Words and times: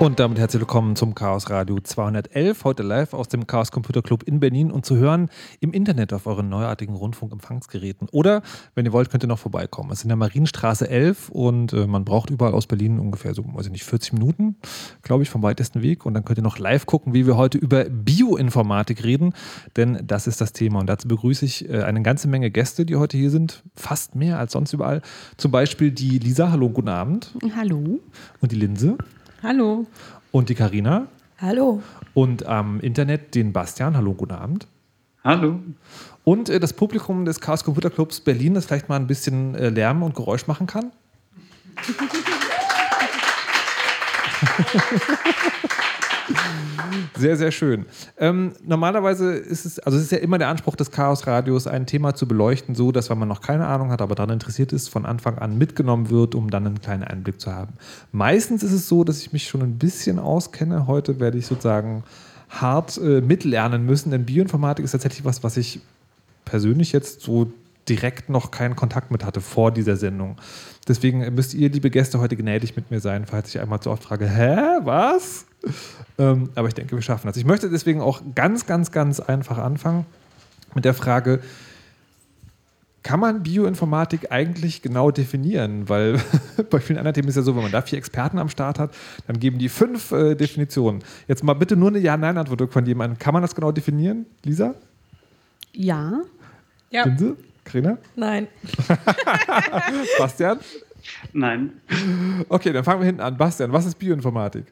Und 0.00 0.18
damit 0.18 0.38
herzlich 0.38 0.62
willkommen 0.62 0.96
zum 0.96 1.14
Chaos 1.14 1.50
Radio 1.50 1.78
211, 1.78 2.64
heute 2.64 2.82
live 2.82 3.12
aus 3.12 3.28
dem 3.28 3.46
Chaos 3.46 3.70
Computer 3.70 4.00
Club 4.00 4.22
in 4.22 4.40
Berlin 4.40 4.70
und 4.70 4.86
zu 4.86 4.96
hören 4.96 5.28
im 5.60 5.74
Internet 5.74 6.14
auf 6.14 6.26
euren 6.26 6.48
neuartigen 6.48 6.94
Rundfunkempfangsgeräten. 6.94 8.08
Oder, 8.10 8.40
wenn 8.74 8.86
ihr 8.86 8.94
wollt, 8.94 9.10
könnt 9.10 9.24
ihr 9.24 9.26
noch 9.26 9.38
vorbeikommen. 9.38 9.90
Es 9.90 9.98
ist 9.98 10.04
in 10.04 10.08
der 10.08 10.16
Marienstraße 10.16 10.88
11 10.88 11.28
und 11.28 11.74
äh, 11.74 11.86
man 11.86 12.06
braucht 12.06 12.30
überall 12.30 12.54
aus 12.54 12.66
Berlin 12.66 12.98
ungefähr 12.98 13.34
so, 13.34 13.44
weiß 13.44 13.66
ich 13.66 13.72
nicht, 13.72 13.84
40 13.84 14.14
Minuten, 14.14 14.56
glaube 15.02 15.22
ich, 15.22 15.28
vom 15.28 15.42
weitesten 15.42 15.82
Weg. 15.82 16.06
Und 16.06 16.14
dann 16.14 16.24
könnt 16.24 16.38
ihr 16.38 16.44
noch 16.44 16.58
live 16.58 16.86
gucken, 16.86 17.12
wie 17.12 17.26
wir 17.26 17.36
heute 17.36 17.58
über 17.58 17.84
Bioinformatik 17.84 19.04
reden, 19.04 19.34
denn 19.76 20.00
das 20.06 20.26
ist 20.26 20.40
das 20.40 20.54
Thema. 20.54 20.80
Und 20.80 20.86
dazu 20.86 21.08
begrüße 21.08 21.44
ich 21.44 21.68
äh, 21.68 21.82
eine 21.82 22.00
ganze 22.00 22.26
Menge 22.26 22.50
Gäste, 22.50 22.86
die 22.86 22.96
heute 22.96 23.18
hier 23.18 23.28
sind, 23.28 23.64
fast 23.74 24.14
mehr 24.14 24.38
als 24.38 24.52
sonst 24.52 24.72
überall. 24.72 25.02
Zum 25.36 25.50
Beispiel 25.50 25.90
die 25.90 26.18
Lisa, 26.18 26.50
hallo, 26.50 26.70
guten 26.70 26.88
Abend. 26.88 27.34
Hallo. 27.54 28.00
Und 28.40 28.50
die 28.50 28.56
Linse. 28.56 28.96
Hallo. 29.42 29.86
Und 30.32 30.50
die 30.50 30.54
Karina. 30.54 31.06
Hallo. 31.40 31.82
Und 32.12 32.44
am 32.44 32.78
Internet 32.80 33.34
den 33.34 33.54
Bastian. 33.54 33.96
Hallo, 33.96 34.12
guten 34.12 34.32
Abend. 34.32 34.66
Hallo. 35.24 35.60
Und 36.24 36.50
äh, 36.50 36.60
das 36.60 36.74
Publikum 36.74 37.24
des 37.24 37.40
Chaos 37.40 37.64
Computer 37.64 37.88
Clubs 37.88 38.20
Berlin, 38.20 38.52
das 38.52 38.66
vielleicht 38.66 38.90
mal 38.90 38.96
ein 38.96 39.06
bisschen 39.06 39.54
äh, 39.54 39.70
Lärm 39.70 40.02
und 40.02 40.14
Geräusch 40.14 40.46
machen 40.46 40.66
kann. 40.66 40.92
Sehr, 47.16 47.36
sehr 47.36 47.50
schön. 47.50 47.86
Ähm, 48.18 48.52
normalerweise 48.64 49.34
ist 49.34 49.66
es, 49.66 49.78
also 49.80 49.98
es 49.98 50.04
ist 50.04 50.12
ja 50.12 50.18
immer 50.18 50.38
der 50.38 50.48
Anspruch 50.48 50.76
des 50.76 50.90
Chaos 50.90 51.26
Radios, 51.26 51.66
ein 51.66 51.86
Thema 51.86 52.14
zu 52.14 52.26
beleuchten, 52.26 52.74
so 52.74 52.92
dass, 52.92 53.10
wenn 53.10 53.18
man 53.18 53.28
noch 53.28 53.42
keine 53.42 53.66
Ahnung 53.66 53.90
hat, 53.90 54.00
aber 54.00 54.14
daran 54.14 54.30
interessiert 54.30 54.72
ist, 54.72 54.88
von 54.88 55.04
Anfang 55.04 55.38
an 55.38 55.58
mitgenommen 55.58 56.10
wird, 56.10 56.34
um 56.34 56.50
dann 56.50 56.66
einen 56.66 56.80
kleinen 56.80 57.04
Einblick 57.04 57.40
zu 57.40 57.52
haben. 57.52 57.74
Meistens 58.12 58.62
ist 58.62 58.72
es 58.72 58.88
so, 58.88 59.04
dass 59.04 59.20
ich 59.20 59.32
mich 59.32 59.48
schon 59.48 59.62
ein 59.62 59.78
bisschen 59.78 60.18
auskenne. 60.18 60.86
Heute 60.86 61.20
werde 61.20 61.38
ich 61.38 61.46
sozusagen 61.46 62.04
hart 62.48 62.98
äh, 62.98 63.20
mitlernen 63.20 63.84
müssen, 63.84 64.10
denn 64.10 64.24
Bioinformatik 64.24 64.84
ist 64.84 64.92
tatsächlich 64.92 65.24
was, 65.24 65.42
was 65.42 65.56
ich 65.56 65.80
persönlich 66.44 66.92
jetzt 66.92 67.20
so 67.20 67.52
direkt 67.88 68.28
noch 68.28 68.50
keinen 68.50 68.76
Kontakt 68.76 69.10
mit 69.10 69.24
hatte 69.24 69.40
vor 69.40 69.72
dieser 69.72 69.96
Sendung. 69.96 70.36
Deswegen 70.88 71.34
müsst 71.34 71.54
ihr, 71.54 71.68
liebe 71.68 71.90
Gäste, 71.90 72.20
heute 72.20 72.36
gnädig 72.36 72.76
mit 72.76 72.90
mir 72.90 73.00
sein, 73.00 73.26
falls 73.26 73.48
ich 73.54 73.60
einmal 73.60 73.80
zu 73.80 73.90
oft 73.90 74.04
frage, 74.04 74.28
hä, 74.28 74.80
was? 74.82 75.46
Ähm, 76.18 76.50
aber 76.54 76.68
ich 76.68 76.74
denke, 76.74 76.96
wir 76.96 77.02
schaffen 77.02 77.26
das. 77.26 77.36
Ich 77.36 77.44
möchte 77.44 77.70
deswegen 77.70 78.00
auch 78.00 78.22
ganz, 78.34 78.66
ganz, 78.66 78.92
ganz 78.92 79.20
einfach 79.20 79.58
anfangen 79.58 80.06
mit 80.74 80.84
der 80.84 80.94
Frage, 80.94 81.40
kann 83.02 83.18
man 83.18 83.42
Bioinformatik 83.42 84.30
eigentlich 84.30 84.82
genau 84.82 85.10
definieren? 85.10 85.88
Weil 85.88 86.20
bei 86.70 86.80
vielen 86.80 86.98
anderen 86.98 87.14
Themen 87.14 87.28
ist 87.28 87.36
ja 87.36 87.42
so, 87.42 87.56
wenn 87.56 87.62
man 87.62 87.72
da 87.72 87.82
vier 87.82 87.98
Experten 87.98 88.38
am 88.38 88.48
Start 88.48 88.78
hat, 88.78 88.94
dann 89.26 89.40
geben 89.40 89.58
die 89.58 89.68
fünf 89.68 90.12
äh, 90.12 90.34
Definitionen. 90.34 91.02
Jetzt 91.26 91.42
mal 91.42 91.54
bitte 91.54 91.76
nur 91.76 91.88
eine 91.88 91.98
Ja-Nein-Antwort 91.98 92.72
von 92.72 92.84
jemandem. 92.84 93.18
Kann 93.18 93.32
man 93.32 93.42
das 93.42 93.54
genau 93.54 93.72
definieren, 93.72 94.26
Lisa? 94.44 94.74
Ja. 95.72 96.20
Ja. 96.90 97.04
Linse? 97.04 97.36
Karina? 97.64 97.98
Nein. 98.16 98.48
Bastian? 100.18 100.58
Nein. 101.32 101.72
Okay, 102.48 102.72
dann 102.72 102.84
fangen 102.84 103.00
wir 103.00 103.06
hinten 103.06 103.22
an. 103.22 103.36
Bastian, 103.36 103.72
was 103.72 103.86
ist 103.86 103.98
Bioinformatik? 103.98 104.66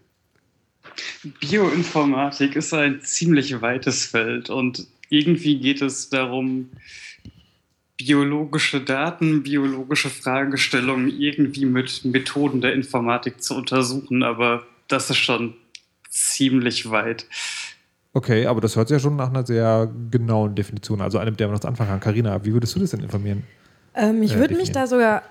Bioinformatik 1.41 2.57
ist 2.57 2.73
ein 2.75 3.01
ziemlich 3.03 3.61
weites 3.61 4.07
Feld 4.07 4.51
und 4.51 4.87
irgendwie 5.09 5.59
geht 5.59 5.83
es 5.83 6.09
darum, 6.09 6.71
biologische 7.97 8.81
Daten, 8.81 9.43
biologische 9.43 10.09
Fragestellungen 10.09 11.09
irgendwie 11.09 11.67
mit 11.67 12.05
Methoden 12.05 12.61
der 12.61 12.73
Informatik 12.73 13.43
zu 13.43 13.57
untersuchen, 13.57 14.23
aber 14.23 14.65
das 14.87 15.11
ist 15.11 15.17
schon 15.19 15.55
ziemlich 16.09 16.91
weit. 16.91 17.27
Okay, 18.15 18.47
aber 18.47 18.61
das 18.61 18.77
hört 18.77 18.89
sich 18.89 18.95
ja 18.97 19.01
schon 19.01 19.17
nach 19.17 19.29
einer 19.29 19.45
sehr 19.45 19.91
genauen 20.11 20.55
Definition, 20.55 21.01
also 21.01 21.19
einem, 21.19 21.37
der 21.37 21.49
man 21.49 21.57
noch 21.57 21.65
anfangen 21.65 21.91
kann. 21.91 22.01
Karina, 22.01 22.45
wie 22.45 22.53
würdest 22.53 22.75
du 22.75 22.81
das 22.81 22.91
denn 22.91 23.01
informieren? 23.01 23.43
Ähm, 23.95 24.23
ich 24.23 24.35
äh, 24.35 24.39
würde 24.39 24.57
mich 24.57 24.73
da 24.73 24.87
sogar 24.87 25.23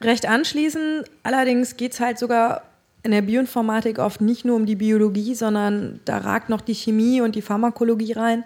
recht 0.00 0.26
anschließen. 0.26 1.04
Allerdings 1.22 1.76
geht 1.76 1.92
es 1.92 2.00
halt 2.00 2.18
sogar 2.18 2.62
in 3.02 3.12
der 3.12 3.22
Bioinformatik 3.22 3.98
oft 3.98 4.20
nicht 4.20 4.44
nur 4.44 4.56
um 4.56 4.66
die 4.66 4.74
Biologie, 4.74 5.34
sondern 5.34 6.00
da 6.04 6.18
ragt 6.18 6.48
noch 6.48 6.60
die 6.60 6.74
Chemie 6.74 7.20
und 7.20 7.34
die 7.34 7.42
Pharmakologie 7.42 8.12
rein. 8.12 8.44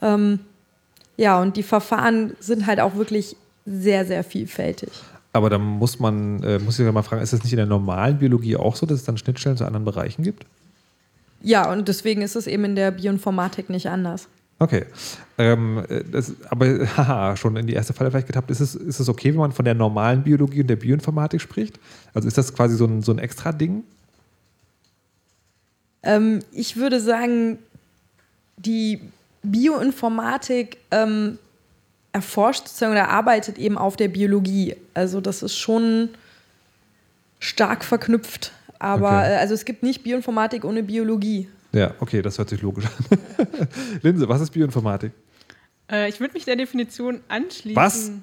Ähm, 0.00 0.40
ja, 1.16 1.40
und 1.40 1.56
die 1.56 1.62
Verfahren 1.62 2.34
sind 2.40 2.66
halt 2.66 2.80
auch 2.80 2.94
wirklich 2.94 3.36
sehr, 3.66 4.04
sehr 4.06 4.24
vielfältig. 4.24 4.90
Aber 5.32 5.48
da 5.50 5.58
muss 5.58 5.98
man, 5.98 6.42
äh, 6.42 6.58
muss 6.58 6.78
ich 6.78 6.92
mal 6.92 7.02
fragen, 7.02 7.22
ist 7.22 7.32
das 7.32 7.42
nicht 7.42 7.52
in 7.52 7.58
der 7.58 7.66
normalen 7.66 8.18
Biologie 8.18 8.56
auch 8.56 8.76
so, 8.76 8.86
dass 8.86 9.00
es 9.00 9.04
dann 9.04 9.16
Schnittstellen 9.16 9.56
zu 9.56 9.64
anderen 9.64 9.84
Bereichen 9.84 10.22
gibt? 10.22 10.44
Ja, 11.42 11.70
und 11.72 11.88
deswegen 11.88 12.22
ist 12.22 12.36
es 12.36 12.46
eben 12.46 12.64
in 12.64 12.76
der 12.76 12.90
Bioinformatik 12.90 13.68
nicht 13.70 13.88
anders. 13.88 14.28
Okay. 14.62 14.86
Ähm, 15.38 15.82
das, 16.12 16.34
aber 16.48 16.66
haha, 16.96 17.36
schon 17.36 17.56
in 17.56 17.66
die 17.66 17.72
erste 17.72 17.92
Falle 17.92 18.12
vielleicht 18.12 18.28
getappt. 18.28 18.48
Ist 18.48 18.60
es, 18.60 18.76
ist 18.76 19.00
es 19.00 19.08
okay, 19.08 19.30
wenn 19.30 19.40
man 19.40 19.50
von 19.50 19.64
der 19.64 19.74
normalen 19.74 20.22
Biologie 20.22 20.60
und 20.60 20.68
der 20.68 20.76
Bioinformatik 20.76 21.40
spricht? 21.40 21.80
Also 22.14 22.28
ist 22.28 22.38
das 22.38 22.54
quasi 22.54 22.76
so 22.76 22.84
ein, 22.84 23.02
so 23.02 23.10
ein 23.10 23.18
extra 23.18 23.50
Ding? 23.50 23.82
Ähm, 26.04 26.40
ich 26.52 26.76
würde 26.76 27.00
sagen, 27.00 27.58
die 28.56 29.00
Bioinformatik 29.42 30.76
ähm, 30.92 31.38
erforscht 32.12 32.66
oder 32.80 33.08
arbeitet 33.08 33.58
eben 33.58 33.76
auf 33.76 33.96
der 33.96 34.08
Biologie. 34.08 34.76
Also 34.94 35.20
das 35.20 35.42
ist 35.42 35.56
schon 35.56 36.10
stark 37.40 37.84
verknüpft. 37.84 38.52
Aber 38.78 39.18
okay. 39.18 39.32
Äh, 39.32 39.36
also 39.38 39.54
es 39.54 39.64
gibt 39.64 39.82
nicht 39.82 40.04
Bioinformatik 40.04 40.64
ohne 40.64 40.84
Biologie. 40.84 41.48
Ja, 41.72 41.94
okay, 42.00 42.22
das 42.22 42.38
hört 42.38 42.48
sich 42.48 42.60
logisch 42.62 42.84
an. 42.86 43.18
Linse, 44.02 44.28
was 44.28 44.40
ist 44.40 44.50
Bioinformatik? 44.50 45.12
Äh, 45.90 46.08
ich 46.08 46.20
würde 46.20 46.34
mich 46.34 46.44
der 46.44 46.56
Definition 46.56 47.20
anschließen. 47.28 47.76
Was? 47.76 48.10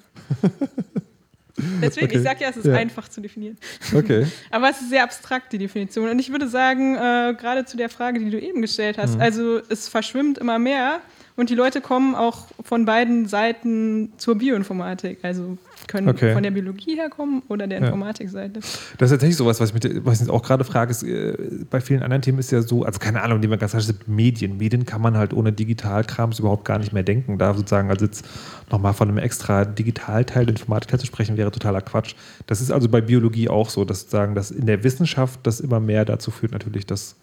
Deswegen, 1.81 2.07
okay. 2.07 2.17
ich 2.17 2.23
sage 2.23 2.43
ja, 2.43 2.49
es 2.49 2.57
ist 2.57 2.65
ja. 2.65 2.75
einfach 2.75 3.09
zu 3.09 3.21
definieren. 3.21 3.57
Okay. 3.93 4.27
Aber 4.51 4.69
es 4.69 4.79
ist 4.81 4.89
sehr 4.89 5.03
abstrakt, 5.03 5.51
die 5.51 5.57
Definition. 5.57 6.09
Und 6.09 6.19
ich 6.19 6.31
würde 6.31 6.47
sagen, 6.47 6.95
äh, 6.95 7.35
gerade 7.37 7.65
zu 7.65 7.75
der 7.75 7.89
Frage, 7.89 8.19
die 8.19 8.29
du 8.29 8.39
eben 8.39 8.61
gestellt 8.61 8.97
hast, 8.97 9.15
mhm. 9.15 9.21
also 9.21 9.59
es 9.69 9.89
verschwimmt 9.89 10.37
immer 10.37 10.57
mehr 10.57 11.01
und 11.39 11.49
die 11.49 11.55
Leute 11.55 11.79
kommen 11.79 12.15
auch 12.15 12.47
von 12.63 12.83
beiden 12.83 13.25
Seiten 13.25 14.11
zur 14.17 14.37
Bioinformatik. 14.37 15.19
Also 15.23 15.57
können 15.87 16.09
okay. 16.09 16.33
von 16.33 16.43
der 16.43 16.51
Biologie 16.51 16.97
herkommen 16.97 17.43
oder 17.47 17.65
der 17.65 17.79
Informatikseite. 17.79 18.59
Das 18.59 18.73
ist 18.73 19.11
tatsächlich 19.11 19.37
sowas, 19.37 19.61
was 19.61 19.69
ich, 19.69 19.73
mit, 19.73 20.05
was 20.05 20.21
ich 20.21 20.29
auch 20.29 20.43
gerade 20.43 20.65
frage. 20.65 20.91
Ist, 20.91 21.03
äh, 21.03 21.35
bei 21.69 21.79
vielen 21.79 22.03
anderen 22.03 22.21
Themen 22.21 22.39
ist 22.39 22.51
ja 22.51 22.61
so, 22.61 22.83
also 22.83 22.99
keine 22.99 23.21
Ahnung, 23.21 23.39
die 23.39 23.47
man 23.47 23.57
ganz 23.57 23.71
sind 23.71 24.07
Medien. 24.09 24.57
Medien 24.57 24.85
kann 24.85 25.01
man 25.01 25.15
halt 25.15 25.33
ohne 25.33 25.53
Digitalkrams 25.53 26.39
überhaupt 26.39 26.65
gar 26.65 26.77
nicht 26.77 26.91
mehr 26.91 27.03
denken. 27.03 27.37
Da 27.37 27.53
sozusagen, 27.53 27.89
also 27.89 28.05
jetzt 28.05 28.25
nochmal 28.69 28.93
von 28.93 29.07
einem 29.07 29.17
extra 29.17 29.63
Digitalteil 29.63 30.45
der 30.45 30.55
Informatik 30.55 30.99
zu 30.99 31.05
sprechen, 31.05 31.37
wäre 31.37 31.51
totaler 31.51 31.81
Quatsch. 31.81 32.15
Das 32.47 32.59
ist 32.59 32.69
also 32.69 32.89
bei 32.89 32.99
Biologie 32.99 33.47
auch 33.47 33.69
so, 33.69 33.85
dass 33.85 34.01
sozusagen, 34.01 34.35
dass 34.35 34.51
in 34.51 34.65
der 34.65 34.83
Wissenschaft 34.83 35.39
das 35.43 35.61
immer 35.61 35.79
mehr 35.79 36.03
dazu 36.03 36.31
führt, 36.31 36.51
natürlich, 36.51 36.85
dass 36.85 37.15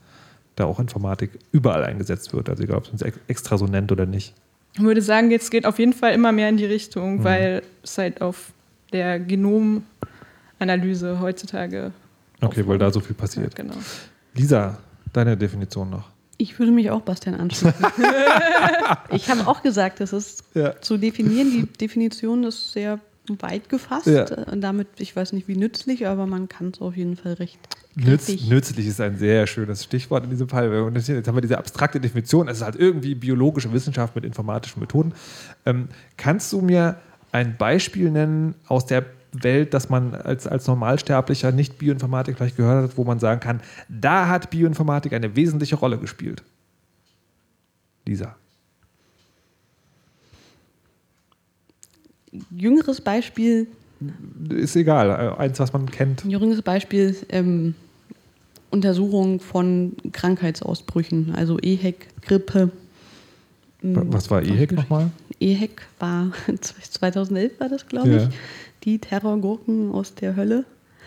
da 0.57 0.65
auch 0.65 0.81
Informatik 0.81 1.31
überall 1.53 1.85
eingesetzt 1.85 2.33
wird. 2.33 2.49
Also 2.49 2.65
egal, 2.65 2.79
ob 2.79 2.87
man 2.87 2.97
es 2.97 3.03
extra 3.29 3.59
so 3.59 3.67
nennt 3.67 3.93
oder 3.93 4.07
nicht. 4.07 4.35
Ich 4.75 4.81
würde 4.81 5.03
sagen, 5.03 5.31
jetzt 5.31 5.51
geht 5.51 5.65
auf 5.65 5.79
jeden 5.79 5.93
Fall 5.93 6.13
immer 6.13 6.33
mehr 6.33 6.49
in 6.49 6.57
die 6.57 6.65
Richtung, 6.65 7.19
mhm. 7.19 7.25
weil 7.25 7.63
es 7.83 7.97
halt 7.97 8.21
auf 8.21 8.53
der 8.93 9.21
Genomanalyse 9.21 11.21
heutzutage. 11.21 11.93
Okay, 12.41 12.61
aufbaut. 12.61 12.69
weil 12.69 12.79
da 12.79 12.91
so 12.91 13.01
viel 13.01 13.15
passiert. 13.15 13.57
Ja, 13.57 13.65
genau. 13.65 13.77
Lisa, 14.35 14.79
deine 15.13 15.37
Definition 15.37 15.91
noch. 15.91 16.11
Ich 16.39 16.59
würde 16.59 16.73
mich 16.73 16.91
auch 16.91 17.01
Bastian 17.01 17.35
anschließen. 17.37 17.87
ich 19.11 19.31
habe 19.31 19.47
auch 19.47 19.63
gesagt, 19.63 20.01
das 20.01 20.13
ist 20.13 20.45
ja. 20.55 20.79
zu 20.83 20.99
definieren. 20.99 21.51
Die 21.51 21.79
Definition 21.79 22.45
ist 22.45 22.73
sehr 22.73 22.99
weit 23.41 23.69
gefasst. 23.69 24.07
Ja. 24.07 24.25
Und 24.51 24.61
damit, 24.61 24.89
ich 24.99 25.15
weiß 25.15 25.33
nicht 25.33 25.49
wie 25.49 25.57
nützlich, 25.57 26.07
aber 26.07 26.27
man 26.27 26.49
kann 26.49 26.73
es 26.75 26.81
auf 26.81 26.97
jeden 26.97 27.17
Fall 27.17 27.35
recht 27.35 27.59
Nütz, 27.99 28.29
nützlich 28.29 28.87
ist 28.87 29.01
ein 29.01 29.17
sehr 29.17 29.47
schönes 29.47 29.83
Stichwort 29.83 30.25
in 30.25 30.31
diesem 30.31 30.51
Fall. 30.51 30.83
Und 30.83 30.97
jetzt 30.97 31.27
haben 31.27 31.35
wir 31.35 31.41
diese 31.41 31.57
abstrakte 31.57 31.99
Definition, 31.99 32.47
es 32.47 32.59
ist 32.59 32.63
halt 32.63 32.77
irgendwie 32.77 33.15
biologische 33.15 33.73
Wissenschaft 33.73 34.15
mit 34.15 34.25
informatischen 34.25 34.81
Methoden. 34.81 35.15
Ähm, 35.65 35.89
kannst 36.19 36.53
du 36.53 36.61
mir 36.61 36.97
ein 37.33 37.57
Beispiel 37.57 38.11
nennen 38.11 38.55
aus 38.69 38.85
der 38.85 39.07
Welt, 39.33 39.73
das 39.73 39.89
man 39.89 40.15
als, 40.15 40.47
als 40.47 40.67
Normalsterblicher 40.67 41.53
nicht 41.53 41.79
Bioinformatik 41.79 42.37
vielleicht 42.37 42.57
gehört 42.57 42.91
hat, 42.91 42.99
wo 42.99 43.05
man 43.05 43.19
sagen 43.19 43.41
kann, 43.41 43.61
da 43.89 44.29
hat 44.29 44.51
Bioinformatik 44.51 45.15
eine 45.15 45.35
wesentliche 45.35 45.77
Rolle 45.77 45.99
gespielt? 45.99 46.43
Lisa. 48.07 48.37
Jüngeres 52.51 53.01
Beispiel. 53.01 53.67
Ist 54.51 54.77
egal, 54.77 55.11
eins, 55.39 55.59
was 55.59 55.73
man 55.73 55.91
kennt. 55.91 56.25
Jüngeres 56.25 56.63
Beispiel, 56.63 57.17
ähm, 57.31 57.75
Untersuchung 58.71 59.41
von 59.41 59.97
Krankheitsausbrüchen, 60.13 61.35
also 61.35 61.59
EHEC, 61.59 62.09
Grippe. 62.23 62.71
Was 63.83 64.31
war 64.31 64.43
EHEC 64.43 64.73
nochmal? 64.73 65.11
EHEC 65.41 65.83
war 65.99 66.33
2011 66.61 67.61
war 67.61 67.69
das, 67.69 67.87
glaube 67.87 68.11
ich. 68.11 68.23
Ja. 68.23 68.29
Die 68.85 68.99
Terrorgurken 68.99 69.93
aus 69.93 70.15
der 70.15 70.37
Hölle. 70.37 70.65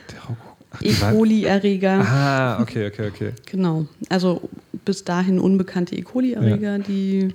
Terrorgurken. 0.08 0.50
E. 0.82 0.94
coli-Erreger. 0.94 2.06
Ah, 2.06 2.62
okay, 2.62 2.88
okay, 2.88 3.08
okay. 3.08 3.32
Genau. 3.48 3.88
Also 4.10 4.42
bis 4.86 5.04
dahin 5.04 5.40
unbekannte 5.40 5.96
E. 5.96 6.02
coli-Erreger, 6.02 6.78
ja. 6.78 6.80
die 6.80 7.34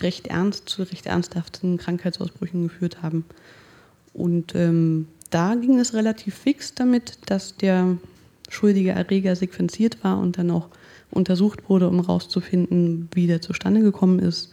recht 0.00 0.26
ernst 0.26 0.68
zu 0.68 0.82
recht 0.82 1.06
ernsthaften 1.06 1.78
Krankheitsausbrüchen 1.78 2.68
geführt 2.68 3.02
haben. 3.02 3.24
Und 4.12 4.54
ähm, 4.54 5.08
da 5.30 5.54
ging 5.54 5.78
es 5.78 5.94
relativ 5.94 6.34
fix 6.34 6.74
damit, 6.74 7.18
dass 7.26 7.56
der 7.56 7.96
schuldige 8.48 8.90
Erreger 8.90 9.36
sequenziert 9.36 10.02
war 10.04 10.18
und 10.18 10.38
dann 10.38 10.50
auch 10.50 10.68
untersucht 11.10 11.68
wurde, 11.68 11.88
um 11.88 11.96
herauszufinden, 12.00 13.08
wie 13.12 13.26
der 13.26 13.40
zustande 13.40 13.80
gekommen 13.80 14.18
ist, 14.18 14.52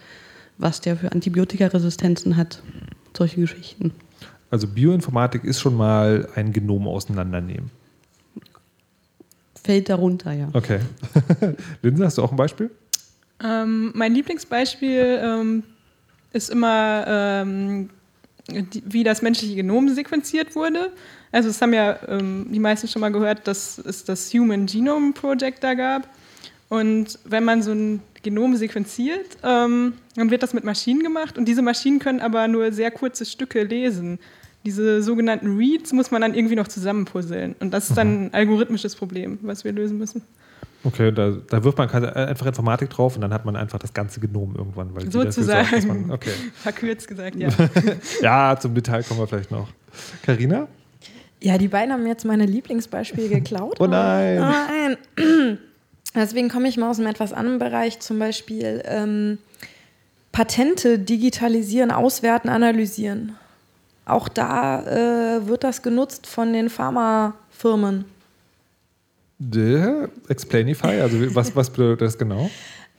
was 0.57 0.81
der 0.81 0.97
für 0.97 1.11
Antibiotikaresistenzen 1.11 2.37
hat, 2.37 2.61
solche 3.15 3.41
Geschichten. 3.41 3.91
Also 4.49 4.67
Bioinformatik 4.67 5.43
ist 5.43 5.59
schon 5.59 5.75
mal 5.75 6.29
ein 6.35 6.53
Genom 6.53 6.87
auseinandernehmen. 6.87 7.71
Fällt 9.55 9.89
darunter, 9.89 10.33
ja. 10.33 10.49
Okay. 10.53 10.79
Linse, 11.81 12.05
hast 12.05 12.17
du 12.17 12.21
auch 12.21 12.31
ein 12.31 12.37
Beispiel? 12.37 12.69
Ähm, 13.43 13.91
mein 13.93 14.13
Lieblingsbeispiel 14.13 15.19
ähm, 15.21 15.63
ist 16.31 16.49
immer, 16.49 17.05
ähm, 17.07 17.89
die, 18.47 18.83
wie 18.85 19.03
das 19.03 19.21
menschliche 19.21 19.55
Genom 19.55 19.89
sequenziert 19.89 20.55
wurde. 20.55 20.91
Also 21.31 21.49
es 21.49 21.61
haben 21.61 21.73
ja 21.73 21.97
ähm, 22.07 22.47
die 22.49 22.59
meisten 22.59 22.87
schon 22.87 23.01
mal 23.01 23.11
gehört, 23.11 23.47
dass 23.47 23.77
es 23.77 24.03
das 24.03 24.33
Human 24.33 24.65
Genome 24.65 25.13
Project 25.13 25.63
da 25.63 25.73
gab. 25.73 26.07
Und 26.69 27.19
wenn 27.25 27.43
man 27.43 27.61
so 27.61 27.71
ein 27.71 28.01
Genom 28.23 28.55
sequenziert, 28.55 29.37
ähm, 29.43 29.93
dann 30.15 30.31
wird 30.31 30.43
das 30.43 30.53
mit 30.53 30.63
Maschinen 30.63 31.03
gemacht 31.03 31.37
und 31.37 31.45
diese 31.45 31.61
Maschinen 31.61 31.99
können 31.99 32.21
aber 32.21 32.47
nur 32.47 32.71
sehr 32.71 32.89
kurze 32.89 33.25
Stücke 33.25 33.63
lesen. 33.63 34.19
Diese 34.65 35.03
sogenannten 35.03 35.57
Reads 35.57 35.91
muss 35.91 36.09
man 36.09 36.21
dann 36.21 36.33
irgendwie 36.33 36.55
noch 36.55 36.69
zusammenpuzzeln. 36.69 37.55
Und 37.59 37.71
das 37.71 37.89
ist 37.89 37.97
dann 37.97 38.11
mhm. 38.11 38.25
ein 38.25 38.33
algorithmisches 38.33 38.95
Problem, 38.95 39.37
was 39.41 39.65
wir 39.65 39.73
lösen 39.73 39.97
müssen. 39.97 40.21
Okay, 40.85 41.11
da, 41.11 41.31
da 41.49 41.63
wirft 41.63 41.77
man 41.77 41.89
einfach 41.89 42.45
Informatik 42.45 42.89
drauf 42.89 43.15
und 43.15 43.21
dann 43.21 43.33
hat 43.33 43.45
man 43.45 43.55
einfach 43.55 43.79
das 43.79 43.93
ganze 43.93 44.19
Genom 44.19 44.53
irgendwann. 44.55 44.93
Weil 44.93 45.09
Sozusagen. 45.09 45.87
Man, 45.87 46.11
okay. 46.11 46.33
Verkürzt 46.55 47.07
gesagt, 47.07 47.35
ja. 47.35 47.49
ja, 48.21 48.57
zum 48.59 48.75
Detail 48.75 49.03
kommen 49.03 49.21
wir 49.21 49.27
vielleicht 49.27 49.51
noch. 49.51 49.69
Karina? 50.23 50.67
Ja, 51.39 51.57
die 51.57 51.69
beiden 51.69 51.93
haben 51.93 52.05
jetzt 52.05 52.25
meine 52.25 52.45
Lieblingsbeispiele 52.45 53.29
geklaut. 53.29 53.75
oh 53.79 53.87
nein. 53.87 54.39
nein. 54.39 54.97
Deswegen 56.15 56.49
komme 56.49 56.67
ich 56.67 56.77
mal 56.77 56.89
aus 56.89 56.99
einem 56.99 57.07
etwas 57.07 57.33
anderen 57.33 57.59
Bereich, 57.59 57.99
zum 57.99 58.19
Beispiel 58.19 58.83
ähm, 58.85 59.39
Patente 60.31 60.99
digitalisieren, 60.99 61.91
auswerten, 61.91 62.49
analysieren. 62.49 63.35
Auch 64.05 64.27
da 64.27 64.83
äh, 65.37 65.47
wird 65.47 65.63
das 65.63 65.81
genutzt 65.81 66.27
von 66.27 66.51
den 66.51 66.69
Pharmafirmen. 66.69 68.05
Explainify, 70.29 71.01
also 71.01 71.35
was, 71.35 71.55
was 71.55 71.69
bedeutet 71.69 72.01
das 72.01 72.17
genau? 72.17 72.49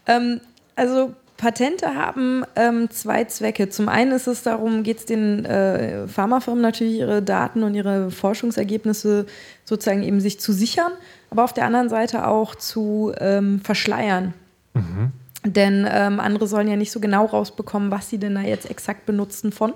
Ähm, 0.06 0.40
also 0.76 1.14
Patente 1.36 1.94
haben 1.94 2.44
ähm, 2.54 2.88
zwei 2.90 3.24
Zwecke. 3.24 3.68
Zum 3.68 3.88
einen 3.88 4.12
ist 4.12 4.26
es 4.26 4.42
darum, 4.42 4.82
geht 4.82 4.98
es 4.98 5.04
den 5.04 5.44
äh, 5.44 6.06
Pharmafirmen 6.06 6.62
natürlich 6.62 6.98
ihre 6.98 7.22
Daten 7.22 7.62
und 7.64 7.74
ihre 7.74 8.10
Forschungsergebnisse 8.10 9.26
sozusagen 9.64 10.02
eben 10.02 10.20
sich 10.20 10.38
zu 10.38 10.52
sichern, 10.52 10.92
aber 11.30 11.44
auf 11.44 11.52
der 11.52 11.66
anderen 11.66 11.88
Seite 11.88 12.26
auch 12.28 12.54
zu 12.54 13.12
ähm, 13.18 13.60
verschleiern. 13.60 14.32
Mhm. 14.74 15.12
Denn 15.44 15.86
ähm, 15.90 16.20
andere 16.20 16.46
sollen 16.46 16.68
ja 16.68 16.76
nicht 16.76 16.92
so 16.92 17.00
genau 17.00 17.26
rausbekommen, 17.26 17.90
was 17.90 18.08
sie 18.08 18.18
denn 18.18 18.34
da 18.36 18.40
jetzt 18.40 18.70
exakt 18.70 19.04
benutzen 19.04 19.52
von. 19.52 19.74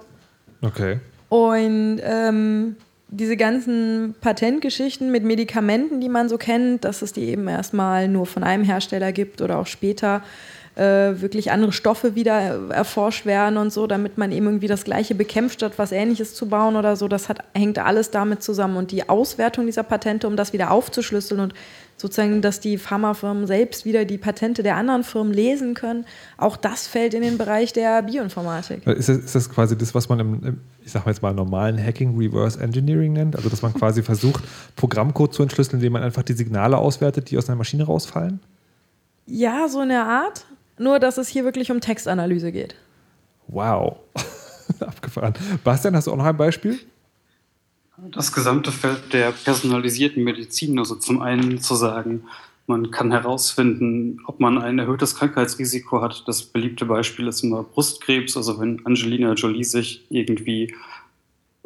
Okay. 0.62 1.00
Und 1.28 2.00
ähm, 2.02 2.76
diese 3.10 3.36
ganzen 3.36 4.14
Patentgeschichten 4.20 5.10
mit 5.10 5.24
Medikamenten, 5.24 6.00
die 6.00 6.10
man 6.10 6.28
so 6.28 6.36
kennt, 6.36 6.84
dass 6.84 7.02
es 7.02 7.12
die 7.12 7.24
eben 7.24 7.48
erstmal 7.48 8.06
nur 8.06 8.26
von 8.26 8.44
einem 8.44 8.64
Hersteller 8.64 9.12
gibt 9.12 9.40
oder 9.40 9.58
auch 9.58 9.66
später 9.66 10.22
äh, 10.78 11.20
wirklich 11.20 11.50
andere 11.50 11.72
Stoffe 11.72 12.14
wieder 12.14 12.70
erforscht 12.70 13.26
werden 13.26 13.56
und 13.56 13.72
so, 13.72 13.86
damit 13.86 14.18
man 14.18 14.30
eben 14.30 14.46
irgendwie 14.46 14.68
das 14.68 14.84
Gleiche 14.84 15.14
bekämpft, 15.14 15.54
statt 15.54 15.72
was 15.76 15.90
Ähnliches 15.90 16.34
zu 16.34 16.48
bauen 16.48 16.76
oder 16.76 16.96
so. 16.96 17.08
Das 17.08 17.28
hat, 17.28 17.38
hängt 17.54 17.78
alles 17.78 18.10
damit 18.10 18.42
zusammen. 18.42 18.76
Und 18.76 18.92
die 18.92 19.08
Auswertung 19.08 19.66
dieser 19.66 19.82
Patente, 19.82 20.28
um 20.28 20.36
das 20.36 20.52
wieder 20.52 20.70
aufzuschlüsseln 20.70 21.40
und 21.40 21.54
sozusagen, 22.00 22.40
dass 22.40 22.60
die 22.60 22.78
Pharmafirmen 22.78 23.46
selbst 23.46 23.84
wieder 23.84 24.04
die 24.04 24.18
Patente 24.18 24.62
der 24.62 24.76
anderen 24.76 25.02
Firmen 25.04 25.32
lesen 25.32 25.74
können, 25.74 26.06
auch 26.36 26.56
das 26.56 26.86
fällt 26.86 27.12
in 27.12 27.22
den 27.22 27.36
Bereich 27.36 27.72
der 27.72 28.02
Bioinformatik. 28.02 28.86
Ist 28.86 29.08
das, 29.08 29.18
ist 29.18 29.34
das 29.34 29.50
quasi 29.50 29.76
das, 29.76 29.94
was 29.94 30.08
man 30.08 30.20
im, 30.20 30.60
ich 30.84 30.92
sag 30.92 31.04
mal 31.04 31.10
jetzt 31.10 31.22
mal, 31.22 31.34
normalen 31.34 31.76
Hacking 31.76 32.16
Reverse 32.16 32.60
Engineering 32.60 33.12
nennt? 33.12 33.36
Also, 33.36 33.48
dass 33.48 33.62
man 33.62 33.74
quasi 33.74 34.02
versucht, 34.02 34.44
Programmcode 34.76 35.34
zu 35.34 35.42
entschlüsseln, 35.42 35.80
indem 35.80 35.94
man 35.94 36.02
einfach 36.02 36.22
die 36.22 36.34
Signale 36.34 36.78
auswertet, 36.78 37.30
die 37.30 37.36
aus 37.36 37.48
einer 37.48 37.56
Maschine 37.56 37.84
rausfallen? 37.84 38.40
Ja, 39.26 39.68
so 39.68 39.80
eine 39.80 40.04
Art. 40.04 40.46
Nur, 40.78 41.00
dass 41.00 41.18
es 41.18 41.28
hier 41.28 41.44
wirklich 41.44 41.72
um 41.72 41.80
Textanalyse 41.80 42.52
geht. 42.52 42.76
Wow. 43.48 43.96
Abgefahren. 44.80 45.34
Bastian, 45.64 45.96
hast 45.96 46.06
du 46.06 46.12
auch 46.12 46.16
noch 46.16 46.24
ein 46.24 46.36
Beispiel? 46.36 46.78
Das 48.06 48.32
gesamte 48.32 48.70
Feld 48.70 49.12
der 49.12 49.32
personalisierten 49.32 50.22
Medizin, 50.22 50.78
also 50.78 50.94
zum 50.94 51.20
einen 51.20 51.60
zu 51.60 51.74
sagen, 51.74 52.24
man 52.68 52.90
kann 52.90 53.10
herausfinden, 53.10 54.20
ob 54.26 54.40
man 54.40 54.58
ein 54.58 54.78
erhöhtes 54.78 55.16
Krankheitsrisiko 55.16 56.02
hat. 56.02 56.22
Das 56.26 56.42
beliebte 56.42 56.84
Beispiel 56.84 57.26
ist 57.26 57.42
immer 57.42 57.62
Brustkrebs. 57.62 58.36
Also 58.36 58.60
wenn 58.60 58.84
Angelina 58.84 59.32
Jolie 59.32 59.64
sich 59.64 60.04
irgendwie 60.10 60.74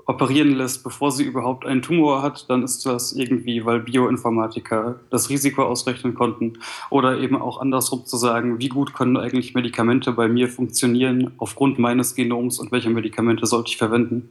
operieren 0.06 0.52
lässt, 0.52 0.84
bevor 0.84 1.12
sie 1.12 1.24
überhaupt 1.24 1.66
einen 1.66 1.82
Tumor 1.82 2.22
hat, 2.22 2.48
dann 2.48 2.62
ist 2.62 2.86
das 2.86 3.12
irgendwie, 3.12 3.64
weil 3.64 3.80
Bioinformatiker 3.80 5.00
das 5.10 5.28
Risiko 5.28 5.64
ausrechnen 5.64 6.14
konnten. 6.14 6.54
Oder 6.88 7.18
eben 7.18 7.36
auch 7.36 7.60
andersrum 7.60 8.06
zu 8.06 8.16
sagen, 8.16 8.58
wie 8.58 8.68
gut 8.68 8.94
können 8.94 9.16
eigentlich 9.16 9.54
Medikamente 9.54 10.12
bei 10.12 10.28
mir 10.28 10.48
funktionieren 10.48 11.32
aufgrund 11.38 11.78
meines 11.78 12.14
Genoms 12.14 12.58
und 12.58 12.72
welche 12.72 12.90
Medikamente 12.90 13.46
sollte 13.46 13.70
ich 13.70 13.76
verwenden. 13.76 14.28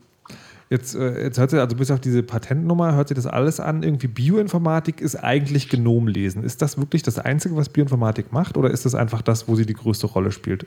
Jetzt, 0.72 0.96
äh, 0.96 1.26
jetzt 1.26 1.38
hört 1.38 1.52
sich, 1.52 1.60
also 1.60 1.76
bis 1.76 1.92
auf 1.92 2.00
diese 2.00 2.24
Patentnummer, 2.24 2.96
hört 2.96 3.10
sich 3.10 3.16
das 3.16 3.28
alles 3.28 3.60
an. 3.60 3.84
Irgendwie 3.84 4.08
Bioinformatik 4.08 5.02
ist 5.02 5.18
eigentlich 5.18 5.70
Genomlesen. 5.70 6.44
Ist 6.44 6.62
das 6.62 6.78
wirklich 6.78 7.04
das 7.04 7.20
Einzige, 7.20 7.56
was 7.58 7.70
Bioinformatik 7.70 8.32
macht, 8.32 8.58
oder 8.58 8.72
ist 8.72 8.86
das 8.86 8.96
einfach 8.96 9.22
das, 9.22 9.48
wo 9.48 9.56
sie 9.56 9.66
die 9.66 9.74
größte 9.74 10.08
Rolle 10.08 10.32
spielt? 10.32 10.66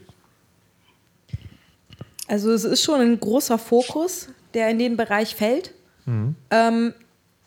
Also 2.28 2.52
es 2.52 2.64
ist 2.64 2.82
schon 2.82 3.00
ein 3.00 3.18
großer 3.18 3.58
Fokus 3.58 4.28
der 4.54 4.70
in 4.70 4.78
den 4.78 4.96
Bereich 4.96 5.34
fällt. 5.34 5.72
Mhm. 6.06 6.36
Ähm, 6.50 6.94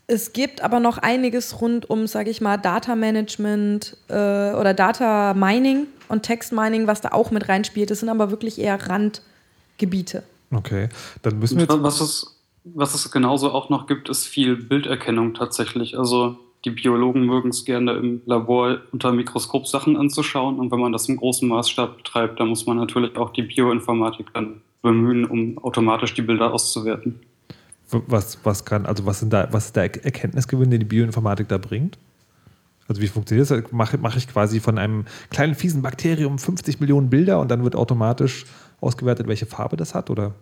es 0.07 0.33
gibt 0.33 0.61
aber 0.61 0.79
noch 0.79 0.97
einiges 0.97 1.61
rund 1.61 1.89
um, 1.89 2.07
sage 2.07 2.29
ich 2.29 2.39
mal, 2.39 2.57
Data 2.57 2.95
Management 2.95 3.97
äh, 4.07 4.13
oder 4.13 4.73
Data 4.73 5.33
Mining 5.33 5.87
und 6.07 6.23
Text 6.23 6.53
Mining, 6.53 6.87
was 6.87 7.01
da 7.01 7.09
auch 7.09 7.31
mit 7.31 7.49
reinspielt. 7.49 7.91
Das 7.91 7.99
sind 7.99 8.09
aber 8.09 8.31
wirklich 8.31 8.59
eher 8.59 8.79
Randgebiete. 8.89 10.23
Okay, 10.51 10.87
dann 11.23 11.39
müssen 11.39 11.59
wir 11.59 11.67
was 11.67 11.99
es, 11.99 12.36
was 12.73 12.93
es 12.93 13.11
genauso 13.11 13.51
auch 13.51 13.69
noch 13.69 13.87
gibt, 13.87 14.09
ist 14.09 14.25
viel 14.25 14.55
Bilderkennung 14.55 15.33
tatsächlich. 15.33 15.97
Also 15.97 16.37
die 16.65 16.71
Biologen 16.71 17.25
mögen 17.25 17.49
es 17.49 17.65
gerne 17.65 17.93
im 17.93 18.21
Labor 18.25 18.79
unter 18.91 19.11
Mikroskop 19.11 19.67
Sachen 19.67 19.95
anzuschauen 19.95 20.59
und 20.59 20.71
wenn 20.71 20.79
man 20.79 20.91
das 20.91 21.07
im 21.07 21.17
großen 21.17 21.47
Maßstab 21.47 21.97
betreibt, 21.97 22.39
dann 22.39 22.49
muss 22.49 22.65
man 22.65 22.77
natürlich 22.77 23.15
auch 23.15 23.29
die 23.31 23.43
Bioinformatik 23.43 24.33
dann 24.33 24.61
bemühen, 24.81 25.25
um 25.25 25.57
automatisch 25.59 26.13
die 26.13 26.21
Bilder 26.21 26.53
auszuwerten. 26.53 27.19
Was, 27.89 28.39
was 28.43 28.65
kann, 28.65 28.85
also 28.85 29.05
was 29.05 29.19
sind 29.19 29.31
da, 29.31 29.47
was 29.51 29.67
ist 29.67 29.75
der 29.75 29.83
Erkenntnisgewinn, 29.83 30.69
den 30.69 30.81
die 30.81 30.85
Bioinformatik 30.85 31.47
da 31.47 31.57
bringt? 31.57 31.97
Also 32.87 33.01
wie 33.01 33.07
funktioniert 33.07 33.49
das? 33.49 33.71
Mache, 33.71 33.97
mache 33.97 34.17
ich 34.17 34.27
quasi 34.27 34.59
von 34.59 34.77
einem 34.77 35.05
kleinen 35.29 35.55
fiesen 35.55 35.81
Bakterium 35.81 36.37
50 36.39 36.79
Millionen 36.79 37.09
Bilder 37.09 37.39
und 37.39 37.49
dann 37.49 37.63
wird 37.63 37.75
automatisch 37.75 38.45
ausgewertet, 38.81 39.27
welche 39.27 39.45
Farbe 39.45 39.77
das 39.77 39.93
hat, 39.93 40.09
oder? 40.09 40.35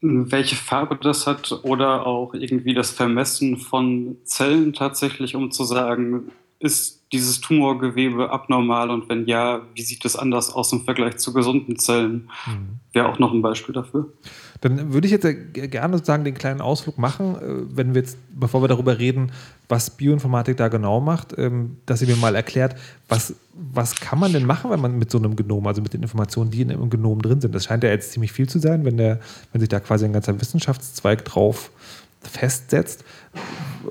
Welche 0.00 0.54
Farbe 0.54 0.96
das 0.96 1.26
hat 1.26 1.60
oder 1.64 2.06
auch 2.06 2.34
irgendwie 2.34 2.74
das 2.74 2.90
Vermessen 2.90 3.58
von 3.58 4.16
Zellen 4.24 4.72
tatsächlich, 4.72 5.34
um 5.34 5.50
zu 5.50 5.64
sagen, 5.64 6.30
ist 6.60 7.04
dieses 7.12 7.40
Tumorgewebe 7.40 8.30
abnormal 8.30 8.90
und 8.90 9.08
wenn 9.08 9.26
ja, 9.26 9.62
wie 9.74 9.82
sieht 9.82 10.04
es 10.04 10.16
anders 10.16 10.52
aus 10.52 10.72
im 10.72 10.84
Vergleich 10.84 11.18
zu 11.18 11.32
gesunden 11.32 11.78
Zellen? 11.78 12.30
Mhm. 12.46 12.80
Wäre 12.92 13.08
auch 13.08 13.18
noch 13.18 13.32
ein 13.32 13.42
Beispiel 13.42 13.74
dafür. 13.74 14.12
Dann 14.60 14.92
würde 14.92 15.06
ich 15.06 15.12
jetzt 15.12 15.26
gerne 15.52 15.96
sozusagen 15.96 16.24
den 16.24 16.34
kleinen 16.34 16.60
Ausflug 16.60 16.98
machen, 16.98 17.36
äh, 17.36 17.76
wenn 17.76 17.94
wir 17.94 18.02
jetzt, 18.02 18.18
bevor 18.34 18.62
wir 18.62 18.68
darüber 18.68 18.98
reden, 18.98 19.32
was 19.68 19.90
Bioinformatik 19.90 20.56
da 20.56 20.68
genau 20.68 21.00
macht, 21.00 21.36
ähm, 21.38 21.76
dass 21.86 22.02
ihr 22.02 22.08
mir 22.08 22.16
mal 22.16 22.34
erklärt, 22.34 22.76
was, 23.08 23.34
was 23.54 23.96
kann 23.96 24.18
man 24.18 24.32
denn 24.32 24.46
machen, 24.46 24.70
wenn 24.70 24.80
man 24.80 24.98
mit 24.98 25.10
so 25.10 25.18
einem 25.18 25.36
Genom, 25.36 25.66
also 25.66 25.82
mit 25.82 25.92
den 25.92 26.02
Informationen, 26.02 26.50
die 26.50 26.62
in 26.62 26.70
einem 26.70 26.90
Genom 26.90 27.22
drin 27.22 27.40
sind? 27.40 27.54
Das 27.54 27.64
scheint 27.64 27.84
ja 27.84 27.90
jetzt 27.90 28.12
ziemlich 28.12 28.32
viel 28.32 28.48
zu 28.48 28.58
sein, 28.58 28.84
wenn, 28.84 28.96
der, 28.96 29.20
wenn 29.52 29.60
sich 29.60 29.68
da 29.68 29.80
quasi 29.80 30.04
ein 30.04 30.12
ganzer 30.12 30.40
Wissenschaftszweig 30.40 31.24
drauf 31.24 31.70
festsetzt 32.20 33.04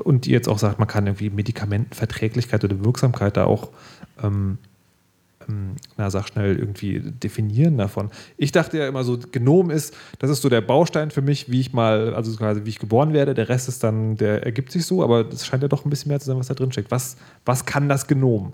und 0.03 0.25
die 0.25 0.31
jetzt 0.31 0.49
auch 0.49 0.59
sagt, 0.59 0.79
man 0.79 0.87
kann 0.87 1.07
irgendwie 1.07 1.29
Medikamentenverträglichkeit 1.29 2.63
oder 2.63 2.83
Wirksamkeit 2.83 3.37
da 3.37 3.45
auch 3.45 3.69
ähm, 4.21 4.57
na 5.95 6.09
sag 6.09 6.27
schnell, 6.27 6.57
irgendwie 6.57 6.99
definieren 6.99 7.77
davon. 7.77 8.09
Ich 8.37 8.51
dachte 8.51 8.77
ja 8.77 8.87
immer 8.87 9.03
so, 9.03 9.17
Genom 9.17 9.69
ist, 9.69 9.95
das 10.19 10.29
ist 10.29 10.41
so 10.41 10.49
der 10.49 10.61
Baustein 10.61 11.11
für 11.11 11.21
mich, 11.21 11.49
wie 11.49 11.61
ich 11.61 11.73
mal, 11.73 12.13
also 12.13 12.35
quasi 12.35 12.65
wie 12.65 12.69
ich 12.69 12.79
geboren 12.79 13.13
werde. 13.13 13.33
Der 13.33 13.49
Rest 13.49 13.69
ist 13.69 13.83
dann, 13.83 14.17
der 14.17 14.43
ergibt 14.43 14.71
sich 14.71 14.85
so, 14.85 15.03
aber 15.03 15.27
es 15.31 15.45
scheint 15.45 15.63
ja 15.63 15.69
doch 15.69 15.85
ein 15.85 15.89
bisschen 15.89 16.09
mehr 16.09 16.19
zu 16.19 16.27
sein, 16.27 16.37
was 16.37 16.47
da 16.47 16.53
drin 16.53 16.71
steckt. 16.71 16.91
Was, 16.91 17.17
was 17.45 17.65
kann 17.65 17.87
das 17.89 18.07
Genom? 18.07 18.53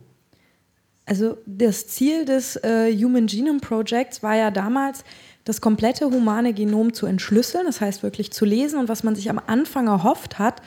Also 1.05 1.38
das 1.45 1.88
Ziel 1.88 2.25
des 2.25 2.55
äh, 2.57 2.95
Human 2.95 3.25
Genome 3.25 3.59
Projects 3.59 4.23
war 4.23 4.35
ja 4.35 4.51
damals, 4.51 5.03
das 5.45 5.59
komplette 5.59 6.05
humane 6.05 6.53
Genom 6.53 6.93
zu 6.93 7.05
entschlüsseln, 7.05 7.65
das 7.65 7.81
heißt 7.81 8.03
wirklich 8.03 8.31
zu 8.31 8.45
lesen 8.45 8.79
und 8.79 8.88
was 8.88 9.03
man 9.03 9.15
sich 9.15 9.29
am 9.29 9.41
Anfang 9.45 9.88
erhofft 9.88 10.39
hat, 10.39 10.62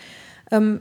ähm, 0.51 0.81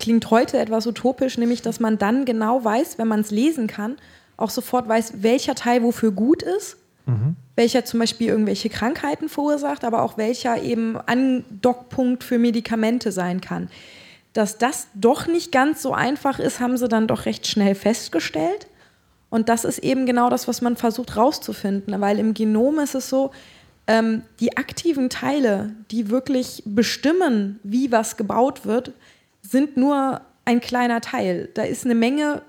klingt 0.00 0.30
heute 0.30 0.58
etwas 0.58 0.86
utopisch, 0.86 1.38
nämlich 1.38 1.62
dass 1.62 1.78
man 1.78 1.98
dann 1.98 2.24
genau 2.24 2.64
weiß, 2.64 2.98
wenn 2.98 3.06
man 3.06 3.20
es 3.20 3.30
lesen 3.30 3.68
kann, 3.68 3.96
auch 4.40 4.50
sofort 4.50 4.88
weiß, 4.88 5.22
welcher 5.22 5.54
Teil 5.54 5.82
wofür 5.82 6.12
gut 6.12 6.42
ist, 6.42 6.76
mhm. 7.06 7.36
welcher 7.56 7.84
zum 7.84 8.00
Beispiel 8.00 8.28
irgendwelche 8.28 8.68
Krankheiten 8.68 9.28
verursacht, 9.28 9.84
aber 9.84 10.02
auch 10.02 10.16
welcher 10.16 10.62
eben 10.62 10.96
Andockpunkt 10.96 12.24
für 12.24 12.38
Medikamente 12.38 13.12
sein 13.12 13.40
kann. 13.40 13.68
Dass 14.32 14.58
das 14.58 14.86
doch 14.94 15.26
nicht 15.26 15.52
ganz 15.52 15.82
so 15.82 15.92
einfach 15.92 16.38
ist, 16.38 16.60
haben 16.60 16.76
sie 16.76 16.88
dann 16.88 17.06
doch 17.06 17.26
recht 17.26 17.46
schnell 17.46 17.74
festgestellt. 17.74 18.68
Und 19.28 19.48
das 19.48 19.64
ist 19.64 19.78
eben 19.78 20.06
genau 20.06 20.30
das, 20.30 20.48
was 20.48 20.60
man 20.60 20.76
versucht 20.76 21.16
rauszufinden, 21.16 22.00
weil 22.00 22.18
im 22.18 22.34
Genom 22.34 22.78
ist 22.78 22.94
es 22.94 23.08
so, 23.08 23.30
ähm, 23.86 24.22
die 24.38 24.56
aktiven 24.56 25.10
Teile, 25.10 25.74
die 25.90 26.10
wirklich 26.10 26.62
bestimmen, 26.64 27.58
wie 27.62 27.90
was 27.90 28.16
gebaut 28.16 28.64
wird, 28.64 28.92
sind 29.42 29.76
nur 29.76 30.20
ein 30.44 30.60
kleiner 30.60 31.00
Teil. 31.00 31.48
Da 31.54 31.62
ist 31.62 31.84
eine 31.84 31.94
Menge, 31.94 32.42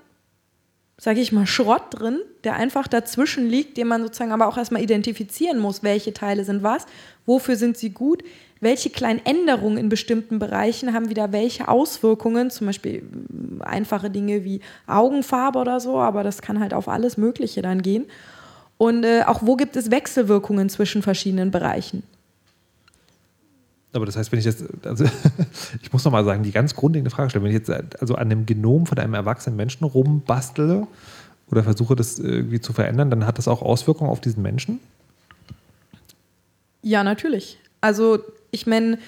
sage 1.02 1.20
ich 1.20 1.32
mal, 1.32 1.48
Schrott 1.48 1.82
drin, 1.90 2.20
der 2.44 2.54
einfach 2.54 2.86
dazwischen 2.86 3.48
liegt, 3.48 3.76
den 3.76 3.88
man 3.88 4.02
sozusagen 4.02 4.30
aber 4.30 4.46
auch 4.46 4.56
erstmal 4.56 4.82
identifizieren 4.82 5.58
muss, 5.58 5.82
welche 5.82 6.12
Teile 6.12 6.44
sind 6.44 6.62
was, 6.62 6.86
wofür 7.26 7.56
sind 7.56 7.76
sie 7.76 7.90
gut, 7.90 8.22
welche 8.60 8.88
kleinen 8.88 9.20
Änderungen 9.26 9.78
in 9.78 9.88
bestimmten 9.88 10.38
Bereichen 10.38 10.94
haben 10.94 11.10
wieder 11.10 11.32
welche 11.32 11.66
Auswirkungen, 11.66 12.50
zum 12.50 12.68
Beispiel 12.68 13.02
mm, 13.02 13.62
einfache 13.62 14.10
Dinge 14.10 14.44
wie 14.44 14.60
Augenfarbe 14.86 15.58
oder 15.58 15.80
so, 15.80 15.98
aber 15.98 16.22
das 16.22 16.40
kann 16.40 16.60
halt 16.60 16.72
auf 16.72 16.86
alles 16.86 17.16
Mögliche 17.16 17.62
dann 17.62 17.82
gehen. 17.82 18.06
Und 18.78 19.02
äh, 19.02 19.24
auch 19.26 19.40
wo 19.42 19.56
gibt 19.56 19.74
es 19.74 19.90
Wechselwirkungen 19.90 20.68
zwischen 20.68 21.02
verschiedenen 21.02 21.50
Bereichen. 21.50 22.04
Aber 23.92 24.06
das 24.06 24.16
heißt, 24.16 24.32
wenn 24.32 24.38
ich 24.38 24.44
jetzt, 24.44 24.64
also 24.84 25.04
ich 25.82 25.92
muss 25.92 26.04
noch 26.04 26.12
mal 26.12 26.24
sagen, 26.24 26.42
die 26.42 26.50
ganz 26.50 26.74
grundlegende 26.74 27.10
Frage 27.10 27.30
stellen, 27.30 27.44
wenn 27.44 27.50
ich 27.50 27.58
jetzt 27.58 27.70
also 28.00 28.14
an 28.14 28.30
dem 28.30 28.46
Genom 28.46 28.86
von 28.86 28.98
einem 28.98 29.14
erwachsenen 29.14 29.56
Menschen 29.56 29.84
rumbastele 29.84 30.86
oder 31.50 31.62
versuche, 31.62 31.94
das 31.94 32.18
irgendwie 32.18 32.60
zu 32.60 32.72
verändern, 32.72 33.10
dann 33.10 33.26
hat 33.26 33.38
das 33.38 33.48
auch 33.48 33.60
Auswirkungen 33.60 34.10
auf 34.10 34.20
diesen 34.20 34.42
Menschen? 34.42 34.80
Ja, 36.82 37.04
natürlich. 37.04 37.58
Also 37.80 38.20
ich 38.50 38.66
meine, 38.66 38.98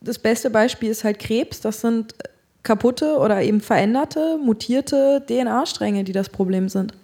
das 0.00 0.18
beste 0.18 0.50
Beispiel 0.50 0.90
ist 0.90 1.04
halt 1.04 1.18
Krebs. 1.18 1.60
Das 1.60 1.80
sind 1.80 2.14
kaputte 2.62 3.16
oder 3.16 3.42
eben 3.42 3.60
veränderte, 3.60 4.38
mutierte 4.38 5.22
DNA-Stränge, 5.26 6.04
die 6.04 6.12
das 6.12 6.28
Problem 6.28 6.68
sind. 6.68 6.94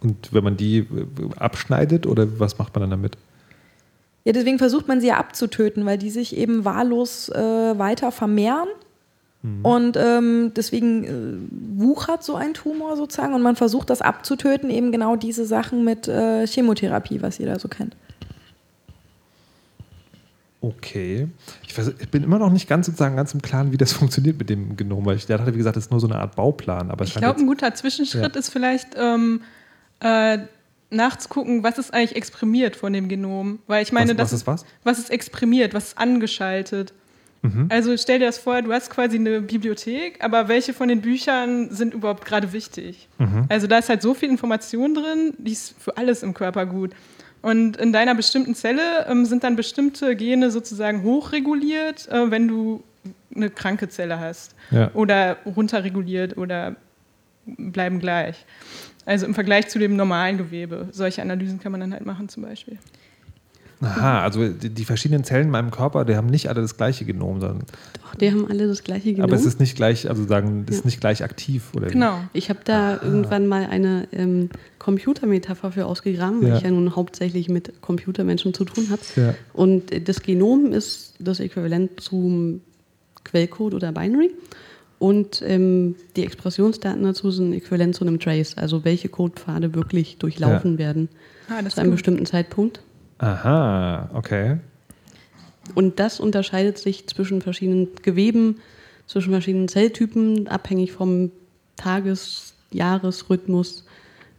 Und 0.00 0.32
wenn 0.32 0.44
man 0.44 0.56
die 0.56 0.86
abschneidet 1.36 2.06
oder 2.06 2.38
was 2.38 2.58
macht 2.58 2.74
man 2.74 2.82
dann 2.82 2.90
damit? 2.90 3.16
Ja, 4.26 4.32
deswegen 4.32 4.58
versucht 4.58 4.88
man 4.88 5.00
sie 5.00 5.06
ja 5.06 5.18
abzutöten, 5.18 5.86
weil 5.86 5.98
die 5.98 6.10
sich 6.10 6.36
eben 6.36 6.64
wahllos 6.64 7.28
äh, 7.28 7.78
weiter 7.78 8.10
vermehren. 8.10 8.66
Mhm. 9.42 9.64
Und 9.64 9.96
ähm, 9.96 10.50
deswegen 10.56 11.04
äh, 11.04 11.80
wuchert 11.80 12.24
so 12.24 12.34
ein 12.34 12.52
Tumor 12.52 12.96
sozusagen 12.96 13.34
und 13.34 13.42
man 13.42 13.54
versucht 13.54 13.88
das 13.88 14.02
abzutöten, 14.02 14.68
eben 14.68 14.90
genau 14.90 15.14
diese 15.14 15.46
Sachen 15.46 15.84
mit 15.84 16.08
äh, 16.08 16.44
Chemotherapie, 16.44 17.22
was 17.22 17.38
jeder 17.38 17.60
so 17.60 17.68
kennt. 17.68 17.94
Okay. 20.60 21.28
Ich, 21.64 21.78
weiß, 21.78 21.92
ich, 21.96 22.08
bin 22.08 22.24
immer 22.24 22.40
noch 22.40 22.50
nicht 22.50 22.68
ganz 22.68 22.86
sozusagen 22.86 23.14
ganz 23.14 23.32
im 23.32 23.42
Klaren, 23.42 23.70
wie 23.70 23.76
das 23.76 23.92
funktioniert 23.92 24.40
mit 24.40 24.50
dem 24.50 24.76
Genom, 24.76 25.06
weil 25.06 25.18
ich 25.18 25.26
dachte, 25.26 25.54
wie 25.54 25.58
gesagt, 25.58 25.76
das 25.76 25.84
ist 25.84 25.90
nur 25.92 26.00
so 26.00 26.08
eine 26.08 26.16
Art 26.16 26.34
Bauplan. 26.34 26.90
Aber 26.90 27.04
ich 27.04 27.14
glaube, 27.14 27.38
ein 27.38 27.46
guter 27.46 27.72
Zwischenschritt 27.76 28.34
ja. 28.34 28.40
ist 28.40 28.48
vielleicht 28.48 28.88
ähm, 28.96 29.42
äh, 30.00 30.38
nachzugucken, 30.90 31.62
was 31.62 31.78
ist 31.78 31.92
eigentlich 31.92 32.16
exprimiert 32.16 32.76
von 32.76 32.92
dem 32.92 33.08
Genom. 33.08 33.58
Weil 33.66 33.82
ich 33.82 33.92
meine, 33.92 34.10
was, 34.10 34.16
das 34.16 34.32
was 34.32 34.40
ist 34.40 34.46
was? 34.46 34.64
Was 34.84 34.98
ist 34.98 35.10
exprimiert, 35.10 35.74
was 35.74 35.88
ist 35.88 35.98
angeschaltet. 35.98 36.92
Mhm. 37.42 37.66
Also 37.68 37.96
stell 37.96 38.18
dir 38.18 38.26
das 38.26 38.38
vor, 38.38 38.62
du 38.62 38.72
hast 38.72 38.90
quasi 38.90 39.16
eine 39.16 39.40
Bibliothek, 39.40 40.22
aber 40.24 40.48
welche 40.48 40.72
von 40.72 40.88
den 40.88 41.00
Büchern 41.00 41.70
sind 41.70 41.94
überhaupt 41.94 42.24
gerade 42.24 42.52
wichtig? 42.52 43.08
Mhm. 43.18 43.46
Also 43.48 43.66
da 43.66 43.78
ist 43.78 43.88
halt 43.88 44.02
so 44.02 44.14
viel 44.14 44.28
Information 44.28 44.94
drin, 44.94 45.34
die 45.38 45.52
ist 45.52 45.74
für 45.78 45.96
alles 45.96 46.22
im 46.22 46.34
Körper 46.34 46.66
gut. 46.66 46.92
Und 47.42 47.76
in 47.76 47.92
deiner 47.92 48.14
bestimmten 48.14 48.54
Zelle 48.54 49.06
ähm, 49.08 49.24
sind 49.24 49.44
dann 49.44 49.54
bestimmte 49.54 50.16
Gene 50.16 50.50
sozusagen 50.50 51.02
hochreguliert, 51.02 52.08
äh, 52.08 52.30
wenn 52.30 52.48
du 52.48 52.82
eine 53.34 53.50
kranke 53.50 53.88
Zelle 53.88 54.18
hast. 54.18 54.54
Ja. 54.70 54.90
Oder 54.94 55.36
runterreguliert 55.44 56.36
oder 56.36 56.74
bleiben 57.46 58.00
gleich. 58.00 58.44
Also 59.06 59.24
im 59.24 59.34
Vergleich 59.34 59.68
zu 59.68 59.78
dem 59.78 59.96
normalen 59.96 60.36
Gewebe. 60.36 60.88
Solche 60.92 61.22
Analysen 61.22 61.60
kann 61.60 61.72
man 61.72 61.80
dann 61.80 61.92
halt 61.92 62.04
machen 62.04 62.28
zum 62.28 62.42
Beispiel. 62.42 62.78
Aha, 63.80 64.22
also 64.22 64.48
die, 64.48 64.70
die, 64.70 64.84
verschiedenen 64.86 65.22
Zellen 65.22 65.44
in 65.44 65.50
meinem 65.50 65.70
Körper, 65.70 66.06
die 66.06 66.16
haben 66.16 66.28
nicht 66.28 66.48
alle 66.48 66.62
das 66.62 66.78
gleiche 66.78 67.04
Genom, 67.04 67.40
sondern. 67.40 67.64
Doch, 68.02 68.14
die 68.14 68.30
haben 68.30 68.48
alle 68.48 68.66
das 68.66 68.82
gleiche 68.82 69.12
Genom. 69.12 69.24
Aber 69.24 69.36
es 69.36 69.44
ist 69.44 69.60
nicht 69.60 69.76
gleich, 69.76 70.08
also 70.08 70.24
sagen, 70.24 70.64
es 70.66 70.76
ja. 70.76 70.78
ist 70.78 70.84
nicht 70.86 71.00
gleich 71.00 71.22
aktiv, 71.22 71.74
oder? 71.74 71.88
Genau. 71.88 72.18
Wie? 72.32 72.38
Ich 72.38 72.48
habe 72.48 72.60
da 72.64 72.94
Aha. 72.94 73.00
irgendwann 73.04 73.46
mal 73.46 73.66
eine 73.66 74.08
ähm, 74.12 74.48
Computermetapher 74.78 75.72
für 75.72 75.84
ausgegraben, 75.84 76.40
weil 76.40 76.48
ja. 76.48 76.56
ich 76.56 76.62
ja 76.62 76.70
nun 76.70 76.96
hauptsächlich 76.96 77.50
mit 77.50 77.82
Computermenschen 77.82 78.54
zu 78.54 78.64
tun 78.64 78.88
habe. 78.90 79.02
Ja. 79.14 79.34
Und 79.52 80.08
das 80.08 80.22
Genom 80.22 80.72
ist 80.72 81.14
das 81.18 81.38
Äquivalent 81.40 82.00
zum 82.00 82.62
Quellcode 83.24 83.74
oder 83.74 83.92
Binary. 83.92 84.30
Und 84.98 85.42
ähm, 85.42 85.96
die 86.16 86.24
Expressionsdaten 86.24 87.02
dazu 87.02 87.30
sind 87.30 87.52
äquivalent 87.52 87.94
zu 87.94 88.04
einem 88.04 88.18
Trace, 88.18 88.56
also 88.56 88.84
welche 88.84 89.08
Codepfade 89.08 89.74
wirklich 89.74 90.16
durchlaufen 90.18 90.72
ja. 90.72 90.78
werden 90.78 91.08
ah, 91.48 91.62
zu 91.68 91.80
einem 91.80 91.90
gut. 91.90 91.96
bestimmten 91.96 92.24
Zeitpunkt. 92.24 92.80
Aha, 93.18 94.10
okay. 94.14 94.58
Und 95.74 95.98
das 95.98 96.20
unterscheidet 96.20 96.78
sich 96.78 97.06
zwischen 97.08 97.42
verschiedenen 97.42 97.88
Geweben, 98.02 98.60
zwischen 99.06 99.32
verschiedenen 99.32 99.68
Zelltypen, 99.68 100.48
abhängig 100.48 100.92
vom 100.92 101.30
Tages-, 101.76 102.54
Jahresrhythmus, 102.70 103.84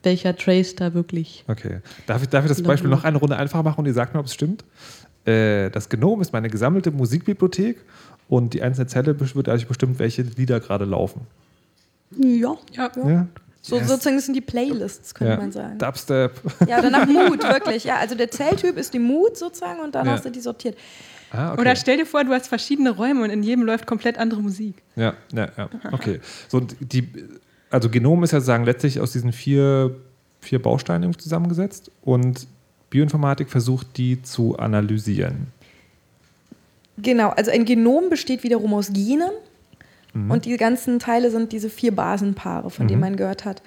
welcher 0.03 0.35
Trace 0.35 0.75
da 0.75 0.93
wirklich. 0.93 1.43
Okay. 1.47 1.81
Darf 2.05 2.23
ich, 2.23 2.29
darf 2.29 2.45
ich 2.45 2.49
das 2.49 2.61
Beispiel 2.61 2.89
noch 2.89 3.03
eine 3.03 3.17
Runde 3.17 3.35
einfacher 3.35 3.63
machen 3.63 3.79
und 3.79 3.85
ihr 3.85 3.93
sagt 3.93 4.13
mir, 4.13 4.19
ob 4.19 4.27
es 4.27 4.33
stimmt? 4.33 4.63
Äh, 5.25 5.69
das 5.71 5.89
Genom 5.89 6.21
ist 6.21 6.33
meine 6.33 6.49
gesammelte 6.49 6.91
Musikbibliothek 6.91 7.77
und 8.29 8.53
die 8.53 8.61
einzelne 8.61 8.87
Zelle 8.87 9.19
wird 9.19 9.47
dadurch 9.47 9.67
bestimmt, 9.67 9.99
welche 9.99 10.21
Lieder 10.21 10.59
gerade 10.59 10.85
laufen. 10.85 11.21
Ja. 12.17 12.55
ja. 12.71 12.91
ja. 12.95 13.27
So, 13.61 13.77
yes. 13.77 13.87
Sozusagen 13.87 14.19
sind 14.19 14.33
die 14.33 14.41
Playlists, 14.41 15.13
könnte 15.13 15.33
ja. 15.33 15.39
man 15.39 15.51
sagen. 15.51 15.77
Dubstep. 15.77 16.31
Ja, 16.67 16.79
oder 16.79 16.89
nach 16.89 17.05
Mood, 17.07 17.43
wirklich. 17.43 17.83
Ja, 17.83 17.97
also 17.97 18.15
der 18.15 18.31
Zelltyp 18.31 18.77
ist 18.77 18.93
die 18.93 18.99
Mood 18.99 19.37
sozusagen 19.37 19.81
und 19.81 19.93
danach 19.93 20.17
ja. 20.17 20.21
sind 20.21 20.35
die 20.35 20.39
sortiert. 20.39 20.77
Ah, 21.31 21.51
okay. 21.51 21.61
Oder 21.61 21.75
stell 21.75 21.97
dir 21.97 22.05
vor, 22.05 22.23
du 22.23 22.31
hast 22.31 22.47
verschiedene 22.47 22.91
Räume 22.91 23.23
und 23.23 23.29
in 23.29 23.43
jedem 23.43 23.65
läuft 23.65 23.85
komplett 23.85 24.17
andere 24.17 24.41
Musik. 24.41 24.75
Ja, 24.95 25.15
ja, 25.33 25.49
ja. 25.57 25.69
Okay. 25.91 26.21
So, 26.47 26.61
die, 26.61 27.09
also 27.69 27.89
Genom 27.89 28.23
ist 28.23 28.31
ja 28.31 28.39
sagen 28.39 28.63
letztlich 28.63 29.01
aus 29.01 29.11
diesen 29.11 29.33
vier, 29.33 29.97
vier 30.39 30.61
Bausteinen 30.61 31.17
zusammengesetzt 31.17 31.91
und 32.01 32.47
Bioinformatik 32.89 33.49
versucht, 33.49 33.97
die 33.97 34.21
zu 34.21 34.57
analysieren. 34.57 35.47
Genau, 36.97 37.29
also 37.29 37.51
ein 37.51 37.65
Genom 37.65 38.09
besteht 38.09 38.43
wiederum 38.43 38.73
aus 38.73 38.91
Genen 38.91 39.31
mhm. 40.13 40.31
und 40.31 40.45
die 40.45 40.57
ganzen 40.57 40.99
Teile 40.99 41.31
sind 41.31 41.51
diese 41.51 41.69
vier 41.69 41.95
Basenpaare, 41.95 42.69
von 42.69 42.85
mhm. 42.85 42.89
denen 42.89 43.01
man 43.01 43.15
gehört 43.15 43.45
hat. 43.45 43.61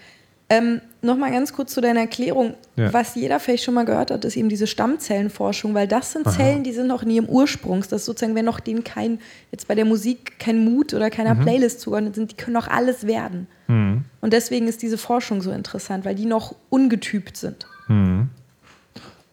Ähm, 0.48 0.80
Nochmal 1.02 1.30
ganz 1.30 1.54
kurz 1.54 1.72
zu 1.72 1.80
deiner 1.80 2.00
Erklärung. 2.00 2.54
Ja. 2.76 2.92
Was 2.92 3.14
jeder 3.14 3.40
vielleicht 3.40 3.64
schon 3.64 3.72
mal 3.72 3.86
gehört 3.86 4.10
hat, 4.10 4.22
ist 4.26 4.36
eben 4.36 4.50
diese 4.50 4.66
Stammzellenforschung, 4.66 5.72
weil 5.72 5.88
das 5.88 6.12
sind 6.12 6.26
Aha. 6.26 6.36
Zellen, 6.36 6.62
die 6.62 6.72
sind 6.72 6.88
noch 6.88 7.02
in 7.02 7.10
ihrem 7.10 7.26
Ursprungs. 7.26 7.88
Das 7.88 8.02
ist 8.02 8.06
sozusagen, 8.06 8.34
wenn 8.34 8.44
noch 8.44 8.60
denen 8.60 8.84
kein, 8.84 9.18
jetzt 9.50 9.66
bei 9.66 9.74
der 9.74 9.86
Musik 9.86 10.38
kein 10.38 10.62
Mut 10.62 10.92
oder 10.92 11.08
keiner 11.08 11.34
mhm. 11.34 11.40
Playlist 11.40 11.80
zugeordnet 11.80 12.16
sind, 12.16 12.32
die 12.32 12.36
können 12.36 12.52
noch 12.52 12.68
alles 12.68 13.06
werden. 13.06 13.46
Mhm. 13.68 14.04
Und 14.20 14.34
deswegen 14.34 14.68
ist 14.68 14.82
diese 14.82 14.98
Forschung 14.98 15.40
so 15.40 15.52
interessant, 15.52 16.04
weil 16.04 16.14
die 16.14 16.26
noch 16.26 16.54
ungetypt 16.68 17.38
sind. 17.38 17.66
Mhm. 17.88 18.28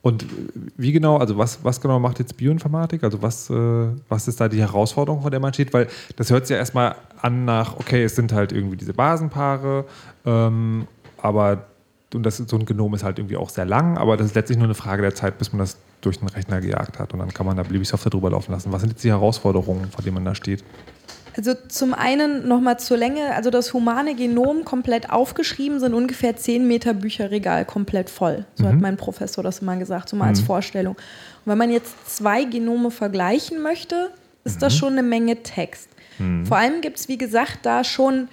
Und 0.07 0.25
wie 0.77 0.93
genau, 0.93 1.17
also 1.17 1.37
was, 1.37 1.65
was 1.65 1.81
genau 1.81 1.99
macht 1.99 2.19
jetzt 2.19 2.37
Bioinformatik? 2.37 3.03
Also 3.03 3.21
was, 3.21 3.49
äh, 3.49 3.89
was 4.07 4.29
ist 4.29 4.39
da 4.39 4.47
die 4.47 4.61
Herausforderung, 4.61 5.21
von 5.21 5.31
der 5.31 5.41
man 5.41 5.53
steht? 5.53 5.73
Weil 5.73 5.87
das 6.15 6.31
hört 6.31 6.47
sich 6.47 6.53
ja 6.55 6.59
erstmal 6.59 6.95
an 7.21 7.43
nach, 7.43 7.75
okay, 7.75 8.05
es 8.05 8.15
sind 8.15 8.31
halt 8.31 8.53
irgendwie 8.53 8.77
diese 8.77 8.93
Basenpaare, 8.93 9.83
ähm, 10.25 10.87
aber 11.17 11.65
und 12.13 12.23
das, 12.23 12.37
so 12.37 12.57
ein 12.57 12.65
Genom 12.65 12.93
ist 12.93 13.03
halt 13.03 13.19
irgendwie 13.19 13.35
auch 13.35 13.49
sehr 13.49 13.65
lang, 13.65 13.97
aber 13.97 14.15
das 14.15 14.27
ist 14.27 14.35
letztlich 14.35 14.57
nur 14.57 14.67
eine 14.67 14.75
Frage 14.75 15.01
der 15.01 15.13
Zeit, 15.13 15.37
bis 15.39 15.51
man 15.51 15.59
das 15.59 15.75
durch 15.99 16.19
den 16.19 16.29
Rechner 16.29 16.61
gejagt 16.61 16.99
hat 16.99 17.11
und 17.11 17.19
dann 17.19 17.33
kann 17.33 17.45
man 17.45 17.57
da 17.57 17.63
beliebig 17.63 17.89
Software 17.89 18.09
drüber 18.09 18.29
laufen 18.29 18.53
lassen. 18.53 18.71
Was 18.71 18.79
sind 18.79 18.91
jetzt 18.91 19.03
die 19.03 19.09
Herausforderungen, 19.09 19.91
vor 19.91 20.05
denen 20.05 20.13
man 20.13 20.23
da 20.23 20.35
steht? 20.35 20.63
Also 21.37 21.53
zum 21.67 21.93
einen 21.93 22.47
nochmal 22.47 22.79
zur 22.79 22.97
Länge, 22.97 23.35
also 23.35 23.51
das 23.51 23.71
humane 23.71 24.15
Genom 24.15 24.65
komplett 24.65 25.11
aufgeschrieben 25.11 25.79
sind 25.79 25.93
ungefähr 25.93 26.35
10 26.35 26.67
Meter 26.67 26.95
Bücherregal 26.95 27.63
komplett 27.63 28.09
voll. 28.09 28.45
So 28.55 28.63
mhm. 28.63 28.67
hat 28.69 28.81
mein 28.81 28.97
Professor 28.97 29.43
das 29.43 29.59
immer 29.59 29.77
gesagt, 29.77 30.09
so 30.09 30.15
mal 30.15 30.25
mhm. 30.25 30.29
als 30.29 30.41
Vorstellung. 30.41 30.95
Und 30.95 31.51
wenn 31.51 31.57
man 31.59 31.69
jetzt 31.69 31.93
zwei 32.17 32.43
Genome 32.43 32.89
vergleichen 32.89 33.61
möchte, 33.61 34.11
ist 34.45 34.63
das 34.63 34.73
mhm. 34.73 34.77
schon 34.77 34.93
eine 34.93 35.03
Menge 35.03 35.43
Text. 35.43 35.89
Mhm. 36.17 36.45
Vor 36.47 36.57
allem 36.57 36.81
gibt 36.81 36.97
es, 36.97 37.07
wie 37.07 37.19
gesagt, 37.19 37.59
da 37.61 37.83
schon 37.83 38.29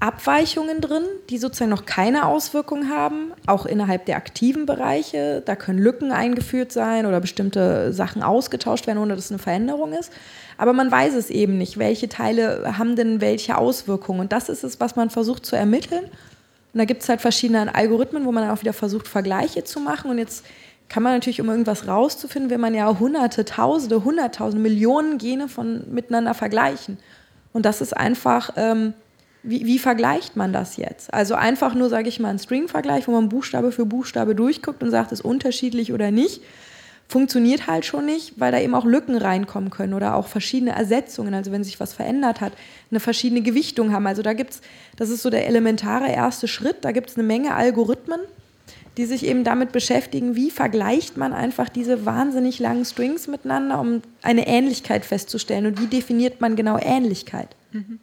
Abweichungen 0.00 0.80
drin, 0.80 1.04
die 1.28 1.36
sozusagen 1.36 1.70
noch 1.70 1.84
keine 1.84 2.26
Auswirkung 2.26 2.88
haben, 2.88 3.32
auch 3.46 3.66
innerhalb 3.66 4.06
der 4.06 4.16
aktiven 4.16 4.64
Bereiche. 4.64 5.42
Da 5.44 5.56
können 5.56 5.78
Lücken 5.78 6.10
eingeführt 6.10 6.72
sein 6.72 7.04
oder 7.04 7.20
bestimmte 7.20 7.92
Sachen 7.92 8.22
ausgetauscht 8.22 8.86
werden, 8.86 8.98
ohne 8.98 9.14
dass 9.14 9.26
es 9.26 9.30
eine 9.30 9.38
Veränderung 9.38 9.92
ist. 9.92 10.10
Aber 10.56 10.72
man 10.72 10.90
weiß 10.90 11.14
es 11.14 11.28
eben 11.28 11.58
nicht, 11.58 11.78
welche 11.78 12.08
Teile 12.08 12.78
haben 12.78 12.96
denn 12.96 13.20
welche 13.20 13.58
Auswirkungen. 13.58 14.20
Und 14.20 14.32
das 14.32 14.48
ist 14.48 14.64
es, 14.64 14.80
was 14.80 14.96
man 14.96 15.10
versucht 15.10 15.44
zu 15.44 15.54
ermitteln. 15.54 16.04
Und 16.04 16.78
da 16.78 16.86
gibt 16.86 17.02
es 17.02 17.08
halt 17.08 17.20
verschiedene 17.20 17.74
Algorithmen, 17.74 18.24
wo 18.24 18.32
man 18.32 18.44
dann 18.44 18.56
auch 18.56 18.62
wieder 18.62 18.72
versucht, 18.72 19.06
Vergleiche 19.06 19.64
zu 19.64 19.80
machen. 19.80 20.10
Und 20.10 20.16
jetzt 20.16 20.46
kann 20.88 21.02
man 21.02 21.12
natürlich, 21.12 21.42
um 21.42 21.48
irgendwas 21.50 21.86
rauszufinden, 21.86 22.50
will 22.50 22.58
man 22.58 22.74
ja 22.74 22.98
hunderte, 22.98 23.44
tausende, 23.44 24.02
hunderttausende, 24.02 24.62
Millionen 24.62 25.18
Gene 25.18 25.48
von 25.48 25.84
miteinander 25.92 26.32
vergleichen. 26.32 26.98
Und 27.52 27.66
das 27.66 27.80
ist 27.80 27.96
einfach 27.96 28.50
ähm, 28.56 28.94
wie, 29.42 29.64
wie, 29.64 29.78
vergleicht 29.78 30.36
man 30.36 30.52
das 30.52 30.76
jetzt? 30.76 31.12
Also 31.14 31.34
einfach 31.34 31.74
nur, 31.74 31.88
sage 31.88 32.08
ich 32.08 32.20
mal, 32.20 32.28
ein 32.28 32.38
String-Vergleich, 32.38 33.08
wo 33.08 33.12
man 33.12 33.28
Buchstabe 33.28 33.72
für 33.72 33.86
Buchstabe 33.86 34.34
durchguckt 34.34 34.82
und 34.82 34.90
sagt, 34.90 35.12
ist 35.12 35.24
unterschiedlich 35.24 35.92
oder 35.92 36.10
nicht, 36.10 36.42
funktioniert 37.08 37.66
halt 37.66 37.84
schon 37.84 38.06
nicht, 38.06 38.38
weil 38.38 38.52
da 38.52 38.60
eben 38.60 38.74
auch 38.74 38.84
Lücken 38.84 39.16
reinkommen 39.16 39.70
können 39.70 39.94
oder 39.94 40.14
auch 40.14 40.28
verschiedene 40.28 40.72
Ersetzungen, 40.72 41.34
also 41.34 41.50
wenn 41.50 41.64
sich 41.64 41.80
was 41.80 41.92
verändert 41.92 42.40
hat, 42.40 42.52
eine 42.90 43.00
verschiedene 43.00 43.42
Gewichtung 43.42 43.92
haben. 43.92 44.06
Also 44.06 44.22
da 44.22 44.32
gibt 44.32 44.52
es, 44.52 44.60
das 44.96 45.08
ist 45.08 45.22
so 45.22 45.30
der 45.30 45.48
elementare 45.48 46.08
erste 46.08 46.46
Schritt, 46.46 46.76
da 46.82 46.92
gibt 46.92 47.10
es 47.10 47.16
eine 47.16 47.26
Menge 47.26 47.54
Algorithmen, 47.54 48.20
die 48.96 49.06
sich 49.06 49.24
eben 49.24 49.42
damit 49.42 49.72
beschäftigen, 49.72 50.36
wie 50.36 50.50
vergleicht 50.50 51.16
man 51.16 51.32
einfach 51.32 51.68
diese 51.68 52.06
wahnsinnig 52.06 52.60
langen 52.60 52.84
Strings 52.84 53.26
miteinander, 53.26 53.80
um 53.80 54.02
eine 54.22 54.46
Ähnlichkeit 54.46 55.04
festzustellen 55.04 55.66
und 55.66 55.80
wie 55.80 55.86
definiert 55.86 56.40
man 56.40 56.54
genau 56.54 56.78
Ähnlichkeit. 56.78 57.48
Mhm. 57.72 57.98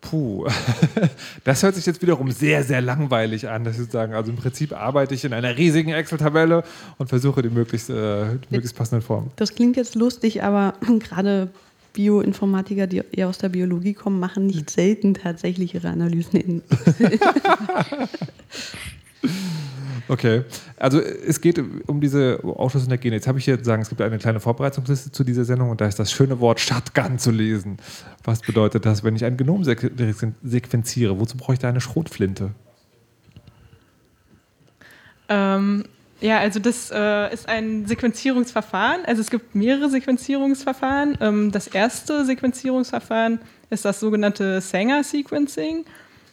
Puh, 0.00 0.46
das 1.44 1.62
hört 1.62 1.74
sich 1.74 1.84
jetzt 1.84 2.00
wiederum 2.00 2.30
sehr, 2.30 2.62
sehr 2.62 2.80
langweilig 2.80 3.48
an, 3.48 3.64
dass 3.64 3.78
ich 3.78 3.90
sagen, 3.90 4.14
also 4.14 4.30
im 4.30 4.36
Prinzip 4.36 4.72
arbeite 4.72 5.14
ich 5.14 5.24
in 5.24 5.32
einer 5.32 5.56
riesigen 5.56 5.90
Excel-Tabelle 5.90 6.62
und 6.98 7.08
versuche 7.08 7.42
die 7.42 7.50
möglichst, 7.50 7.90
äh, 7.90 8.26
die 8.36 8.54
möglichst 8.54 8.76
passenden 8.76 9.02
Formen. 9.02 9.30
Das 9.36 9.54
klingt 9.54 9.76
jetzt 9.76 9.96
lustig, 9.96 10.42
aber 10.42 10.74
gerade 11.00 11.48
Bioinformatiker, 11.94 12.86
die 12.86 13.02
eher 13.10 13.28
aus 13.28 13.38
der 13.38 13.48
Biologie 13.48 13.94
kommen, 13.94 14.20
machen 14.20 14.46
nicht 14.46 14.70
selten 14.70 15.14
tatsächlich 15.14 15.74
ihre 15.74 15.88
Analysen 15.88 16.40
in. 16.40 16.62
Okay, 20.06 20.44
also 20.76 21.00
es 21.00 21.40
geht 21.40 21.60
um 21.86 22.00
diese 22.00 22.38
Gene. 23.00 23.16
Jetzt 23.16 23.26
habe 23.26 23.38
ich 23.38 23.44
hier 23.44 23.62
sagen, 23.64 23.82
es 23.82 23.88
gibt 23.88 24.00
eine 24.00 24.18
kleine 24.18 24.40
Vorbereitungsliste 24.40 25.10
zu 25.12 25.24
dieser 25.24 25.44
Sendung 25.44 25.70
und 25.70 25.80
da 25.80 25.86
ist 25.86 25.98
das 25.98 26.12
schöne 26.12 26.40
Wort 26.40 26.60
Shotgun 26.60 27.18
zu 27.18 27.30
lesen. 27.30 27.78
Was 28.24 28.40
bedeutet 28.40 28.86
das, 28.86 29.04
wenn 29.04 29.16
ich 29.16 29.24
ein 29.24 29.36
Genom 29.36 29.64
sequenziere? 29.64 31.18
Wozu 31.18 31.36
brauche 31.36 31.54
ich 31.54 31.58
da 31.58 31.68
eine 31.68 31.80
Schrotflinte? 31.80 32.52
Ähm, 35.28 35.84
ja, 36.20 36.38
also 36.38 36.58
das 36.58 36.90
äh, 36.90 37.32
ist 37.32 37.48
ein 37.48 37.86
Sequenzierungsverfahren. 37.86 39.04
Also 39.04 39.20
es 39.20 39.30
gibt 39.30 39.54
mehrere 39.54 39.88
Sequenzierungsverfahren. 39.88 41.18
Ähm, 41.20 41.52
das 41.52 41.68
erste 41.68 42.24
Sequenzierungsverfahren 42.24 43.40
ist 43.70 43.84
das 43.84 44.00
sogenannte 44.00 44.60
Sanger-Sequencing. 44.60 45.84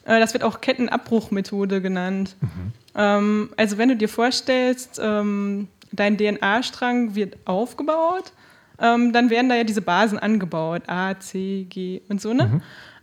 Äh, 0.06 0.20
das 0.20 0.34
wird 0.34 0.44
auch 0.44 0.62
Kettenabbruchmethode 0.62 1.82
genannt. 1.82 2.36
Mhm. 2.42 2.72
Ähm, 2.96 3.50
also 3.58 3.78
wenn 3.78 3.90
du 3.90 3.96
dir 3.96 4.10
vorstellst, 4.10 5.00
ähm, 5.04 5.68
dein 5.92 6.18
DNA-Strang 6.18 7.16
wird 7.16 7.38
aufgebaut, 7.46 8.32
ähm, 8.80 9.14
dann 9.14 9.30
werden 9.30 9.50
da 9.50 9.56
ja 9.56 9.64
diese 9.64 9.82
Basen 9.82 10.20
angebaut, 10.20 10.84
A, 10.88 11.18
C, 11.20 11.66
G 11.70 12.02
und 12.10 12.22
so, 12.22 12.34
ne? 12.34 12.46
Mhm. 12.48 12.62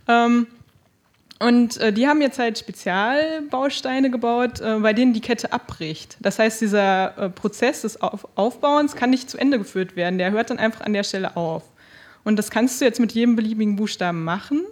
Ähm, 0.09 0.47
und 1.43 1.77
äh, 1.79 1.93
die 1.93 2.07
haben 2.07 2.21
jetzt 2.21 2.39
halt 2.39 2.57
Spezialbausteine 2.59 4.11
gebaut, 4.11 4.61
äh, 4.61 4.79
bei 4.79 4.93
denen 4.93 5.13
die 5.13 5.21
Kette 5.21 5.53
abbricht. 5.53 6.17
Das 6.21 6.39
heißt, 6.39 6.61
dieser 6.61 7.19
äh, 7.19 7.31
Prozess 7.31 7.83
des 7.83 8.01
Auf 8.01 8.29
Aufbauens 8.37 8.95
kann 8.95 9.11
nicht 9.11 9.29
zu 9.29 9.39
Ende 9.39 9.59
geführt 9.59 9.97
werden. 9.97 10.19
Der 10.19 10.31
hört 10.31 10.51
dann 10.51 10.59
einfach 10.59 10.83
an 10.83 10.93
der 10.93 11.03
Stelle 11.03 11.37
auf. 11.37 11.65
Und 12.23 12.37
das 12.39 12.51
kannst 12.51 12.81
du 12.81 12.85
jetzt 12.85 13.01
mit 13.01 13.11
jedem 13.11 13.35
beliebigen 13.35 13.75
Buchstaben 13.75 14.23
machen. 14.23 14.63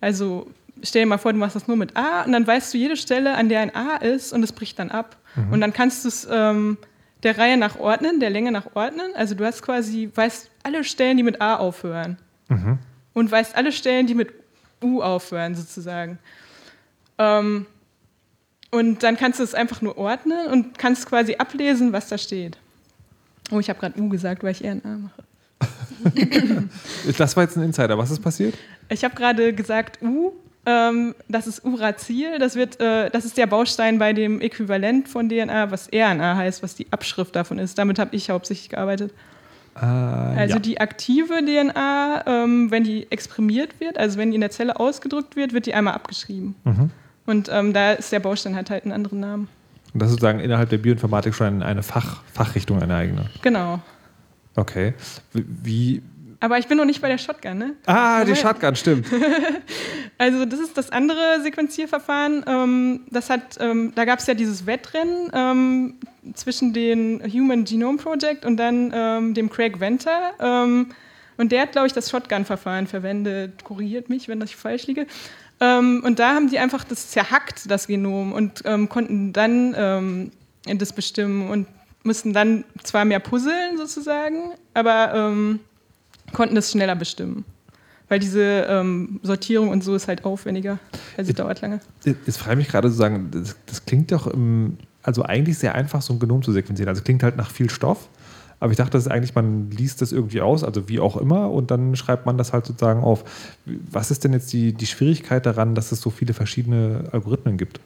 Also 0.00 0.50
stell 0.82 1.02
dir 1.02 1.06
mal 1.06 1.18
vor, 1.18 1.32
du 1.32 1.38
machst 1.38 1.56
das 1.56 1.68
nur 1.68 1.76
mit 1.76 1.96
A 1.96 2.22
und 2.22 2.32
dann 2.32 2.46
weißt 2.46 2.72
du 2.74 2.78
jede 2.78 2.96
Stelle, 2.96 3.34
an 3.34 3.48
der 3.48 3.60
ein 3.60 3.74
A 3.74 3.96
ist 3.96 4.32
und 4.32 4.42
es 4.42 4.52
bricht 4.52 4.78
dann 4.78 4.90
ab. 4.90 5.16
Mhm. 5.34 5.52
Und 5.52 5.60
dann 5.60 5.72
kannst 5.72 6.04
du 6.04 6.08
es 6.08 6.26
ähm, 6.30 6.78
der 7.22 7.38
Reihe 7.38 7.56
nach 7.56 7.78
ordnen, 7.78 8.20
der 8.20 8.30
Länge 8.30 8.52
nach 8.52 8.74
ordnen. 8.74 9.12
Also 9.14 9.34
du 9.34 9.44
hast 9.44 9.62
quasi, 9.62 10.10
weißt 10.14 10.50
alle 10.62 10.84
Stellen, 10.84 11.16
die 11.16 11.22
mit 11.22 11.40
A 11.40 11.56
aufhören. 11.56 12.18
Mhm. 12.48 12.78
Und 13.14 13.30
weißt 13.30 13.56
alle 13.56 13.72
Stellen, 13.72 14.06
die 14.06 14.14
mit 14.14 14.32
U 14.82 15.02
aufhören, 15.02 15.54
sozusagen. 15.54 16.18
Ähm, 17.18 17.66
und 18.70 19.02
dann 19.02 19.16
kannst 19.16 19.38
du 19.38 19.44
es 19.44 19.54
einfach 19.54 19.82
nur 19.82 19.98
ordnen 19.98 20.46
und 20.48 20.78
kannst 20.78 21.06
quasi 21.06 21.36
ablesen, 21.36 21.92
was 21.92 22.08
da 22.08 22.18
steht. 22.18 22.56
Oh, 23.50 23.60
ich 23.60 23.68
habe 23.68 23.78
gerade 23.78 24.00
U 24.00 24.08
gesagt, 24.08 24.42
weil 24.42 24.52
ich 24.52 24.64
eher 24.64 24.72
ein 24.72 24.84
A 24.84 24.98
mache. 24.98 25.22
das 27.18 27.36
war 27.36 27.44
jetzt 27.44 27.56
ein 27.56 27.62
Insider. 27.62 27.96
Was 27.98 28.10
ist 28.10 28.20
passiert? 28.20 28.54
Ich 28.88 29.04
habe 29.04 29.14
gerade 29.14 29.52
gesagt 29.52 30.02
U 30.02 30.32
ähm, 30.64 31.14
das 31.28 31.46
ist 31.46 31.64
Uracil. 31.64 32.38
Das, 32.38 32.54
wird, 32.54 32.80
äh, 32.80 33.10
das 33.10 33.24
ist 33.24 33.36
der 33.36 33.46
Baustein 33.46 33.98
bei 33.98 34.12
dem 34.12 34.40
Äquivalent 34.40 35.08
von 35.08 35.28
DNA, 35.28 35.70
was 35.70 35.88
RNA 35.92 36.36
heißt, 36.36 36.62
was 36.62 36.74
die 36.74 36.86
Abschrift 36.90 37.34
davon 37.34 37.58
ist. 37.58 37.78
Damit 37.78 37.98
habe 37.98 38.14
ich 38.14 38.30
hauptsächlich 38.30 38.68
gearbeitet. 38.68 39.12
Äh, 39.74 39.80
also 39.80 40.54
ja. 40.54 40.60
die 40.60 40.80
aktive 40.80 41.44
DNA, 41.44 42.24
ähm, 42.26 42.70
wenn 42.70 42.84
die 42.84 43.10
exprimiert 43.10 43.80
wird, 43.80 43.98
also 43.98 44.18
wenn 44.18 44.30
die 44.30 44.36
in 44.36 44.40
der 44.40 44.50
Zelle 44.50 44.78
ausgedrückt 44.78 45.34
wird, 45.34 45.52
wird 45.52 45.66
die 45.66 45.74
einmal 45.74 45.94
abgeschrieben. 45.94 46.54
Mhm. 46.64 46.90
Und 47.26 47.48
ähm, 47.52 47.72
da 47.72 47.92
ist 47.92 48.12
der 48.12 48.20
Baustein 48.20 48.54
halt 48.54 48.70
halt 48.70 48.84
einen 48.84 48.92
anderen 48.92 49.20
Namen. 49.20 49.48
Und 49.92 50.00
das 50.00 50.08
ist 50.08 50.14
sozusagen 50.14 50.40
innerhalb 50.40 50.70
der 50.70 50.78
Bioinformatik 50.78 51.34
schon 51.34 51.62
eine 51.62 51.82
Fach, 51.82 52.22
Fachrichtung, 52.32 52.80
eine 52.82 52.94
eigene. 52.94 53.30
Genau. 53.42 53.80
Okay. 54.54 54.94
Wie, 55.32 56.02
aber 56.42 56.58
ich 56.58 56.66
bin 56.66 56.76
noch 56.76 56.84
nicht 56.84 57.00
bei 57.00 57.06
der 57.06 57.18
Shotgun, 57.18 57.56
ne? 57.56 57.76
Ah, 57.86 58.24
die 58.24 58.34
Shotgun, 58.34 58.74
stimmt. 58.74 59.06
also 60.18 60.44
das 60.44 60.58
ist 60.58 60.76
das 60.76 60.90
andere 60.90 61.40
Sequenzierverfahren. 61.40 62.44
Ähm, 62.48 63.00
das 63.10 63.30
hat, 63.30 63.58
ähm, 63.60 63.92
da 63.94 64.04
gab 64.04 64.18
es 64.18 64.26
ja 64.26 64.34
dieses 64.34 64.66
Wettrennen 64.66 65.30
ähm, 65.32 65.94
zwischen 66.34 66.72
dem 66.72 67.22
Human 67.32 67.62
Genome 67.62 67.96
Project 67.96 68.44
und 68.44 68.56
dann 68.56 69.34
dem 69.34 69.50
Craig 69.50 69.78
Venter. 69.78 70.32
und 71.36 71.52
der 71.52 71.62
hat, 71.62 71.72
glaube 71.72 71.86
ich, 71.86 71.92
das 71.92 72.10
Shotgun-Verfahren 72.10 72.88
verwendet. 72.88 73.62
Korrigiert 73.62 74.08
mich, 74.08 74.26
wenn 74.26 74.40
das 74.40 74.50
falsch 74.50 74.86
liege. 74.88 75.06
und 75.60 76.14
da 76.16 76.34
haben 76.34 76.48
die 76.48 76.58
einfach 76.58 76.84
das 76.84 77.10
zerhackt, 77.10 77.70
das 77.70 77.86
Genom, 77.88 78.32
und 78.32 78.62
konnten 78.88 79.32
dann 79.32 80.30
das 80.64 80.92
bestimmen 80.92 81.50
und 81.50 81.66
mussten 82.04 82.32
dann 82.32 82.64
zwar 82.84 83.04
mehr 83.04 83.20
puzzeln 83.20 83.76
sozusagen, 83.78 84.52
aber 84.74 85.58
konnten 86.32 86.54
das 86.54 86.70
schneller 86.70 86.96
bestimmen. 86.96 87.44
Weil 88.08 88.18
diese 88.18 88.66
ähm, 88.68 89.20
Sortierung 89.22 89.68
und 89.70 89.82
so 89.82 89.94
ist 89.94 90.08
halt 90.08 90.24
aufwendiger. 90.24 90.78
Also 91.16 91.30
es 91.30 91.36
dauert 91.36 91.62
lange. 91.62 91.80
Jetzt 92.04 92.36
frage 92.36 92.52
ich 92.52 92.58
mich 92.58 92.68
gerade 92.68 92.90
zu 92.90 92.94
sagen, 92.94 93.30
das, 93.30 93.56
das, 93.66 93.86
klingt 93.86 94.12
doch 94.12 94.26
im, 94.26 94.76
also 95.02 95.22
eigentlich 95.22 95.56
sehr 95.58 95.74
einfach, 95.74 96.02
so 96.02 96.12
ein 96.12 96.18
Genom 96.18 96.42
zu 96.42 96.52
sequenzieren. 96.52 96.88
Also 96.88 97.02
klingt 97.02 97.22
halt 97.22 97.36
nach 97.36 97.50
viel 97.50 97.70
Stoff. 97.70 98.08
Aber 98.60 98.70
ich 98.70 98.76
dachte, 98.76 98.92
das 98.92 99.06
ist 99.06 99.10
eigentlich, 99.10 99.34
man 99.34 99.72
liest 99.72 100.02
das 100.02 100.12
irgendwie 100.12 100.40
aus, 100.40 100.62
also 100.62 100.88
wie 100.88 101.00
auch 101.00 101.16
immer, 101.16 101.50
und 101.50 101.72
dann 101.72 101.96
schreibt 101.96 102.26
man 102.26 102.38
das 102.38 102.52
halt 102.52 102.64
sozusagen 102.64 103.02
auf. 103.02 103.24
Was 103.64 104.12
ist 104.12 104.22
denn 104.22 104.32
jetzt 104.34 104.52
die, 104.52 104.72
die 104.72 104.86
Schwierigkeit 104.86 105.46
daran, 105.46 105.74
dass 105.74 105.90
es 105.90 106.00
so 106.00 106.10
viele 106.10 106.32
verschiedene 106.32 107.08
Algorithmen 107.10 107.56
gibt? 107.56 107.80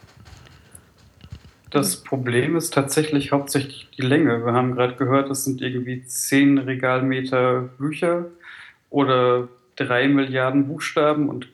Das 1.71 1.97
Problem 1.97 2.57
ist 2.57 2.75
tatsächlich 2.75 3.33
hauptsächlich 3.33 3.89
die 3.97 4.03
Länge. 4.03 4.45
Wir 4.45 4.53
haben 4.53 4.75
gerade 4.75 4.97
gehört, 4.97 5.31
es 5.31 5.45
sind 5.45 5.63
irgendwie 5.63 6.05
10 6.05 6.59
Regalmeter 6.59 7.63
Bücher 7.79 8.27
oder 8.97 9.49
3 9.77 10.09
Milliarden 10.09 10.69
Buchstaben 10.69 11.29
und 11.29 11.49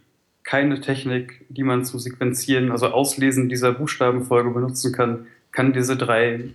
keine 0.45 0.81
Technik, 0.81 1.45
die 1.49 1.65
man 1.65 1.85
zum 1.85 1.99
Sequenzieren, 1.99 2.71
also 2.71 2.87
Auslesen 2.87 3.49
dieser 3.49 3.73
Buchstabenfolge 3.73 4.51
benutzen 4.51 4.93
kann, 4.93 5.27
kann 5.51 5.73
diese 5.73 5.97
3 5.97 6.51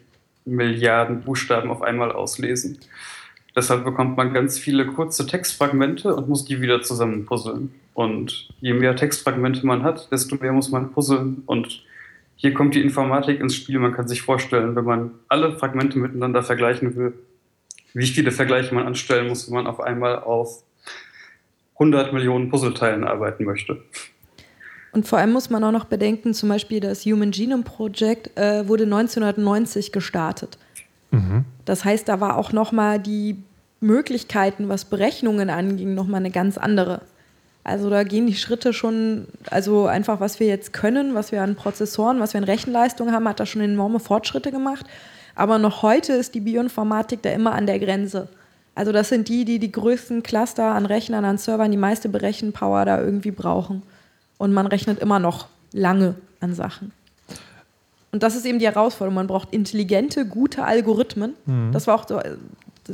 Milliarden 0.45 1.23
Buchstaben 1.23 1.71
auf 1.71 1.81
einmal 1.81 2.13
auslesen. 2.13 2.77
Deshalb 3.53 3.83
bekommt 3.83 4.15
man 4.15 4.33
ganz 4.33 4.57
viele 4.57 4.85
kurze 4.85 5.25
Textfragmente 5.25 6.15
und 6.15 6.29
muss 6.29 6.45
die 6.45 6.61
wieder 6.61 6.81
zusammenpuzzeln. 6.81 7.73
Und 7.93 8.47
je 8.61 8.73
mehr 8.73 8.95
Textfragmente 8.95 9.65
man 9.65 9.83
hat, 9.83 10.09
desto 10.09 10.37
mehr 10.37 10.53
muss 10.53 10.69
man 10.69 10.93
puzzeln 10.93 11.43
und 11.47 11.83
hier 12.37 12.53
kommt 12.53 12.75
die 12.75 12.81
Informatik 12.81 13.41
ins 13.41 13.55
Spiel. 13.55 13.79
Man 13.79 13.91
kann 13.91 14.07
sich 14.07 14.21
vorstellen, 14.21 14.73
wenn 14.77 14.85
man 14.85 15.11
alle 15.27 15.51
Fragmente 15.51 15.97
miteinander 15.97 16.43
vergleichen 16.43 16.95
will, 16.95 17.13
wie 17.93 18.07
viele 18.07 18.31
Vergleiche 18.31 18.73
man 18.73 18.87
anstellen 18.87 19.27
muss, 19.27 19.47
wenn 19.47 19.55
man 19.55 19.67
auf 19.67 19.81
einmal 19.81 20.19
auf 20.19 20.63
100 21.79 22.13
Millionen 22.13 22.49
Puzzleteilen 22.49 23.03
arbeiten 23.03 23.45
möchte. 23.45 23.81
Und 24.91 25.07
vor 25.07 25.19
allem 25.19 25.31
muss 25.31 25.49
man 25.49 25.63
auch 25.63 25.71
noch 25.71 25.85
bedenken, 25.85 26.33
zum 26.33 26.49
Beispiel 26.49 26.79
das 26.79 27.05
Human 27.05 27.31
Genome 27.31 27.63
Project 27.63 28.35
äh, 28.37 28.67
wurde 28.67 28.85
1990 28.85 29.91
gestartet. 29.91 30.57
Mhm. 31.11 31.45
Das 31.65 31.85
heißt, 31.85 32.07
da 32.07 32.19
war 32.19 32.37
auch 32.37 32.51
noch 32.51 32.71
mal 32.71 32.99
die 32.99 33.35
Möglichkeiten, 33.79 34.69
was 34.69 34.85
Berechnungen 34.85 35.49
anging, 35.49 35.93
noch 35.93 36.07
mal 36.07 36.17
eine 36.17 36.31
ganz 36.31 36.57
andere. 36.57 37.01
Also 37.63 37.89
da 37.89 38.03
gehen 38.03 38.27
die 38.27 38.35
Schritte 38.35 38.71
schon, 38.71 39.27
also 39.51 39.87
einfach 39.87 40.19
was 40.19 40.39
wir 40.39 40.47
jetzt 40.47 40.71
können, 40.71 41.15
was 41.15 41.31
wir 41.31 41.41
an 41.41 41.55
Prozessoren, 41.55 42.19
was 42.19 42.33
wir 42.33 42.39
an 42.39 42.45
Rechenleistung 42.45 43.11
haben, 43.11 43.27
hat 43.27 43.39
da 43.39 43.45
schon 43.45 43.61
enorme 43.61 43.99
Fortschritte 43.99 44.51
gemacht. 44.51 44.85
Aber 45.35 45.59
noch 45.59 45.83
heute 45.83 46.13
ist 46.13 46.33
die 46.33 46.39
Bioinformatik 46.39 47.21
da 47.21 47.29
immer 47.29 47.51
an 47.51 47.67
der 47.67 47.77
Grenze. 47.77 48.29
Also 48.77 48.91
das 48.91 49.09
sind 49.09 49.27
die, 49.27 49.43
die 49.43 49.57
die 49.57 49.71
größten 49.71 50.21
Cluster 50.21 50.65
an 50.75 50.85
Rechnern, 50.85 51.25
an 51.25 51.39
Servern, 51.39 51.71
die 51.71 51.77
meiste 51.77 52.09
Berechenpower 52.09 52.85
da 52.85 53.01
irgendwie 53.01 53.31
brauchen. 53.31 53.81
Und 54.37 54.53
man 54.53 54.67
rechnet 54.67 54.99
immer 54.99 55.17
noch 55.17 55.47
lange 55.73 56.13
an 56.41 56.53
Sachen. 56.53 56.91
Und 58.11 58.21
das 58.21 58.35
ist 58.35 58.45
eben 58.45 58.59
die 58.59 58.67
Herausforderung. 58.67 59.15
Man 59.15 59.25
braucht 59.25 59.51
intelligente, 59.51 60.27
gute 60.27 60.63
Algorithmen. 60.63 61.33
Mhm. 61.47 61.71
Das 61.71 61.87
war 61.87 61.95
auch 61.95 62.07
so, 62.07 62.19
äh, 62.19 62.37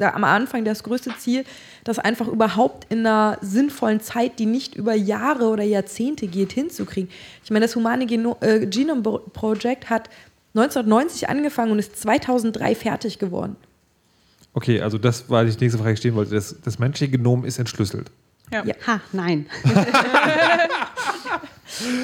am 0.05 0.23
Anfang 0.23 0.63
das 0.63 0.83
größte 0.83 1.17
Ziel, 1.17 1.43
das 1.83 1.99
einfach 1.99 2.29
überhaupt 2.29 2.89
in 2.89 2.99
einer 2.99 3.37
sinnvollen 3.41 3.99
Zeit, 3.99 4.39
die 4.39 4.45
nicht 4.45 4.75
über 4.75 4.93
Jahre 4.93 5.49
oder 5.49 5.63
Jahrzehnte 5.63 6.27
geht, 6.27 6.53
hinzukriegen. 6.53 7.11
Ich 7.43 7.51
meine, 7.51 7.65
das 7.65 7.75
Humane 7.75 8.05
Geno 8.05 8.37
äh, 8.39 8.65
Genome 8.67 9.01
Project 9.01 9.89
hat 9.89 10.09
1990 10.55 11.27
angefangen 11.27 11.73
und 11.73 11.79
ist 11.79 11.97
2003 11.97 12.73
fertig 12.73 13.19
geworden. 13.19 13.57
Okay, 14.53 14.81
also 14.81 14.97
das 14.97 15.29
war 15.29 15.43
die 15.45 15.51
nächste 15.59 15.79
Frage, 15.79 15.89
die 15.89 15.93
ich 15.93 15.99
stehen 15.99 16.15
wollte. 16.15 16.35
Das, 16.35 16.55
das 16.63 16.79
menschliche 16.79 17.11
Genom 17.11 17.43
ist 17.43 17.57
entschlüsselt. 17.59 18.11
Ja. 18.51 18.63
ja. 18.65 18.75
Ha, 18.85 19.01
nein. 19.11 19.47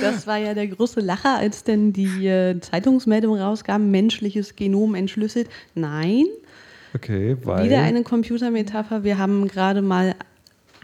das 0.02 0.26
war 0.26 0.38
ja 0.38 0.54
der 0.56 0.68
große 0.68 1.00
Lacher, 1.00 1.38
als 1.38 1.64
denn 1.64 1.94
die 1.94 2.28
äh, 2.28 2.60
Zeitungsmeldung 2.60 3.38
rauskam, 3.38 3.92
menschliches 3.92 4.56
Genom 4.56 4.96
entschlüsselt. 4.96 5.48
Nein. 5.76 6.26
Okay, 6.96 7.38
weil. 7.44 7.66
Wieder 7.66 7.82
eine 7.82 8.02
Computermetapher. 8.04 9.04
Wir 9.04 9.20
haben 9.20 9.48
gerade 9.48 9.84
mal 9.84 10.16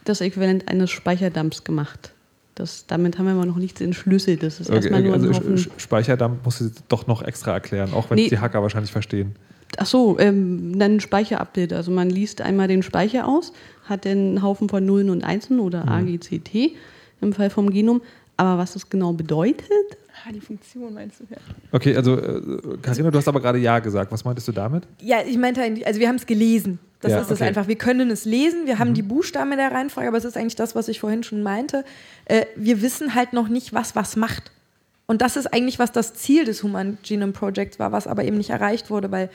das 0.03 0.21
Äquivalent 0.21 0.67
eines 0.67 0.91
Speicherdumps 0.91 1.63
gemacht. 1.63 2.11
Das, 2.53 2.85
damit 2.85 3.17
haben 3.17 3.25
wir 3.25 3.33
aber 3.33 3.45
noch 3.45 3.57
nichts 3.57 3.81
entschlüsselt. 3.81 4.43
Das 4.43 4.59
ist 4.59 4.69
okay, 4.69 4.77
erstmal 4.77 5.01
nur 5.01 5.13
also 5.13 5.27
ein 5.27 5.57
Speicherdump 5.77 6.45
muss 6.45 6.61
ich 6.61 6.71
doch 6.87 7.07
noch 7.07 7.21
extra 7.23 7.53
erklären, 7.53 7.91
auch 7.93 8.09
wenn 8.09 8.15
nee. 8.15 8.29
die 8.29 8.39
Hacker 8.39 8.61
wahrscheinlich 8.61 8.91
verstehen. 8.91 9.35
Ach 9.77 9.85
so, 9.85 10.17
ähm, 10.19 10.77
dann 10.79 10.99
Speicherupdate. 10.99 11.73
Also 11.73 11.91
man 11.91 12.09
liest 12.09 12.41
einmal 12.41 12.67
den 12.67 12.83
Speicher 12.83 13.27
aus, 13.27 13.51
hat 13.85 14.05
den 14.05 14.41
Haufen 14.41 14.69
von 14.69 14.85
Nullen 14.85 15.09
und 15.09 15.23
Einsen 15.23 15.59
oder 15.59 15.83
mhm. 15.83 16.15
AGCT 16.15 16.75
im 17.21 17.33
Fall 17.33 17.49
vom 17.49 17.69
Genom. 17.69 18.01
Aber 18.37 18.57
was 18.57 18.73
das 18.73 18.89
genau 18.89 19.13
bedeutet? 19.13 19.69
Ah, 20.25 20.31
die 20.31 20.41
Funktion 20.41 20.93
meinst 20.93 21.19
du 21.19 21.25
ja. 21.29 21.37
Okay, 21.71 21.95
also 21.95 22.17
äh, 22.17 22.77
Carina, 22.81 23.11
du 23.11 23.17
hast 23.17 23.27
aber 23.27 23.39
gerade 23.39 23.59
Ja 23.59 23.79
gesagt. 23.79 24.11
Was 24.11 24.23
meintest 24.25 24.47
du 24.47 24.51
damit? 24.51 24.83
Ja, 25.01 25.17
ich 25.25 25.37
meinte, 25.37 25.61
also 25.85 25.99
wir 25.99 26.07
haben 26.07 26.15
es 26.15 26.25
gelesen. 26.25 26.79
Das 27.01 27.11
ja, 27.11 27.19
ist 27.19 27.29
es 27.29 27.39
okay. 27.39 27.49
einfach. 27.49 27.67
Wir 27.67 27.77
können 27.77 28.09
es 28.09 28.25
lesen, 28.25 28.65
wir 28.65 28.79
haben 28.79 28.89
mhm. 28.89 28.95
die 28.95 29.03
Buchstaben 29.03 29.51
in 29.51 29.57
der 29.57 29.71
Reihenfolge, 29.71 30.07
aber 30.07 30.17
es 30.17 30.25
ist 30.25 30.37
eigentlich 30.37 30.55
das, 30.55 30.73
was 30.73 30.87
ich 30.87 30.99
vorhin 30.99 31.23
schon 31.23 31.43
meinte. 31.43 31.85
Äh, 32.25 32.45
wir 32.55 32.81
wissen 32.81 33.13
halt 33.13 33.33
noch 33.33 33.47
nicht, 33.47 33.73
was 33.73 33.95
was 33.95 34.15
macht. 34.15 34.51
Und 35.05 35.21
das 35.21 35.37
ist 35.37 35.53
eigentlich, 35.53 35.77
was 35.77 35.91
das 35.91 36.15
Ziel 36.15 36.45
des 36.45 36.63
Human 36.63 36.97
Genome 37.03 37.33
Projects 37.33 37.77
war, 37.77 37.91
was 37.91 38.07
aber 38.07 38.23
eben 38.23 38.37
nicht 38.37 38.49
erreicht 38.49 38.89
wurde, 38.89 39.11
weil 39.11 39.29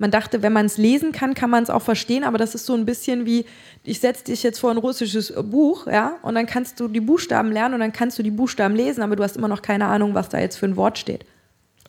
man 0.00 0.10
dachte, 0.10 0.42
wenn 0.42 0.52
man 0.52 0.66
es 0.66 0.78
lesen 0.78 1.12
kann, 1.12 1.34
kann 1.34 1.50
man 1.50 1.62
es 1.62 1.70
auch 1.70 1.82
verstehen, 1.82 2.24
aber 2.24 2.38
das 2.38 2.54
ist 2.54 2.66
so 2.66 2.74
ein 2.74 2.86
bisschen 2.86 3.26
wie, 3.26 3.44
ich 3.84 4.00
setze 4.00 4.24
dich 4.24 4.42
jetzt 4.42 4.58
vor 4.58 4.70
ein 4.70 4.78
russisches 4.78 5.32
Buch, 5.50 5.86
ja, 5.86 6.16
und 6.22 6.34
dann 6.34 6.46
kannst 6.46 6.80
du 6.80 6.88
die 6.88 7.00
Buchstaben 7.00 7.52
lernen 7.52 7.74
und 7.74 7.80
dann 7.80 7.92
kannst 7.92 8.18
du 8.18 8.22
die 8.22 8.30
Buchstaben 8.30 8.74
lesen, 8.74 9.02
aber 9.02 9.14
du 9.14 9.22
hast 9.22 9.36
immer 9.36 9.48
noch 9.48 9.62
keine 9.62 9.86
Ahnung, 9.86 10.14
was 10.14 10.30
da 10.30 10.38
jetzt 10.38 10.56
für 10.56 10.66
ein 10.66 10.76
Wort 10.76 10.98
steht. 10.98 11.26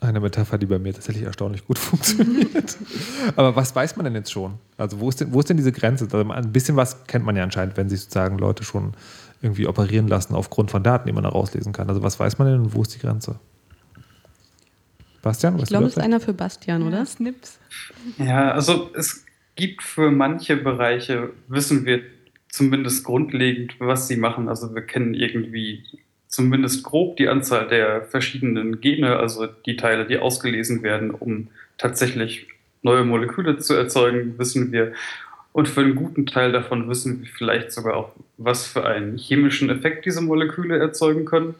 Eine 0.00 0.20
Metapher, 0.20 0.58
die 0.58 0.66
bei 0.66 0.78
mir 0.78 0.92
tatsächlich 0.92 1.24
erstaunlich 1.24 1.64
gut 1.66 1.78
funktioniert. 1.78 2.76
aber 3.36 3.56
was 3.56 3.74
weiß 3.74 3.96
man 3.96 4.04
denn 4.04 4.14
jetzt 4.14 4.32
schon? 4.32 4.54
Also 4.76 5.00
wo 5.00 5.08
ist 5.08 5.20
denn, 5.20 5.32
wo 5.32 5.40
ist 5.40 5.48
denn 5.48 5.56
diese 5.56 5.72
Grenze? 5.72 6.04
Also 6.04 6.18
ein 6.30 6.52
bisschen 6.52 6.76
was 6.76 7.06
kennt 7.06 7.24
man 7.24 7.36
ja 7.36 7.44
anscheinend, 7.44 7.76
wenn 7.76 7.88
sich 7.88 8.00
sozusagen 8.00 8.36
Leute 8.38 8.64
schon 8.64 8.92
irgendwie 9.40 9.66
operieren 9.66 10.08
lassen 10.08 10.34
aufgrund 10.34 10.70
von 10.70 10.82
Daten, 10.82 11.06
die 11.06 11.12
man 11.12 11.24
da 11.24 11.30
rauslesen 11.30 11.72
kann. 11.72 11.88
Also 11.88 12.02
was 12.02 12.18
weiß 12.18 12.38
man 12.38 12.48
denn 12.48 12.60
und 12.60 12.74
wo 12.74 12.82
ist 12.82 12.94
die 12.94 12.98
Grenze? 12.98 13.36
Bastian? 15.22 15.58
Ich 15.58 15.66
glaube, 15.66 15.86
es 15.86 15.96
ist 15.96 16.02
einer 16.02 16.20
für 16.20 16.34
Bastian, 16.34 16.82
oder? 16.82 16.98
Ja, 16.98 17.06
Snips. 17.06 17.58
Ja, 18.18 18.50
also 18.52 18.90
es 18.94 19.24
gibt 19.54 19.82
für 19.82 20.10
manche 20.10 20.56
Bereiche, 20.56 21.30
wissen 21.48 21.84
wir 21.86 22.02
zumindest 22.48 23.04
grundlegend, 23.04 23.76
was 23.78 24.08
sie 24.08 24.16
machen. 24.16 24.48
Also 24.48 24.74
wir 24.74 24.82
kennen 24.82 25.14
irgendwie 25.14 25.84
zumindest 26.28 26.82
grob 26.82 27.16
die 27.16 27.28
Anzahl 27.28 27.68
der 27.68 28.02
verschiedenen 28.02 28.80
Gene, 28.80 29.16
also 29.16 29.46
die 29.46 29.76
Teile, 29.76 30.06
die 30.06 30.18
ausgelesen 30.18 30.82
werden, 30.82 31.10
um 31.10 31.48
tatsächlich 31.78 32.48
neue 32.82 33.04
Moleküle 33.04 33.58
zu 33.58 33.74
erzeugen, 33.74 34.38
wissen 34.38 34.72
wir. 34.72 34.92
Und 35.52 35.68
für 35.68 35.82
einen 35.82 35.94
guten 35.94 36.26
Teil 36.26 36.52
davon 36.52 36.88
wissen 36.88 37.22
wir 37.22 37.28
vielleicht 37.28 37.72
sogar 37.72 37.96
auch, 37.96 38.12
was 38.38 38.66
für 38.66 38.86
einen 38.86 39.18
chemischen 39.18 39.68
Effekt 39.68 40.06
diese 40.06 40.22
Moleküle 40.22 40.78
erzeugen 40.78 41.26
können. 41.26 41.54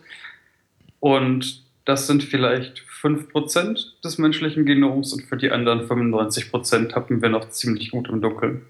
Und 1.00 1.61
das 1.84 2.06
sind 2.06 2.22
vielleicht 2.22 2.82
5% 3.02 4.00
des 4.04 4.18
menschlichen 4.18 4.64
Genoms 4.64 5.12
und 5.12 5.24
für 5.24 5.36
die 5.36 5.50
anderen 5.50 5.88
95% 5.88 6.88
tappen 6.88 7.20
wir 7.22 7.28
noch 7.28 7.48
ziemlich 7.50 7.90
gut 7.90 8.08
im 8.08 8.20
Dunkeln. 8.20 8.62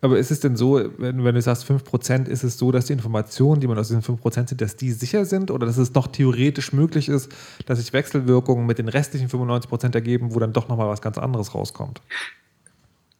Aber 0.00 0.18
ist 0.18 0.32
es 0.32 0.40
denn 0.40 0.56
so, 0.56 0.82
wenn, 0.98 1.22
wenn 1.22 1.34
du 1.34 1.40
sagst 1.40 1.70
5%, 1.70 2.26
ist 2.26 2.42
es 2.42 2.58
so, 2.58 2.72
dass 2.72 2.86
die 2.86 2.92
Informationen, 2.92 3.60
die 3.60 3.68
man 3.68 3.78
aus 3.78 3.86
diesen 3.86 4.02
5% 4.02 4.48
sind, 4.48 4.60
dass 4.60 4.74
die 4.74 4.90
sicher 4.90 5.24
sind 5.24 5.52
oder 5.52 5.64
dass 5.64 5.76
es 5.76 5.94
noch 5.94 6.08
theoretisch 6.08 6.72
möglich 6.72 7.08
ist, 7.08 7.30
dass 7.66 7.78
sich 7.78 7.92
Wechselwirkungen 7.92 8.66
mit 8.66 8.78
den 8.78 8.88
restlichen 8.88 9.28
95% 9.28 9.94
ergeben, 9.94 10.34
wo 10.34 10.40
dann 10.40 10.52
doch 10.52 10.68
nochmal 10.68 10.88
was 10.88 11.02
ganz 11.02 11.18
anderes 11.18 11.54
rauskommt? 11.54 12.00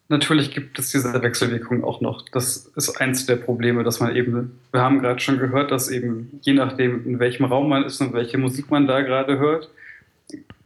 Natürlich 0.08 0.50
gibt 0.50 0.78
es 0.78 0.90
diese 0.90 1.22
Wechselwirkung 1.22 1.84
auch 1.84 2.00
noch. 2.00 2.28
Das 2.30 2.70
ist 2.76 3.00
eins 3.00 3.24
der 3.24 3.36
Probleme, 3.36 3.82
dass 3.82 4.00
man 4.00 4.14
eben, 4.14 4.58
wir 4.70 4.80
haben 4.80 5.00
gerade 5.00 5.20
schon 5.20 5.38
gehört, 5.38 5.70
dass 5.70 5.88
eben 5.88 6.38
je 6.42 6.52
nachdem, 6.52 7.06
in 7.06 7.18
welchem 7.18 7.44
Raum 7.44 7.68
man 7.68 7.84
ist 7.84 8.00
und 8.00 8.12
welche 8.12 8.36
Musik 8.36 8.70
man 8.70 8.86
da 8.86 9.00
gerade 9.00 9.38
hört, 9.38 9.70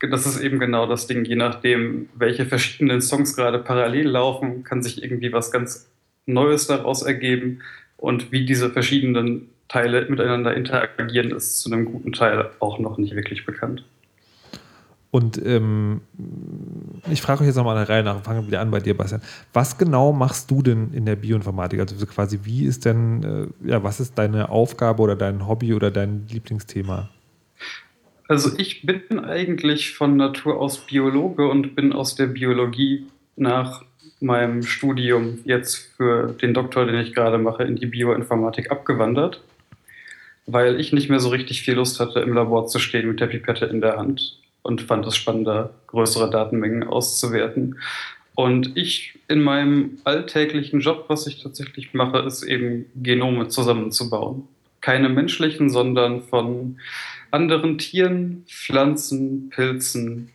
das 0.00 0.26
ist 0.26 0.40
eben 0.40 0.58
genau 0.58 0.86
das 0.86 1.06
Ding. 1.06 1.24
Je 1.24 1.36
nachdem, 1.36 2.08
welche 2.14 2.46
verschiedenen 2.46 3.00
Songs 3.00 3.36
gerade 3.36 3.58
parallel 3.58 4.08
laufen, 4.08 4.64
kann 4.64 4.82
sich 4.82 5.02
irgendwie 5.02 5.32
was 5.32 5.50
ganz 5.50 5.88
Neues 6.26 6.66
daraus 6.66 7.02
ergeben. 7.02 7.60
Und 7.96 8.32
wie 8.32 8.44
diese 8.44 8.70
verschiedenen 8.70 9.48
Teile 9.68 10.06
miteinander 10.08 10.54
interagieren, 10.54 11.30
ist 11.30 11.60
zu 11.60 11.72
einem 11.72 11.86
guten 11.86 12.12
Teil 12.12 12.50
auch 12.60 12.78
noch 12.78 12.98
nicht 12.98 13.14
wirklich 13.14 13.46
bekannt. 13.46 13.84
Und 15.10 15.40
ähm, 15.44 16.00
ich 17.10 17.22
frage 17.22 17.40
euch 17.40 17.46
jetzt 17.46 17.56
nochmal 17.56 17.76
eine 17.76 17.88
Reihe 17.88 18.02
nach, 18.02 18.22
fangen 18.22 18.42
wir 18.42 18.48
wieder 18.48 18.60
an 18.60 18.70
bei 18.70 18.80
dir, 18.80 18.96
Bastian. 18.96 19.22
Was 19.52 19.78
genau 19.78 20.12
machst 20.12 20.50
du 20.50 20.62
denn 20.62 20.92
in 20.92 21.06
der 21.06 21.16
Bioinformatik? 21.16 21.80
Also 21.80 22.06
quasi, 22.06 22.40
wie 22.42 22.64
ist 22.64 22.84
denn, 22.84 23.22
äh, 23.64 23.70
ja, 23.70 23.82
was 23.82 24.00
ist 24.00 24.18
deine 24.18 24.48
Aufgabe 24.48 25.02
oder 25.02 25.16
dein 25.16 25.46
Hobby 25.46 25.74
oder 25.74 25.90
dein 25.90 26.26
Lieblingsthema? 26.28 27.08
Also 28.28 28.58
ich 28.58 28.84
bin 28.84 29.20
eigentlich 29.24 29.94
von 29.94 30.16
Natur 30.16 30.60
aus 30.60 30.78
Biologe 30.78 31.48
und 31.48 31.76
bin 31.76 31.92
aus 31.92 32.16
der 32.16 32.26
Biologie 32.26 33.06
nach 33.36 33.84
meinem 34.20 34.62
Studium 34.62 35.38
jetzt 35.44 35.92
für 35.96 36.32
den 36.32 36.52
Doktor, 36.52 36.86
den 36.86 36.98
ich 36.98 37.14
gerade 37.14 37.38
mache, 37.38 37.62
in 37.62 37.76
die 37.76 37.86
Bioinformatik 37.86 38.70
abgewandert, 38.72 39.42
weil 40.46 40.80
ich 40.80 40.92
nicht 40.92 41.08
mehr 41.08 41.20
so 41.20 41.28
richtig 41.28 41.62
viel 41.62 41.74
Lust 41.74 42.00
hatte, 42.00 42.20
im 42.20 42.32
Labor 42.32 42.66
zu 42.66 42.78
stehen 42.80 43.06
mit 43.08 43.20
der 43.20 43.26
Pipette 43.26 43.66
in 43.66 43.80
der 43.80 43.96
Hand 43.96 44.40
und 44.66 44.82
fand 44.82 45.06
es 45.06 45.16
spannender, 45.16 45.70
größere 45.86 46.28
Datenmengen 46.28 46.84
auszuwerten. 46.84 47.78
Und 48.34 48.76
ich 48.76 49.18
in 49.28 49.40
meinem 49.42 49.98
alltäglichen 50.04 50.80
Job, 50.80 51.04
was 51.08 51.26
ich 51.26 51.42
tatsächlich 51.42 51.94
mache, 51.94 52.18
ist 52.18 52.42
eben 52.42 52.86
Genome 52.96 53.48
zusammenzubauen. 53.48 54.48
Keine 54.80 55.08
menschlichen, 55.08 55.70
sondern 55.70 56.22
von 56.22 56.78
anderen 57.30 57.78
Tieren, 57.78 58.44
Pflanzen, 58.46 59.50
Pilzen, 59.50 60.32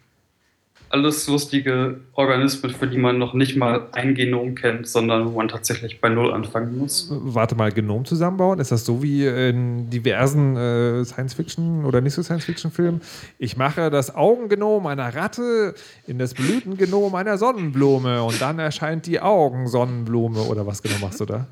alles 0.93 1.27
lustige 1.27 2.01
Organismen, 2.13 2.71
für 2.73 2.87
die 2.87 2.97
man 2.97 3.17
noch 3.17 3.33
nicht 3.33 3.55
mal 3.55 3.87
ein 3.91 4.15
Genom 4.15 4.55
kennt, 4.55 4.87
sondern 4.87 5.25
wo 5.25 5.37
man 5.37 5.47
tatsächlich 5.47 6.01
bei 6.01 6.09
Null 6.09 6.33
anfangen 6.33 6.77
muss. 6.77 7.07
Warte 7.11 7.55
mal, 7.55 7.71
Genom 7.71 8.05
zusammenbauen? 8.05 8.59
Ist 8.59 8.71
das 8.71 8.85
so 8.85 9.01
wie 9.01 9.25
in 9.25 9.89
diversen 9.89 10.55
äh, 10.57 11.05
Science-Fiction- 11.05 11.85
oder 11.85 12.01
nicht 12.01 12.13
so 12.13 12.23
Science-Fiction-Filmen? 12.23 13.01
Ich 13.37 13.57
mache 13.57 13.89
das 13.89 14.13
Augengenom 14.15 14.85
einer 14.87 15.15
Ratte 15.15 15.73
in 16.07 16.19
das 16.19 16.33
Blütengenom 16.33 17.15
einer 17.15 17.37
Sonnenblume 17.37 18.23
und 18.23 18.41
dann 18.41 18.59
erscheint 18.59 19.05
die 19.05 19.19
Augensonnenblume 19.19 20.41
oder 20.41 20.67
was 20.67 20.81
genau 20.81 20.97
machst 21.01 21.19
du 21.19 21.25
da? 21.25 21.47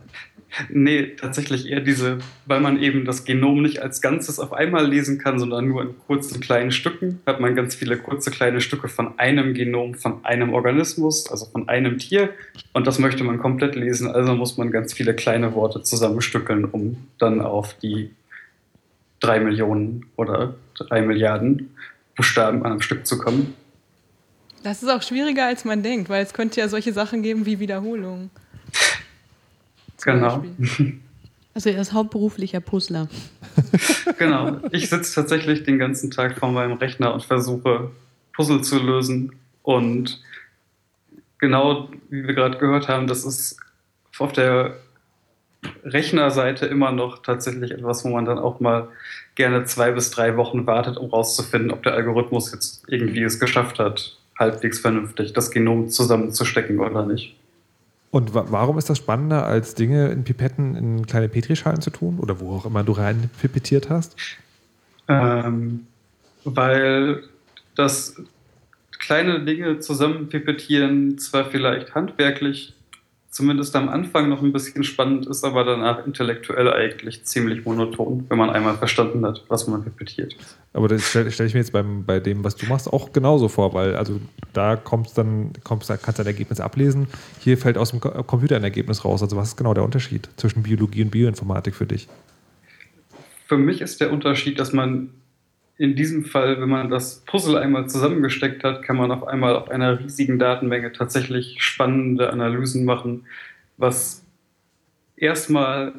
Nee, 0.70 1.16
tatsächlich 1.16 1.68
eher 1.68 1.80
diese, 1.80 2.20
weil 2.46 2.60
man 2.60 2.82
eben 2.82 3.06
das 3.06 3.24
Genom 3.24 3.62
nicht 3.62 3.82
als 3.82 4.02
Ganzes 4.02 4.40
auf 4.40 4.52
einmal 4.52 4.88
lesen 4.88 5.20
kann, 5.20 5.40
sondern 5.40 5.68
nur 5.68 5.84
in 5.84 5.98
kurzen 6.08 6.40
kleinen 6.42 6.72
Stücken, 6.72 7.22
hat 7.26 7.40
man 7.40 7.56
ganz 7.56 7.76
viele 7.76 7.98
kurze 7.98 8.32
kleine 8.32 8.60
Stücke 8.60 8.88
von 8.88 9.20
einem 9.20 9.54
Genom, 9.54 9.94
von 9.96 10.26
einem 10.26 10.54
Organismus, 10.54 11.30
also 11.30 11.46
von 11.46 11.70
einem 11.70 12.00
Tier. 12.00 12.30
Und 12.74 12.88
das 12.88 13.00
möchte 13.00 13.24
man 13.24 13.38
komplett 13.38 13.76
lesen, 13.76 14.08
also 14.08 14.34
muss 14.34 14.58
man 14.58 14.72
ganz 14.72 14.94
viele 14.94 15.14
kleine 15.14 15.54
Worte 15.54 15.84
zusammenstückeln, 15.84 16.66
um 16.66 16.98
dann 17.20 17.42
auf 17.42 17.76
die 17.76 18.12
drei 19.20 19.40
Millionen 19.40 20.08
oder 20.16 20.56
drei 20.76 21.02
Milliarden 21.02 21.76
Buchstaben 22.16 22.64
an 22.66 22.72
einem 22.72 22.82
Stück 22.82 23.06
zu 23.06 23.18
kommen. 23.18 23.54
Das 24.64 24.84
ist 24.84 24.90
auch 24.90 25.02
schwieriger, 25.02 25.46
als 25.46 25.64
man 25.64 25.84
denkt, 25.84 26.10
weil 26.10 26.24
es 26.24 26.34
könnte 26.34 26.60
ja 26.60 26.68
solche 26.68 26.92
Sachen 26.92 27.22
geben 27.22 27.46
wie 27.46 27.60
Wiederholungen. 27.60 28.30
Genau. 30.04 30.44
Also 31.56 31.72
er 31.72 31.82
ist 31.82 31.92
hauptberuflicher 31.92 32.62
Puzzler. 32.62 33.10
genau. 34.18 34.60
Ich 34.72 34.88
sitze 34.88 35.16
tatsächlich 35.16 35.64
den 35.64 35.78
ganzen 35.78 36.10
Tag 36.10 36.38
vor 36.38 36.52
meinem 36.52 36.74
Rechner 36.78 37.14
und 37.14 37.26
versuche 37.26 37.92
Puzzle 38.34 38.62
zu 38.62 38.80
lösen. 38.80 39.34
Und 39.64 40.22
genau 41.40 41.90
wie 42.10 42.26
wir 42.28 42.34
gerade 42.34 42.60
gehört 42.60 42.88
haben, 42.88 43.08
das 43.08 43.26
ist 43.26 43.60
auf 44.20 44.32
der 44.32 44.76
Rechnerseite 45.84 46.66
immer 46.66 46.92
noch 46.92 47.22
tatsächlich 47.22 47.72
etwas, 47.72 48.06
wo 48.06 48.10
man 48.10 48.26
dann 48.26 48.40
auch 48.40 48.60
mal 48.60 48.88
gerne 49.36 49.66
zwei 49.66 49.92
bis 49.92 50.12
drei 50.12 50.38
Wochen 50.38 50.66
wartet, 50.68 50.98
um 50.98 51.10
rauszufinden, 51.10 51.72
ob 51.72 51.84
der 51.84 51.94
Algorithmus 51.94 52.52
jetzt 52.52 52.84
irgendwie 52.88 53.24
es 53.24 53.40
geschafft 53.40 53.80
hat, 53.80 54.18
halbwegs 54.38 54.80
vernünftig 54.80 55.34
das 55.34 55.52
Genom 55.52 55.90
zusammenzustecken 55.90 56.80
oder 56.80 57.06
nicht. 57.06 57.36
Und 58.12 58.34
wa 58.34 58.46
warum 58.50 58.78
ist 58.78 58.90
das 58.90 58.98
spannender, 58.98 59.46
als 59.46 59.76
Dinge 59.76 60.10
in 60.10 60.24
Pipetten 60.24 60.76
in 60.76 61.06
kleine 61.06 61.30
Petrischalen 61.30 61.82
zu 61.82 61.92
tun 61.92 62.20
oder 62.20 62.40
wo 62.40 62.56
auch 62.56 62.66
immer 62.66 62.84
du 62.84 62.94
rein 62.94 63.30
pipettiert 63.40 63.90
hast? 63.90 64.16
Ähm, 65.08 65.86
weil 66.44 67.24
das 67.76 68.16
kleine 68.98 69.44
Dinge 69.46 69.80
zusammen 69.80 70.30
pipettieren 70.30 71.18
zwar 71.18 71.46
vielleicht 71.46 71.94
handwerklich 71.94 72.74
zumindest 73.30 73.76
am 73.76 73.90
Anfang 73.90 74.28
noch 74.30 74.42
ein 74.42 74.52
bisschen 74.52 74.84
spannend 74.84 75.28
ist, 75.28 75.44
aber 75.44 75.64
danach 75.64 76.06
intellektuell 76.06 76.72
eigentlich 76.72 77.24
ziemlich 77.26 77.64
monoton, 77.64 78.26
wenn 78.28 78.38
man 78.38 78.50
einmal 78.50 78.76
verstanden 78.78 79.26
hat, 79.26 79.44
was 79.48 79.68
man 79.68 79.84
pipettiert. 79.84 80.36
Aber 80.74 80.88
das 80.88 81.04
stelle 81.04 81.32
stell 81.32 81.48
ich 81.48 81.54
mir 81.54 81.60
jetzt 81.60 81.72
beim, 81.72 82.06
bei 82.06 82.20
dem, 82.20 82.44
was 82.44 82.56
du 82.56 82.66
machst, 82.66 82.92
auch 82.92 83.14
genauso 83.14 83.48
vor, 83.48 83.74
weil 83.74 83.96
also 83.96 84.20
da 84.54 84.76
kommst 84.76 85.18
dann, 85.18 85.52
kommst, 85.64 85.90
kannst 85.90 86.20
du 86.20 86.24
ein 86.24 86.28
Ergebnis 86.28 86.60
ablesen. 86.60 87.08
Hier 87.40 87.58
fällt 87.58 87.78
aus 87.78 87.92
dem 87.92 88.00
Computer 88.00 88.56
ein 88.56 88.64
Ergebnis 88.64 89.06
raus. 89.06 89.22
Also 89.22 89.36
was 89.38 89.50
ist 89.50 89.58
genau 89.58 89.74
der 89.74 89.84
Unterschied 89.84 90.30
zwischen 90.38 90.64
Biologie 90.64 91.04
und 91.04 91.12
Bioinformatik 91.12 91.76
für 91.76 91.86
dich? 91.86 92.08
Für 93.48 93.58
mich 93.58 93.82
ist 93.82 94.02
der 94.02 94.12
Unterschied, 94.12 94.60
dass 94.60 94.74
man 94.74 95.10
in 95.80 95.96
diesem 95.96 96.26
Fall, 96.26 96.60
wenn 96.60 96.68
man 96.68 96.90
das 96.90 97.24
Puzzle 97.26 97.58
einmal 97.58 97.88
zusammengesteckt 97.90 98.66
hat, 98.66 98.84
kann 98.84 98.98
man 98.98 99.12
auf 99.12 99.26
einmal 99.26 99.56
auf 99.56 99.70
einer 99.70 99.98
riesigen 99.98 100.38
Datenmenge 100.38 100.92
tatsächlich 100.92 101.64
spannende 101.64 102.32
Analysen 102.32 102.84
machen, 102.84 103.26
was 103.78 104.26
erstmal 105.16 105.94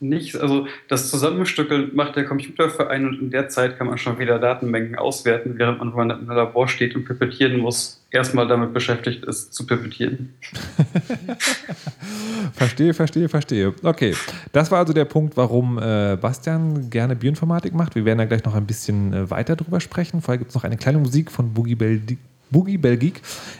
nicht, 0.00 0.36
also 0.36 0.66
das 0.88 1.10
Zusammenstückeln 1.10 1.94
macht 1.94 2.16
der 2.16 2.24
Computer 2.24 2.68
für 2.68 2.90
einen 2.90 3.08
und 3.08 3.20
in 3.20 3.30
der 3.30 3.48
Zeit 3.48 3.78
kann 3.78 3.86
man 3.86 3.98
schon 3.98 4.18
wieder 4.18 4.38
Datenmengen 4.38 4.96
auswerten, 4.96 5.54
während 5.56 5.78
man, 5.78 5.90
wenn 5.90 6.08
man 6.08 6.10
einem 6.10 6.28
Labor 6.28 6.68
steht 6.68 6.94
und 6.94 7.04
pipettieren 7.04 7.58
muss, 7.58 8.04
erstmal 8.10 8.46
damit 8.46 8.74
beschäftigt 8.74 9.24
ist, 9.24 9.54
zu 9.54 9.66
pipettieren. 9.66 10.34
verstehe, 12.52 12.94
verstehe, 12.94 13.28
verstehe. 13.28 13.74
Okay, 13.82 14.14
das 14.52 14.70
war 14.70 14.80
also 14.80 14.92
der 14.92 15.06
Punkt, 15.06 15.36
warum 15.36 15.78
äh, 15.78 16.16
Bastian 16.20 16.90
gerne 16.90 17.16
Bioinformatik 17.16 17.74
macht. 17.74 17.94
Wir 17.94 18.04
werden 18.04 18.18
da 18.18 18.24
gleich 18.26 18.44
noch 18.44 18.54
ein 18.54 18.66
bisschen 18.66 19.12
äh, 19.12 19.30
weiter 19.30 19.56
drüber 19.56 19.80
sprechen. 19.80 20.20
Vorher 20.20 20.38
gibt 20.38 20.50
es 20.50 20.54
noch 20.54 20.64
eine 20.64 20.76
kleine 20.76 20.98
Musik 20.98 21.30
von 21.30 21.54
Boogie 21.54 21.74
Bell, 21.74 22.00
Boogie 22.50 22.78
Bell 22.78 22.98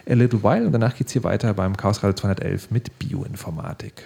A 0.08 0.14
Little 0.14 0.42
While 0.42 0.66
und 0.66 0.72
danach 0.72 0.94
geht 0.94 1.06
es 1.06 1.12
hier 1.12 1.24
weiter 1.24 1.54
beim 1.54 1.76
Chaos 1.76 2.02
Radio 2.02 2.14
211 2.14 2.70
mit 2.70 2.98
Bioinformatik. 2.98 4.04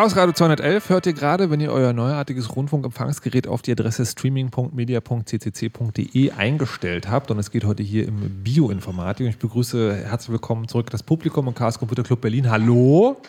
Chaos 0.00 0.16
Radio 0.16 0.32
211 0.32 0.88
hört 0.88 1.04
ihr 1.04 1.12
gerade, 1.12 1.50
wenn 1.50 1.60
ihr 1.60 1.70
euer 1.70 1.92
neuartiges 1.92 2.56
Rundfunkempfangsgerät 2.56 3.46
auf 3.46 3.60
die 3.60 3.72
Adresse 3.72 4.06
streaming.media.ccc.de 4.06 6.30
eingestellt 6.30 7.10
habt. 7.10 7.30
Und 7.30 7.38
es 7.38 7.50
geht 7.50 7.64
heute 7.64 7.82
hier 7.82 8.08
im 8.08 8.42
Bioinformatik. 8.42 9.26
Und 9.26 9.32
ich 9.32 9.38
begrüße 9.38 9.94
herzlich 9.94 10.32
willkommen 10.32 10.68
zurück 10.68 10.88
das 10.88 11.02
Publikum 11.02 11.48
im 11.48 11.54
Chaos 11.54 11.78
Computer 11.78 12.02
Club 12.02 12.22
Berlin. 12.22 12.50
Hallo! 12.50 13.20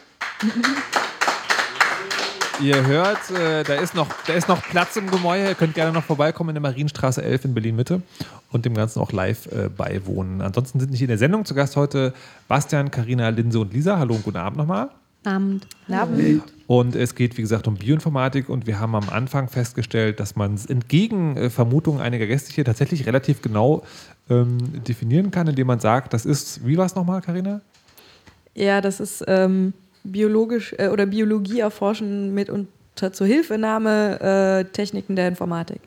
Ihr 2.64 2.88
hört, 2.88 3.30
äh, 3.32 3.66
da, 3.66 3.74
ist 3.74 3.94
noch, 3.94 4.08
da 4.26 4.32
ist 4.32 4.48
noch 4.48 4.64
Platz 4.64 4.96
im 4.96 5.12
Gemäuer. 5.12 5.50
Ihr 5.50 5.56
könnt 5.56 5.74
gerne 5.74 5.92
noch 5.92 6.06
vorbeikommen 6.06 6.52
in 6.52 6.56
der 6.56 6.62
Marienstraße 6.62 7.22
11 7.22 7.44
in 7.44 7.54
Berlin-Mitte 7.54 8.02
und 8.50 8.64
dem 8.64 8.76
Ganzen 8.76 9.02
auch 9.02 9.12
live 9.12 9.48
äh, 9.48 9.68
beiwohnen. 9.68 10.40
Ansonsten 10.40 10.80
sind 10.80 10.92
nicht 10.92 11.02
in 11.02 11.10
der 11.10 11.18
Sendung 11.18 11.44
zu 11.44 11.54
Gast 11.54 11.76
heute 11.76 12.14
Bastian, 12.48 12.92
Karina, 12.92 13.28
Linse 13.28 13.60
und 13.60 13.74
Lisa. 13.74 14.00
Hallo 14.00 14.16
und 14.16 14.24
guten 14.24 14.38
Abend 14.38 14.58
nochmal. 14.58 14.90
Abend. 15.24 15.68
Abend. 15.90 16.44
Und 16.72 16.96
es 16.96 17.16
geht, 17.16 17.38
wie 17.38 17.42
gesagt, 17.42 17.68
um 17.68 17.76
Bioinformatik 17.76 18.48
und 18.48 18.66
wir 18.66 18.80
haben 18.80 18.96
am 18.96 19.10
Anfang 19.10 19.50
festgestellt, 19.50 20.22
dass 20.22 20.38
man 20.38 20.54
es 20.54 20.66
entgegen 20.66 21.36
äh, 21.36 21.50
Vermutungen 21.50 22.00
einiger 22.00 22.26
Gäste 22.28 22.54
hier 22.54 22.64
tatsächlich 22.64 23.06
relativ 23.06 23.42
genau 23.42 23.84
ähm, 24.30 24.58
definieren 24.88 25.32
kann, 25.32 25.48
indem 25.48 25.68
man 25.68 25.82
sagt, 25.82 26.14
das 26.14 26.26
ist, 26.26 26.66
wie 26.66 26.78
war 26.78 26.86
es 26.86 26.96
nochmal, 26.96 27.20
Karina? 27.20 27.60
Ja, 28.56 28.80
das 28.80 29.02
ist 29.02 29.22
ähm, 29.28 29.74
biologisch 30.06 30.74
äh, 30.78 30.88
oder 30.88 31.08
Biologie 31.08 31.60
erforschen 31.60 32.34
mit 32.34 32.50
unter 32.50 33.12
Zuhilfenahme 33.12 34.22
äh, 34.22 34.64
Techniken 34.72 35.18
der 35.18 35.28
Informatik. 35.28 35.82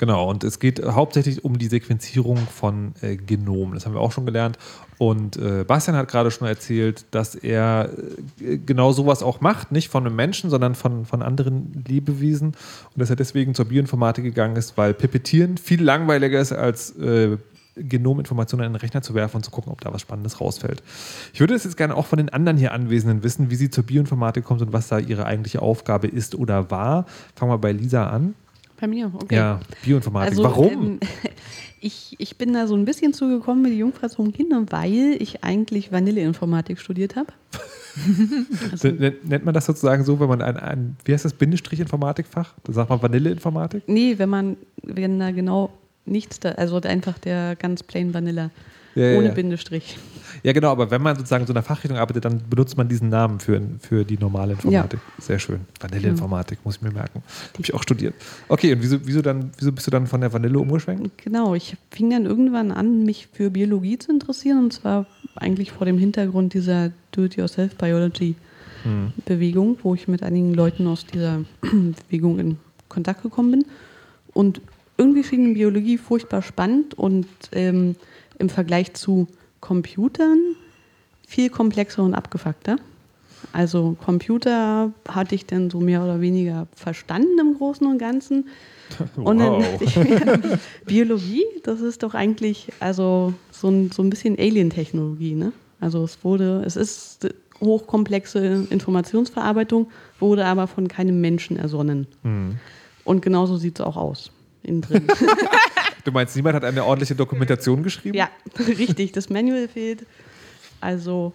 Genau, 0.00 0.30
und 0.30 0.44
es 0.44 0.58
geht 0.58 0.82
hauptsächlich 0.82 1.44
um 1.44 1.58
die 1.58 1.66
Sequenzierung 1.66 2.38
von 2.38 2.94
äh, 3.02 3.16
Genomen. 3.16 3.74
Das 3.74 3.84
haben 3.84 3.92
wir 3.92 4.00
auch 4.00 4.12
schon 4.12 4.24
gelernt. 4.24 4.56
Und 4.96 5.36
äh, 5.36 5.62
Bastian 5.62 5.94
hat 5.94 6.08
gerade 6.08 6.30
schon 6.30 6.48
erzählt, 6.48 7.04
dass 7.10 7.34
er 7.34 7.90
äh, 8.40 8.56
genau 8.56 8.92
sowas 8.92 9.22
auch 9.22 9.42
macht, 9.42 9.72
nicht 9.72 9.90
von 9.90 10.06
einem 10.06 10.16
Menschen, 10.16 10.48
sondern 10.48 10.74
von, 10.74 11.04
von 11.04 11.20
anderen 11.20 11.84
Lebewesen. 11.86 12.46
Und 12.46 12.96
dass 12.96 13.10
er 13.10 13.16
deswegen 13.16 13.54
zur 13.54 13.66
Bioinformatik 13.66 14.24
gegangen 14.24 14.56
ist, 14.56 14.78
weil 14.78 14.94
Pipettieren 14.94 15.58
viel 15.58 15.82
langweiliger 15.82 16.40
ist 16.40 16.52
als 16.52 16.96
äh, 16.96 17.36
Genominformationen 17.76 18.68
in 18.68 18.72
den 18.72 18.80
Rechner 18.80 19.02
zu 19.02 19.12
werfen 19.12 19.36
und 19.36 19.44
zu 19.44 19.50
gucken, 19.50 19.70
ob 19.70 19.82
da 19.82 19.92
was 19.92 20.00
Spannendes 20.00 20.40
rausfällt. 20.40 20.82
Ich 21.34 21.40
würde 21.40 21.52
es 21.52 21.64
jetzt 21.64 21.76
gerne 21.76 21.94
auch 21.94 22.06
von 22.06 22.16
den 22.16 22.30
anderen 22.30 22.56
hier 22.56 22.72
Anwesenden 22.72 23.22
wissen, 23.22 23.50
wie 23.50 23.56
sie 23.56 23.68
zur 23.68 23.84
Bioinformatik 23.84 24.44
kommt 24.44 24.62
und 24.62 24.72
was 24.72 24.88
da 24.88 24.98
ihre 24.98 25.26
eigentliche 25.26 25.60
Aufgabe 25.60 26.06
ist 26.06 26.34
oder 26.34 26.70
war. 26.70 27.04
Fangen 27.36 27.52
wir 27.52 27.58
bei 27.58 27.72
Lisa 27.72 28.06
an. 28.06 28.34
Bei 28.80 28.86
mir, 28.86 29.10
okay. 29.14 29.36
Ja, 29.36 29.60
Bioinformatik. 29.84 30.30
Also, 30.30 30.44
Warum? 30.44 30.72
Ähm, 30.72 31.00
ich, 31.80 32.16
ich 32.18 32.38
bin 32.38 32.54
da 32.54 32.66
so 32.66 32.74
ein 32.74 32.86
bisschen 32.86 33.12
zugekommen 33.12 33.62
mit 33.62 33.74
Jungfrau 33.74 34.08
zum 34.08 34.32
Kinder, 34.32 34.64
weil 34.70 35.16
ich 35.20 35.44
eigentlich 35.44 35.92
Vanilleinformatik 35.92 36.78
studiert 36.80 37.14
habe. 37.14 37.32
also, 38.72 38.88
Nennt 38.88 39.44
man 39.44 39.52
das 39.52 39.66
sozusagen 39.66 40.04
so, 40.04 40.18
wenn 40.18 40.28
man 40.28 40.40
ein, 40.40 40.56
ein 40.56 40.96
wie 41.04 41.12
heißt 41.12 41.26
das, 41.26 41.34
Bindestrich-Informatikfach? 41.34 42.54
Da 42.64 42.72
sagt 42.72 42.88
man 42.88 43.02
Vanilleinformatik? 43.02 43.82
Nee, 43.86 44.14
wenn 44.16 44.30
man, 44.30 44.56
wenn 44.82 45.18
da 45.18 45.30
genau 45.30 45.70
nichts 46.06 46.40
da, 46.40 46.52
also 46.52 46.80
einfach 46.80 47.18
der 47.18 47.56
ganz 47.56 47.82
plain 47.82 48.14
Vanilla. 48.14 48.50
Ja, 48.94 49.16
ohne 49.16 49.28
ja. 49.28 49.34
Bindestrich. 49.34 49.96
Ja, 50.42 50.52
genau, 50.52 50.70
aber 50.70 50.90
wenn 50.90 51.02
man 51.02 51.16
sozusagen 51.16 51.46
so 51.46 51.52
in 51.52 51.56
einer 51.56 51.64
Fachrichtung 51.64 51.98
arbeitet, 51.98 52.24
dann 52.24 52.40
benutzt 52.48 52.76
man 52.76 52.88
diesen 52.88 53.08
Namen 53.08 53.40
für, 53.40 53.60
für 53.80 54.04
die 54.04 54.16
normale 54.16 54.52
Informatik. 54.52 55.00
Ja. 55.18 55.22
Sehr 55.22 55.38
schön. 55.38 55.60
Vanilleinformatik, 55.78 56.58
muss 56.64 56.76
ich 56.76 56.82
mir 56.82 56.92
merken. 56.92 57.22
Habe 57.52 57.62
ich 57.62 57.74
auch 57.74 57.82
studiert. 57.82 58.14
Okay, 58.48 58.72
und 58.72 58.82
wieso, 58.82 58.98
wieso, 59.04 59.22
dann, 59.22 59.50
wieso 59.58 59.72
bist 59.72 59.86
du 59.86 59.90
dann 59.90 60.06
von 60.06 60.20
der 60.20 60.32
Vanille 60.32 60.58
umgeschwenkt? 60.58 61.22
Genau, 61.22 61.54
ich 61.54 61.76
fing 61.90 62.10
dann 62.10 62.26
irgendwann 62.26 62.72
an, 62.72 63.04
mich 63.04 63.28
für 63.32 63.50
Biologie 63.50 63.98
zu 63.98 64.12
interessieren 64.12 64.58
und 64.58 64.72
zwar 64.72 65.06
eigentlich 65.36 65.72
vor 65.72 65.86
dem 65.86 65.98
Hintergrund 65.98 66.54
dieser 66.54 66.92
Do-it-yourself-Biology-Bewegung, 67.12 69.68
hm. 69.68 69.78
wo 69.82 69.94
ich 69.94 70.08
mit 70.08 70.22
einigen 70.22 70.54
Leuten 70.54 70.86
aus 70.86 71.04
dieser 71.06 71.44
Bewegung 72.08 72.38
in 72.38 72.56
Kontakt 72.88 73.22
gekommen 73.22 73.50
bin. 73.50 73.64
Und 74.32 74.62
irgendwie 74.96 75.24
schien 75.24 75.54
Biologie 75.54 75.98
furchtbar 75.98 76.42
spannend 76.42 76.94
und 76.94 77.26
ähm, 77.52 77.96
im 78.40 78.48
Vergleich 78.48 78.94
zu 78.94 79.28
Computern 79.60 80.56
viel 81.26 81.50
komplexer 81.50 82.02
und 82.02 82.14
abgefuckter. 82.14 82.76
Also 83.52 83.96
Computer 84.04 84.92
hatte 85.08 85.34
ich 85.34 85.46
dann 85.46 85.70
so 85.70 85.80
mehr 85.80 86.02
oder 86.02 86.20
weniger 86.20 86.66
verstanden 86.74 87.38
im 87.38 87.56
Großen 87.56 87.86
und 87.86 87.98
Ganzen. 87.98 88.48
Und 89.16 89.38
wow. 89.38 89.64
dann 89.94 90.58
Biologie, 90.84 91.44
das 91.62 91.80
ist 91.80 92.02
doch 92.02 92.14
eigentlich 92.14 92.72
also 92.80 93.34
so 93.52 93.68
ein, 93.68 93.92
so 93.92 94.02
ein 94.02 94.10
bisschen 94.10 94.36
Alien-Technologie. 94.36 95.36
Ne? 95.36 95.52
Also 95.78 96.02
es 96.02 96.24
wurde, 96.24 96.64
es 96.66 96.74
ist 96.74 97.28
hochkomplexe 97.60 98.66
Informationsverarbeitung, 98.68 99.92
wurde 100.18 100.44
aber 100.44 100.66
von 100.66 100.88
keinem 100.88 101.20
Menschen 101.20 101.56
ersonnen. 101.56 102.08
Mhm. 102.24 102.56
Und 103.04 103.22
genauso 103.22 103.58
sieht 103.58 103.78
es 103.78 103.86
auch 103.86 103.96
aus 103.96 104.32
innen 104.62 104.80
drin. 104.80 105.06
Du 106.04 106.12
meinst, 106.12 106.36
niemand 106.36 106.56
hat 106.56 106.64
eine 106.64 106.84
ordentliche 106.84 107.14
Dokumentation 107.14 107.82
geschrieben? 107.82 108.16
Ja, 108.16 108.28
richtig. 108.58 109.12
Das 109.12 109.30
Manual 109.30 109.68
fehlt. 109.68 110.06
Also, 110.80 111.32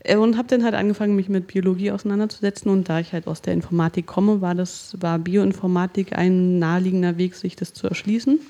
äh, 0.00 0.16
und 0.16 0.36
habe 0.36 0.48
dann 0.48 0.64
halt 0.64 0.74
angefangen, 0.74 1.16
mich 1.16 1.28
mit 1.28 1.46
Biologie 1.46 1.90
auseinanderzusetzen. 1.90 2.70
Und 2.70 2.88
da 2.88 3.00
ich 3.00 3.12
halt 3.12 3.26
aus 3.26 3.42
der 3.42 3.54
Informatik 3.54 4.06
komme, 4.06 4.40
war 4.40 4.54
das, 4.54 4.96
war 5.00 5.18
Bioinformatik 5.18 6.16
ein 6.16 6.58
naheliegender 6.58 7.18
Weg, 7.18 7.34
sich 7.34 7.56
das 7.56 7.72
zu 7.72 7.86
erschließen 7.86 8.40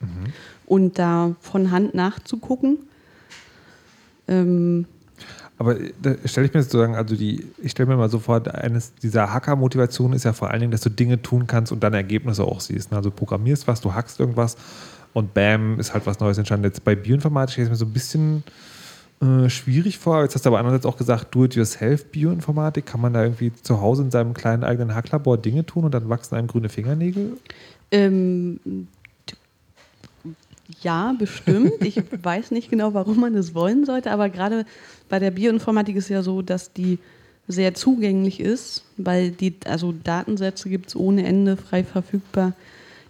mhm. 0.00 0.06
und 0.66 0.98
da 0.98 1.34
von 1.40 1.70
Hand 1.70 1.94
nachzugucken. 1.94 2.78
Ähm, 4.28 4.86
aber 5.58 5.80
äh, 5.80 5.92
da 6.00 6.14
stelle 6.24 6.46
ich 6.46 6.54
mir 6.54 6.62
sozusagen, 6.62 6.96
also 6.96 7.16
die, 7.16 7.46
ich 7.62 7.70
stelle 7.70 7.88
mir 7.88 7.96
mal 7.96 8.10
so 8.10 8.18
vor, 8.18 8.42
eines 8.54 8.94
dieser 8.94 9.32
Hacker-Motivationen 9.32 10.14
ist 10.14 10.24
ja 10.24 10.32
vor 10.32 10.50
allen 10.50 10.60
Dingen, 10.60 10.72
dass 10.72 10.82
du 10.82 10.90
Dinge 10.90 11.22
tun 11.22 11.46
kannst 11.46 11.72
und 11.72 11.82
dann 11.82 11.94
Ergebnisse 11.94 12.44
auch 12.44 12.60
siehst. 12.60 12.90
Ne? 12.90 12.96
Also 12.96 13.10
programmierst 13.10 13.66
was, 13.66 13.80
du 13.80 13.94
hackst 13.94 14.20
irgendwas 14.20 14.56
und 15.16 15.32
bam, 15.32 15.80
ist 15.80 15.94
halt 15.94 16.04
was 16.04 16.20
Neues 16.20 16.36
entstanden. 16.36 16.66
Jetzt 16.66 16.84
bei 16.84 16.94
Bioinformatik 16.94 17.54
stelle 17.54 17.64
ich 17.64 17.70
mir 17.70 17.76
so 17.76 17.86
ein 17.86 17.92
bisschen 17.94 18.44
äh, 19.22 19.48
schwierig 19.48 19.96
vor. 19.96 20.22
Jetzt 20.22 20.34
hast 20.34 20.44
du 20.44 20.50
aber 20.50 20.58
andererseits 20.58 20.84
auch 20.84 20.98
gesagt, 20.98 21.34
do-it-yourself 21.34 22.04
Bioinformatik. 22.10 22.84
Kann 22.84 23.00
man 23.00 23.14
da 23.14 23.22
irgendwie 23.22 23.50
zu 23.50 23.80
Hause 23.80 24.02
in 24.02 24.10
seinem 24.10 24.34
kleinen 24.34 24.62
eigenen 24.62 24.94
Hacklabor 24.94 25.38
Dinge 25.38 25.64
tun 25.64 25.86
und 25.86 25.94
dann 25.94 26.10
wachsen 26.10 26.34
einem 26.34 26.48
grüne 26.48 26.68
Fingernägel? 26.68 27.38
Ähm, 27.90 28.60
ja, 30.82 31.14
bestimmt. 31.18 31.72
Ich 31.80 31.98
weiß 32.22 32.50
nicht 32.50 32.68
genau, 32.68 32.92
warum 32.92 33.18
man 33.18 33.32
das 33.32 33.54
wollen 33.54 33.86
sollte, 33.86 34.10
aber 34.10 34.28
gerade 34.28 34.66
bei 35.08 35.18
der 35.18 35.30
Bioinformatik 35.30 35.96
ist 35.96 36.10
ja 36.10 36.22
so, 36.22 36.42
dass 36.42 36.74
die 36.74 36.98
sehr 37.48 37.72
zugänglich 37.72 38.38
ist, 38.38 38.84
weil 38.98 39.30
die, 39.30 39.54
also 39.64 39.94
Datensätze 40.04 40.68
gibt 40.68 40.88
es 40.88 40.96
ohne 40.96 41.24
Ende 41.24 41.56
frei 41.56 41.84
verfügbar 41.84 42.52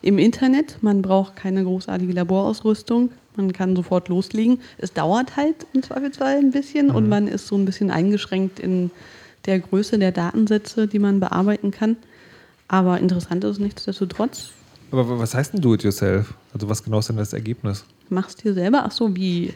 im 0.07 0.18
Internet. 0.18 0.78
Man 0.82 1.02
braucht 1.02 1.34
keine 1.34 1.64
großartige 1.64 2.12
Laborausrüstung. 2.12 3.11
Man 3.34 3.52
kann 3.52 3.74
sofort 3.74 4.09
loslegen. 4.09 4.61
Es 4.78 4.92
dauert 4.92 5.36
halt 5.36 5.66
im 5.72 5.82
Zweifelsfall 5.82 6.38
ein 6.38 6.52
bisschen 6.52 6.88
mhm. 6.88 6.94
und 6.94 7.09
man 7.09 7.26
ist 7.26 7.48
so 7.48 7.57
ein 7.57 7.64
bisschen 7.64 7.90
eingeschränkt 7.90 8.61
in 8.61 8.90
der 9.46 9.59
Größe 9.59 9.98
der 9.98 10.12
Datensätze, 10.12 10.86
die 10.86 11.00
man 11.00 11.18
bearbeiten 11.18 11.72
kann. 11.72 11.96
Aber 12.68 12.98
interessant 12.98 13.42
ist 13.44 13.52
es 13.52 13.59
nichtsdestotrotz. 13.59 14.50
Aber 14.92 15.18
was 15.18 15.34
heißt 15.34 15.52
denn 15.52 15.61
do 15.61 15.74
it 15.74 15.82
yourself? 15.82 16.34
Also 16.54 16.68
was 16.68 16.82
genau 16.84 17.00
ist 17.00 17.09
denn 17.09 17.16
das 17.16 17.32
Ergebnis? 17.32 17.84
Machst 18.09 18.44
dir 18.44 18.54
selber? 18.54 18.84
Ach 18.86 18.92
so, 18.92 19.14
wie? 19.16 19.54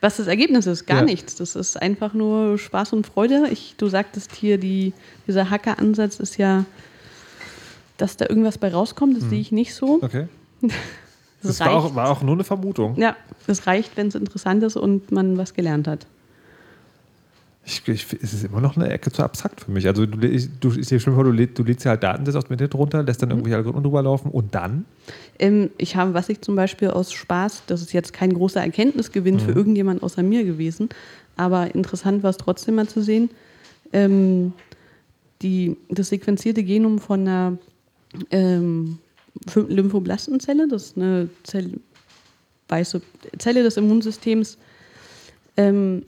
Was 0.00 0.16
das 0.16 0.28
Ergebnis 0.28 0.66
ist? 0.66 0.86
Gar 0.86 0.98
ja. 0.98 1.04
nichts. 1.04 1.34
Das 1.34 1.56
ist 1.56 1.80
einfach 1.80 2.14
nur 2.14 2.56
Spaß 2.56 2.92
und 2.92 3.06
Freude. 3.06 3.48
Ich, 3.50 3.74
du 3.76 3.88
sagtest 3.88 4.32
hier, 4.34 4.58
die, 4.58 4.92
dieser 5.26 5.50
Hacker-Ansatz 5.50 6.20
ist 6.20 6.38
ja 6.38 6.64
dass 7.96 8.16
da 8.16 8.26
irgendwas 8.28 8.58
bei 8.58 8.72
rauskommt, 8.72 9.16
das 9.16 9.24
hm. 9.24 9.30
sehe 9.30 9.40
ich 9.40 9.52
nicht 9.52 9.74
so. 9.74 10.00
Okay. 10.02 10.28
Das, 11.42 11.58
das 11.58 11.66
war, 11.66 11.74
auch, 11.74 11.94
war, 11.96 12.08
auch, 12.08 12.22
nur 12.22 12.36
eine 12.36 12.44
Vermutung. 12.44 12.96
Ja, 12.96 13.16
es 13.48 13.66
reicht, 13.66 13.96
wenn 13.96 14.06
es 14.06 14.14
interessant 14.14 14.62
ist 14.62 14.76
und 14.76 15.10
man 15.10 15.36
was 15.36 15.54
gelernt 15.54 15.88
hat. 15.88 16.06
Ich, 17.64 17.86
ich, 17.86 18.06
es 18.20 18.32
ist 18.32 18.44
immer 18.44 18.60
noch 18.60 18.76
eine 18.76 18.88
Ecke 18.90 19.12
zu 19.12 19.22
abstrakt 19.22 19.60
für 19.60 19.70
mich. 19.70 19.86
Also 19.86 20.04
du, 20.04 20.26
ich, 20.26 20.48
du, 20.58 20.72
ich 20.72 21.02
vor, 21.02 21.24
du, 21.24 21.30
lädst, 21.30 21.58
du 21.58 21.62
lädst 21.62 21.84
ja 21.84 21.90
halt 21.90 22.02
Datensätze 22.02 22.38
aus 22.38 22.44
dem 22.44 22.52
Internet 22.52 22.74
runter, 22.74 23.02
lässt 23.04 23.22
dann 23.22 23.28
mhm. 23.28 23.34
irgendwelche 23.34 23.56
Algorithmen 23.56 23.84
drüber 23.84 24.02
laufen 24.02 24.30
und 24.30 24.54
dann? 24.54 24.84
Ähm, 25.38 25.70
ich 25.78 25.94
habe, 25.94 26.12
was 26.12 26.28
ich 26.28 26.40
zum 26.40 26.56
Beispiel 26.56 26.90
aus 26.90 27.12
Spaß, 27.12 27.64
das 27.66 27.82
ist 27.82 27.92
jetzt 27.92 28.12
kein 28.12 28.34
großer 28.34 28.60
Erkenntnisgewinn 28.60 29.34
mhm. 29.34 29.40
für 29.40 29.52
irgendjemand 29.52 30.02
außer 30.02 30.22
mir 30.24 30.44
gewesen, 30.44 30.88
aber 31.36 31.72
interessant 31.74 32.22
war 32.24 32.30
es 32.30 32.36
trotzdem 32.36 32.74
mal 32.74 32.88
zu 32.88 33.00
sehen, 33.00 33.30
ähm, 33.92 34.52
die, 35.42 35.76
das 35.88 36.08
sequenzierte 36.08 36.64
Genom 36.64 36.98
von 36.98 37.20
einer 37.20 37.58
ähm, 38.30 38.98
Lymphoblastenzelle, 39.54 40.68
das 40.68 40.86
ist 40.86 40.96
eine 40.96 41.28
Zelle, 41.42 41.70
weiße 42.68 43.02
Zelle 43.38 43.62
des 43.62 43.76
Immunsystems. 43.76 44.58
Ähm, 45.56 46.04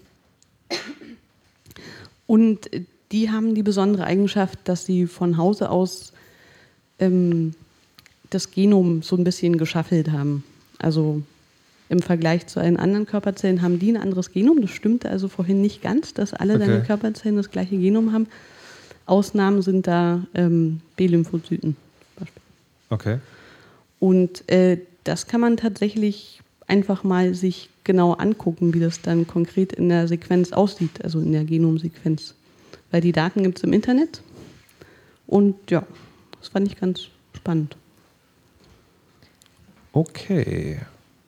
und 2.26 2.70
die 3.12 3.30
haben 3.30 3.54
die 3.54 3.62
besondere 3.62 4.04
Eigenschaft, 4.04 4.58
dass 4.64 4.86
sie 4.86 5.06
von 5.06 5.36
Hause 5.36 5.70
aus 5.70 6.12
ähm, 6.98 7.54
das 8.30 8.50
Genom 8.50 9.02
so 9.02 9.16
ein 9.16 9.24
bisschen 9.24 9.58
geschaffelt 9.58 10.10
haben. 10.10 10.44
Also 10.78 11.22
im 11.88 12.00
Vergleich 12.00 12.46
zu 12.46 12.60
allen 12.60 12.76
anderen 12.76 13.06
Körperzellen 13.06 13.62
haben 13.62 13.78
die 13.78 13.92
ein 13.92 13.96
anderes 13.96 14.32
Genom. 14.32 14.60
Das 14.60 14.70
stimmte 14.70 15.08
also 15.08 15.28
vorhin 15.28 15.60
nicht 15.60 15.82
ganz, 15.82 16.14
dass 16.14 16.32
alle 16.32 16.54
okay. 16.54 16.66
deine 16.66 16.82
Körperzellen 16.82 17.36
das 17.36 17.50
gleiche 17.50 17.76
Genom 17.76 18.12
haben, 18.12 18.26
Ausnahmen 19.06 19.60
sind 19.60 19.86
da 19.86 20.26
ähm, 20.34 20.80
B-Lymphozyten. 20.96 21.76
Okay. 22.94 23.18
Und 23.98 24.48
äh, 24.50 24.78
das 25.02 25.26
kann 25.26 25.40
man 25.40 25.56
tatsächlich 25.56 26.40
einfach 26.66 27.04
mal 27.04 27.34
sich 27.34 27.70
genau 27.82 28.12
angucken, 28.12 28.72
wie 28.72 28.80
das 28.80 29.02
dann 29.02 29.26
konkret 29.26 29.72
in 29.72 29.88
der 29.88 30.08
Sequenz 30.08 30.52
aussieht, 30.52 31.02
also 31.04 31.20
in 31.20 31.32
der 31.32 31.44
Genomsequenz. 31.44 32.34
Weil 32.90 33.00
die 33.00 33.12
Daten 33.12 33.42
gibt 33.42 33.58
es 33.58 33.64
im 33.64 33.72
Internet. 33.72 34.22
Und 35.26 35.70
ja, 35.70 35.84
das 36.38 36.48
fand 36.48 36.68
ich 36.68 36.78
ganz 36.78 37.08
spannend. 37.34 37.76
Okay. 39.92 40.78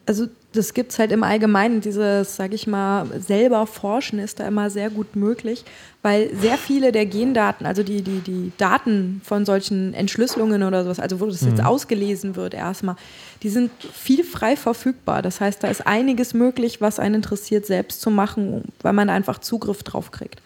Also 0.06 0.28
das 0.56 0.74
gibt 0.74 0.92
es 0.92 0.98
halt 0.98 1.12
im 1.12 1.22
Allgemeinen, 1.22 1.80
dieses, 1.80 2.36
sage 2.36 2.54
ich 2.54 2.66
mal, 2.66 3.06
selber 3.20 3.66
forschen 3.66 4.18
ist 4.18 4.40
da 4.40 4.46
immer 4.48 4.70
sehr 4.70 4.90
gut 4.90 5.14
möglich, 5.14 5.64
weil 6.02 6.34
sehr 6.34 6.56
viele 6.56 6.92
der 6.92 7.06
Gendaten, 7.06 7.66
also 7.66 7.82
die, 7.82 8.02
die, 8.02 8.20
die 8.20 8.52
Daten 8.58 9.20
von 9.24 9.44
solchen 9.44 9.94
Entschlüsselungen 9.94 10.62
oder 10.62 10.84
sowas, 10.84 11.00
also 11.00 11.20
wo 11.20 11.26
das 11.26 11.42
jetzt 11.42 11.58
mhm. 11.58 11.66
ausgelesen 11.66 12.36
wird 12.36 12.54
erstmal, 12.54 12.96
die 13.42 13.48
sind 13.48 13.70
viel 13.92 14.24
frei 14.24 14.56
verfügbar. 14.56 15.22
Das 15.22 15.40
heißt, 15.40 15.62
da 15.62 15.68
ist 15.68 15.86
einiges 15.86 16.34
möglich, 16.34 16.80
was 16.80 16.98
einen 16.98 17.16
interessiert, 17.16 17.66
selbst 17.66 18.00
zu 18.00 18.10
machen, 18.10 18.64
weil 18.82 18.92
man 18.92 19.10
einfach 19.10 19.38
Zugriff 19.38 19.82
drauf 19.82 20.10
kriegt. 20.10 20.40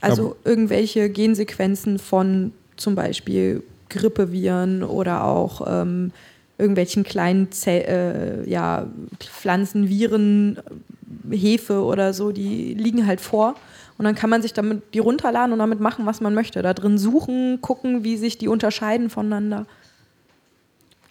Also 0.00 0.30
ja. 0.30 0.50
irgendwelche 0.50 1.08
Gensequenzen 1.08 1.98
von 1.98 2.52
zum 2.76 2.94
Beispiel 2.94 3.62
Grippeviren 3.88 4.82
oder 4.82 5.24
auch 5.24 5.62
ähm, 5.66 6.12
irgendwelchen 6.58 7.02
kleinen 7.02 7.50
Zell, 7.52 8.44
äh, 8.44 8.50
ja, 8.50 8.86
Pflanzen, 9.18 9.88
Viren, 9.88 10.58
Hefe 11.30 11.82
oder 11.82 12.12
so, 12.12 12.32
die 12.32 12.74
liegen 12.74 13.06
halt 13.06 13.20
vor. 13.20 13.54
Und 13.96 14.04
dann 14.04 14.14
kann 14.14 14.30
man 14.30 14.42
sich 14.42 14.52
damit 14.52 14.82
die 14.94 14.98
runterladen 14.98 15.52
und 15.52 15.58
damit 15.58 15.80
machen, 15.80 16.06
was 16.06 16.20
man 16.20 16.34
möchte. 16.34 16.62
Da 16.62 16.74
drin 16.74 16.98
suchen, 16.98 17.60
gucken, 17.60 18.04
wie 18.04 18.16
sich 18.16 18.38
die 18.38 18.48
unterscheiden 18.48 19.10
voneinander. 19.10 19.66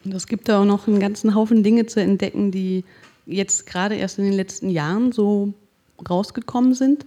Und 0.04 0.14
es 0.14 0.28
gibt 0.28 0.50
da 0.50 0.62
auch 0.62 0.66
noch 0.66 0.88
einen 0.88 1.00
ganzen 1.00 1.34
Haufen 1.34 1.64
Dinge 1.64 1.86
zu 1.86 2.02
entdecken, 2.02 2.52
die 2.52 2.84
jetzt 3.26 3.66
gerade 3.66 3.96
erst 3.96 4.20
in 4.20 4.26
den 4.26 4.34
letzten 4.34 4.70
Jahren 4.70 5.14
so 5.14 5.54
rausgekommen 6.10 6.74
sind. 6.74 7.06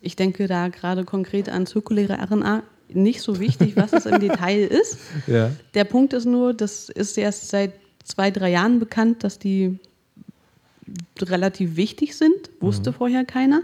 Ich 0.00 0.14
denke 0.14 0.46
da 0.46 0.68
gerade 0.68 1.04
konkret 1.04 1.48
an 1.48 1.66
zirkuläre 1.66 2.18
RNA. 2.30 2.62
Nicht 2.88 3.20
so 3.20 3.40
wichtig, 3.40 3.76
was 3.76 3.92
es 3.92 4.06
im 4.06 4.20
Detail 4.20 4.66
ist. 4.66 4.98
Ja. 5.26 5.50
Der 5.74 5.84
Punkt 5.84 6.12
ist 6.12 6.24
nur, 6.24 6.54
das 6.54 6.88
ist 6.88 7.18
erst 7.18 7.48
seit 7.48 7.72
zwei, 8.04 8.30
drei 8.30 8.52
Jahren 8.52 8.78
bekannt, 8.78 9.24
dass 9.24 9.38
die 9.38 9.78
relativ 11.20 11.76
wichtig 11.76 12.16
sind. 12.16 12.50
Wusste 12.60 12.90
mhm. 12.90 12.94
vorher 12.94 13.24
keiner. 13.24 13.62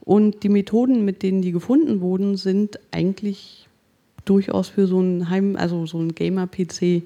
Und 0.00 0.42
die 0.42 0.48
Methoden, 0.48 1.04
mit 1.04 1.22
denen 1.22 1.42
die 1.42 1.52
gefunden 1.52 2.00
wurden, 2.00 2.36
sind 2.36 2.78
eigentlich 2.90 3.68
durchaus 4.24 4.68
für 4.68 4.86
so 4.86 5.00
ein 5.00 5.28
Heim, 5.28 5.56
also 5.56 5.86
so 5.86 5.98
ein 5.98 6.14
Gamer-PC 6.14 7.02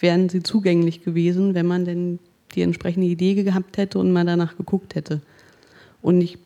wären 0.00 0.28
sie 0.28 0.42
zugänglich 0.42 1.02
gewesen, 1.02 1.54
wenn 1.54 1.66
man 1.66 1.84
denn 1.84 2.18
die 2.54 2.62
entsprechende 2.62 3.06
Idee 3.06 3.34
gehabt 3.34 3.76
hätte 3.76 3.98
und 3.98 4.12
mal 4.12 4.24
danach 4.24 4.56
geguckt 4.56 4.94
hätte. 4.94 5.20
Und 6.02 6.20
ich 6.20 6.38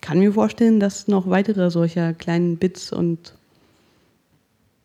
kann 0.00 0.18
mir 0.18 0.32
vorstellen, 0.32 0.80
dass 0.80 1.08
noch 1.08 1.28
weitere 1.28 1.70
solcher 1.70 2.12
kleinen 2.14 2.56
Bits 2.56 2.92
und 2.92 3.35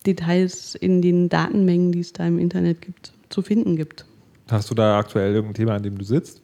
Details 0.05 0.75
in 0.75 1.01
den 1.01 1.29
Datenmengen, 1.29 1.91
die 1.91 1.99
es 1.99 2.13
da 2.13 2.25
im 2.25 2.39
Internet 2.39 2.81
gibt, 2.81 3.13
zu 3.29 3.41
finden 3.41 3.75
gibt. 3.75 4.05
Hast 4.49 4.69
du 4.69 4.75
da 4.75 4.97
aktuell 4.97 5.33
irgendein 5.33 5.53
Thema, 5.53 5.75
an 5.75 5.83
dem 5.83 5.97
du 5.97 6.03
sitzt? 6.03 6.41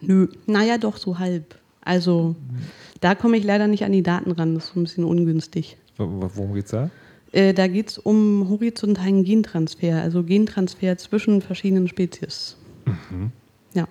Nö, 0.00 0.28
naja, 0.46 0.78
doch 0.78 0.96
so 0.96 1.18
halb. 1.18 1.56
Also 1.82 2.34
da 3.00 3.14
komme 3.14 3.36
ich 3.36 3.44
leider 3.44 3.66
nicht 3.66 3.84
an 3.84 3.92
die 3.92 4.02
Daten 4.02 4.32
ran, 4.32 4.54
das 4.54 4.66
ist 4.66 4.76
ein 4.76 4.82
bisschen 4.82 5.04
ungünstig. 5.04 5.76
Worum 5.96 6.54
geht 6.54 6.64
es 6.64 6.70
da? 6.70 6.90
Äh, 7.32 7.54
da 7.54 7.68
geht 7.68 7.90
es 7.90 7.98
um 7.98 8.48
horizontalen 8.48 9.24
Gentransfer, 9.24 10.00
also 10.02 10.22
Gentransfer 10.22 10.98
zwischen 10.98 11.42
verschiedenen 11.42 11.88
Spezies. 11.88 12.56
Mhm. 12.86 13.30
Ja. 13.74 13.86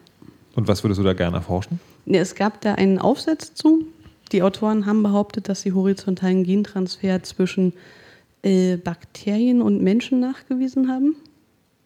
Und 0.55 0.67
was 0.67 0.83
würdest 0.83 0.99
du 0.99 1.03
da 1.03 1.13
gerne 1.13 1.37
erforschen? 1.37 1.79
Es 2.05 2.35
gab 2.35 2.61
da 2.61 2.73
einen 2.73 2.99
Aufsatz 2.99 3.53
zu. 3.53 3.85
Die 4.31 4.43
Autoren 4.43 4.85
haben 4.85 5.03
behauptet, 5.03 5.47
dass 5.47 5.61
sie 5.61 5.71
horizontalen 5.71 6.43
Gentransfer 6.43 7.23
zwischen 7.23 7.73
äh, 8.41 8.77
Bakterien 8.77 9.61
und 9.61 9.81
Menschen 9.81 10.19
nachgewiesen 10.19 10.89
haben. 10.89 11.15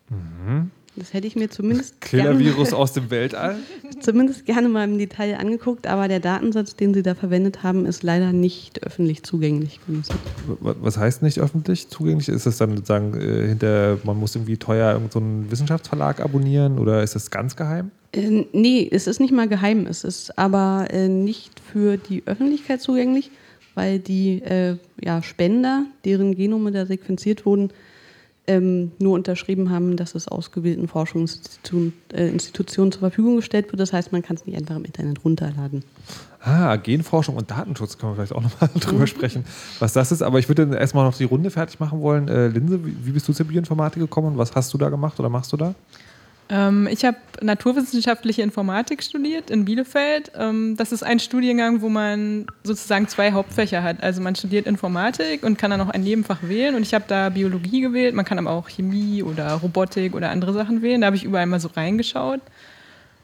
Mhm. 0.10 0.72
Das 0.96 1.12
hätte 1.14 1.26
ich 1.26 1.36
mir 1.36 1.50
zumindest. 1.50 2.00
Killer-Virus 2.02 2.74
aus 2.74 2.94
dem 2.94 3.10
Weltall? 3.10 3.58
zumindest 4.00 4.46
gerne 4.46 4.70
mal 4.70 4.84
im 4.84 4.98
Detail 5.00 5.38
angeguckt, 5.40 5.88
aber 5.88 6.08
der 6.08 6.20
Datensatz, 6.20 6.76
den 6.76 6.94
Sie 6.94 7.02
da 7.02 7.16
verwendet 7.16 7.64
haben, 7.64 7.86
ist 7.86 8.04
leider 8.04 8.32
nicht 8.32 8.84
öffentlich 8.84 9.24
zugänglich 9.24 9.80
gewesen. 9.86 10.14
Was 10.60 10.98
heißt 10.98 11.24
nicht 11.24 11.40
öffentlich 11.40 11.90
zugänglich? 11.90 12.30
Ist 12.30 12.46
das 12.46 12.58
dann 12.58 12.76
sozusagen 12.76 13.20
äh, 13.20 13.48
hinter, 13.48 13.98
man 14.04 14.20
muss 14.20 14.36
irgendwie 14.36 14.58
teuer 14.58 14.94
irgendeinen 14.94 15.46
so 15.46 15.52
Wissenschaftsverlag 15.52 16.20
abonnieren 16.20 16.78
oder 16.78 17.02
ist 17.02 17.16
das 17.16 17.32
ganz 17.32 17.56
geheim? 17.56 17.90
Äh, 18.12 18.46
nee, 18.54 18.88
es 18.92 19.08
ist 19.08 19.20
nicht 19.20 19.34
mal 19.34 19.48
geheim. 19.48 19.88
Es 19.88 20.04
ist 20.04 20.38
aber 20.38 20.88
äh, 20.92 21.08
nicht 21.08 21.60
für 21.60 21.98
die 21.98 22.22
Öffentlichkeit 22.28 22.82
zugänglich, 22.82 23.32
weil 23.76 24.00
die 24.00 24.42
äh, 24.42 24.78
ja, 25.02 25.22
Spender, 25.22 25.86
deren 26.06 26.36
Genome 26.36 26.72
da 26.72 26.86
sequenziert 26.86 27.46
wurden, 27.46 27.72
ähm, 28.46 28.92
nur 29.00 29.14
unterschrieben 29.14 29.70
haben, 29.70 29.96
dass 29.96 30.16
es 30.16 30.28
ausgewählten 30.28 30.88
Forschungsinstitutionen 30.88 31.94
äh, 32.12 32.38
zur 32.92 33.00
Verfügung 33.00 33.38
gestellt 33.38 33.72
wird. 33.72 33.80
Das 33.80 33.94
heißt, 33.94 34.12
man 34.12 34.22
kann 34.22 34.36
es 34.36 34.46
nicht 34.46 34.58
einfach 34.58 34.76
im 34.76 34.84
Internet 34.84 35.24
runterladen. 35.24 35.84
Ah, 36.42 36.76
Genforschung 36.76 37.38
und 37.38 37.50
Datenschutz 37.50 37.98
können 37.98 38.12
wir 38.12 38.16
vielleicht 38.16 38.34
auch 38.34 38.42
nochmal 38.42 38.70
drüber 38.80 39.00
mhm. 39.02 39.08
sprechen, 39.08 39.46
was 39.80 39.94
das 39.94 40.12
ist. 40.12 40.22
Aber 40.22 40.40
ich 40.40 40.50
würde 40.50 40.76
erstmal 40.76 41.06
noch 41.06 41.16
die 41.16 41.24
Runde 41.24 41.52
fertig 41.52 41.80
machen 41.80 42.02
wollen. 42.02 42.28
Äh, 42.28 42.50
Linse, 42.50 42.86
wie, 42.86 42.94
wie 43.06 43.12
bist 43.12 43.28
du 43.30 43.34
zur 43.34 43.46
Bioinformatik 43.46 44.02
gekommen 44.02 44.34
und 44.34 44.38
was 44.38 44.54
hast 44.54 44.74
du 44.74 44.78
da 44.78 44.90
gemacht 44.90 45.18
oder 45.20 45.30
machst 45.30 45.54
du 45.54 45.58
da? 45.58 45.74
Ähm, 46.50 46.88
ich 46.92 47.06
habe 47.06 47.18
naturwissenschaftliche 47.42 48.42
Informatik 48.42 49.04
studiert 49.04 49.50
in 49.50 49.66
Bielefeld. 49.66 50.32
Ähm, 50.38 50.76
das 50.78 50.92
ist 50.92 51.04
ein 51.04 51.20
Studiengang, 51.20 51.82
wo 51.82 51.90
man 51.90 52.48
sozusagen 52.64 53.08
zwei 53.08 53.32
Hauptfächer 53.32 53.82
hat. 53.82 54.04
Also 54.04 54.22
man 54.22 54.36
studiert 54.36 54.68
Informatik 54.68 55.44
und 55.44 55.58
kann 55.58 55.72
dann 55.72 55.80
noch 55.80 55.90
ein 55.90 56.04
Nebenfach 56.04 56.44
wählen. 56.44 56.76
Und 56.76 56.84
ich 56.84 56.94
habe 56.94 57.06
da 57.08 57.30
Biologie 57.30 57.82
gewählt. 57.82 58.14
Man 58.14 58.26
kann 58.26 58.40
aber 58.40 58.52
auch 58.52 58.70
Chemie 58.70 59.24
oder 59.24 59.54
Robotik 59.54 60.16
oder 60.16 60.30
andere 60.30 60.54
Sachen 60.54 60.82
wählen. 60.82 61.02
Da 61.02 61.08
habe 61.08 61.16
ich 61.16 61.24
überall 61.24 61.46
mal 61.46 61.60
so 61.60 61.70
reingeschaut 61.70 62.42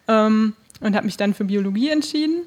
ähm, 0.07 0.53
und 0.79 0.95
habe 0.95 1.05
mich 1.05 1.17
dann 1.17 1.33
für 1.33 1.45
Biologie 1.45 1.89
entschieden. 1.89 2.43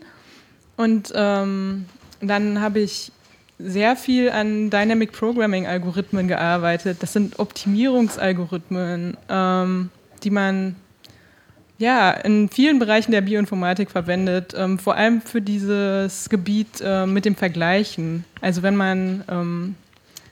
Und 0.76 1.12
ähm, 1.14 1.84
dann 2.20 2.60
habe 2.60 2.80
ich 2.80 3.12
sehr 3.58 3.94
viel 3.94 4.30
an 4.30 4.70
Dynamic 4.70 5.12
Programming 5.12 5.66
Algorithmen 5.66 6.28
gearbeitet. 6.28 7.02
Das 7.02 7.12
sind 7.12 7.38
Optimierungsalgorithmen. 7.38 9.16
Ähm, 9.28 9.90
die 10.24 10.30
man 10.30 10.76
ja, 11.82 12.12
in 12.12 12.48
vielen 12.48 12.78
Bereichen 12.78 13.10
der 13.10 13.22
Bioinformatik 13.22 13.90
verwendet, 13.90 14.54
ähm, 14.56 14.78
vor 14.78 14.94
allem 14.94 15.20
für 15.20 15.42
dieses 15.42 16.28
Gebiet 16.28 16.80
äh, 16.80 17.06
mit 17.06 17.24
dem 17.24 17.34
Vergleichen. 17.34 18.24
Also 18.40 18.62
wenn 18.62 18.76
man 18.76 19.24
ähm, 19.28 19.74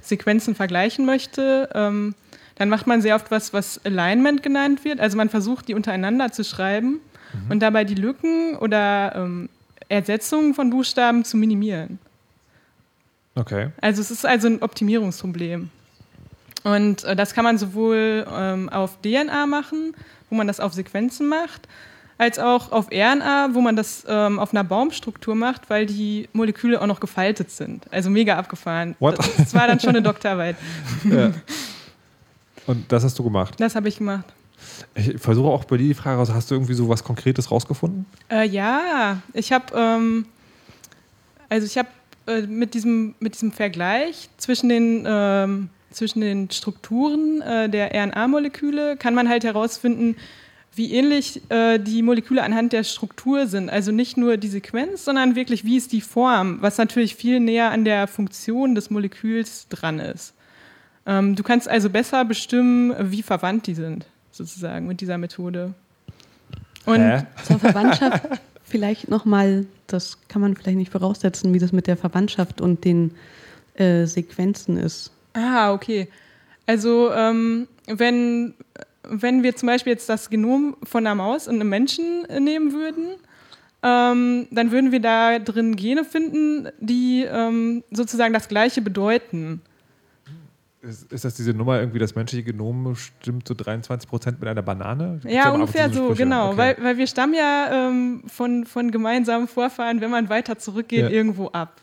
Sequenzen 0.01 0.55
vergleichen 0.55 1.07
möchte, 1.07 1.69
ähm, 1.75 2.15
dann 2.55 2.69
macht 2.69 2.87
man 2.87 3.03
sehr 3.03 3.17
oft 3.17 3.33
was, 3.33 3.53
was 3.53 3.85
Alignment 3.85 4.43
genannt 4.45 4.85
wird. 4.85 5.01
Also 5.01 5.17
man 5.17 5.29
versucht, 5.29 5.67
die 5.67 5.75
untereinander 5.75 6.31
zu 6.31 6.45
schreiben 6.45 7.01
mhm. 7.33 7.51
und 7.51 7.61
dabei 7.61 7.85
die 7.85 7.97
Lücken 7.97 8.57
oder 8.57 9.17
ähm, 9.17 9.49
Ersetzungen 9.89 10.55
von 10.55 10.71
Buchstaben 10.71 11.25
zu 11.25 11.37
minimieren. 11.37 11.99
Okay. 13.35 13.71
Also 13.81 14.01
es 14.03 14.11
ist 14.11 14.25
also 14.25 14.47
ein 14.47 14.63
Optimierungsproblem. 14.63 15.71
Und 16.63 17.05
äh, 17.05 17.17
das 17.17 17.35
kann 17.35 17.45
man 17.45 17.59
sowohl 17.59 18.27
ähm, 18.31 18.69
auf 18.69 18.99
DNA 19.03 19.47
machen, 19.47 19.95
wo 20.29 20.37
man 20.37 20.47
das 20.47 20.61
auf 20.61 20.73
Sequenzen 20.73 21.29
macht, 21.29 21.69
als 22.19 22.39
auch 22.39 22.71
auf 22.71 22.89
RNA, 22.91 23.51
wo 23.53 23.61
man 23.61 23.77
das 23.77 24.05
ähm, 24.07 24.39
auf 24.39 24.53
einer 24.53 24.65
Baumstruktur 24.65 25.35
macht, 25.35 25.71
weil 25.71 25.87
die 25.87 26.29
Moleküle 26.33 26.81
auch 26.81 26.87
noch 26.87 27.01
gefaltet 27.01 27.51
sind. 27.51 27.91
Also 27.93 28.11
mega 28.11 28.37
abgefahren. 28.37 28.95
What? 29.01 29.19
Das 29.39 29.55
war 29.55 29.67
dann 29.67 29.81
schon 29.81 29.91
eine 29.91 30.03
Doktorarbeit. 30.03 30.57
Ja. 31.05 31.33
Und 32.67 32.93
das 32.93 33.03
hast 33.03 33.19
du 33.19 33.25
gemacht? 33.25 33.55
Das 33.59 33.75
habe 33.75 33.89
ich 33.89 33.99
gemacht. 33.99 34.27
Ich 34.95 35.19
versuche 35.19 35.49
auch 35.49 35.65
bei 35.65 35.79
dir 35.79 35.89
die 35.89 35.95
Frage 35.95 36.19
raus, 36.19 36.31
hast 36.31 36.51
du 36.51 36.55
irgendwie 36.55 36.75
so 36.75 36.89
was 36.89 37.03
Konkretes 37.03 37.51
rausgefunden? 37.51 38.05
Äh, 38.31 38.47
ja, 38.47 39.17
ich 39.33 39.51
habe 39.51 39.75
ähm, 39.75 40.27
also 41.51 41.67
ich 41.67 41.77
habe 41.77 41.89
äh, 42.27 42.43
mit, 42.43 42.73
diesem, 42.73 43.15
mit 43.19 43.35
diesem 43.35 43.53
Vergleich 43.53 44.31
zwischen 44.39 44.71
den 44.71 45.05
ähm, 45.07 45.69
zwischen 45.91 46.21
den 46.21 46.51
Strukturen 46.51 47.41
äh, 47.43 47.69
der 47.69 47.93
RNA-Moleküle 47.95 48.97
kann 48.97 49.15
man 49.15 49.29
halt 49.29 49.45
herausfinden, 49.45 50.17
wie 50.75 50.93
ähnlich 50.93 51.43
äh, 51.51 51.79
die 51.79 52.03
Moleküle 52.03 52.43
anhand 52.43 52.73
der 52.73 52.85
Struktur 52.85 53.47
sind. 53.47 53.71
Also 53.71 53.91
nicht 53.91 54.17
nur 54.17 54.37
die 54.37 54.49
Sequenz, 54.49 55.05
sondern 55.05 55.35
wirklich, 55.35 55.65
wie 55.65 55.77
ist 55.77 55.93
die 55.93 56.01
Form, 56.01 56.59
was 56.61 56.79
natürlich 56.79 57.17
viel 57.17 57.41
näher 57.41 57.71
an 57.71 57.85
der 57.85 58.07
Funktion 58.07 58.75
des 58.75 58.91
Moleküls 58.91 59.67
dran 59.69 59.99
ist. 59.99 60.35
Ähm, 61.07 61.35
du 61.35 61.43
kannst 61.43 61.69
also 61.69 61.91
besser 61.91 62.25
bestimmen, 62.25 62.95
wie 63.11 63.23
verwandt 63.23 63.67
die 63.67 63.75
sind, 63.75 64.07
sozusagen, 64.31 64.87
mit 64.87 65.01
dieser 65.01 65.19
Methode. 65.19 65.75
Und 66.87 67.01
Hä? 67.01 67.25
zur 67.45 67.59
Verwandtschaft 67.59 68.23
vielleicht 68.63 69.09
nochmal, 69.09 69.67
das 69.87 70.19
kann 70.29 70.41
man 70.41 70.57
vielleicht 70.57 70.79
nicht 70.79 70.93
voraussetzen, 70.93 71.53
wie 71.53 71.59
das 71.59 71.73
mit 71.73 71.89
der 71.89 71.97
Verwandtschaft 71.97 72.61
und 72.61 72.85
den 72.85 73.13
äh, 73.75 74.07
Sequenzen 74.07 74.77
ist. 74.77 75.11
Ah, 75.33 75.73
okay. 75.73 76.09
Also 76.67 77.11
ähm, 77.13 77.69
wenn, 77.87 78.55
wenn 79.03 79.43
wir 79.43 79.57
zum 79.57 79.67
Beispiel 79.67 79.93
jetzt 79.93 80.09
das 80.09 80.31
Genom 80.31 80.77
von 80.83 81.07
einer 81.07 81.15
Maus 81.15 81.49
und 81.49 81.57
einem 81.57 81.69
Menschen 81.69 82.23
nehmen 82.39 82.73
würden, 82.73 83.17
ähm, 83.83 84.47
dann 84.51 84.71
würden 84.73 84.93
wir 84.93 85.01
da 85.01 85.39
drin 85.39 85.75
Gene 85.75 86.05
finden, 86.05 86.69
die 86.81 87.25
ähm, 87.25 87.83
sozusagen 87.91 88.35
das 88.35 88.49
Gleiche 88.49 88.83
bedeuten. 88.83 89.63
Ist, 90.83 91.13
ist, 91.13 91.25
das 91.25 91.35
diese 91.35 91.53
Nummer 91.53 91.79
irgendwie, 91.79 91.99
das 91.99 92.15
menschliche 92.15 92.45
Genom 92.45 92.95
stimmt 92.95 93.47
so 93.47 93.55
23 93.55 94.09
Prozent 94.09 94.41
mit 94.41 94.49
einer 94.49 94.63
Banane? 94.63 95.19
Gibt's 95.21 95.35
ja, 95.35 95.51
ungefähr 95.51 95.91
so, 95.91 96.15
genau. 96.15 96.49
Okay. 96.49 96.57
Weil, 96.57 96.77
weil 96.81 96.99
wir 96.99 97.07
stammen 97.07 97.35
ja 97.35 97.89
ähm, 97.89 98.23
von, 98.27 98.65
von 98.65 98.91
gemeinsamen 98.91 99.47
Vorfahren, 99.47 100.01
wenn 100.01 100.11
man 100.11 100.29
weiter 100.29 100.59
zurückgeht, 100.59 101.03
ja. 101.03 101.09
irgendwo 101.11 101.49
ab. 101.49 101.81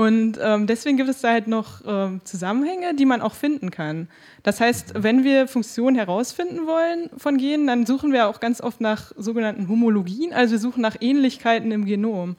Und 0.00 0.38
ähm, 0.42 0.66
deswegen 0.66 0.96
gibt 0.96 1.10
es 1.10 1.20
da 1.20 1.28
halt 1.28 1.46
noch 1.46 1.82
ähm, 1.86 2.22
Zusammenhänge, 2.24 2.94
die 2.94 3.04
man 3.04 3.20
auch 3.20 3.34
finden 3.34 3.70
kann. 3.70 4.08
Das 4.42 4.58
heißt, 4.58 4.94
wenn 4.96 5.24
wir 5.24 5.46
Funktionen 5.46 5.94
herausfinden 5.94 6.66
wollen 6.66 7.10
von 7.18 7.36
Genen, 7.36 7.66
dann 7.66 7.84
suchen 7.84 8.10
wir 8.10 8.26
auch 8.26 8.40
ganz 8.40 8.62
oft 8.62 8.80
nach 8.80 9.12
sogenannten 9.18 9.68
Homologien, 9.68 10.32
also 10.32 10.52
wir 10.52 10.58
suchen 10.58 10.80
nach 10.80 10.96
Ähnlichkeiten 11.02 11.70
im 11.70 11.84
Genom. 11.84 12.36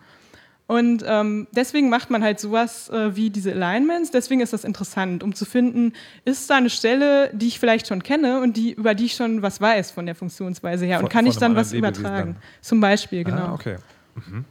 Und 0.66 1.06
ähm, 1.06 1.46
deswegen 1.52 1.90
macht 1.90 2.10
man 2.10 2.24
halt 2.24 2.40
sowas 2.40 2.90
äh, 2.90 3.16
wie 3.16 3.30
diese 3.30 3.52
Alignments. 3.52 4.10
Deswegen 4.10 4.42
ist 4.42 4.54
das 4.54 4.64
interessant, 4.64 5.22
um 5.22 5.36
zu 5.36 5.46
finden, 5.46 5.94
ist 6.26 6.50
da 6.50 6.56
eine 6.56 6.72
Stelle, 6.72 7.30
die 7.32 7.46
ich 7.46 7.60
vielleicht 7.60 7.86
schon 7.86 8.02
kenne 8.02 8.42
und 8.42 8.58
die, 8.58 8.72
über 8.72 8.96
die 8.96 9.06
ich 9.06 9.14
schon 9.14 9.44
was 9.44 9.62
weiß 9.62 9.92
von 9.92 10.08
der 10.08 10.16
Funktionsweise 10.16 10.88
her. 10.88 11.00
Und 11.00 11.10
kann 11.10 11.28
ich 11.28 11.38
dann 11.38 11.56
was 11.56 11.74
übertragen? 11.74 12.34
Dann. 12.34 12.44
Zum 12.62 12.80
Beispiel, 12.80 13.24
genau. 13.24 13.50
Ah, 13.50 13.54
okay. 13.54 13.76
Mhm. 14.16 14.46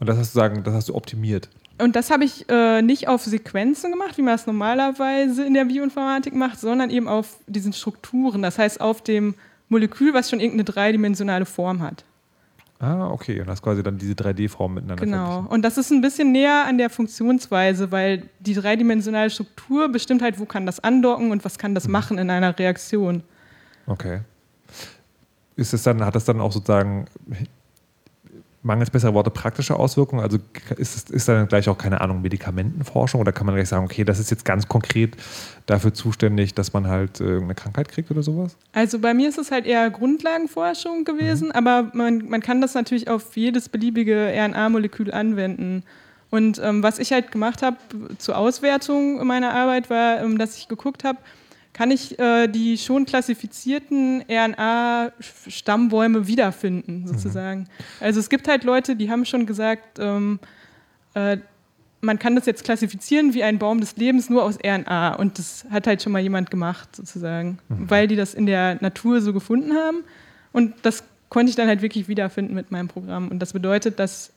Und 0.00 0.08
das 0.08 0.18
hast 0.18 0.34
du 0.34 0.40
sagen, 0.40 0.64
das 0.64 0.74
hast 0.74 0.88
du 0.88 0.96
optimiert. 0.96 1.48
Und 1.78 1.96
das 1.96 2.10
habe 2.10 2.24
ich 2.24 2.48
äh, 2.48 2.82
nicht 2.82 3.08
auf 3.08 3.22
Sequenzen 3.24 3.90
gemacht, 3.90 4.16
wie 4.16 4.22
man 4.22 4.34
es 4.34 4.46
normalerweise 4.46 5.44
in 5.44 5.54
der 5.54 5.64
Bioinformatik 5.64 6.34
macht, 6.34 6.60
sondern 6.60 6.90
eben 6.90 7.08
auf 7.08 7.38
diesen 7.46 7.72
Strukturen. 7.72 8.42
Das 8.42 8.58
heißt 8.58 8.80
auf 8.80 9.02
dem 9.02 9.34
Molekül, 9.68 10.14
was 10.14 10.30
schon 10.30 10.38
irgendeine 10.38 10.64
dreidimensionale 10.64 11.46
Form 11.46 11.82
hat. 11.82 12.04
Ah, 12.78 13.08
okay. 13.08 13.40
Und 13.40 13.48
das 13.48 13.62
quasi 13.62 13.82
dann 13.82 13.98
diese 13.98 14.12
3D-Form 14.12 14.74
miteinander. 14.74 15.04
Genau. 15.04 15.46
Und 15.48 15.62
das 15.62 15.78
ist 15.78 15.90
ein 15.90 16.00
bisschen 16.00 16.32
näher 16.32 16.64
an 16.66 16.78
der 16.78 16.90
Funktionsweise, 16.90 17.90
weil 17.90 18.28
die 18.40 18.54
dreidimensionale 18.54 19.30
Struktur 19.30 19.88
bestimmt 19.88 20.22
halt, 20.22 20.38
wo 20.38 20.44
kann 20.44 20.66
das 20.66 20.80
andocken 20.80 21.30
und 21.30 21.44
was 21.44 21.58
kann 21.58 21.74
das 21.74 21.86
mhm. 21.86 21.92
machen 21.92 22.18
in 22.18 22.30
einer 22.30 22.56
Reaktion. 22.58 23.22
Okay. 23.86 24.20
Ist 25.56 25.72
es 25.72 25.82
dann, 25.82 26.04
hat 26.04 26.14
das 26.14 26.24
dann 26.24 26.40
auch 26.40 26.52
sozusagen 26.52 27.06
mangels 28.64 28.90
besserer 28.90 29.14
Worte 29.14 29.30
praktische 29.30 29.76
Auswirkungen? 29.76 30.22
Also 30.22 30.38
ist, 30.76 31.10
ist 31.10 31.28
dann 31.28 31.46
gleich 31.46 31.68
auch 31.68 31.78
keine 31.78 32.00
Ahnung 32.00 32.22
Medikamentenforschung 32.22 33.20
oder 33.20 33.32
kann 33.32 33.46
man 33.46 33.54
gleich 33.54 33.68
sagen, 33.68 33.84
okay, 33.84 34.04
das 34.04 34.18
ist 34.18 34.30
jetzt 34.30 34.44
ganz 34.44 34.66
konkret 34.66 35.16
dafür 35.66 35.94
zuständig, 35.94 36.54
dass 36.54 36.72
man 36.72 36.88
halt 36.88 37.20
äh, 37.20 37.24
irgendeine 37.24 37.54
Krankheit 37.54 37.88
kriegt 37.88 38.10
oder 38.10 38.22
sowas? 38.22 38.56
Also 38.72 38.98
bei 38.98 39.14
mir 39.14 39.28
ist 39.28 39.38
es 39.38 39.50
halt 39.50 39.66
eher 39.66 39.88
Grundlagenforschung 39.90 41.04
gewesen, 41.04 41.48
mhm. 41.48 41.52
aber 41.52 41.90
man, 41.92 42.28
man 42.28 42.40
kann 42.40 42.60
das 42.60 42.74
natürlich 42.74 43.08
auf 43.08 43.36
jedes 43.36 43.68
beliebige 43.68 44.32
RNA-Molekül 44.34 45.12
anwenden. 45.12 45.84
Und 46.30 46.60
ähm, 46.62 46.82
was 46.82 46.98
ich 46.98 47.12
halt 47.12 47.30
gemacht 47.30 47.62
habe 47.62 47.76
zur 48.18 48.36
Auswertung 48.36 49.24
meiner 49.24 49.54
Arbeit 49.54 49.88
war, 49.88 50.20
ähm, 50.20 50.36
dass 50.36 50.58
ich 50.58 50.66
geguckt 50.66 51.04
habe, 51.04 51.18
kann 51.74 51.90
ich 51.90 52.18
äh, 52.18 52.46
die 52.46 52.78
schon 52.78 53.04
klassifizierten 53.04 54.24
RNA-Stammbäume 54.30 56.26
wiederfinden, 56.26 57.02
mhm. 57.02 57.08
sozusagen. 57.08 57.60
Mhm. 57.60 57.66
Also 58.00 58.20
es 58.20 58.30
gibt 58.30 58.48
halt 58.48 58.64
Leute, 58.64 58.96
die 58.96 59.10
haben 59.10 59.26
schon 59.26 59.44
gesagt, 59.44 59.98
ähm, 59.98 60.38
äh, 61.12 61.36
man 62.00 62.18
kann 62.18 62.36
das 62.36 62.46
jetzt 62.46 62.64
klassifizieren 62.64 63.34
wie 63.34 63.42
ein 63.42 63.58
Baum 63.58 63.80
des 63.80 63.96
Lebens 63.96 64.30
nur 64.30 64.44
aus 64.44 64.58
RNA. 64.64 65.14
Und 65.14 65.38
das 65.38 65.66
hat 65.70 65.86
halt 65.86 66.02
schon 66.02 66.12
mal 66.12 66.22
jemand 66.22 66.50
gemacht, 66.50 66.94
sozusagen, 66.94 67.58
mhm. 67.68 67.90
weil 67.90 68.06
die 68.06 68.16
das 68.16 68.34
in 68.34 68.46
der 68.46 68.78
Natur 68.80 69.20
so 69.20 69.32
gefunden 69.32 69.72
haben. 69.74 70.04
Und 70.52 70.74
das 70.82 71.02
konnte 71.28 71.50
ich 71.50 71.56
dann 71.56 71.66
halt 71.66 71.82
wirklich 71.82 72.06
wiederfinden 72.06 72.54
mit 72.54 72.70
meinem 72.70 72.88
Programm. 72.88 73.28
Und 73.28 73.40
das 73.40 73.52
bedeutet, 73.52 73.98
dass 73.98 74.30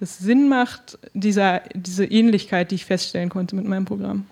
das 0.00 0.18
Sinn 0.18 0.48
macht, 0.48 0.98
dieser, 1.14 1.62
diese 1.74 2.04
Ähnlichkeit, 2.04 2.70
die 2.70 2.76
ich 2.76 2.84
feststellen 2.84 3.30
konnte 3.30 3.56
mit 3.56 3.64
meinem 3.64 3.84
Programm. 3.84 4.26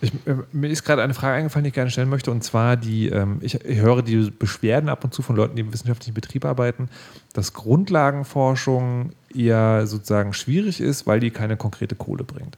Ich, 0.00 0.12
äh, 0.26 0.36
mir 0.52 0.70
ist 0.70 0.84
gerade 0.84 1.02
eine 1.02 1.14
Frage 1.14 1.34
eingefallen, 1.34 1.64
die 1.64 1.68
ich 1.68 1.74
gerne 1.74 1.90
stellen 1.90 2.08
möchte, 2.08 2.30
und 2.30 2.42
zwar 2.42 2.76
die, 2.76 3.08
ähm, 3.08 3.38
ich, 3.40 3.54
ich, 3.64 3.80
höre 3.80 4.02
die 4.02 4.30
Beschwerden 4.30 4.88
ab 4.88 5.04
und 5.04 5.12
zu 5.12 5.22
von 5.22 5.36
Leuten, 5.36 5.56
die 5.56 5.62
im 5.62 5.72
wissenschaftlichen 5.72 6.14
Betrieb 6.14 6.44
arbeiten, 6.44 6.88
dass 7.32 7.52
Grundlagenforschung 7.52 9.12
eher 9.34 9.86
sozusagen 9.86 10.32
schwierig 10.32 10.80
ist, 10.80 11.06
weil 11.06 11.20
die 11.20 11.30
keine 11.30 11.56
konkrete 11.56 11.94
Kohle 11.94 12.24
bringt. 12.24 12.56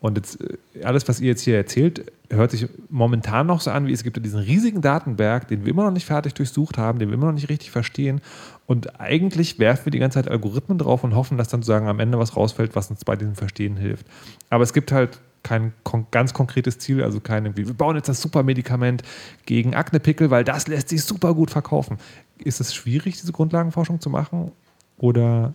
Und 0.00 0.16
jetzt, 0.18 0.40
äh, 0.40 0.84
alles, 0.84 1.08
was 1.08 1.20
ihr 1.20 1.28
jetzt 1.28 1.42
hier 1.42 1.56
erzählt, 1.56 2.12
hört 2.28 2.50
sich 2.50 2.68
momentan 2.90 3.46
noch 3.46 3.60
so 3.60 3.70
an, 3.70 3.86
wie 3.86 3.92
es 3.92 4.02
gibt 4.02 4.22
diesen 4.22 4.40
riesigen 4.40 4.82
Datenberg, 4.82 5.48
den 5.48 5.64
wir 5.64 5.70
immer 5.70 5.84
noch 5.84 5.92
nicht 5.92 6.06
fertig 6.06 6.34
durchsucht 6.34 6.76
haben, 6.76 6.98
den 6.98 7.08
wir 7.08 7.14
immer 7.14 7.26
noch 7.26 7.32
nicht 7.32 7.48
richtig 7.48 7.70
verstehen. 7.70 8.20
Und 8.66 9.00
eigentlich 9.00 9.58
werfen 9.58 9.86
wir 9.86 9.92
die 9.92 9.98
ganze 9.98 10.16
Zeit 10.16 10.28
Algorithmen 10.28 10.78
drauf 10.78 11.04
und 11.04 11.14
hoffen, 11.14 11.38
dass 11.38 11.48
dann 11.48 11.62
sozusagen 11.62 11.88
am 11.88 12.00
Ende 12.00 12.18
was 12.18 12.36
rausfällt, 12.36 12.74
was 12.74 12.90
uns 12.90 13.04
bei 13.04 13.16
diesem 13.16 13.34
Verstehen 13.34 13.76
hilft. 13.76 14.06
Aber 14.50 14.64
es 14.64 14.72
gibt 14.72 14.92
halt 14.92 15.20
kein 15.42 15.72
kon 15.82 16.06
ganz 16.10 16.34
konkretes 16.34 16.78
Ziel, 16.78 17.02
also 17.02 17.20
kein 17.20 17.44
irgendwie, 17.44 17.66
wir 17.66 17.74
bauen 17.74 17.96
jetzt 17.96 18.08
das 18.08 18.20
Supermedikament 18.20 19.02
gegen 19.46 19.74
Aknepickel, 19.74 20.30
weil 20.30 20.44
das 20.44 20.68
lässt 20.68 20.88
sich 20.88 21.02
super 21.04 21.34
gut 21.34 21.50
verkaufen. 21.50 21.98
Ist 22.38 22.60
es 22.60 22.74
schwierig, 22.74 23.20
diese 23.20 23.32
Grundlagenforschung 23.32 24.00
zu 24.00 24.10
machen? 24.10 24.52
Oder 24.98 25.54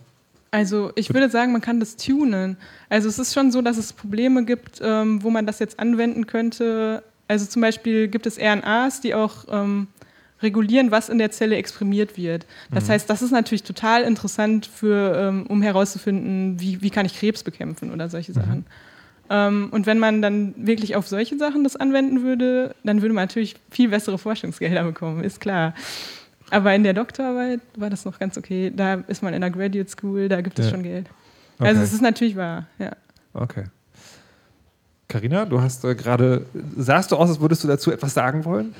also 0.50 0.92
ich 0.94 1.12
würde 1.12 1.28
sagen, 1.28 1.52
man 1.52 1.60
kann 1.60 1.80
das 1.80 1.96
tunen. 1.96 2.56
Also 2.88 3.08
es 3.08 3.18
ist 3.18 3.34
schon 3.34 3.52
so, 3.52 3.60
dass 3.60 3.76
es 3.76 3.92
Probleme 3.92 4.44
gibt, 4.44 4.80
ähm, 4.82 5.22
wo 5.22 5.30
man 5.30 5.46
das 5.46 5.58
jetzt 5.58 5.78
anwenden 5.78 6.26
könnte. 6.26 7.02
Also 7.26 7.46
zum 7.46 7.60
Beispiel 7.60 8.08
gibt 8.08 8.26
es 8.26 8.38
RNAs, 8.38 9.02
die 9.02 9.14
auch 9.14 9.44
ähm, 9.50 9.88
regulieren, 10.42 10.90
was 10.90 11.08
in 11.08 11.18
der 11.18 11.30
Zelle 11.30 11.56
exprimiert 11.56 12.16
wird. 12.16 12.46
Das 12.70 12.86
mhm. 12.86 12.92
heißt, 12.92 13.10
das 13.10 13.22
ist 13.22 13.30
natürlich 13.30 13.64
total 13.64 14.02
interessant, 14.04 14.66
für, 14.66 15.16
ähm, 15.16 15.46
um 15.48 15.60
herauszufinden, 15.60 16.60
wie, 16.60 16.80
wie 16.80 16.90
kann 16.90 17.04
ich 17.04 17.18
Krebs 17.18 17.42
bekämpfen 17.42 17.92
oder 17.92 18.08
solche 18.08 18.32
mhm. 18.32 18.36
Sachen. 18.36 18.56
Ähm, 18.58 18.64
und 19.30 19.86
wenn 19.86 19.98
man 19.98 20.22
dann 20.22 20.54
wirklich 20.56 20.96
auf 20.96 21.06
solche 21.06 21.36
Sachen 21.36 21.64
das 21.64 21.76
anwenden 21.76 22.22
würde, 22.22 22.74
dann 22.82 23.02
würde 23.02 23.14
man 23.14 23.24
natürlich 23.24 23.56
viel 23.70 23.88
bessere 23.88 24.18
Forschungsgelder 24.18 24.84
bekommen, 24.84 25.22
ist 25.22 25.40
klar. 25.40 25.74
Aber 26.50 26.74
in 26.74 26.82
der 26.82 26.94
Doktorarbeit 26.94 27.60
war 27.76 27.90
das 27.90 28.04
noch 28.04 28.18
ganz 28.18 28.38
okay. 28.38 28.72
Da 28.74 28.94
ist 29.06 29.22
man 29.22 29.34
in 29.34 29.42
der 29.42 29.50
Graduate 29.50 29.90
School, 29.90 30.28
da 30.28 30.40
gibt 30.40 30.58
es 30.58 30.66
ja. 30.66 30.70
schon 30.72 30.82
Geld. 30.82 31.06
Okay. 31.58 31.68
Also 31.68 31.82
es 31.82 31.92
ist 31.92 32.00
natürlich 32.00 32.36
wahr, 32.36 32.66
ja. 32.78 32.92
Okay. 33.34 33.64
Carina, 35.08 35.44
du 35.44 35.60
hast 35.60 35.84
äh, 35.84 35.94
gerade, 35.94 36.46
sahst 36.76 37.12
du 37.12 37.16
aus, 37.16 37.28
als 37.28 37.40
würdest 37.40 37.64
du 37.64 37.68
dazu 37.68 37.90
etwas 37.90 38.14
sagen 38.14 38.44
wollen? 38.44 38.74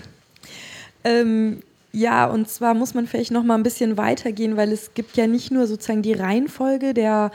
Ähm, 1.04 1.62
ja, 1.92 2.26
und 2.26 2.48
zwar 2.48 2.74
muss 2.74 2.94
man 2.94 3.06
vielleicht 3.06 3.30
noch 3.30 3.44
mal 3.44 3.54
ein 3.54 3.62
bisschen 3.62 3.96
weitergehen, 3.96 4.56
weil 4.56 4.72
es 4.72 4.94
gibt 4.94 5.16
ja 5.16 5.26
nicht 5.26 5.50
nur 5.50 5.66
sozusagen 5.66 6.02
die 6.02 6.12
Reihenfolge 6.12 6.92
der 6.92 7.30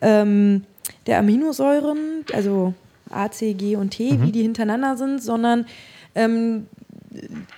ähm, 0.00 0.64
der 1.06 1.18
Aminosäuren, 1.18 2.24
also 2.32 2.74
A, 3.10 3.30
C, 3.30 3.54
G 3.54 3.76
und 3.76 3.90
T, 3.90 4.12
mhm. 4.12 4.22
wie 4.22 4.32
die 4.32 4.42
hintereinander 4.42 4.96
sind, 4.96 5.22
sondern 5.22 5.66
ähm, 6.14 6.66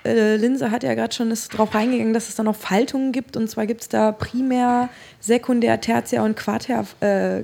äh, 0.05 0.36
Linse 0.36 0.70
hat 0.70 0.82
ja 0.82 0.95
gerade 0.95 1.14
schon 1.14 1.32
darauf 1.53 1.74
reingegangen, 1.74 2.12
dass 2.12 2.28
es 2.28 2.34
da 2.34 2.42
noch 2.42 2.57
Faltungen 2.57 3.12
gibt. 3.12 3.36
Und 3.36 3.49
zwar 3.49 3.66
gibt 3.66 3.82
es 3.82 3.88
da 3.88 4.12
primär, 4.12 4.88
sekundär, 5.20 5.80
tertiär 5.80 6.22
und 6.22 6.36
Quater, 6.36 6.84
äh, 7.01 7.42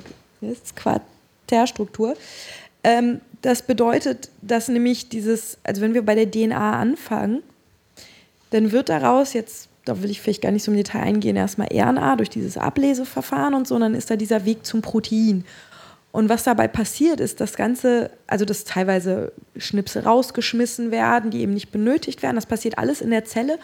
Quaterstruktur. 0.74 2.16
Ähm, 2.82 3.20
das 3.42 3.62
bedeutet, 3.62 4.30
dass 4.42 4.68
nämlich 4.68 5.08
dieses, 5.08 5.58
also 5.62 5.80
wenn 5.80 5.94
wir 5.94 6.04
bei 6.04 6.14
der 6.14 6.30
DNA 6.30 6.78
anfangen, 6.78 7.42
dann 8.50 8.72
wird 8.72 8.88
daraus 8.88 9.32
jetzt, 9.32 9.68
da 9.84 10.02
will 10.02 10.10
ich 10.10 10.20
vielleicht 10.20 10.42
gar 10.42 10.50
nicht 10.50 10.64
so 10.64 10.70
im 10.70 10.76
Detail 10.76 11.02
eingehen, 11.02 11.36
erstmal 11.36 11.68
RNA 11.72 12.16
durch 12.16 12.30
dieses 12.30 12.58
Ableseverfahren 12.58 13.54
und 13.54 13.66
so, 13.66 13.76
und 13.76 13.82
dann 13.82 13.94
ist 13.94 14.10
da 14.10 14.16
dieser 14.16 14.44
Weg 14.44 14.66
zum 14.66 14.82
Protein. 14.82 15.44
Und 16.12 16.28
was 16.28 16.42
dabei 16.42 16.66
passiert, 16.66 17.20
ist 17.20 17.40
das 17.40 17.54
Ganze, 17.56 18.10
also 18.26 18.44
dass 18.44 18.64
teilweise 18.64 19.32
Schnipsel 19.56 20.02
rausgeschmissen 20.02 20.90
werden, 20.90 21.30
die 21.30 21.40
eben 21.40 21.54
nicht 21.54 21.70
benötigt 21.70 22.22
werden. 22.22 22.36
Das 22.36 22.46
passiert 22.46 22.78
alles 22.78 23.00
in 23.00 23.10
der 23.10 23.24
Zelle. 23.24 23.58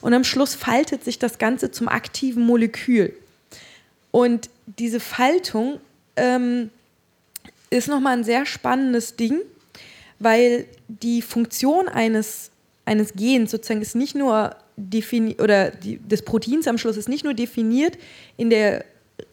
Und 0.00 0.14
am 0.14 0.22
Schluss 0.22 0.54
faltet 0.54 1.02
sich 1.02 1.18
das 1.18 1.38
Ganze 1.38 1.72
zum 1.72 1.88
aktiven 1.88 2.44
Molekül. 2.44 3.12
Und 4.12 4.48
diese 4.78 5.00
Faltung 5.00 5.80
ähm, 6.16 6.70
ist 7.70 7.88
nochmal 7.88 8.16
ein 8.16 8.24
sehr 8.24 8.46
spannendes 8.46 9.16
Ding, 9.16 9.40
weil 10.20 10.66
die 10.86 11.20
Funktion 11.20 11.88
eines, 11.88 12.50
eines 12.84 13.12
Gens 13.14 13.50
sozusagen 13.50 13.82
ist 13.82 13.96
nicht 13.96 14.14
nur 14.14 14.54
definiert, 14.76 15.40
oder 15.40 15.70
die, 15.70 15.98
des 15.98 16.22
Proteins 16.22 16.68
am 16.68 16.78
Schluss 16.78 16.96
ist 16.96 17.08
nicht 17.08 17.24
nur 17.24 17.34
definiert 17.34 17.98
in 18.36 18.50
der 18.50 18.84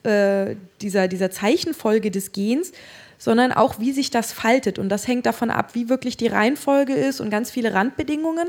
äh, 0.03 0.55
dieser, 0.81 1.07
dieser 1.07 1.31
Zeichenfolge 1.31 2.11
des 2.11 2.31
Gens, 2.31 2.71
sondern 3.17 3.51
auch, 3.51 3.79
wie 3.79 3.91
sich 3.91 4.11
das 4.11 4.31
faltet. 4.33 4.79
Und 4.79 4.89
das 4.89 5.07
hängt 5.07 5.25
davon 5.25 5.49
ab, 5.49 5.73
wie 5.73 5.89
wirklich 5.89 6.17
die 6.17 6.27
Reihenfolge 6.27 6.93
ist 6.93 7.21
und 7.21 7.29
ganz 7.29 7.49
viele 7.49 7.73
Randbedingungen. 7.73 8.47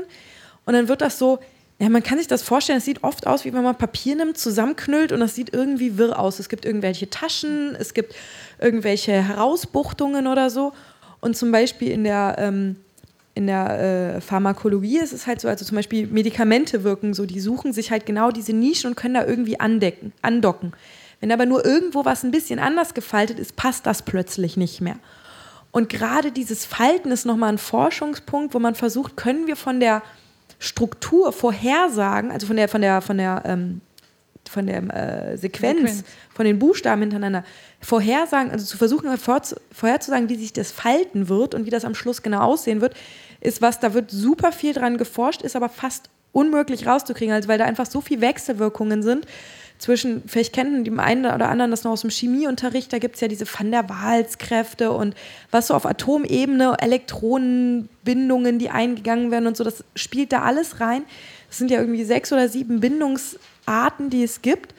Und 0.65 0.73
dann 0.73 0.87
wird 0.87 1.01
das 1.01 1.17
so, 1.17 1.39
ja, 1.79 1.89
man 1.89 2.01
kann 2.01 2.17
sich 2.17 2.27
das 2.27 2.41
vorstellen, 2.41 2.79
es 2.79 2.85
sieht 2.85 3.03
oft 3.03 3.27
aus, 3.27 3.45
wie 3.45 3.53
wenn 3.53 3.63
man 3.63 3.75
Papier 3.75 4.15
nimmt, 4.15 4.37
zusammenknüllt 4.37 5.11
und 5.11 5.19
das 5.19 5.35
sieht 5.35 5.53
irgendwie 5.53 5.97
wirr 5.97 6.17
aus. 6.17 6.39
Es 6.39 6.49
gibt 6.49 6.65
irgendwelche 6.65 7.09
Taschen, 7.09 7.75
es 7.79 7.93
gibt 7.93 8.15
irgendwelche 8.59 9.11
Herausbuchtungen 9.11 10.25
oder 10.27 10.49
so. 10.49 10.73
Und 11.21 11.37
zum 11.37 11.51
Beispiel 11.51 11.91
in 11.91 12.03
der, 12.03 12.35
ähm, 12.39 12.77
in 13.35 13.45
der 13.45 14.15
äh, 14.15 14.21
Pharmakologie 14.21 14.97
ist 14.97 15.13
es 15.13 15.27
halt 15.27 15.39
so, 15.39 15.47
also 15.47 15.65
zum 15.65 15.75
Beispiel 15.75 16.07
Medikamente 16.07 16.83
wirken 16.83 17.13
so, 17.13 17.27
die 17.27 17.39
suchen 17.39 17.73
sich 17.73 17.91
halt 17.91 18.07
genau 18.07 18.31
diese 18.31 18.53
Nischen 18.53 18.89
und 18.89 18.95
können 18.95 19.13
da 19.13 19.25
irgendwie 19.25 19.59
andecken, 19.59 20.13
andocken. 20.23 20.73
Wenn 21.19 21.31
aber 21.31 21.45
nur 21.45 21.65
irgendwo 21.65 22.05
was 22.05 22.23
ein 22.23 22.31
bisschen 22.31 22.59
anders 22.59 22.93
gefaltet 22.93 23.39
ist, 23.39 23.55
passt 23.55 23.85
das 23.85 24.03
plötzlich 24.03 24.57
nicht 24.57 24.81
mehr. 24.81 24.97
Und 25.71 25.89
gerade 25.89 26.31
dieses 26.31 26.65
Falten 26.65 27.11
ist 27.11 27.25
nochmal 27.25 27.49
ein 27.49 27.57
Forschungspunkt, 27.57 28.53
wo 28.53 28.59
man 28.59 28.75
versucht, 28.75 29.17
können 29.17 29.47
wir 29.47 29.55
von 29.55 29.79
der 29.79 30.01
Struktur 30.59 31.31
vorhersagen, 31.33 32.31
also 32.31 32.47
von 32.47 32.55
der, 32.55 32.67
von 32.67 32.81
der, 32.81 33.01
von 33.01 33.17
der, 33.17 33.43
ähm, 33.45 33.81
von 34.49 34.65
der 34.65 34.77
äh, 34.77 35.37
Sequenz, 35.37 35.79
Sequenz, 35.79 36.03
von 36.33 36.45
den 36.45 36.57
Buchstaben 36.57 37.01
hintereinander, 37.01 37.43
vorhersagen, 37.81 38.51
also 38.51 38.65
zu 38.65 38.77
versuchen, 38.77 39.09
vorherzusagen, 39.17 40.29
wie 40.29 40.35
sich 40.35 40.53
das 40.53 40.71
falten 40.71 41.29
wird 41.29 41.53
und 41.53 41.65
wie 41.65 41.69
das 41.69 41.85
am 41.85 41.95
Schluss 41.95 42.23
genau 42.23 42.41
aussehen 42.41 42.81
wird, 42.81 42.95
ist 43.41 43.61
was, 43.61 43.79
da 43.79 43.93
wird 43.93 44.09
super 44.09 44.51
viel 44.51 44.73
dran 44.73 44.97
geforscht, 44.97 45.41
ist 45.41 45.55
aber 45.55 45.69
fast 45.69 46.09
unmöglich 46.31 46.87
rauszukriegen, 46.87 47.33
also 47.33 47.49
weil 47.49 47.57
da 47.57 47.65
einfach 47.65 47.85
so 47.85 48.01
viele 48.01 48.21
Wechselwirkungen 48.21 49.03
sind, 49.03 49.25
zwischen, 49.77 50.23
vielleicht 50.27 50.53
kennen 50.53 50.83
die 50.83 50.91
einen 50.97 51.25
oder 51.25 51.49
anderen 51.49 51.71
das 51.71 51.83
noch 51.83 51.91
aus 51.91 52.01
dem 52.01 52.09
Chemieunterricht, 52.09 52.91
da 52.91 52.99
gibt 52.99 53.15
es 53.15 53.21
ja 53.21 53.27
diese 53.27 53.45
Van 53.45 53.71
der 53.71 53.87
Waals-Kräfte 53.89 54.91
und 54.91 55.15
was 55.51 55.67
so 55.67 55.73
auf 55.73 55.85
Atomebene, 55.85 56.75
Elektronenbindungen, 56.79 58.59
die 58.59 58.69
eingegangen 58.69 59.31
werden 59.31 59.47
und 59.47 59.57
so, 59.57 59.63
das 59.63 59.83
spielt 59.95 60.31
da 60.31 60.41
alles 60.41 60.79
rein. 60.79 61.03
Es 61.49 61.57
sind 61.57 61.71
ja 61.71 61.79
irgendwie 61.79 62.03
sechs 62.03 62.33
oder 62.33 62.49
sieben 62.49 62.79
Bindungsarten, 62.79 64.09
die 64.09 64.23
es 64.23 64.41
gibt. 64.41 64.73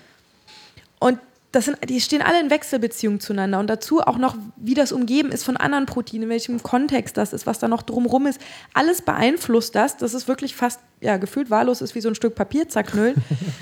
Und 0.99 1.18
das 1.51 1.64
sind, 1.64 1.78
die 1.88 2.01
stehen 2.01 2.20
alle 2.20 2.40
in 2.40 2.51
Wechselbeziehung 2.51 3.20
zueinander 3.20 3.59
und 3.59 3.68
dazu 3.68 4.01
auch 4.01 4.18
noch, 4.18 4.36
wie 4.57 4.74
das 4.74 4.92
umgeben 4.92 5.32
ist 5.32 5.44
von 5.44 5.57
anderen 5.57 5.86
Proteinen, 5.86 6.24
in 6.24 6.28
welchem 6.28 6.62
Kontext 6.62 7.16
das 7.16 7.32
ist, 7.32 7.46
was 7.46 7.59
da 7.59 7.68
noch 7.68 7.82
drumrum 7.82 8.26
ist. 8.26 8.38
Alles 8.74 9.01
beeinflusst 9.01 9.74
das, 9.74 9.96
dass 9.96 10.12
es 10.12 10.28
wirklich 10.28 10.55
fast, 10.55 10.80
ja, 11.01 11.16
gefühlt 11.16 11.49
wahllos 11.49 11.80
ist 11.80 11.94
wie 11.94 12.03
so 12.03 12.09
ein 12.11 12.14
Stück 12.14 12.34
Papier 12.34 12.68
zerknüllen. 12.68 13.14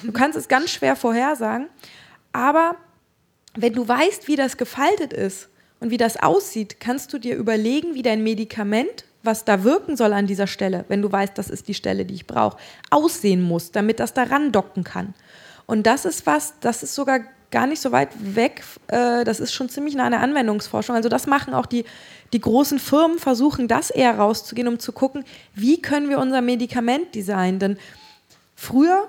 Du 0.02 0.10
kannst 0.10 0.36
es 0.36 0.48
ganz 0.48 0.70
schwer 0.70 0.96
vorhersagen, 0.96 1.68
aber 2.32 2.76
wenn 3.54 3.72
du 3.72 3.86
weißt, 3.86 4.26
wie 4.26 4.36
das 4.36 4.56
gefaltet 4.56 5.12
ist 5.12 5.48
und 5.78 5.90
wie 5.90 5.96
das 5.96 6.16
aussieht, 6.16 6.80
kannst 6.80 7.12
du 7.12 7.18
dir 7.18 7.36
überlegen, 7.36 7.94
wie 7.94 8.02
dein 8.02 8.24
Medikament, 8.24 9.04
was 9.22 9.44
da 9.44 9.62
wirken 9.62 9.96
soll 9.96 10.12
an 10.12 10.26
dieser 10.26 10.48
Stelle, 10.48 10.84
wenn 10.88 11.02
du 11.02 11.10
weißt, 11.10 11.38
das 11.38 11.50
ist 11.50 11.68
die 11.68 11.74
Stelle, 11.74 12.04
die 12.04 12.14
ich 12.14 12.26
brauche, 12.26 12.58
aussehen 12.90 13.42
muss, 13.42 13.70
damit 13.70 14.00
das 14.00 14.12
daran 14.12 14.50
docken 14.50 14.82
kann. 14.82 15.14
Und 15.66 15.86
das 15.86 16.04
ist 16.04 16.26
was, 16.26 16.54
das 16.60 16.82
ist 16.82 16.94
sogar 16.94 17.20
gar 17.50 17.66
nicht 17.66 17.80
so 17.80 17.92
weit 17.92 18.10
weg. 18.20 18.62
Äh, 18.88 19.24
das 19.24 19.40
ist 19.40 19.52
schon 19.52 19.68
ziemlich 19.68 19.94
nah 19.94 20.04
an 20.04 20.12
der 20.12 20.20
Anwendungsforschung. 20.20 20.96
Also 20.96 21.08
das 21.08 21.26
machen 21.26 21.54
auch 21.54 21.66
die, 21.66 21.84
die 22.32 22.40
großen 22.40 22.78
Firmen, 22.78 23.18
versuchen 23.18 23.68
das 23.68 23.90
eher 23.90 24.16
rauszugehen, 24.18 24.68
um 24.68 24.78
zu 24.78 24.92
gucken, 24.92 25.24
wie 25.54 25.80
können 25.80 26.08
wir 26.08 26.18
unser 26.18 26.40
Medikament 26.40 27.14
designen. 27.14 27.58
Denn 27.58 27.78
früher 28.54 29.08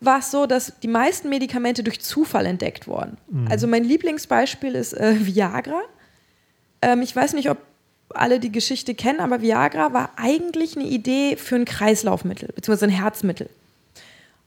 war 0.00 0.18
es 0.18 0.30
so, 0.30 0.46
dass 0.46 0.74
die 0.82 0.88
meisten 0.88 1.28
Medikamente 1.28 1.82
durch 1.82 2.00
Zufall 2.00 2.46
entdeckt 2.46 2.86
wurden. 2.86 3.16
Mhm. 3.30 3.48
Also 3.50 3.66
mein 3.66 3.84
Lieblingsbeispiel 3.84 4.74
ist 4.74 4.92
äh, 4.94 5.14
Viagra. 5.20 5.80
Ähm, 6.82 7.02
ich 7.02 7.14
weiß 7.14 7.32
nicht, 7.34 7.50
ob 7.50 7.58
alle 8.10 8.38
die 8.38 8.52
Geschichte 8.52 8.94
kennen, 8.94 9.20
aber 9.20 9.40
Viagra 9.40 9.92
war 9.92 10.10
eigentlich 10.16 10.76
eine 10.76 10.86
Idee 10.86 11.36
für 11.36 11.56
ein 11.56 11.64
Kreislaufmittel, 11.64 12.50
beziehungsweise 12.54 12.86
ein 12.86 12.96
Herzmittel. 12.96 13.48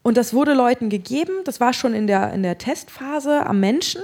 Und 0.07 0.15
das 0.15 0.33
wurde 0.33 0.53
Leuten 0.53 0.87
gegeben, 0.87 1.33
das 1.43 1.59
war 1.59 1.73
schon 1.73 1.93
in 1.93 2.07
der, 2.07 2.31
in 2.31 2.41
der 2.41 2.57
Testphase 2.57 3.45
am 3.45 3.59
Menschen. 3.59 4.01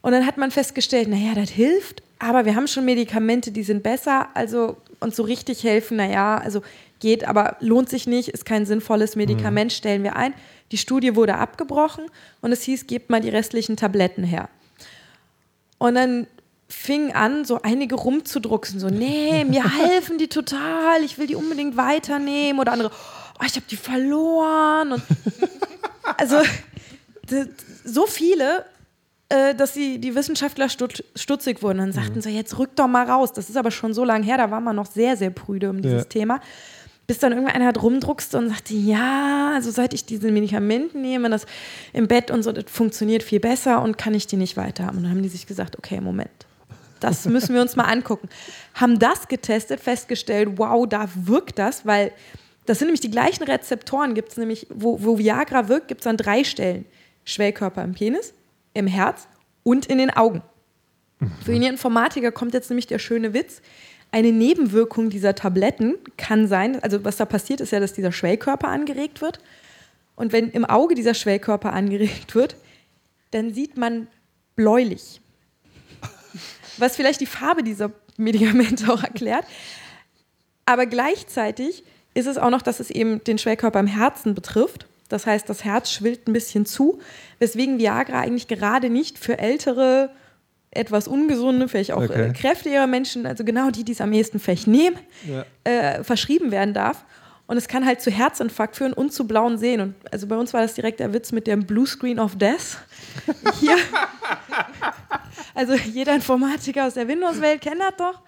Und 0.00 0.10
dann 0.10 0.26
hat 0.26 0.36
man 0.36 0.50
festgestellt, 0.50 1.06
naja, 1.06 1.32
das 1.36 1.48
hilft, 1.48 2.02
aber 2.18 2.44
wir 2.44 2.56
haben 2.56 2.66
schon 2.66 2.84
Medikamente, 2.84 3.52
die 3.52 3.62
sind 3.62 3.84
besser, 3.84 4.26
also 4.34 4.78
uns 4.98 5.14
so 5.14 5.22
richtig 5.22 5.62
helfen, 5.62 5.98
naja, 5.98 6.38
also 6.38 6.62
geht, 6.98 7.22
aber 7.22 7.56
lohnt 7.60 7.88
sich 7.88 8.08
nicht, 8.08 8.30
ist 8.30 8.46
kein 8.46 8.66
sinnvolles 8.66 9.14
Medikament, 9.14 9.70
mhm. 9.70 9.76
stellen 9.76 10.02
wir 10.02 10.16
ein. 10.16 10.34
Die 10.72 10.76
Studie 10.76 11.14
wurde 11.14 11.36
abgebrochen 11.36 12.06
und 12.40 12.50
es 12.50 12.62
hieß, 12.62 12.88
gebt 12.88 13.08
mal 13.08 13.20
die 13.20 13.28
restlichen 13.28 13.76
Tabletten 13.76 14.24
her. 14.24 14.48
Und 15.78 15.94
dann 15.94 16.26
fing 16.68 17.12
an, 17.12 17.44
so 17.44 17.62
einige 17.62 17.94
rumzudrucksen, 17.94 18.80
so, 18.80 18.88
nee, 18.88 19.44
mir 19.44 19.72
helfen 19.78 20.18
die 20.18 20.26
total, 20.26 21.04
ich 21.04 21.16
will 21.16 21.28
die 21.28 21.36
unbedingt 21.36 21.76
weiternehmen 21.76 22.60
oder 22.60 22.72
andere, 22.72 22.90
oh, 23.40 23.44
ich 23.46 23.56
habe 23.56 23.66
die 23.70 23.76
verloren. 23.76 24.92
Und 24.92 25.02
also 26.18 26.36
so 27.84 28.06
viele, 28.06 28.64
äh, 29.28 29.54
dass 29.54 29.72
die, 29.72 29.98
die 29.98 30.14
Wissenschaftler 30.14 30.68
stutzig 30.68 31.62
wurden 31.62 31.80
und 31.80 31.92
sagten 31.92 32.16
mhm. 32.16 32.20
so, 32.22 32.28
jetzt 32.28 32.58
rück 32.58 32.76
doch 32.76 32.86
mal 32.86 33.08
raus. 33.08 33.32
Das 33.32 33.48
ist 33.48 33.56
aber 33.56 33.70
schon 33.70 33.94
so 33.94 34.04
lange 34.04 34.24
her, 34.24 34.38
da 34.38 34.50
war 34.50 34.60
man 34.60 34.76
noch 34.76 34.86
sehr, 34.86 35.16
sehr 35.16 35.30
prüde 35.30 35.70
um 35.70 35.82
dieses 35.82 36.02
ja. 36.02 36.08
Thema. 36.08 36.40
Bis 37.06 37.18
dann 37.18 37.32
irgendeiner 37.32 37.66
hat 37.66 37.80
rumdruckste 37.80 38.36
und 38.36 38.48
sagte, 38.48 38.74
ja, 38.74 39.52
also 39.54 39.70
seit 39.70 39.94
ich 39.94 40.04
diese 40.06 40.32
Medikamente 40.32 40.98
nehme, 40.98 41.30
das 41.30 41.46
im 41.92 42.08
Bett 42.08 42.32
und 42.32 42.42
so, 42.42 42.50
das 42.50 42.64
funktioniert 42.66 43.22
viel 43.22 43.38
besser 43.38 43.80
und 43.80 43.96
kann 43.96 44.12
ich 44.12 44.26
die 44.26 44.36
nicht 44.36 44.56
weiter 44.56 44.86
haben. 44.86 44.98
Und 44.98 45.02
dann 45.04 45.12
haben 45.12 45.22
die 45.22 45.28
sich 45.28 45.46
gesagt, 45.46 45.78
okay, 45.78 46.00
Moment, 46.00 46.30
das 46.98 47.24
müssen 47.26 47.54
wir 47.54 47.62
uns 47.62 47.76
mal 47.76 47.84
angucken. 47.84 48.28
Haben 48.74 48.98
das 48.98 49.28
getestet, 49.28 49.80
festgestellt, 49.80 50.50
wow, 50.56 50.84
da 50.88 51.08
wirkt 51.14 51.60
das, 51.60 51.86
weil 51.86 52.12
das 52.66 52.78
sind 52.78 52.88
nämlich 52.88 53.00
die 53.00 53.10
gleichen 53.10 53.44
Rezeptoren, 53.44 54.14
gibt 54.14 54.30
es 54.30 54.36
nämlich, 54.36 54.66
wo, 54.70 55.02
wo 55.02 55.18
Viagra 55.18 55.68
wirkt, 55.68 55.88
gibt 55.88 56.02
es 56.02 56.06
an 56.06 56.16
drei 56.16 56.44
Stellen. 56.44 56.84
Schwellkörper 57.24 57.82
im 57.82 57.94
Penis, 57.94 58.34
im 58.72 58.86
Herz 58.86 59.26
und 59.62 59.86
in 59.86 59.98
den 59.98 60.10
Augen. 60.10 60.42
Mhm. 61.18 61.32
Für 61.44 61.52
den 61.52 61.62
Informatiker 61.62 62.32
kommt 62.32 62.54
jetzt 62.54 62.70
nämlich 62.70 62.86
der 62.86 62.98
schöne 62.98 63.34
Witz. 63.34 63.62
Eine 64.12 64.32
Nebenwirkung 64.32 65.10
dieser 65.10 65.34
Tabletten 65.34 65.96
kann 66.16 66.46
sein, 66.46 66.82
also 66.82 67.04
was 67.04 67.16
da 67.16 67.24
passiert, 67.24 67.60
ist 67.60 67.72
ja, 67.72 67.80
dass 67.80 67.92
dieser 67.92 68.12
Schwellkörper 68.12 68.68
angeregt 68.68 69.20
wird. 69.20 69.40
Und 70.14 70.32
wenn 70.32 70.50
im 70.50 70.64
Auge 70.64 70.94
dieser 70.94 71.14
Schwellkörper 71.14 71.72
angeregt 71.72 72.34
wird, 72.34 72.56
dann 73.32 73.52
sieht 73.52 73.76
man 73.76 74.06
bläulich. 74.54 75.20
Was 76.78 76.96
vielleicht 76.96 77.20
die 77.20 77.26
Farbe 77.26 77.62
dieser 77.62 77.90
Medikamente 78.16 78.88
auch 78.92 79.02
erklärt. 79.02 79.44
Aber 80.64 80.86
gleichzeitig 80.86 81.84
ist 82.16 82.26
es 82.26 82.38
auch 82.38 82.50
noch, 82.50 82.62
dass 82.62 82.80
es 82.80 82.90
eben 82.90 83.22
den 83.22 83.38
Schwellkörper 83.38 83.78
im 83.78 83.86
Herzen 83.86 84.34
betrifft. 84.34 84.86
Das 85.08 85.26
heißt, 85.26 85.48
das 85.48 85.64
Herz 85.64 85.92
schwillt 85.92 86.26
ein 86.26 86.32
bisschen 86.32 86.66
zu, 86.66 86.98
weswegen 87.38 87.78
Viagra 87.78 88.20
eigentlich 88.20 88.48
gerade 88.48 88.90
nicht 88.90 89.18
für 89.18 89.38
ältere, 89.38 90.10
etwas 90.70 91.08
ungesunde, 91.08 91.68
vielleicht 91.68 91.92
auch 91.92 92.02
okay. 92.02 92.30
äh, 92.30 92.32
kräftigere 92.32 92.86
Menschen, 92.86 93.26
also 93.26 93.44
genau 93.44 93.70
die, 93.70 93.84
die 93.84 93.92
es 93.92 94.00
am 94.00 94.12
ehesten 94.12 94.40
vielleicht 94.40 94.66
nehmen, 94.66 94.98
ja. 95.28 95.44
äh, 95.64 96.02
verschrieben 96.02 96.50
werden 96.50 96.74
darf. 96.74 97.04
Und 97.48 97.56
es 97.56 97.68
kann 97.68 97.86
halt 97.86 98.00
zu 98.00 98.10
Herzinfarkt 98.10 98.76
führen 98.76 98.92
und 98.92 99.12
zu 99.12 99.26
blauen 99.26 99.56
Sehen. 99.56 99.80
Und 99.80 99.94
also 100.10 100.26
bei 100.26 100.36
uns 100.36 100.52
war 100.52 100.62
das 100.62 100.74
direkt 100.74 100.98
der 100.98 101.12
Witz 101.12 101.30
mit 101.30 101.46
dem 101.46 101.64
Blue 101.64 101.86
Screen 101.86 102.18
of 102.18 102.36
Death. 102.36 102.78
Hier. 103.60 103.76
Also 105.54 105.74
jeder 105.74 106.14
Informatiker 106.14 106.86
aus 106.86 106.94
der 106.94 107.06
Windows-Welt 107.06 107.60
kennt 107.60 107.80
das 107.80 107.96
doch. 107.96 108.20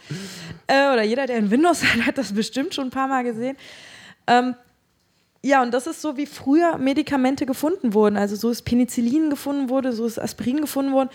Äh, 0.69 0.93
oder 0.93 1.03
jeder, 1.03 1.27
der 1.27 1.37
ein 1.37 1.51
Windows 1.51 1.83
hat, 1.95 2.07
hat 2.07 2.19
das 2.19 2.33
bestimmt 2.33 2.75
schon 2.75 2.89
ein 2.89 2.91
paar 2.91 3.09
Mal 3.09 3.25
gesehen. 3.25 3.57
Ähm, 4.29 4.55
ja, 5.43 5.63
und 5.63 5.73
das 5.73 5.87
ist 5.87 6.01
so, 6.01 6.17
wie 6.17 6.27
früher 6.27 6.79
Medikamente 6.79 7.45
gefunden 7.45 7.95
wurden. 7.95 8.17
Also 8.17 8.37
so 8.37 8.51
ist 8.51 8.63
Penicillin 8.63 9.31
gefunden 9.31 9.69
wurde, 9.69 9.93
so 9.93 10.07
ist 10.07 10.21
Aspirin 10.21 10.61
gefunden 10.61 10.93
worden. 10.93 11.11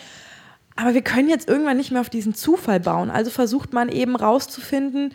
Aber 0.75 0.93
wir 0.93 1.01
können 1.03 1.29
jetzt 1.29 1.47
irgendwann 1.47 1.77
nicht 1.77 1.91
mehr 1.91 2.01
auf 2.01 2.09
diesen 2.09 2.33
Zufall 2.33 2.79
bauen. 2.79 3.09
Also 3.09 3.31
versucht 3.31 3.73
man 3.73 3.89
eben 3.89 4.15
rauszufinden, 4.15 5.13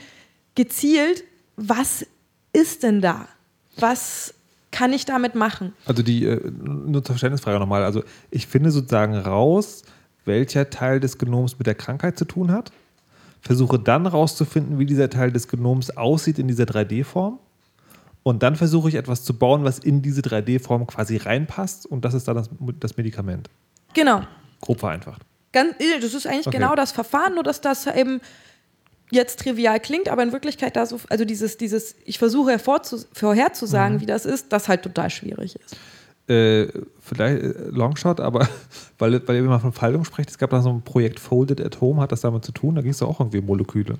gezielt, 0.54 1.24
was 1.56 2.06
ist 2.52 2.82
denn 2.82 3.00
da? 3.00 3.28
Was 3.76 4.34
kann 4.70 4.92
ich 4.92 5.04
damit 5.04 5.34
machen? 5.34 5.72
Also 5.86 6.02
die, 6.02 6.24
äh, 6.24 6.50
nur 6.50 7.02
zur 7.02 7.14
Verständnisfrage 7.14 7.58
nochmal. 7.58 7.84
Also 7.84 8.02
ich 8.30 8.46
finde 8.46 8.70
sozusagen 8.70 9.16
raus, 9.16 9.82
welcher 10.24 10.70
Teil 10.70 11.00
des 11.00 11.18
Genoms 11.18 11.58
mit 11.58 11.66
der 11.66 11.74
Krankheit 11.74 12.18
zu 12.18 12.24
tun 12.24 12.52
hat. 12.52 12.70
Versuche 13.40 13.78
dann 13.78 14.06
rauszufinden, 14.06 14.78
wie 14.78 14.86
dieser 14.86 15.08
Teil 15.10 15.32
des 15.32 15.48
Genoms 15.48 15.96
aussieht 15.96 16.38
in 16.38 16.48
dieser 16.48 16.64
3D-Form. 16.64 17.38
Und 18.22 18.42
dann 18.42 18.56
versuche 18.56 18.88
ich 18.88 18.96
etwas 18.96 19.24
zu 19.24 19.38
bauen, 19.38 19.64
was 19.64 19.78
in 19.78 20.02
diese 20.02 20.20
3D-Form 20.20 20.86
quasi 20.86 21.16
reinpasst. 21.16 21.86
Und 21.86 22.04
das 22.04 22.14
ist 22.14 22.28
dann 22.28 22.36
das, 22.36 22.50
das 22.80 22.96
Medikament. 22.96 23.48
Genau. 23.94 24.22
Grob 24.60 24.80
vereinfacht. 24.80 25.22
Ganz, 25.52 25.76
das 25.78 26.12
ist 26.12 26.26
eigentlich 26.26 26.46
okay. 26.46 26.58
genau 26.58 26.74
das 26.74 26.92
Verfahren, 26.92 27.34
nur 27.34 27.42
dass 27.42 27.60
das 27.60 27.86
eben 27.86 28.20
jetzt 29.10 29.40
trivial 29.40 29.80
klingt, 29.80 30.08
aber 30.08 30.22
in 30.22 30.32
Wirklichkeit 30.32 30.76
da 30.76 30.86
so, 30.86 31.00
also 31.08 31.24
dieses, 31.24 31.56
dieses, 31.56 31.96
ich 32.04 32.18
versuche 32.18 32.58
vorherzusagen, 32.58 33.96
mhm. 33.96 34.00
wie 34.00 34.06
das 34.06 34.26
ist, 34.26 34.52
das 34.52 34.68
halt 34.68 34.82
total 34.82 35.10
schwierig 35.10 35.56
ist. 35.56 35.76
Äh, 36.28 36.68
vielleicht 37.00 37.42
äh, 37.42 37.54
Longshot, 37.70 38.20
aber 38.20 38.48
weil, 38.98 39.26
weil 39.26 39.36
ihr 39.36 39.42
immer 39.42 39.60
von 39.60 39.72
Faltung 39.72 40.04
spricht, 40.04 40.28
es 40.28 40.38
gab 40.38 40.50
da 40.50 40.60
so 40.60 40.70
ein 40.70 40.82
Projekt 40.82 41.20
Folded 41.20 41.60
at 41.60 41.80
Home, 41.80 42.02
hat 42.02 42.12
das 42.12 42.20
damit 42.20 42.44
zu 42.44 42.52
tun? 42.52 42.74
Da 42.74 42.82
ging 42.82 42.90
es 42.90 43.02
auch 43.02 43.20
irgendwie 43.20 43.38
um 43.38 43.46
Moleküle. 43.46 43.98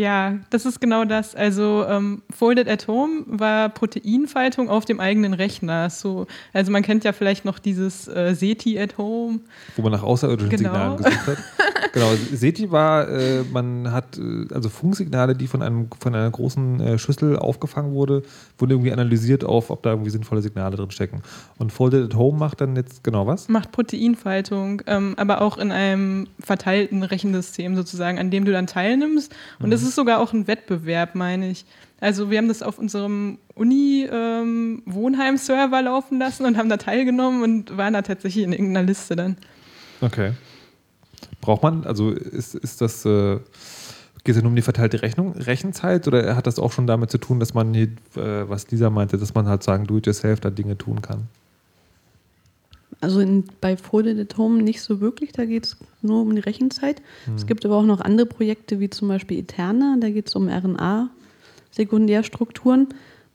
Ja, 0.00 0.38
das 0.48 0.64
ist 0.64 0.80
genau 0.80 1.04
das. 1.04 1.34
Also 1.34 1.84
ähm, 1.86 2.22
Folded 2.30 2.68
at 2.68 2.88
Home 2.88 3.24
war 3.26 3.68
Proteinfaltung 3.68 4.70
auf 4.70 4.86
dem 4.86 4.98
eigenen 4.98 5.34
Rechner. 5.34 5.90
So, 5.90 6.26
also 6.54 6.72
man 6.72 6.82
kennt 6.82 7.04
ja 7.04 7.12
vielleicht 7.12 7.44
noch 7.44 7.58
dieses 7.58 8.08
äh, 8.08 8.34
SETI 8.34 8.80
at 8.80 8.96
Home. 8.96 9.40
Wo 9.76 9.82
man 9.82 9.92
nach 9.92 10.02
außerirdischen 10.02 10.48
genau. 10.48 10.96
Signalen 10.96 10.96
gesucht 10.96 11.26
hat. 11.26 11.38
genau, 11.92 12.12
SETI 12.32 12.70
war, 12.70 13.10
äh, 13.10 13.42
man 13.52 13.92
hat 13.92 14.16
äh, 14.16 14.46
also 14.54 14.70
Funksignale, 14.70 15.36
die 15.36 15.46
von, 15.46 15.60
einem, 15.60 15.88
von 16.00 16.14
einer 16.14 16.30
großen 16.30 16.80
äh, 16.80 16.98
Schüssel 16.98 17.36
aufgefangen 17.36 17.92
wurde, 17.92 18.22
wurden 18.56 18.70
irgendwie 18.70 18.92
analysiert 18.92 19.44
auf, 19.44 19.68
ob 19.68 19.82
da 19.82 19.90
irgendwie 19.90 20.10
sinnvolle 20.10 20.40
Signale 20.40 20.76
drin 20.76 20.90
stecken. 20.92 21.20
Und 21.58 21.74
Folded 21.74 22.06
at 22.06 22.16
Home 22.16 22.38
macht 22.38 22.62
dann 22.62 22.74
jetzt 22.74 23.04
genau 23.04 23.26
was? 23.26 23.50
Macht 23.50 23.70
Proteinfaltung, 23.70 24.80
ähm, 24.86 25.12
aber 25.18 25.42
auch 25.42 25.58
in 25.58 25.72
einem 25.72 26.28
verteilten 26.38 27.02
Rechensystem 27.02 27.76
sozusagen, 27.76 28.18
an 28.18 28.30
dem 28.30 28.46
du 28.46 28.52
dann 28.52 28.66
teilnimmst. 28.66 29.30
Und 29.58 29.66
mhm. 29.66 29.72
ist 29.89 29.89
sogar 29.94 30.20
auch 30.20 30.32
ein 30.32 30.46
Wettbewerb, 30.46 31.14
meine 31.14 31.50
ich. 31.50 31.66
Also 32.00 32.30
wir 32.30 32.38
haben 32.38 32.48
das 32.48 32.62
auf 32.62 32.78
unserem 32.78 33.36
Uni-Wohnheim-Server 33.54 35.78
ähm, 35.78 35.84
laufen 35.84 36.18
lassen 36.18 36.46
und 36.46 36.56
haben 36.56 36.70
da 36.70 36.78
teilgenommen 36.78 37.42
und 37.42 37.76
waren 37.76 37.92
da 37.92 38.00
tatsächlich 38.02 38.44
in 38.44 38.52
irgendeiner 38.52 38.86
Liste 38.86 39.16
dann. 39.16 39.36
Okay. 40.00 40.32
Braucht 41.42 41.62
man, 41.62 41.84
also 41.84 42.10
ist, 42.10 42.54
ist 42.54 42.80
das, 42.80 43.04
äh, 43.04 43.38
geht 44.24 44.36
es 44.36 44.42
nur 44.42 44.48
um 44.50 44.56
die 44.56 44.62
verteilte 44.62 45.02
Rechnung, 45.02 45.32
Rechenzeit 45.32 46.08
oder 46.08 46.36
hat 46.36 46.46
das 46.46 46.58
auch 46.58 46.72
schon 46.72 46.86
damit 46.86 47.10
zu 47.10 47.18
tun, 47.18 47.38
dass 47.38 47.52
man, 47.52 47.74
äh, 47.74 47.90
was 48.14 48.70
Lisa 48.70 48.88
meinte, 48.88 49.18
dass 49.18 49.34
man 49.34 49.46
halt 49.46 49.62
sagen, 49.62 49.86
do-it-yourself 49.86 50.40
da 50.40 50.48
Dinge 50.48 50.78
tun 50.78 51.02
kann? 51.02 51.28
Also 53.00 53.20
in, 53.20 53.44
bei 53.60 53.76
Folded 53.76 54.18
at 54.18 54.36
Home 54.36 54.62
nicht 54.62 54.82
so 54.82 55.00
wirklich, 55.00 55.32
da 55.32 55.46
geht 55.46 55.64
es 55.64 55.76
nur 56.02 56.22
um 56.22 56.34
die 56.34 56.40
Rechenzeit. 56.40 57.00
Hm. 57.24 57.34
Es 57.34 57.46
gibt 57.46 57.64
aber 57.64 57.76
auch 57.76 57.84
noch 57.84 58.00
andere 58.00 58.26
Projekte, 58.26 58.78
wie 58.78 58.90
zum 58.90 59.08
Beispiel 59.08 59.38
Eterna, 59.38 59.96
da 59.98 60.10
geht 60.10 60.28
es 60.28 60.34
um 60.34 60.48
RNA, 60.48 61.10
Sekundärstrukturen, 61.70 62.88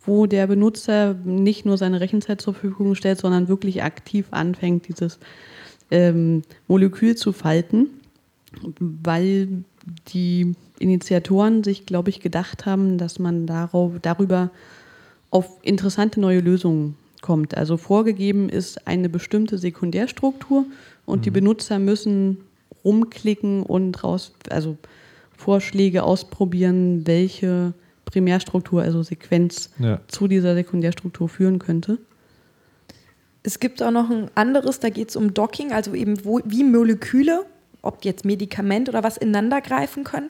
wo 0.05 0.27
der 0.27 0.45
Benutzer 0.47 1.15
nicht 1.23 1.65
nur 1.65 1.77
seine 1.77 1.99
Rechenzeit 1.99 2.41
zur 2.41 2.53
Verfügung 2.53 2.95
stellt, 2.95 3.19
sondern 3.19 3.47
wirklich 3.47 3.81
aktiv 3.81 4.27
anfängt, 4.31 4.87
dieses 4.87 5.19
ähm, 5.89 6.43
Molekül 6.67 7.15
zu 7.15 7.31
falten, 7.31 7.89
weil 8.79 9.63
die 10.09 10.53
Initiatoren 10.77 11.63
sich, 11.63 11.85
glaube 11.85 12.09
ich, 12.09 12.19
gedacht 12.19 12.65
haben, 12.65 12.97
dass 12.97 13.17
man 13.17 13.47
darauf, 13.47 13.93
darüber 14.01 14.51
auf 15.31 15.49
interessante 15.63 16.19
neue 16.19 16.39
Lösungen 16.39 16.95
kommt. 17.25 17.57
Also 17.57 17.75
vorgegeben 17.75 18.49
ist 18.49 18.87
eine 18.87 19.09
bestimmte 19.09 19.57
Sekundärstruktur 19.57 20.65
und 21.05 21.19
mhm. 21.19 21.21
die 21.23 21.31
Benutzer 21.31 21.79
müssen 21.79 22.37
rumklicken 22.83 23.63
und 23.63 24.03
raus, 24.03 24.33
also 24.49 24.77
Vorschläge 25.35 26.03
ausprobieren, 26.03 27.07
welche 27.07 27.73
Primärstruktur, 28.05 28.83
also 28.83 29.01
Sequenz, 29.01 29.71
ja. 29.79 29.99
zu 30.07 30.27
dieser 30.27 30.53
Sekundärstruktur 30.53 31.27
führen 31.27 31.57
könnte. 31.57 31.97
Es 33.41 33.59
gibt 33.59 33.81
auch 33.81 33.91
noch 33.91 34.11
ein 34.11 34.29
anderes, 34.35 34.79
da 34.79 34.89
geht 34.89 35.09
es 35.09 35.15
um 35.15 35.33
Docking, 35.33 35.71
also 35.71 35.95
eben 35.95 36.23
wo, 36.23 36.41
wie 36.45 36.63
Moleküle, 36.63 37.45
ob 37.81 38.05
jetzt 38.05 38.23
Medikament 38.23 38.87
oder 38.87 39.03
was, 39.03 39.17
ineinander 39.17 39.61
greifen 39.61 40.03
können. 40.03 40.29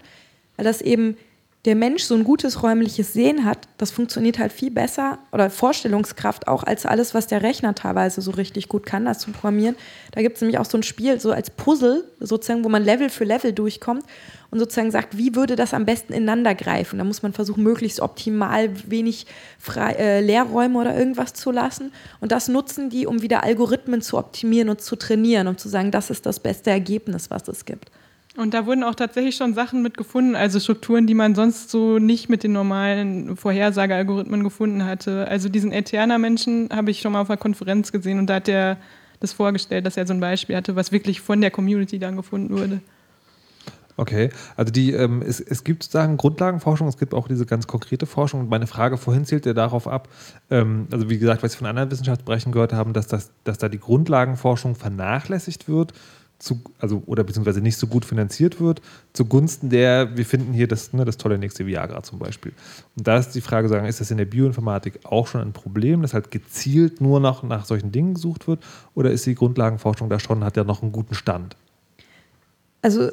Weil 0.55 0.63
das 0.63 0.81
eben 0.81 1.17
der 1.65 1.75
Mensch 1.75 2.03
so 2.03 2.13
ein 2.13 2.23
gutes 2.23 2.61
räumliches 2.61 3.13
Sehen 3.13 3.43
hat, 3.43 3.67
das 3.77 3.89
funktioniert 3.89 4.37
halt 4.37 4.53
viel 4.53 4.69
besser 4.69 5.17
oder 5.31 5.49
Vorstellungskraft 5.49 6.47
auch 6.47 6.63
als 6.63 6.85
alles, 6.85 7.15
was 7.15 7.25
der 7.25 7.41
Rechner 7.41 7.73
teilweise 7.73 8.21
so 8.21 8.31
richtig 8.31 8.69
gut 8.69 8.85
kann, 8.85 9.05
das 9.05 9.19
zu 9.19 9.31
programmieren. 9.31 9.75
Da 10.11 10.21
gibt 10.21 10.35
es 10.35 10.41
nämlich 10.41 10.59
auch 10.59 10.65
so 10.65 10.77
ein 10.77 10.83
Spiel, 10.83 11.19
so 11.19 11.31
als 11.31 11.49
Puzzle, 11.49 12.03
sozusagen, 12.19 12.63
wo 12.63 12.69
man 12.69 12.83
Level 12.83 13.09
für 13.09 13.23
Level 13.23 13.51
durchkommt 13.51 14.03
und 14.51 14.59
sozusagen 14.59 14.91
sagt, 14.91 15.17
wie 15.17 15.33
würde 15.33 15.55
das 15.55 15.73
am 15.73 15.85
besten 15.85 16.13
ineinander 16.13 16.53
greifen. 16.53 16.99
Da 16.99 17.03
muss 17.03 17.23
man 17.23 17.33
versuchen, 17.33 17.63
möglichst 17.63 17.99
optimal 17.99 18.69
wenig 18.87 19.25
Frei 19.57 19.93
äh, 19.93 20.21
Leerräume 20.21 20.79
oder 20.79 20.95
irgendwas 20.95 21.33
zu 21.33 21.49
lassen. 21.49 21.91
Und 22.21 22.31
das 22.31 22.47
nutzen 22.47 22.91
die, 22.91 23.07
um 23.07 23.23
wieder 23.23 23.43
Algorithmen 23.43 24.03
zu 24.03 24.19
optimieren 24.19 24.69
und 24.69 24.81
zu 24.81 24.95
trainieren, 24.95 25.47
um 25.47 25.57
zu 25.57 25.67
sagen, 25.67 25.89
das 25.89 26.11
ist 26.11 26.27
das 26.27 26.39
beste 26.39 26.69
Ergebnis, 26.69 27.31
was 27.31 27.47
es 27.47 27.65
gibt. 27.65 27.89
Und 28.37 28.53
da 28.53 28.65
wurden 28.65 28.83
auch 28.83 28.95
tatsächlich 28.95 29.37
schon 29.37 29.53
Sachen 29.53 29.81
mit 29.81 29.95
gefunden, 29.95 30.35
also 30.35 30.59
Strukturen, 30.59 31.07
die 31.07 31.13
man 31.13 31.35
sonst 31.35 31.69
so 31.69 31.99
nicht 31.99 32.27
mit 32.27 32.43
den 32.43 32.51
normalen 32.51 33.37
Vorhersagealgorithmen 33.37 34.43
gefunden 34.43 34.83
hatte. 34.83 35.27
Also 35.27 35.47
diesen 35.47 35.71
Eterna-Menschen 35.71 36.69
habe 36.73 36.91
ich 36.91 36.99
schon 36.99 37.13
mal 37.13 37.21
auf 37.21 37.29
einer 37.29 37.37
Konferenz 37.37 37.93
gesehen 37.93 38.19
und 38.19 38.27
da 38.27 38.35
hat 38.35 38.49
er 38.49 38.77
das 39.21 39.31
vorgestellt, 39.31 39.85
dass 39.85 39.95
er 39.95 40.05
so 40.05 40.13
ein 40.13 40.19
Beispiel 40.19 40.55
hatte, 40.55 40.75
was 40.75 40.91
wirklich 40.91 41.21
von 41.21 41.39
der 41.39 41.49
Community 41.49 41.97
dann 41.97 42.17
gefunden 42.17 42.57
wurde. 42.57 42.81
Okay, 43.97 44.29
also 44.57 44.73
die, 44.73 44.91
ähm, 44.91 45.23
es, 45.25 45.39
es 45.39 45.63
gibt 45.63 45.83
sozusagen 45.83 46.17
Grundlagenforschung, 46.17 46.89
es 46.89 46.97
gibt 46.97 47.13
auch 47.13 47.29
diese 47.29 47.45
ganz 47.45 47.65
konkrete 47.65 48.05
Forschung. 48.05 48.41
Und 48.41 48.49
meine 48.49 48.67
Frage 48.67 48.97
vorhin 48.97 49.23
zielt 49.23 49.45
ja 49.45 49.53
darauf 49.53 49.87
ab, 49.87 50.09
ähm, 50.51 50.87
also 50.91 51.09
wie 51.09 51.17
gesagt, 51.17 51.43
was 51.43 51.53
wir 51.53 51.59
von 51.59 51.67
anderen 51.67 51.91
Wissenschaftsbereichen 51.91 52.51
gehört 52.51 52.73
haben, 52.73 52.91
dass, 52.91 53.07
das, 53.07 53.31
dass 53.45 53.57
da 53.57 53.69
die 53.69 53.79
Grundlagenforschung 53.79 54.75
vernachlässigt 54.75 55.69
wird 55.69 55.93
zu, 56.45 56.61
also 56.79 57.01
oder 57.07 57.23
beziehungsweise 57.23 57.59
nicht 57.59 57.77
so 57.77 57.87
gut 57.87 58.05
finanziert 58.05 58.61
wird, 58.61 58.81
zugunsten 59.13 59.69
der, 59.69 60.15
wir 60.15 60.25
finden 60.25 60.53
hier 60.53 60.67
das, 60.67 60.93
ne, 60.93 61.03
das 61.03 61.17
tolle 61.17 61.37
nächste 61.37 61.65
Viagra 61.65 62.03
zum 62.03 62.19
Beispiel. 62.19 62.53
Und 62.95 63.07
da 63.07 63.17
ist 63.17 63.31
die 63.31 63.41
Frage, 63.41 63.67
sagen, 63.67 63.87
ist 63.87 63.99
das 63.99 64.11
in 64.11 64.17
der 64.17 64.25
Bioinformatik 64.25 64.99
auch 65.03 65.27
schon 65.27 65.41
ein 65.41 65.53
Problem, 65.53 66.03
dass 66.03 66.13
halt 66.13 66.31
gezielt 66.31 67.01
nur 67.01 67.19
noch 67.19 67.43
nach 67.43 67.65
solchen 67.65 67.91
Dingen 67.91 68.13
gesucht 68.13 68.47
wird, 68.47 68.63
oder 68.93 69.11
ist 69.11 69.25
die 69.25 69.35
Grundlagenforschung 69.35 70.07
da 70.09 70.19
schon, 70.19 70.43
hat 70.43 70.55
ja 70.55 70.63
noch 70.63 70.83
einen 70.83 70.91
guten 70.91 71.15
Stand? 71.15 71.55
Also 72.81 73.09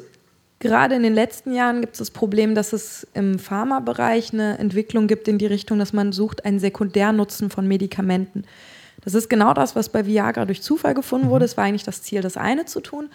gerade 0.59 0.95
in 0.95 1.01
den 1.01 1.15
letzten 1.15 1.53
Jahren 1.53 1.81
gibt 1.81 1.93
es 1.93 1.99
das 1.99 2.11
Problem, 2.11 2.53
dass 2.53 2.71
es 2.71 3.07
im 3.15 3.39
Pharmabereich 3.39 4.31
eine 4.31 4.59
Entwicklung 4.59 5.07
gibt 5.07 5.27
in 5.27 5.39
die 5.39 5.47
Richtung, 5.47 5.79
dass 5.79 5.91
man 5.91 6.11
sucht 6.11 6.45
einen 6.45 6.59
Sekundärnutzen 6.59 7.49
von 7.49 7.67
Medikamenten. 7.67 8.43
Das 9.03 9.13
ist 9.13 9.29
genau 9.29 9.53
das, 9.53 9.75
was 9.75 9.89
bei 9.89 10.05
Viagra 10.05 10.45
durch 10.45 10.61
Zufall 10.61 10.93
gefunden 10.93 11.29
wurde. 11.29 11.43
Mhm. 11.43 11.49
Es 11.49 11.57
war 11.57 11.65
eigentlich 11.65 11.83
das 11.83 12.01
Ziel, 12.01 12.21
das 12.21 12.37
eine 12.37 12.65
zu 12.65 12.79
tun. 12.79 13.09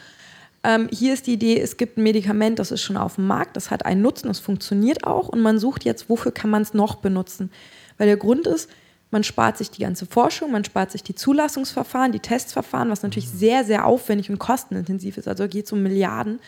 Ähm, 0.64 0.88
hier 0.90 1.14
ist 1.14 1.26
die 1.26 1.34
Idee, 1.34 1.60
es 1.60 1.76
gibt 1.76 1.98
ein 1.98 2.02
Medikament, 2.02 2.58
das 2.58 2.72
ist 2.72 2.82
schon 2.82 2.96
auf 2.96 3.14
dem 3.14 3.26
Markt, 3.26 3.56
das 3.56 3.70
hat 3.70 3.86
einen 3.86 4.02
Nutzen, 4.02 4.26
das 4.26 4.40
funktioniert 4.40 5.04
auch 5.04 5.28
und 5.28 5.40
man 5.40 5.58
sucht 5.58 5.84
jetzt, 5.84 6.10
wofür 6.10 6.32
kann 6.32 6.50
man 6.50 6.62
es 6.62 6.74
noch 6.74 6.96
benutzen. 6.96 7.50
Weil 7.96 8.08
der 8.08 8.16
Grund 8.16 8.46
ist, 8.46 8.68
man 9.10 9.22
spart 9.24 9.56
sich 9.56 9.70
die 9.70 9.82
ganze 9.82 10.04
Forschung, 10.04 10.50
man 10.50 10.64
spart 10.64 10.90
sich 10.90 11.02
die 11.02 11.14
Zulassungsverfahren, 11.14 12.12
die 12.12 12.20
Testverfahren, 12.20 12.90
was 12.90 13.02
natürlich 13.02 13.32
mhm. 13.32 13.38
sehr, 13.38 13.64
sehr 13.64 13.86
aufwendig 13.86 14.30
und 14.30 14.38
kostenintensiv 14.38 15.16
ist, 15.16 15.28
also 15.28 15.46
geht 15.46 15.66
es 15.66 15.72
um 15.72 15.82
Milliarden. 15.82 16.40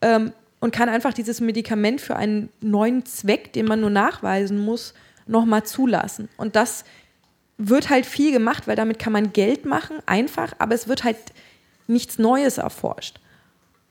Ähm, 0.00 0.32
und 0.60 0.72
kann 0.72 0.90
einfach 0.90 1.14
dieses 1.14 1.40
Medikament 1.40 2.02
für 2.02 2.16
einen 2.16 2.50
neuen 2.60 3.06
Zweck, 3.06 3.52
den 3.54 3.64
man 3.64 3.80
nur 3.80 3.90
nachweisen 3.90 4.58
muss, 4.58 4.92
nochmal 5.26 5.64
zulassen. 5.64 6.28
Und 6.36 6.54
das 6.54 6.84
wird 7.68 7.90
halt 7.90 8.06
viel 8.06 8.32
gemacht, 8.32 8.66
weil 8.66 8.76
damit 8.76 8.98
kann 8.98 9.12
man 9.12 9.32
Geld 9.32 9.66
machen, 9.66 9.98
einfach, 10.06 10.54
aber 10.58 10.74
es 10.74 10.88
wird 10.88 11.04
halt 11.04 11.16
nichts 11.86 12.18
Neues 12.18 12.58
erforscht. 12.58 13.20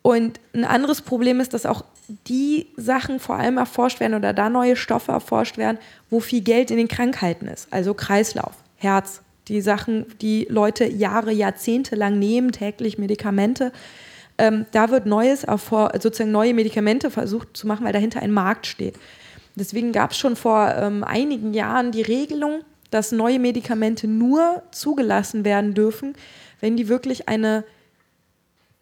Und 0.02 0.40
ein 0.54 0.66
anderes 0.66 1.02
Problem 1.02 1.40
ist, 1.40 1.54
dass 1.54 1.66
auch 1.66 1.84
die 2.28 2.68
Sachen 2.78 3.20
vor 3.20 3.36
allem 3.36 3.58
erforscht 3.58 4.00
werden 4.00 4.16
oder 4.16 4.34
da 4.34 4.50
neue 4.50 4.76
Stoffe 4.76 5.12
erforscht 5.12 5.58
werden, 5.58 5.78
wo 6.10 6.20
viel 6.20 6.42
Geld 6.42 6.72
in 6.72 6.78
den 6.78 6.88
Krankheiten 6.88 7.48
ist. 7.48 7.68
Also 7.72 7.94
Kreislauf, 7.94 8.54
Herz, 8.78 9.22
die 9.48 9.62
Sachen, 9.62 10.06
die 10.20 10.48
Leute 10.50 10.86
Jahre, 10.86 11.32
Jahrzehnte 11.32 11.96
lang 11.96 12.18
nehmen, 12.18 12.52
täglich 12.52 12.98
Medikamente. 12.98 13.72
Ähm, 14.38 14.66
da 14.72 14.90
wird 14.90 15.06
Neues, 15.06 15.42
sozusagen 15.42 16.32
neue 16.32 16.54
Medikamente 16.54 17.12
versucht 17.12 17.56
zu 17.56 17.68
machen, 17.68 17.86
weil 17.86 17.94
dahinter 17.94 18.22
ein 18.22 18.32
Markt 18.32 18.66
steht. 18.66 18.96
Deswegen 19.56 19.92
gab 19.92 20.12
es 20.12 20.18
schon 20.18 20.36
vor 20.36 20.74
ähm, 20.76 21.04
einigen 21.04 21.54
Jahren 21.54 21.92
die 21.92 22.02
Regelung, 22.02 22.62
dass 22.90 23.12
neue 23.12 23.40
Medikamente 23.40 24.08
nur 24.08 24.64
zugelassen 24.72 25.46
werden 25.46 25.74
dürfen, 25.74 26.14
wenn 26.60 26.76
die 26.76 26.88
wirklich 26.88 27.30
eine 27.30 27.64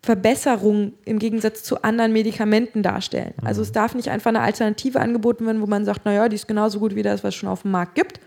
Verbesserung 0.02 0.94
im 1.06 1.20
Gegensatz 1.20 1.64
zu 1.64 1.84
anderen 1.84 2.14
Medikamenten 2.14 2.84
darstellen. 2.84 3.34
Mhm. 3.42 3.48
Also 3.48 3.62
es 3.62 3.72
darf 3.72 3.96
nicht 3.96 4.10
einfach 4.10 4.30
eine 4.30 4.42
Alternative 4.42 5.00
angeboten 5.02 5.46
werden, 5.46 5.62
wo 5.62 5.68
man 5.68 5.86
sagt, 5.86 6.06
naja, 6.06 6.30
die 6.30 6.36
ist 6.36 6.48
genauso 6.48 6.80
gut 6.80 6.96
wie 6.96 7.04
das, 7.04 7.24
was 7.24 7.30
es 7.30 7.36
schon 7.36 7.50
auf 7.50 7.64
dem 7.64 7.72
Markt 7.72 7.96
gibt, 7.96 8.20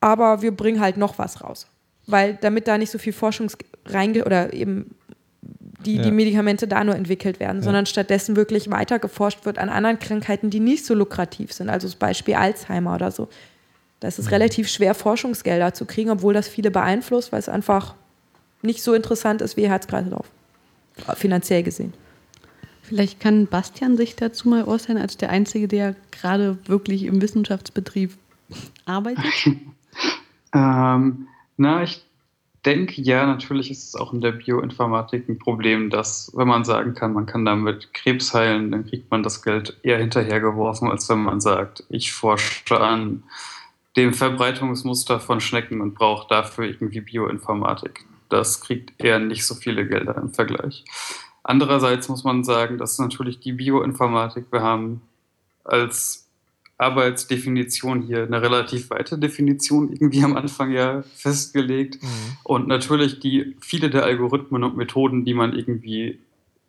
aber 0.00 0.42
wir 0.42 0.54
bringen 0.54 0.80
halt 0.80 0.96
noch 0.96 1.18
was 1.18 1.42
raus. 1.42 1.66
Weil 2.06 2.38
damit 2.40 2.68
da 2.68 2.78
nicht 2.78 2.90
so 2.90 2.98
viel 2.98 3.12
Forschung 3.12 3.50
reingeht 3.86 4.26
oder 4.26 4.52
eben 4.52 4.94
die, 5.84 5.96
ja. 5.96 6.02
die 6.02 6.10
Medikamente 6.10 6.68
da 6.68 6.84
nur 6.84 6.94
entwickelt 6.94 7.40
werden, 7.40 7.58
ja. 7.58 7.62
sondern 7.62 7.86
stattdessen 7.86 8.36
wirklich 8.36 8.70
weiter 8.70 8.98
geforscht 8.98 9.44
wird 9.44 9.58
an 9.58 9.68
anderen 9.68 9.98
Krankheiten, 9.98 10.50
die 10.50 10.60
nicht 10.60 10.84
so 10.84 10.94
lukrativ 10.94 11.52
sind. 11.52 11.70
Also 11.70 11.86
das 11.86 11.96
Beispiel 11.96 12.34
Alzheimer 12.34 12.94
oder 12.94 13.10
so. 13.10 13.28
Da 14.00 14.08
ist 14.08 14.18
es 14.18 14.26
mhm. 14.26 14.32
relativ 14.32 14.68
schwer, 14.68 14.94
Forschungsgelder 14.94 15.74
zu 15.74 15.84
kriegen, 15.86 16.10
obwohl 16.10 16.34
das 16.34 16.48
viele 16.48 16.70
beeinflusst, 16.70 17.32
weil 17.32 17.40
es 17.40 17.48
einfach 17.48 17.94
nicht 18.62 18.82
so 18.82 18.94
interessant 18.94 19.42
ist 19.42 19.56
wie 19.56 19.68
Herzkreislauf, 19.68 20.26
finanziell 21.14 21.62
gesehen. 21.62 21.94
Vielleicht 22.82 23.18
kann 23.18 23.46
Bastian 23.46 23.96
sich 23.96 24.14
dazu 24.14 24.48
mal 24.48 24.64
äußern, 24.64 24.96
als 24.96 25.16
der 25.16 25.30
Einzige, 25.30 25.66
der 25.66 25.96
gerade 26.12 26.56
wirklich 26.66 27.04
im 27.04 27.20
Wissenschaftsbetrieb 27.20 28.12
arbeitet. 28.84 29.24
ähm, 30.54 31.28
na, 31.56 31.82
ich 31.82 32.04
denke, 32.64 33.00
ja, 33.00 33.26
natürlich 33.26 33.70
ist 33.70 33.88
es 33.88 33.94
auch 33.94 34.12
in 34.12 34.20
der 34.20 34.32
Bioinformatik 34.32 35.28
ein 35.28 35.38
Problem, 35.38 35.90
dass, 35.90 36.32
wenn 36.34 36.48
man 36.48 36.64
sagen 36.64 36.94
kann, 36.94 37.12
man 37.12 37.26
kann 37.26 37.44
damit 37.44 37.94
Krebs 37.94 38.34
heilen, 38.34 38.72
dann 38.72 38.86
kriegt 38.86 39.10
man 39.10 39.22
das 39.22 39.42
Geld 39.42 39.78
eher 39.82 39.98
hinterhergeworfen, 39.98 40.90
als 40.90 41.08
wenn 41.08 41.20
man 41.20 41.40
sagt, 41.40 41.84
ich 41.88 42.12
forsche 42.12 42.80
an 42.80 43.22
dem 43.96 44.12
Verbreitungsmuster 44.12 45.20
von 45.20 45.40
Schnecken 45.40 45.80
und 45.80 45.94
braucht 45.94 46.30
dafür 46.30 46.66
irgendwie 46.66 47.00
Bioinformatik. 47.00 48.04
Das 48.28 48.60
kriegt 48.60 48.92
eher 49.02 49.18
nicht 49.18 49.46
so 49.46 49.54
viele 49.54 49.86
Gelder 49.86 50.16
im 50.16 50.32
Vergleich. 50.32 50.84
Andererseits 51.42 52.08
muss 52.08 52.24
man 52.24 52.44
sagen, 52.44 52.76
dass 52.76 52.98
natürlich 52.98 53.40
die 53.40 53.52
Bioinformatik, 53.52 54.46
wir 54.50 54.62
haben 54.62 55.00
als 55.64 56.26
Arbeitsdefinition 56.78 58.02
hier 58.02 58.24
eine 58.24 58.42
relativ 58.42 58.90
weite 58.90 59.18
Definition 59.18 59.90
irgendwie 59.90 60.22
am 60.22 60.36
Anfang 60.36 60.72
ja 60.72 61.02
festgelegt. 61.14 62.02
Mhm. 62.02 62.08
Und 62.44 62.68
natürlich 62.68 63.20
die 63.20 63.56
viele 63.60 63.88
der 63.88 64.04
Algorithmen 64.04 64.64
und 64.64 64.76
Methoden, 64.76 65.24
die 65.24 65.34
man 65.34 65.54
irgendwie 65.54 66.20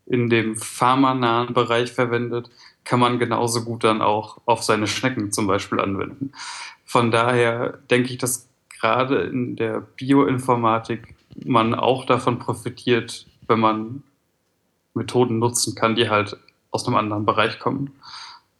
in 0.05 0.30
dem 0.30 0.55
pharmanahen 0.55 1.53
Bereich 1.53 1.91
verwendet, 1.91 2.49
kann 2.86 3.01
man 3.01 3.19
genauso 3.19 3.65
gut 3.65 3.84
dann 3.84 4.01
auch 4.01 4.39
auf 4.45 4.63
seine 4.63 4.88
Schnecken 4.88 5.34
zum 5.34 5.47
Beispiel 5.47 5.82
anwenden. 5.82 6.32
Von 6.88 7.11
daher 7.11 7.77
denke 7.91 8.11
ich, 8.11 8.17
dass 8.17 8.47
gerade 8.79 9.23
in 9.23 9.57
der 9.57 9.81
Bioinformatik 9.81 11.15
man 11.43 11.75
auch 11.75 12.05
davon 12.05 12.39
profitiert, 12.39 13.27
wenn 13.47 13.59
man 13.59 14.03
Methoden 14.93 15.38
nutzen 15.38 15.75
kann, 15.75 15.95
die 15.95 16.09
halt 16.09 16.38
aus 16.71 16.88
einem 16.88 16.95
anderen 16.95 17.25
Bereich 17.25 17.59
kommen. 17.59 17.91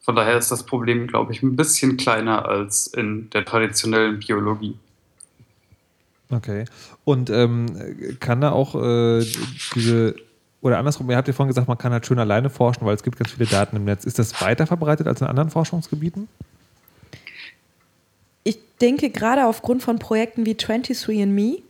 Von 0.02 0.16
daher 0.16 0.38
ist 0.38 0.52
das 0.52 0.66
Problem, 0.66 1.08
glaube 1.08 1.32
ich, 1.32 1.42
ein 1.42 1.56
bisschen 1.56 1.96
kleiner 1.96 2.46
als 2.46 2.88
in 2.88 3.30
der 3.30 3.46
traditionellen 3.46 4.20
Biologie. 4.20 4.78
Okay. 6.30 6.66
Und 7.06 7.30
ähm, 7.30 8.18
kann 8.20 8.42
da 8.42 8.52
auch 8.52 8.76
äh, 8.76 9.26
diese 9.74 10.16
oder 10.60 10.80
andersrum, 10.80 11.10
ihr 11.10 11.16
habt 11.16 11.28
ja 11.28 11.34
vorhin 11.34 11.50
gesagt, 11.50 11.68
man 11.68 11.78
kann 11.78 11.94
halt 11.94 12.06
schön 12.06 12.20
alleine 12.20 12.50
forschen, 12.50 12.86
weil 12.86 12.96
es 12.96 13.04
gibt 13.04 13.18
ganz 13.18 13.32
viele 13.32 13.46
Daten 13.46 13.76
im 13.76 13.86
Netz. 13.86 14.04
Ist 14.04 14.20
das 14.20 14.42
weiter 14.42 14.68
verbreitet 14.68 15.08
als 15.08 15.22
in 15.22 15.28
anderen 15.28 15.50
Forschungsgebieten? 15.50 16.28
Ich 18.48 18.60
denke, 18.80 19.10
gerade 19.10 19.46
aufgrund 19.46 19.84
von 19.84 20.00
Projekten 20.00 20.46
wie 20.46 20.54
23andMe 20.54 21.64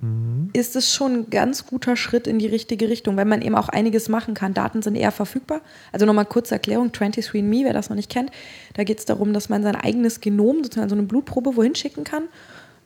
mhm. 0.00 0.50
ist 0.52 0.76
es 0.76 0.94
schon 0.94 1.12
ein 1.12 1.30
ganz 1.30 1.66
guter 1.66 1.96
Schritt 1.96 2.28
in 2.28 2.38
die 2.38 2.46
richtige 2.46 2.88
Richtung, 2.88 3.16
weil 3.16 3.24
man 3.24 3.42
eben 3.42 3.56
auch 3.56 3.68
einiges 3.68 4.08
machen 4.08 4.34
kann. 4.34 4.54
Daten 4.54 4.80
sind 4.80 4.94
eher 4.94 5.10
verfügbar. 5.10 5.60
Also 5.90 6.06
nochmal 6.06 6.26
kurze 6.26 6.54
Erklärung, 6.54 6.90
23andMe, 6.90 7.64
wer 7.64 7.72
das 7.72 7.88
noch 7.90 7.96
nicht 7.96 8.10
kennt, 8.10 8.30
da 8.74 8.84
geht 8.84 9.00
es 9.00 9.06
darum, 9.06 9.32
dass 9.32 9.48
man 9.48 9.64
sein 9.64 9.74
eigenes 9.74 10.20
Genom, 10.20 10.62
sozusagen 10.62 10.88
so 10.88 10.94
eine 10.94 11.02
Blutprobe, 11.02 11.56
wohin 11.56 11.74
schicken 11.74 12.04
kann. 12.04 12.28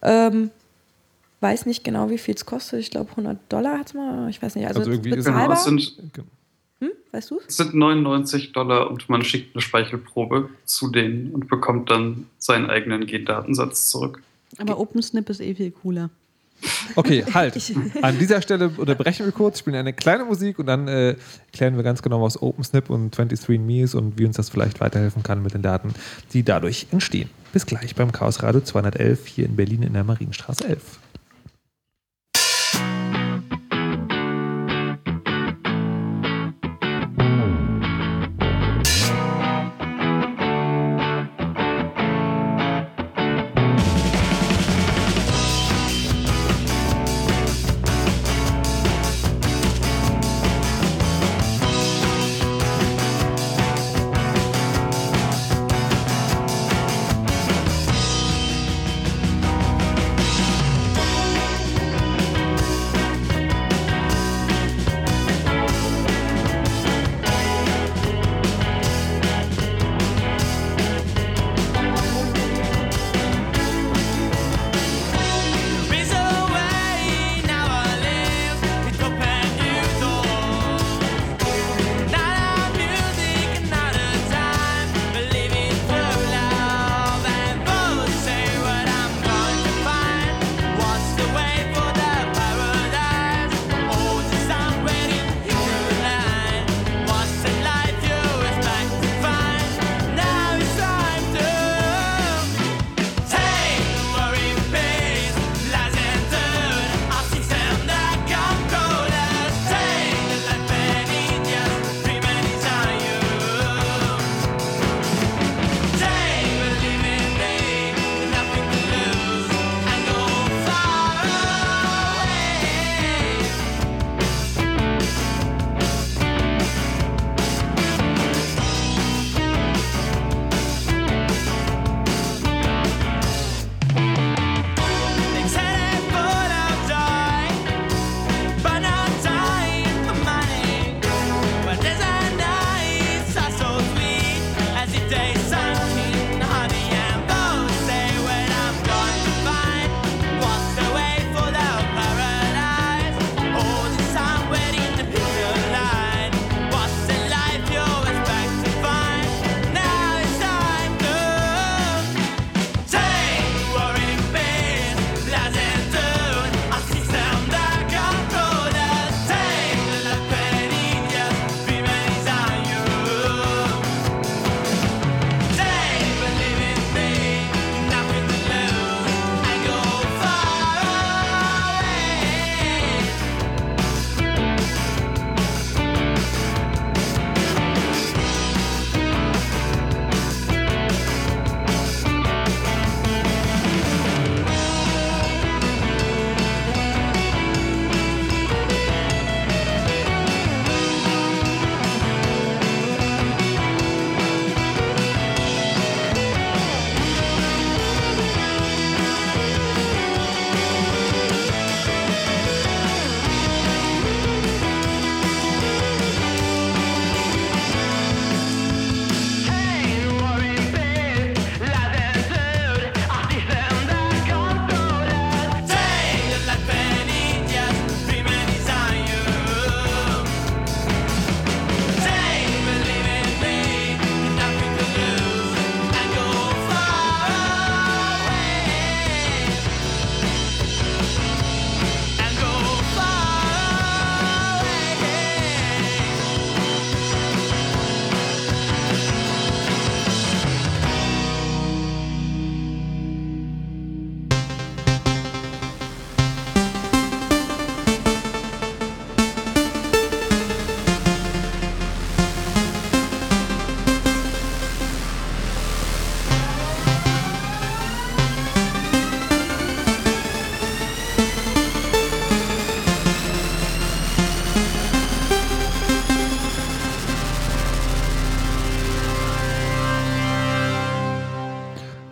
Ähm, 0.00 0.50
weiß 1.40 1.66
nicht 1.66 1.84
genau, 1.84 2.08
wie 2.08 2.16
viel 2.16 2.34
es 2.34 2.46
kostet. 2.46 2.80
Ich 2.80 2.90
glaube, 2.90 3.10
100 3.10 3.36
Dollar 3.50 3.78
hat 3.78 3.88
es 3.88 3.94
mal. 3.94 4.30
Ich 4.30 4.40
weiß 4.40 4.54
nicht. 4.54 4.66
Also, 4.66 4.80
also 4.80 4.90
irgendwie 4.90 5.10
bezahlbar. 5.10 5.42
Genau, 5.44 5.52
es 5.52 5.64
sind, 5.64 6.22
hm? 6.80 6.90
weißt 7.12 7.30
du? 7.30 7.40
Es 7.46 7.56
sind 7.56 7.74
99 7.74 8.52
Dollar 8.52 8.90
und 8.90 9.08
man 9.08 9.24
schickt 9.24 9.54
eine 9.54 9.62
Speichelprobe 9.62 10.48
zu 10.64 10.90
denen 10.90 11.32
und 11.32 11.48
bekommt 11.48 11.90
dann 11.90 12.26
seinen 12.38 12.70
eigenen 12.70 13.06
Gendatensatz 13.06 13.90
zurück. 13.90 14.22
Aber 14.58 14.78
OpenSnip 14.78 15.28
ist 15.30 15.40
eh 15.40 15.54
viel 15.54 15.70
cooler. 15.70 16.10
Okay, 16.96 17.24
halt. 17.34 17.60
An 18.02 18.18
dieser 18.18 18.40
Stelle 18.40 18.70
unterbrechen 18.76 19.26
wir 19.26 19.32
kurz, 19.32 19.58
spielen 19.58 19.76
eine 19.76 19.92
kleine 19.92 20.24
Musik 20.24 20.58
und 20.58 20.66
dann 20.66 20.88
äh, 20.88 21.16
klären 21.52 21.76
wir 21.76 21.82
ganz 21.82 22.02
genau, 22.02 22.22
was 22.22 22.40
OpenSnip 22.40 22.90
und 22.90 23.14
23andMe 23.14 23.84
ist 23.84 23.94
und 23.94 24.18
wie 24.18 24.24
uns 24.24 24.36
das 24.36 24.48
vielleicht 24.48 24.80
weiterhelfen 24.80 25.22
kann 25.22 25.42
mit 25.42 25.54
den 25.54 25.62
Daten, 25.62 25.94
die 26.32 26.42
dadurch 26.42 26.86
entstehen. 26.90 27.28
Bis 27.52 27.66
gleich 27.66 27.94
beim 27.94 28.12
Chaos 28.12 28.42
Radio 28.42 28.60
211 28.60 29.26
hier 29.26 29.46
in 29.46 29.56
Berlin 29.56 29.82
in 29.82 29.92
der 29.92 30.04
Marienstraße 30.04 30.66
11. 30.66 30.98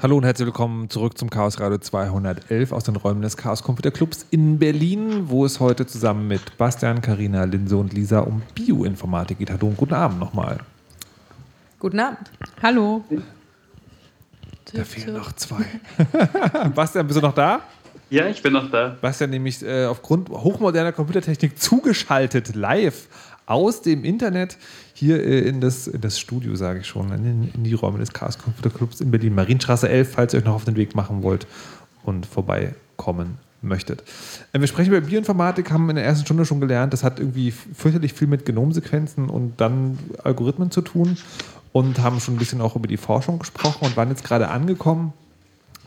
Hallo 0.03 0.17
und 0.17 0.25
herzlich 0.25 0.47
willkommen 0.47 0.91
zurück 0.91 1.17
zum 1.17 1.31
Chaos 1.31 1.61
Radio 1.61 1.79
211 1.79 2.73
aus 2.73 2.83
den 2.83 2.97
Räumen 2.97 3.23
des 3.23 3.37
Chaos 3.37 3.63
Computer 3.63 3.93
Clubs 3.93 4.27
in 4.33 4.59
Berlin, 4.59 5.29
wo 5.31 5.45
es 5.45 5.61
heute 5.61 5.87
zusammen 5.87 6.27
mit 6.27 6.59
Bastian, 6.59 7.01
Karina, 7.01 7.45
Linse 7.45 7.77
und 7.77 7.93
Lisa 7.93 8.19
um 8.19 8.43
Bioinformatik 8.57 9.39
geht. 9.39 9.53
Hallo 9.53 9.69
und 9.69 9.77
guten 9.77 9.95
Abend 9.95 10.19
nochmal. 10.19 10.59
Guten 11.79 12.01
Abend. 12.01 12.33
Hallo. 12.61 13.05
Da 14.75 14.83
fehlen 14.83 15.15
noch 15.15 15.31
zwei. 15.35 15.65
Bastian, 16.75 17.07
bist 17.07 17.19
du 17.19 17.25
noch 17.25 17.35
da? 17.35 17.61
Ja, 18.11 18.27
ich 18.27 18.43
bin 18.43 18.55
noch 18.55 18.73
da. 18.73 18.97
Bastian 19.01 19.31
nämlich 19.31 19.63
äh, 19.63 19.85
aufgrund 19.85 20.31
hochmoderner 20.31 20.91
Computertechnik 20.91 21.57
zugeschaltet 21.61 22.57
live 22.57 23.07
aus 23.47 23.83
dem 23.83 24.05
Internet 24.05 24.57
hier 24.95 25.23
äh, 25.23 25.41
in, 25.41 25.61
das, 25.61 25.87
in 25.87 26.01
das 26.01 26.19
Studio, 26.19 26.55
sage 26.55 26.81
ich 26.81 26.87
schon, 26.87 27.13
in, 27.13 27.51
in, 27.55 27.65
die 27.65 27.75
Räume 27.75 27.99
des 27.99 28.13
Chaos 28.13 28.39
Computer 28.39 28.71
Clubs 28.71 29.01
in 29.01 29.11
Berlin, 29.11 29.35
Marienstraße 29.35 29.89
11, 29.89 30.13
falls 30.13 30.35
ihr 30.35 30.41
euch 30.41 30.45
noch 30.45 30.55
auf 30.55 30.65
den 30.65 30.77
Weg 30.77 30.95
machen 30.95 31.23
wollt 31.23 31.47
und 32.05 32.27
vorbeikommen 32.27 33.39
möchtet. 33.63 34.03
Äh, 34.53 34.61
wir 34.61 34.67
sprechen 34.67 34.93
über 34.93 35.01
Bioinformatik, 35.01 35.71
haben 35.71 35.89
in 35.91 35.97
der 35.97 36.05
ersten 36.05 36.25
Stunde 36.25 36.45
schon 36.45 36.61
gelernt, 36.61 36.93
das 36.93 37.05
hat 37.05 37.19
irgendwie 37.19 37.51
fürchterlich 37.51 38.13
viel 38.13 38.29
mit 38.29 38.45
Genomsequenzen 38.45 39.29
und 39.29 39.61
dann 39.61 39.99
Algorithmen 40.23 40.71
zu 40.71 40.83
tun 40.83 41.17
und 41.73 42.01
haben 42.01 42.21
schon 42.21 42.35
ein 42.35 42.39
bisschen 42.39 42.61
auch 42.61 42.77
über 42.77 42.87
die 42.87 42.97
Forschung 42.97 43.39
gesprochen 43.39 43.87
und 43.87 43.97
waren 43.97 44.11
jetzt 44.11 44.25
gerade 44.25 44.49
angekommen 44.49 45.13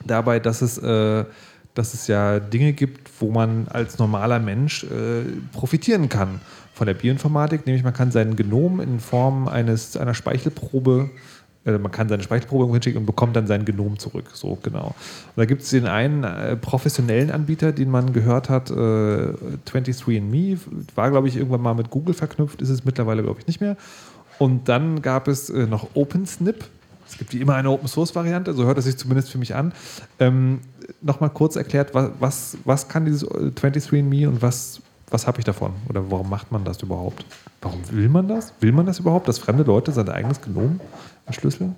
dabei, 0.04 0.40
dass 0.40 0.62
es, 0.62 0.78
äh, 0.78 1.26
dass 1.74 1.94
es 1.94 2.08
ja 2.08 2.40
Dinge 2.40 2.74
gibt, 2.74 3.10
wo 3.20 3.32
man 3.32 3.68
als 3.70 3.98
normaler 3.98 4.40
Mensch 4.40 4.84
äh, 4.84 5.24
profitieren 5.54 6.10
kann 6.10 6.40
von 6.76 6.88
der 6.88 6.94
Bioinformatik, 6.94 7.66
nämlich 7.66 7.84
man 7.84 7.94
kann 7.94 8.12
sein 8.12 8.36
Genom 8.36 8.80
in 8.80 9.00
Form 9.00 9.48
eines, 9.48 9.98
einer 9.98 10.14
Speichelprobe 10.14 11.10
äh, 11.66 11.78
man 11.78 11.92
kann 11.92 12.08
seine 12.08 12.24
Speichelprobe 12.24 12.72
hinschicken 12.72 13.00
und 13.00 13.06
bekommt 13.06 13.36
dann 13.36 13.48
sein 13.48 13.66
Genom 13.66 14.00
zurück. 14.00 14.26
So, 14.34 14.58
genau. 14.62 14.88
Und 14.88 15.38
da 15.38 15.46
gibt 15.46 15.64
es 15.64 15.70
den 15.72 15.88
einen 15.88 16.24
äh, 16.24 16.56
professionellen 16.56 17.32
Anbieter, 17.32 17.72
den 17.72 17.90
man 17.90 18.14
gehört 18.14 18.50
hat, 18.50 18.70
äh, 18.70 18.74
23andMe, 18.74 20.60
war, 20.96 21.12
glaube 21.12 21.28
ich, 21.28 21.36
irgendwann 21.36 21.62
mal 21.62 21.74
mit 21.74 21.90
Google 21.90 22.14
verknüpft, 22.14 22.62
ist 22.62 22.70
es 22.70 22.86
mittlerweile, 22.86 23.24
glaube 23.24 23.40
ich, 23.40 23.48
nicht 23.48 23.62
mehr. 23.62 23.76
Und 24.38 24.70
dann 24.70 25.02
gab 25.02 25.28
es 25.28 25.50
äh, 25.50 25.66
noch 25.66 25.90
OpenSnip. 25.96 26.66
Es 27.08 27.18
gibt 27.18 27.34
wie 27.34 27.42
immer 27.42 27.56
eine 27.56 27.70
Open-Source-Variante, 27.70 28.54
so 28.54 28.66
hört 28.66 28.78
es 28.80 28.86
sich 28.86 28.98
zumindest 28.98 29.30
für 29.30 29.38
mich 29.38 29.56
an. 29.56 29.74
Ähm, 30.20 30.60
Nochmal 31.02 31.32
kurz 31.32 31.56
erklärt, 31.56 31.96
was, 31.96 32.12
was, 32.20 32.58
was 32.64 32.88
kann 32.88 33.06
dieses 33.06 33.28
23andMe 33.28 34.24
äh, 34.24 34.28
und 34.28 34.44
was 34.44 34.82
was 35.10 35.28
habe 35.28 35.40
ich 35.40 35.46
davon? 35.46 35.74
Oder 35.90 36.10
warum 36.12 36.30
macht 36.30 36.52
man 36.52 36.64
das 36.66 36.82
überhaupt? 36.82 37.26
Warum 37.62 37.80
will 37.92 38.10
man 38.10 38.28
das? 38.28 38.54
Will 38.60 38.72
man 38.72 38.86
das 38.86 39.00
überhaupt, 39.00 39.28
dass 39.28 39.40
fremde 39.40 39.64
Leute 39.64 39.92
sein 39.92 40.10
eigenes 40.10 40.42
Genom 40.42 40.80
entschlüsseln? 41.26 41.76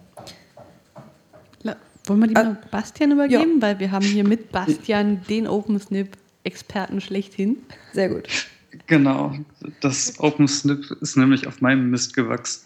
Wollen 2.08 2.22
wir 2.22 2.28
die 2.28 2.34
mal 2.36 2.58
Bastian 2.72 3.12
übergeben? 3.12 3.56
Ja. 3.56 3.62
Weil 3.62 3.80
wir 3.80 3.92
haben 3.92 4.06
hier 4.06 4.26
mit 4.26 4.52
Bastian 4.52 5.22
den 5.30 5.46
OpenSnip-Experten 5.46 7.02
schlechthin. 7.02 7.58
Sehr 7.94 8.10
gut. 8.10 8.48
Genau, 8.86 9.36
das 9.82 10.20
OpenSnip 10.20 10.90
ist 11.02 11.18
nämlich 11.18 11.48
auf 11.48 11.62
meinem 11.62 11.90
Mist 11.90 12.16
gewachsen. 12.16 12.66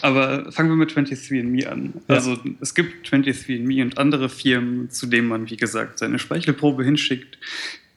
Aber 0.00 0.50
fangen 0.52 0.70
wir 0.70 0.76
mit 0.76 0.92
23andMe 0.92 1.66
an. 1.66 1.92
Ja. 2.08 2.14
Also 2.14 2.38
es 2.60 2.74
gibt 2.74 3.06
23andMe 3.06 3.82
und 3.82 3.98
andere 3.98 4.28
Firmen, 4.28 4.90
zu 4.90 5.06
denen 5.06 5.28
man, 5.28 5.50
wie 5.50 5.56
gesagt, 5.56 5.98
seine 5.98 6.18
Speichelprobe 6.18 6.84
hinschickt, 6.84 7.36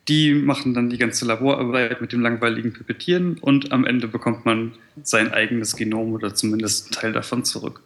die 0.08 0.34
machen 0.34 0.74
dann 0.74 0.90
die 0.90 0.98
ganze 0.98 1.26
Laborarbeit 1.26 2.02
mit 2.02 2.12
dem 2.12 2.22
langweiligen 2.22 2.74
Pipettieren 2.74 3.38
und 3.40 3.72
am 3.72 3.86
Ende 3.86 4.08
bekommt 4.08 4.46
man 4.46 4.74
sein 5.02 5.32
eigenes 5.32 5.76
Genom 5.76 6.14
oder 6.14 6.36
zumindest 6.36 6.86
einen 6.86 6.92
Teil 7.02 7.14
davon 7.14 7.46
zurück. 7.46 7.82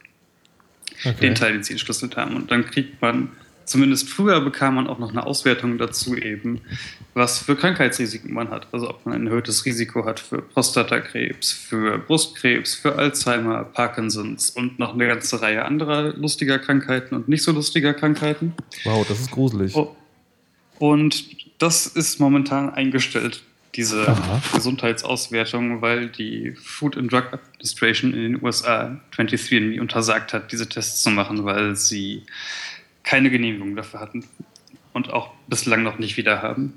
Okay. 1.05 1.15
Den 1.21 1.35
Teil, 1.35 1.53
den 1.53 1.63
sie 1.63 1.73
entschlüsselt 1.73 2.17
haben. 2.17 2.35
Und 2.35 2.49
dann 2.49 2.65
kriegt 2.65 2.99
man, 3.03 3.29
zumindest 3.65 4.09
früher 4.09 4.41
bekam 4.41 4.75
man 4.75 4.87
auch 4.87 4.97
noch 4.97 5.11
eine 5.11 5.27
Auswertung 5.27 5.77
dazu 5.77 6.15
eben, 6.15 6.61
was 7.13 7.37
für 7.37 7.55
Krankheitsrisiken 7.55 8.33
man 8.33 8.49
hat. 8.49 8.67
Also 8.71 8.89
ob 8.89 9.05
man 9.05 9.13
ein 9.13 9.27
erhöhtes 9.27 9.65
Risiko 9.65 10.05
hat 10.05 10.19
für 10.19 10.41
Prostatakrebs, 10.41 11.51
für 11.51 11.99
Brustkrebs, 11.99 12.73
für 12.73 12.95
Alzheimer, 12.95 13.63
Parkinsons 13.63 14.49
und 14.49 14.79
noch 14.79 14.95
eine 14.95 15.05
ganze 15.05 15.39
Reihe 15.39 15.63
anderer 15.65 16.13
lustiger 16.17 16.57
Krankheiten 16.57 17.13
und 17.13 17.29
nicht 17.29 17.43
so 17.43 17.51
lustiger 17.51 17.93
Krankheiten. 17.93 18.53
Wow, 18.85 19.07
das 19.07 19.19
ist 19.19 19.29
gruselig. 19.29 19.75
Oh. 19.75 19.95
Und 20.79 21.36
das 21.57 21.87
ist 21.87 22.19
momentan 22.19 22.69
eingestellt, 22.69 23.43
diese 23.75 24.07
Aha. 24.07 24.41
Gesundheitsauswertung, 24.53 25.81
weil 25.81 26.07
die 26.07 26.55
Food 26.55 26.97
and 26.97 27.11
Drug 27.11 27.31
Administration 27.31 28.13
in 28.13 28.21
den 28.33 28.43
USA 28.43 28.99
23andMe 29.15 29.79
untersagt 29.79 30.33
hat, 30.33 30.51
diese 30.51 30.67
Tests 30.67 31.03
zu 31.03 31.11
machen, 31.11 31.45
weil 31.45 31.75
sie 31.75 32.23
keine 33.03 33.29
Genehmigung 33.29 33.75
dafür 33.75 33.99
hatten 33.99 34.25
und 34.93 35.13
auch 35.13 35.31
bislang 35.47 35.83
noch 35.83 35.99
nicht 35.99 36.17
wieder 36.17 36.41
haben. 36.41 36.73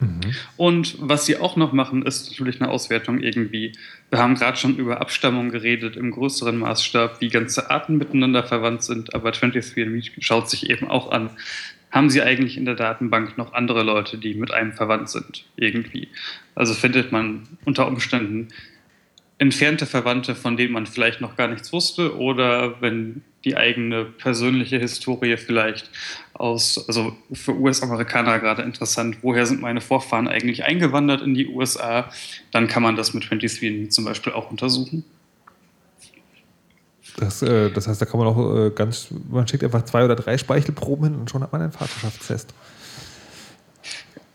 Mhm. 0.00 0.20
Und 0.56 0.96
was 0.98 1.26
sie 1.26 1.36
auch 1.36 1.56
noch 1.56 1.72
machen, 1.72 2.04
ist 2.04 2.30
natürlich 2.30 2.60
eine 2.60 2.70
Auswertung 2.70 3.20
irgendwie. 3.20 3.72
Wir 4.10 4.18
haben 4.18 4.34
gerade 4.34 4.56
schon 4.56 4.76
über 4.76 5.00
Abstammung 5.00 5.50
geredet 5.50 5.96
im 5.96 6.10
größeren 6.10 6.58
Maßstab, 6.58 7.20
wie 7.20 7.28
ganze 7.28 7.70
Arten 7.70 7.98
miteinander 7.98 8.42
verwandt 8.42 8.82
sind, 8.82 9.14
aber 9.14 9.30
23andMe 9.30 10.10
schaut 10.18 10.50
sich 10.50 10.68
eben 10.68 10.90
auch 10.90 11.12
an, 11.12 11.30
haben 11.92 12.10
Sie 12.10 12.22
eigentlich 12.22 12.56
in 12.56 12.64
der 12.64 12.74
Datenbank 12.74 13.38
noch 13.38 13.52
andere 13.52 13.82
Leute, 13.82 14.18
die 14.18 14.34
mit 14.34 14.50
einem 14.50 14.72
verwandt 14.72 15.10
sind, 15.10 15.44
irgendwie? 15.56 16.08
Also 16.54 16.74
findet 16.74 17.12
man 17.12 17.46
unter 17.64 17.86
Umständen 17.86 18.48
entfernte 19.38 19.86
Verwandte, 19.86 20.34
von 20.34 20.56
denen 20.56 20.72
man 20.72 20.86
vielleicht 20.86 21.20
noch 21.20 21.36
gar 21.36 21.48
nichts 21.48 21.72
wusste, 21.72 22.16
oder 22.16 22.80
wenn 22.80 23.22
die 23.44 23.56
eigene 23.56 24.04
persönliche 24.04 24.78
Historie 24.78 25.36
vielleicht 25.36 25.90
aus, 26.32 26.86
also 26.86 27.16
für 27.32 27.58
US-Amerikaner 27.58 28.38
gerade 28.38 28.62
interessant, 28.62 29.18
woher 29.22 29.44
sind 29.46 29.60
meine 29.60 29.80
Vorfahren 29.80 30.28
eigentlich 30.28 30.64
eingewandert 30.64 31.22
in 31.22 31.34
die 31.34 31.48
USA, 31.48 32.10
dann 32.52 32.68
kann 32.68 32.84
man 32.84 32.94
das 32.94 33.14
mit 33.14 33.24
23andMe 33.24 33.90
zum 33.90 34.04
Beispiel 34.04 34.32
auch 34.32 34.50
untersuchen. 34.50 35.04
Das, 37.16 37.42
äh, 37.42 37.70
das 37.70 37.86
heißt, 37.88 38.00
da 38.00 38.06
kann 38.06 38.18
man 38.18 38.28
auch 38.28 38.56
äh, 38.56 38.70
ganz, 38.70 39.08
man 39.30 39.46
schickt 39.46 39.64
einfach 39.64 39.84
zwei 39.84 40.04
oder 40.04 40.16
drei 40.16 40.38
Speichelproben 40.38 41.10
hin 41.10 41.20
und 41.20 41.30
schon 41.30 41.42
hat 41.42 41.52
man 41.52 41.62
einen 41.62 41.72
Vaterschaftstest. 41.72 42.54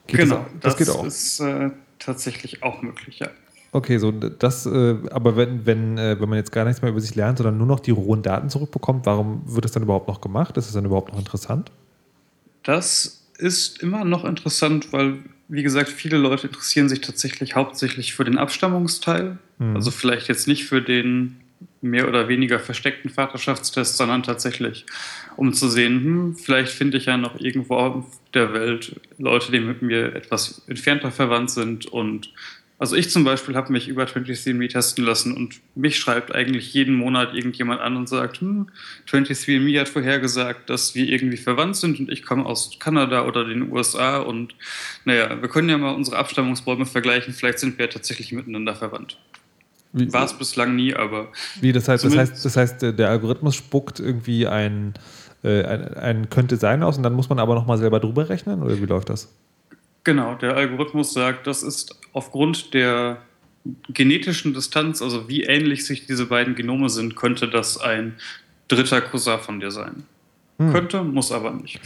Geht 0.07 0.19
genau, 0.21 0.45
das, 0.61 0.75
das, 0.75 0.75
das, 0.75 0.77
geht 0.77 0.89
auch. 0.89 1.05
ist 1.05 1.39
äh, 1.39 1.69
tatsächlich 1.99 2.63
auch 2.63 2.81
möglich, 2.81 3.19
ja. 3.19 3.29
Okay, 3.73 3.97
so 3.97 4.11
das, 4.11 4.65
äh, 4.65 4.95
aber 5.11 5.35
wenn, 5.35 5.65
wenn, 5.65 5.97
äh, 5.97 6.19
wenn 6.19 6.29
man 6.29 6.37
jetzt 6.37 6.51
gar 6.51 6.65
nichts 6.65 6.81
mehr 6.81 6.91
über 6.91 7.01
sich 7.01 7.15
lernt, 7.15 7.37
sondern 7.37 7.57
nur 7.57 7.67
noch 7.67 7.79
die 7.79 7.91
rohen 7.91 8.23
Daten 8.23 8.49
zurückbekommt, 8.49 9.05
warum 9.05 9.41
wird 9.45 9.65
das 9.65 9.71
dann 9.73 9.83
überhaupt 9.83 10.07
noch 10.07 10.21
gemacht? 10.21 10.55
Ist 10.57 10.65
das 10.65 10.73
dann 10.73 10.85
überhaupt 10.85 11.11
noch 11.11 11.19
interessant? 11.19 11.71
Das 12.63 13.27
ist 13.37 13.83
immer 13.83 14.05
noch 14.05 14.23
interessant, 14.23 14.93
weil, 14.93 15.19
wie 15.47 15.63
gesagt, 15.63 15.89
viele 15.89 16.17
Leute 16.17 16.47
interessieren 16.47 16.89
sich 16.89 17.01
tatsächlich 17.01 17.55
hauptsächlich 17.55 18.13
für 18.13 18.23
den 18.23 18.37
Abstammungsteil. 18.37 19.37
Mhm. 19.59 19.75
Also 19.75 19.91
vielleicht 19.91 20.29
jetzt 20.29 20.47
nicht 20.47 20.65
für 20.65 20.81
den 20.81 21.37
mehr 21.81 22.07
oder 22.07 22.27
weniger 22.27 22.59
versteckten 22.59 23.09
Vaterschaftstest, 23.09 23.97
sondern 23.97 24.23
tatsächlich, 24.23 24.85
um 25.35 25.53
zu 25.53 25.69
sehen, 25.69 26.03
hm, 26.03 26.35
vielleicht 26.35 26.71
finde 26.71 26.97
ich 26.97 27.05
ja 27.05 27.17
noch 27.17 27.39
irgendwo 27.39 27.75
auf 27.75 28.05
der 28.33 28.53
Welt 28.53 28.99
Leute, 29.17 29.51
die 29.51 29.59
mit 29.59 29.81
mir 29.81 30.15
etwas 30.15 30.63
entfernter 30.67 31.11
verwandt 31.11 31.51
sind. 31.51 31.85
Und 31.85 32.33
also 32.79 32.95
ich 32.95 33.09
zum 33.09 33.23
Beispiel 33.23 33.55
habe 33.55 33.71
mich 33.71 33.87
über 33.87 34.03
23andMe 34.03 34.69
testen 34.69 35.03
lassen 35.03 35.35
und 35.35 35.61
mich 35.73 35.97
schreibt 35.97 36.33
eigentlich 36.33 36.73
jeden 36.73 36.95
Monat 36.95 37.33
irgendjemand 37.33 37.81
an 37.81 37.97
und 37.97 38.07
sagt, 38.07 38.39
hm, 38.41 38.69
23andMe 39.09 39.79
hat 39.79 39.89
vorhergesagt, 39.89 40.69
dass 40.69 40.93
wir 40.93 41.07
irgendwie 41.07 41.37
verwandt 41.37 41.75
sind 41.75 41.99
und 41.99 42.11
ich 42.11 42.23
komme 42.23 42.45
aus 42.45 42.77
Kanada 42.79 43.25
oder 43.25 43.45
den 43.45 43.71
USA 43.71 44.17
und 44.17 44.53
naja, 45.05 45.41
wir 45.41 45.49
können 45.49 45.69
ja 45.69 45.77
mal 45.77 45.95
unsere 45.95 46.17
Abstammungsbäume 46.17 46.85
vergleichen, 46.85 47.33
vielleicht 47.33 47.59
sind 47.59 47.79
wir 47.79 47.89
tatsächlich 47.89 48.31
miteinander 48.31 48.75
verwandt. 48.75 49.17
War 50.11 50.25
es 50.25 50.33
bislang 50.33 50.75
nie, 50.75 50.93
aber. 50.93 51.29
Wie, 51.59 51.71
das 51.71 51.87
heißt, 51.87 52.03
das 52.05 52.15
heißt, 52.15 52.45
das 52.45 52.57
heißt, 52.57 52.81
der 52.81 53.09
Algorithmus 53.09 53.55
spuckt 53.55 53.99
irgendwie 53.99 54.47
ein, 54.47 54.93
äh, 55.43 55.63
ein, 55.63 55.93
ein 55.95 56.29
könnte 56.29 56.57
sein 56.57 56.83
aus 56.83 56.97
und 56.97 57.03
dann 57.03 57.13
muss 57.13 57.29
man 57.29 57.39
aber 57.39 57.55
nochmal 57.55 57.77
selber 57.77 57.99
drüber 57.99 58.29
rechnen 58.29 58.61
oder 58.63 58.79
wie 58.79 58.85
läuft 58.85 59.09
das? 59.09 59.33
Genau, 60.03 60.35
der 60.35 60.55
Algorithmus 60.55 61.13
sagt, 61.13 61.47
das 61.47 61.63
ist 61.63 61.99
aufgrund 62.13 62.73
der 62.73 63.17
genetischen 63.89 64.53
Distanz, 64.53 65.01
also 65.01 65.27
wie 65.27 65.43
ähnlich 65.43 65.85
sich 65.85 66.05
diese 66.05 66.25
beiden 66.27 66.55
Genome 66.55 66.89
sind, 66.89 67.15
könnte 67.15 67.49
das 67.49 67.77
ein 67.77 68.15
dritter 68.67 69.01
Cousin 69.01 69.39
von 69.39 69.59
dir 69.59 69.71
sein. 69.71 70.03
Hm. 70.59 70.71
Könnte, 70.71 71.03
muss 71.03 71.31
aber 71.31 71.51
nicht. 71.51 71.79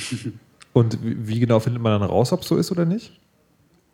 Und 0.73 0.99
wie 1.01 1.39
genau 1.39 1.59
findet 1.59 1.81
man 1.81 1.99
dann 1.99 2.09
raus, 2.09 2.31
ob 2.31 2.41
es 2.41 2.47
so 2.47 2.55
ist 2.55 2.71
oder 2.71 2.85
nicht? 2.85 3.19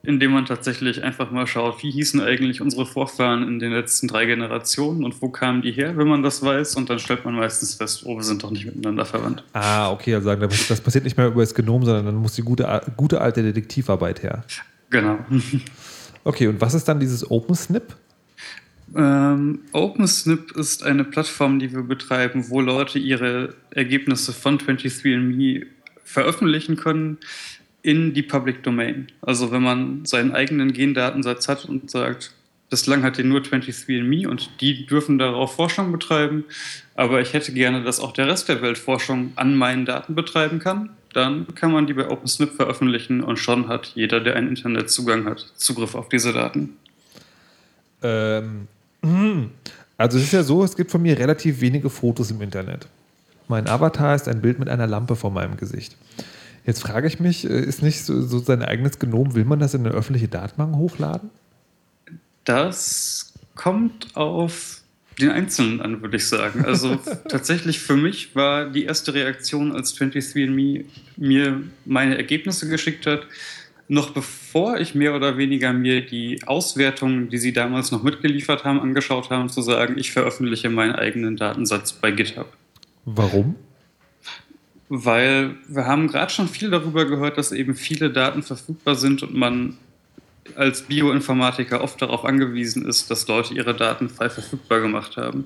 Indem 0.03 0.31
man 0.31 0.45
tatsächlich 0.45 1.03
einfach 1.03 1.31
mal 1.31 1.47
schaut, 1.47 1.83
wie 1.83 1.91
hießen 1.91 2.21
eigentlich 2.21 2.61
unsere 2.61 2.85
Vorfahren 2.85 3.47
in 3.47 3.59
den 3.59 3.71
letzten 3.71 4.07
drei 4.07 4.25
Generationen 4.25 5.03
und 5.03 5.21
wo 5.21 5.29
kamen 5.29 5.61
die 5.61 5.71
her, 5.71 5.97
wenn 5.97 6.07
man 6.07 6.23
das 6.23 6.41
weiß. 6.41 6.75
Und 6.75 6.89
dann 6.89 6.99
stellt 6.99 7.25
man 7.25 7.35
meistens 7.35 7.75
fest, 7.75 8.03
oh, 8.05 8.15
wir 8.15 8.23
sind 8.23 8.43
doch 8.43 8.51
nicht 8.51 8.65
miteinander 8.65 9.05
verwandt. 9.05 9.43
Ah, 9.53 9.91
okay, 9.91 10.15
also 10.15 10.25
sagen, 10.25 10.41
das 10.41 10.81
passiert 10.81 11.03
nicht 11.03 11.17
mehr 11.17 11.27
über 11.27 11.41
das 11.41 11.53
Genom, 11.53 11.83
sondern 11.83 12.05
dann 12.05 12.15
muss 12.15 12.35
die 12.35 12.43
gute, 12.43 12.81
gute 12.95 13.19
alte 13.21 13.43
Detektivarbeit 13.43 14.23
her. 14.23 14.43
Genau. 14.89 15.19
Okay, 16.23 16.47
und 16.47 16.59
was 16.59 16.73
ist 16.73 16.83
dann 16.89 16.99
dieses 16.99 17.31
OpenSnip? 17.31 17.95
Ähm, 18.93 19.59
OpenSnip 19.71 20.51
ist 20.57 20.83
eine 20.83 21.05
Plattform, 21.05 21.57
die 21.57 21.71
wir 21.71 21.83
betreiben, 21.83 22.49
wo 22.49 22.59
Leute 22.59 22.99
ihre 22.99 23.55
Ergebnisse 23.71 24.33
von 24.33 24.59
23andMe 24.59 25.65
veröffentlichen 26.03 26.75
können 26.75 27.17
in 27.87 28.13
die 28.13 28.21
Public 28.21 28.63
Domain. 28.63 29.07
Also 29.21 29.49
wenn 29.53 29.63
man 29.63 30.03
seinen 30.03 30.35
eigenen 30.35 30.73
Gendatensatz 30.73 31.47
hat 31.47 31.63
und 31.63 31.89
sagt, 31.89 32.33
bislang 32.69 33.01
hat 33.01 33.17
den 33.17 33.29
nur 33.29 33.39
23andMe 33.39 34.27
und 34.27 34.49
die 34.59 34.85
dürfen 34.85 35.17
darauf 35.17 35.55
Forschung 35.55 35.93
betreiben, 35.93 36.43
aber 36.95 37.21
ich 37.21 37.31
hätte 37.31 37.53
gerne, 37.53 37.83
dass 37.83 38.01
auch 38.01 38.11
der 38.11 38.27
Rest 38.27 38.49
der 38.49 38.61
Welt 38.61 38.77
Forschung 38.77 39.31
an 39.37 39.55
meinen 39.55 39.85
Daten 39.85 40.15
betreiben 40.15 40.59
kann, 40.59 40.89
dann 41.13 41.55
kann 41.55 41.71
man 41.71 41.87
die 41.87 41.93
bei 41.93 42.09
OpenSnip 42.09 42.51
veröffentlichen 42.51 43.23
und 43.23 43.39
schon 43.39 43.69
hat 43.69 43.93
jeder, 43.95 44.19
der 44.19 44.35
einen 44.35 44.49
Internetzugang 44.49 45.23
hat, 45.23 45.53
Zugriff 45.55 45.95
auf 45.95 46.09
diese 46.09 46.33
Daten. 46.33 46.75
Ähm, 48.03 48.67
hm. 49.01 49.51
also 49.95 50.17
es 50.17 50.25
ist 50.25 50.33
ja 50.33 50.43
so, 50.43 50.61
es 50.61 50.75
gibt 50.75 50.91
von 50.91 51.01
mir 51.01 51.17
relativ 51.17 51.61
wenige 51.61 51.89
Fotos 51.89 52.31
im 52.31 52.41
Internet. 52.41 52.85
Mein 53.47 53.65
Avatar 53.65 54.13
ist 54.13 54.27
ein 54.27 54.41
Bild 54.41 54.59
mit 54.59 54.67
einer 54.67 54.87
Lampe 54.87 55.15
vor 55.15 55.31
meinem 55.31 55.55
Gesicht. 55.55 55.95
Jetzt 56.67 56.81
frage 56.81 57.07
ich 57.07 57.21
mich, 57.21 57.49
äh, 57.49 57.61
ist 57.61 57.81
nicht 57.81 58.03
so, 58.03 58.21
so 58.21 58.39
sein 58.39 58.61
eigenes 58.61 58.99
Genom, 58.99 59.33
will 59.33 59.45
man 59.45 59.57
das 59.57 59.73
in 59.73 59.85
eine 59.85 59.95
öffentliche 59.95 60.27
Datenbank 60.27 60.75
hochladen? 60.75 61.29
Das 62.43 63.33
kommt 63.55 64.15
auf 64.15 64.81
den 65.19 65.31
Einzelnen 65.31 65.81
an, 65.81 66.01
würde 66.01 66.17
ich 66.17 66.27
sagen. 66.27 66.65
Also 66.65 66.99
tatsächlich 67.29 67.79
für 67.79 67.95
mich 67.95 68.35
war 68.35 68.69
die 68.69 68.83
erste 68.83 69.13
Reaktion, 69.13 69.71
als 69.71 69.97
23andMe 69.97 70.83
mir 71.15 71.63
meine 71.85 72.17
Ergebnisse 72.17 72.67
geschickt 72.67 73.07
hat, 73.07 73.21
noch 73.87 74.09
bevor 74.11 74.77
ich 74.77 74.93
mehr 74.93 75.15
oder 75.15 75.37
weniger 75.37 75.71
mir 75.71 76.05
die 76.05 76.41
Auswertungen, 76.45 77.29
die 77.29 77.37
sie 77.37 77.53
damals 77.53 77.91
noch 77.91 78.03
mitgeliefert 78.03 78.65
haben, 78.65 78.81
angeschaut 78.81 79.29
haben, 79.29 79.47
zu 79.47 79.61
sagen, 79.61 79.97
ich 79.97 80.11
veröffentliche 80.11 80.69
meinen 80.69 80.95
eigenen 80.95 81.37
Datensatz 81.37 81.93
bei 81.93 82.11
GitHub. 82.11 82.51
Warum? 83.05 83.55
Weil 84.89 85.55
wir 85.67 85.85
haben 85.85 86.07
gerade 86.07 86.31
schon 86.31 86.47
viel 86.47 86.69
darüber 86.69 87.05
gehört, 87.05 87.37
dass 87.37 87.51
eben 87.51 87.75
viele 87.75 88.09
Daten 88.09 88.41
verfügbar 88.41 88.95
sind 88.95 89.21
und 89.23 89.35
man 89.35 89.77
als 90.55 90.83
Bioinformatiker 90.83 91.81
oft 91.81 92.01
darauf 92.01 92.23
angewiesen 92.23 92.85
ist, 92.85 93.11
dass 93.11 93.27
Leute 93.27 93.53
ihre 93.53 93.75
Daten 93.75 94.09
frei 94.09 94.29
verfügbar 94.29 94.79
gemacht 94.79 95.17
haben. 95.17 95.45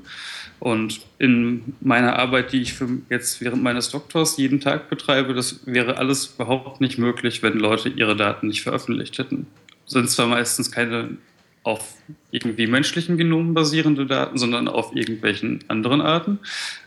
Und 0.59 1.01
in 1.17 1.73
meiner 1.81 2.19
Arbeit, 2.19 2.53
die 2.53 2.61
ich 2.61 2.75
jetzt 3.09 3.41
während 3.41 3.63
meines 3.63 3.89
Doktors 3.89 4.37
jeden 4.37 4.59
Tag 4.59 4.89
betreibe, 4.89 5.33
das 5.33 5.61
wäre 5.65 5.97
alles 5.97 6.35
überhaupt 6.35 6.81
nicht 6.81 6.99
möglich, 6.99 7.41
wenn 7.41 7.57
Leute 7.57 7.89
ihre 7.89 8.15
Daten 8.15 8.47
nicht 8.47 8.61
veröffentlicht 8.61 9.17
hätten. 9.17 9.47
Sind 9.87 10.09
zwar 10.09 10.27
meistens 10.27 10.71
keine 10.71 11.17
auf 11.63 11.95
irgendwie 12.31 12.67
menschlichen 12.67 13.17
Genomen 13.17 13.53
basierende 13.53 14.05
Daten, 14.05 14.37
sondern 14.37 14.67
auf 14.67 14.95
irgendwelchen 14.95 15.63
anderen 15.67 16.01
Arten. 16.01 16.39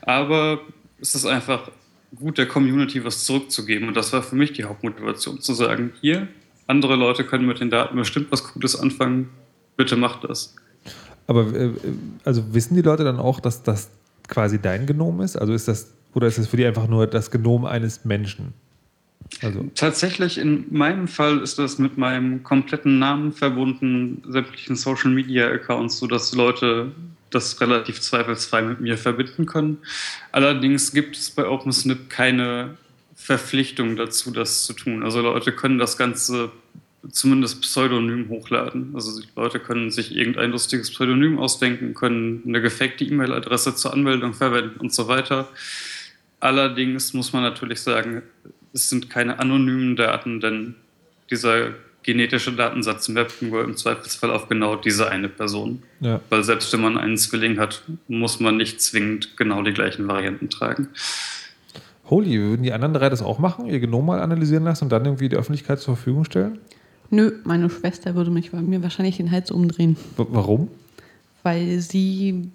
Aber 0.02 0.60
es 1.00 1.14
ist 1.14 1.26
einfach 1.26 1.70
gut, 2.16 2.38
der 2.38 2.46
Community 2.46 3.04
was 3.04 3.24
zurückzugeben. 3.24 3.88
Und 3.88 3.96
das 3.96 4.12
war 4.12 4.22
für 4.22 4.36
mich 4.36 4.52
die 4.52 4.64
Hauptmotivation, 4.64 5.40
zu 5.40 5.54
sagen, 5.54 5.92
hier, 6.00 6.28
andere 6.66 6.96
Leute 6.96 7.24
können 7.24 7.46
mit 7.46 7.60
den 7.60 7.70
Daten 7.70 7.96
bestimmt 7.96 8.30
was 8.30 8.44
Cooles 8.44 8.76
anfangen, 8.76 9.30
bitte 9.76 9.96
macht 9.96 10.24
das. 10.24 10.54
Aber 11.26 11.54
äh, 11.54 11.70
also 12.24 12.54
wissen 12.54 12.74
die 12.74 12.82
Leute 12.82 13.04
dann 13.04 13.18
auch, 13.18 13.40
dass 13.40 13.62
das 13.62 13.90
quasi 14.28 14.60
dein 14.60 14.86
Genom 14.86 15.20
ist? 15.20 15.36
Also 15.36 15.52
ist 15.52 15.68
das, 15.68 15.92
oder 16.14 16.26
ist 16.26 16.38
das 16.38 16.46
für 16.46 16.56
die 16.56 16.66
einfach 16.66 16.88
nur 16.88 17.06
das 17.06 17.30
Genom 17.30 17.64
eines 17.64 18.04
Menschen? 18.04 18.54
Also. 19.42 19.68
Tatsächlich, 19.74 20.38
in 20.38 20.66
meinem 20.70 21.08
Fall 21.08 21.40
ist 21.40 21.58
das 21.58 21.78
mit 21.78 21.98
meinem 21.98 22.42
kompletten 22.42 22.98
Namen 22.98 23.32
verbunden, 23.32 24.22
sämtlichen 24.28 24.76
Social 24.76 25.10
Media 25.10 25.48
Accounts, 25.48 25.98
sodass 25.98 26.34
Leute 26.34 26.92
das 27.34 27.60
relativ 27.60 28.00
zweifelsfrei 28.00 28.62
mit 28.62 28.80
mir 28.80 28.96
verbinden 28.98 29.46
können. 29.46 29.78
Allerdings 30.32 30.92
gibt 30.92 31.16
es 31.16 31.30
bei 31.30 31.46
OpenSnip 31.46 32.08
keine 32.10 32.76
Verpflichtung 33.14 33.96
dazu, 33.96 34.30
das 34.30 34.64
zu 34.64 34.72
tun. 34.72 35.02
Also 35.02 35.20
Leute 35.20 35.52
können 35.52 35.78
das 35.78 35.96
Ganze 35.96 36.50
zumindest 37.10 37.60
pseudonym 37.62 38.28
hochladen. 38.28 38.92
Also 38.94 39.20
Leute 39.36 39.60
können 39.60 39.90
sich 39.90 40.14
irgendein 40.14 40.50
lustiges 40.50 40.90
Pseudonym 40.90 41.38
ausdenken, 41.38 41.94
können 41.94 42.42
eine 42.46 42.60
gefakte 42.60 43.04
E-Mail-Adresse 43.04 43.74
zur 43.76 43.92
Anmeldung 43.92 44.34
verwenden 44.34 44.80
und 44.80 44.92
so 44.92 45.08
weiter. 45.08 45.48
Allerdings 46.40 47.12
muss 47.14 47.32
man 47.32 47.42
natürlich 47.42 47.80
sagen, 47.80 48.22
es 48.72 48.90
sind 48.90 49.08
keine 49.08 49.38
anonymen 49.38 49.96
Daten, 49.96 50.40
denn 50.40 50.74
dieser 51.30 51.74
genetische 52.04 52.52
Datensatz 52.52 53.08
mappt 53.08 53.42
nur 53.42 53.64
im 53.64 53.76
Zweifelsfall 53.76 54.30
auf 54.30 54.48
genau 54.48 54.76
diese 54.76 55.10
eine 55.10 55.28
Person. 55.28 55.82
Ja. 56.00 56.20
Weil 56.30 56.44
selbst 56.44 56.72
wenn 56.72 56.80
man 56.80 56.98
einen 56.98 57.16
Zwilling 57.16 57.58
hat, 57.58 57.82
muss 58.08 58.40
man 58.40 58.56
nicht 58.56 58.80
zwingend 58.80 59.36
genau 59.36 59.62
die 59.62 59.72
gleichen 59.72 60.06
Varianten 60.06 60.50
tragen. 60.50 60.88
Holy, 62.10 62.38
würden 62.38 62.62
die 62.62 62.72
anderen 62.72 62.94
drei 62.94 63.08
das 63.08 63.22
auch 63.22 63.38
machen, 63.38 63.66
ihr 63.66 63.80
Genom 63.80 64.06
mal 64.06 64.20
analysieren 64.20 64.64
lassen 64.64 64.84
und 64.84 64.90
dann 64.90 65.04
irgendwie 65.04 65.30
der 65.30 65.38
Öffentlichkeit 65.38 65.80
zur 65.80 65.96
Verfügung 65.96 66.24
stellen? 66.24 66.58
Nö, 67.10 67.32
meine 67.44 67.70
Schwester 67.70 68.14
würde 68.14 68.30
mich, 68.30 68.52
mir 68.52 68.82
wahrscheinlich 68.82 69.16
den 69.16 69.30
Hals 69.30 69.50
umdrehen. 69.50 69.96
W 70.16 70.24
warum? 70.28 70.68
Weil 71.42 71.80
sie 71.80 72.50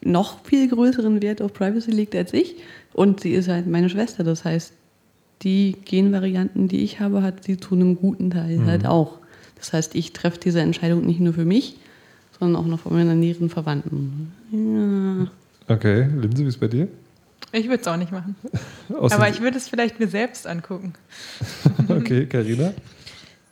noch 0.00 0.44
viel 0.44 0.68
größeren 0.68 1.22
Wert 1.22 1.42
auf 1.42 1.52
Privacy 1.52 1.90
legt 1.90 2.14
als 2.16 2.32
ich 2.32 2.56
und 2.92 3.20
sie 3.20 3.32
ist 3.32 3.48
halt 3.48 3.66
meine 3.66 3.88
Schwester. 3.88 4.24
Das 4.24 4.44
heißt, 4.44 4.72
die 5.42 5.76
Genvarianten, 5.84 6.68
die 6.68 6.82
ich 6.84 7.00
habe, 7.00 7.22
hat 7.22 7.44
sie 7.44 7.58
zu 7.58 7.74
einem 7.74 7.96
guten 7.96 8.30
Teil 8.30 8.58
mhm. 8.58 8.66
halt 8.66 8.86
auch. 8.86 9.18
Das 9.56 9.72
heißt, 9.72 9.94
ich 9.94 10.12
treffe 10.12 10.38
diese 10.38 10.60
Entscheidung 10.60 11.04
nicht 11.04 11.20
nur 11.20 11.34
für 11.34 11.44
mich, 11.44 11.76
sondern 12.38 12.62
auch 12.62 12.66
noch 12.66 12.80
von 12.80 12.92
meinen 12.92 13.20
näheren 13.20 13.50
Verwandten. 13.50 14.32
Ja. 14.50 15.74
Okay, 15.74 16.08
Linse, 16.20 16.44
wie 16.44 16.48
ist 16.48 16.54
es 16.54 16.60
bei 16.60 16.68
dir? 16.68 16.88
Ich 17.52 17.68
würde 17.68 17.80
es 17.80 17.88
auch 17.88 17.96
nicht 17.96 18.12
machen. 18.12 18.36
Aber 18.88 19.28
ich 19.28 19.40
würde 19.40 19.56
es 19.56 19.68
vielleicht 19.68 19.98
mir 19.98 20.08
selbst 20.08 20.46
angucken. 20.46 20.94
okay, 21.88 22.26
Karina. 22.26 22.72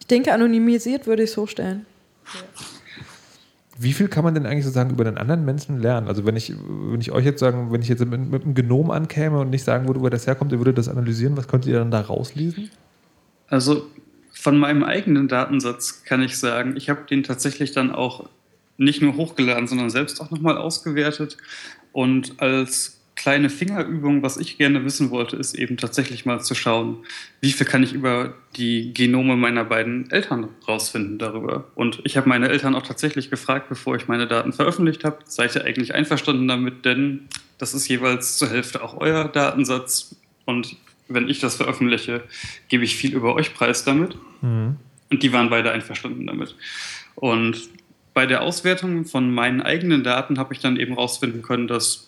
Ich 0.01 0.07
denke, 0.07 0.33
anonymisiert 0.33 1.07
würde 1.07 1.25
ich 1.25 1.31
es 1.31 1.35
so 1.35 1.47
stellen. 1.47 1.85
Wie 3.81 3.93
viel 3.93 4.09
kann 4.09 4.25
man 4.25 4.35
denn 4.35 4.45
eigentlich 4.45 4.65
sozusagen 4.65 4.91
über 4.91 5.05
den 5.05 5.19
anderen 5.19 5.45
Menschen 5.45 5.81
lernen? 5.81 6.09
Also 6.09 6.27
wenn 6.27 6.35
ich, 6.35 6.53
wenn 6.69 7.01
ich 7.01 7.13
euch 7.13 7.25
jetzt 7.25 7.39
sagen, 7.39 7.71
wenn 7.71 7.81
ich 7.81 7.89
jetzt 7.89 8.05
mit, 8.05 8.31
mit 8.31 8.43
einem 8.43 8.55
Genom 8.55 8.91
ankäme 8.91 9.39
und 9.39 9.51
nicht 9.51 9.63
sagen 9.63 9.87
würde, 9.87 10.01
wo 10.01 10.09
das 10.09 10.27
herkommt, 10.27 10.51
ihr 10.51 10.59
würdet 10.59 10.79
das 10.79 10.89
analysieren, 10.89 11.37
was 11.37 11.47
könntet 11.47 11.71
ihr 11.71 11.79
dann 11.79 11.93
da 11.93 12.01
rauslesen? 12.01 12.71
Also 13.47 13.87
von 14.33 14.59
meinem 14.59 14.83
eigenen 14.83 15.29
Datensatz 15.29 16.03
kann 16.05 16.23
ich 16.23 16.39
sagen, 16.39 16.77
ich 16.77 16.91
habe 16.91 17.03
den 17.09 17.23
tatsächlich 17.23 17.73
dann 17.73 17.93
auch 17.93 18.29
nicht 18.79 19.01
nur 19.01 19.17
hochgeladen, 19.17 19.67
sondern 19.67 19.91
selbst 19.91 20.21
auch 20.21 20.31
nochmal 20.31 20.57
ausgewertet. 20.57 21.37
Und 21.93 22.41
als 22.41 22.98
kleine 23.19 23.51
Fingerübung, 23.51 24.23
was 24.23 24.37
ich 24.37 24.59
gerne 24.59 24.85
wissen 24.85 25.11
wollte, 25.11 25.37
ist 25.37 25.55
eben 25.55 25.77
tatsächlich 25.77 26.25
mal 26.25 26.41
zu 26.41 26.55
schauen, 26.55 26.99
wie 27.41 27.51
viel 27.51 27.67
kann 27.67 27.83
ich 27.83 27.93
über 27.93 28.35
die 28.57 28.95
Genome 28.95 29.37
meiner 29.37 29.65
beiden 29.65 30.09
Eltern 30.13 30.49
rausfinden 30.67 31.19
darüber. 31.19 31.65
Und 31.75 32.01
ich 32.05 32.17
habe 32.17 32.29
meine 32.29 32.49
Eltern 32.49 32.77
auch 32.77 32.87
tatsächlich 32.87 33.29
gefragt, 33.29 33.69
bevor 33.69 33.97
ich 33.97 34.07
meine 34.07 34.29
Daten 34.29 34.53
veröffentlicht 34.53 35.05
habe, 35.05 35.19
seid 35.25 35.57
ihr 35.57 35.65
eigentlich 35.65 35.95
einverstanden 35.95 36.47
damit, 36.47 36.85
denn 36.85 37.29
das 37.59 37.75
ist 37.75 37.89
jeweils 37.89 38.39
zur 38.39 38.51
Hälfte 38.51 38.83
auch 38.83 38.97
euer 38.97 39.25
Datensatz 39.27 40.15
und 40.45 40.77
wenn 41.09 41.29
ich 41.29 41.41
das 41.41 41.57
veröffentliche, 41.57 42.23
gebe 42.69 42.85
ich 42.85 42.97
viel 42.97 43.15
über 43.15 43.35
euch 43.35 43.53
preis 43.53 43.85
damit. 43.85 44.17
Mhm. 44.43 44.77
Und 45.11 45.23
die 45.23 45.33
waren 45.33 45.51
beide 45.51 45.73
einverstanden 45.73 46.27
damit. 46.27 46.55
Und 47.17 47.69
bei 48.15 48.27
der 48.27 48.43
Auswertung 48.43 49.07
von 49.07 49.33
meinen 49.33 49.61
eigenen 49.61 50.05
Daten 50.05 50.39
habe 50.39 50.55
ich 50.55 50.61
dann 50.61 50.77
eben 50.77 50.95
rausfinden 50.95 51.43
können, 51.43 51.67
dass 51.67 52.08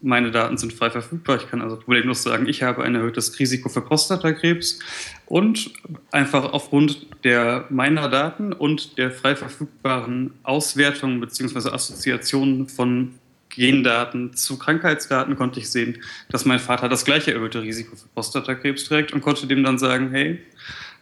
meine 0.00 0.30
Daten 0.30 0.56
sind 0.56 0.72
frei 0.72 0.90
verfügbar. 0.90 1.36
Ich 1.36 1.50
kann 1.50 1.60
also 1.60 1.76
problemlos 1.76 2.22
sagen, 2.22 2.46
ich 2.48 2.62
habe 2.62 2.84
ein 2.84 2.94
erhöhtes 2.94 3.38
Risiko 3.38 3.68
für 3.68 3.80
Prostatakrebs 3.80 4.78
und 5.26 5.72
einfach 6.12 6.52
aufgrund 6.52 7.06
der 7.24 7.66
meiner 7.68 8.08
Daten 8.08 8.52
und 8.52 8.96
der 8.96 9.10
frei 9.10 9.34
verfügbaren 9.34 10.34
Auswertung 10.44 11.20
bzw. 11.20 11.70
Assoziationen 11.70 12.68
von 12.68 13.14
Gendaten 13.48 14.34
zu 14.34 14.56
Krankheitsdaten 14.56 15.34
konnte 15.34 15.58
ich 15.58 15.68
sehen, 15.68 15.98
dass 16.28 16.44
mein 16.44 16.60
Vater 16.60 16.88
das 16.88 17.04
gleiche 17.04 17.32
erhöhte 17.32 17.62
Risiko 17.62 17.96
für 17.96 18.06
Prostatakrebs 18.08 18.84
trägt 18.84 19.12
und 19.12 19.20
konnte 19.20 19.48
dem 19.48 19.64
dann 19.64 19.78
sagen, 19.78 20.10
hey, 20.12 20.38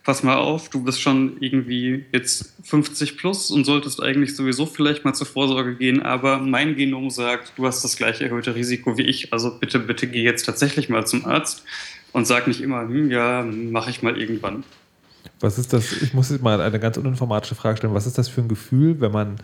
pass 0.07 0.23
mal 0.23 0.37
auf, 0.37 0.69
du 0.69 0.85
bist 0.85 1.03
schon 1.03 1.37
irgendwie 1.41 2.05
jetzt 2.13 2.55
50 2.63 3.19
plus 3.19 3.51
und 3.51 3.65
solltest 3.65 4.01
eigentlich 4.01 4.37
sowieso 4.37 4.65
vielleicht 4.65 5.05
mal 5.05 5.15
zur 5.15 5.27
Vorsorge 5.27 5.75
gehen, 5.75 6.01
aber 6.01 6.39
mein 6.39 6.77
Genom 6.77 7.11
sagt, 7.11 7.55
du 7.57 7.67
hast 7.67 7.83
das 7.83 7.97
gleiche 7.97 8.23
erhöhte 8.23 8.55
Risiko 8.55 8.97
wie 8.97 9.03
ich, 9.03 9.33
also 9.33 9.59
bitte, 9.59 9.81
bitte 9.81 10.07
geh 10.07 10.23
jetzt 10.23 10.47
tatsächlich 10.47 10.89
mal 10.89 11.05
zum 11.09 11.27
Arzt 11.27 11.65
und 12.13 12.25
sag 12.25 12.47
nicht 12.47 12.61
immer, 12.61 12.83
hm, 12.83 13.11
ja, 13.11 13.43
mache 13.43 13.91
ich 13.91 14.05
mal 14.05 14.17
irgendwann. 14.17 14.63
Was 15.41 15.59
ist 15.59 15.73
das? 15.73 16.01
Ich 16.01 16.15
muss 16.15 16.31
jetzt 16.31 16.41
mal 16.41 16.61
eine 16.61 16.79
ganz 16.79 16.97
uninformatische 16.97 17.57
Frage 17.57 17.79
stellen. 17.79 17.93
Was 17.93 18.07
ist 18.07 18.17
das 18.17 18.29
für 18.29 18.41
ein 18.41 18.49
Gefühl, 18.49 19.01
wenn 19.01 19.11
man 19.11 19.37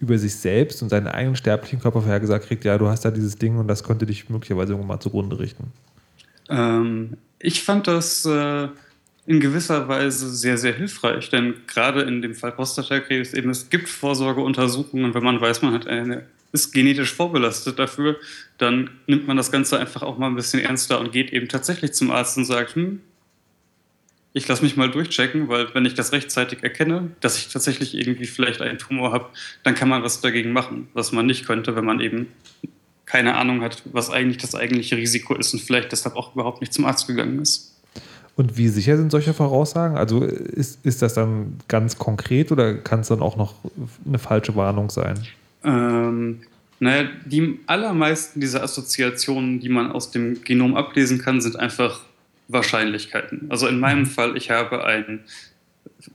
über 0.00 0.18
sich 0.18 0.34
selbst 0.34 0.82
und 0.82 0.90
seinen 0.90 1.06
eigenen 1.06 1.36
sterblichen 1.36 1.80
Körper 1.80 2.02
vorhergesagt 2.02 2.46
kriegt, 2.46 2.66
ja, 2.66 2.76
du 2.76 2.88
hast 2.88 3.06
da 3.06 3.10
dieses 3.10 3.36
Ding 3.36 3.56
und 3.56 3.68
das 3.68 3.84
könnte 3.84 4.04
dich 4.04 4.28
möglicherweise 4.28 4.72
irgendwann 4.72 4.96
mal 4.96 5.00
zugrunde 5.00 5.38
richten? 5.38 5.72
Ähm, 6.50 7.16
ich 7.38 7.62
fand 7.62 7.88
das. 7.88 8.26
Äh 8.26 8.68
in 9.30 9.38
gewisser 9.38 9.86
Weise 9.86 10.28
sehr, 10.28 10.58
sehr 10.58 10.74
hilfreich, 10.74 11.30
denn 11.30 11.54
gerade 11.68 12.02
in 12.02 12.20
dem 12.20 12.34
Fall 12.34 12.50
Prostatakrebs 12.50 13.32
eben 13.32 13.48
es 13.50 13.70
gibt 13.70 13.88
Vorsorgeuntersuchungen, 13.88 15.14
wenn 15.14 15.22
man 15.22 15.40
weiß, 15.40 15.62
man 15.62 15.72
hat 15.72 15.86
eine 15.86 16.26
ist 16.50 16.72
genetisch 16.72 17.14
vorbelastet 17.14 17.78
dafür, 17.78 18.16
dann 18.58 18.90
nimmt 19.06 19.28
man 19.28 19.36
das 19.36 19.52
Ganze 19.52 19.78
einfach 19.78 20.02
auch 20.02 20.18
mal 20.18 20.26
ein 20.26 20.34
bisschen 20.34 20.60
ernster 20.60 20.98
und 20.98 21.12
geht 21.12 21.32
eben 21.32 21.46
tatsächlich 21.46 21.92
zum 21.92 22.10
Arzt 22.10 22.36
und 22.38 22.44
sagt, 22.44 22.74
hm, 22.74 23.02
ich 24.32 24.48
lasse 24.48 24.64
mich 24.64 24.76
mal 24.76 24.90
durchchecken, 24.90 25.46
weil 25.46 25.72
wenn 25.76 25.84
ich 25.84 25.94
das 25.94 26.10
rechtzeitig 26.10 26.64
erkenne, 26.64 27.12
dass 27.20 27.38
ich 27.38 27.50
tatsächlich 27.50 27.96
irgendwie 27.96 28.26
vielleicht 28.26 28.60
einen 28.60 28.78
Tumor 28.78 29.12
habe, 29.12 29.26
dann 29.62 29.76
kann 29.76 29.88
man 29.88 30.02
was 30.02 30.20
dagegen 30.20 30.52
machen, 30.52 30.88
was 30.92 31.12
man 31.12 31.26
nicht 31.26 31.46
könnte, 31.46 31.76
wenn 31.76 31.84
man 31.84 32.00
eben 32.00 32.26
keine 33.06 33.36
Ahnung 33.36 33.62
hat, 33.62 33.84
was 33.84 34.10
eigentlich 34.10 34.38
das 34.38 34.56
eigentliche 34.56 34.96
Risiko 34.96 35.36
ist 35.36 35.52
und 35.54 35.60
vielleicht 35.60 35.92
deshalb 35.92 36.16
auch 36.16 36.34
überhaupt 36.34 36.62
nicht 36.62 36.74
zum 36.74 36.84
Arzt 36.84 37.06
gegangen 37.06 37.40
ist. 37.40 37.79
Und 38.36 38.56
wie 38.56 38.68
sicher 38.68 38.96
sind 38.96 39.10
solche 39.10 39.34
Voraussagen? 39.34 39.96
Also 39.96 40.22
ist, 40.22 40.84
ist 40.84 41.02
das 41.02 41.14
dann 41.14 41.58
ganz 41.68 41.98
konkret 41.98 42.52
oder 42.52 42.74
kann 42.74 43.00
es 43.00 43.08
dann 43.08 43.20
auch 43.20 43.36
noch 43.36 43.54
eine 44.06 44.18
falsche 44.18 44.56
Warnung 44.56 44.90
sein? 44.90 45.18
Ähm, 45.64 46.40
naja, 46.78 47.08
die 47.26 47.60
allermeisten 47.66 48.40
dieser 48.40 48.62
Assoziationen, 48.62 49.60
die 49.60 49.68
man 49.68 49.92
aus 49.92 50.10
dem 50.10 50.42
Genom 50.42 50.74
ablesen 50.76 51.18
kann, 51.18 51.40
sind 51.40 51.56
einfach 51.56 52.00
Wahrscheinlichkeiten. 52.48 53.46
Also 53.50 53.66
in 53.66 53.78
meinem 53.78 54.00
mhm. 54.00 54.06
Fall, 54.06 54.36
ich 54.36 54.50
habe 54.50 54.84
ein 54.84 55.20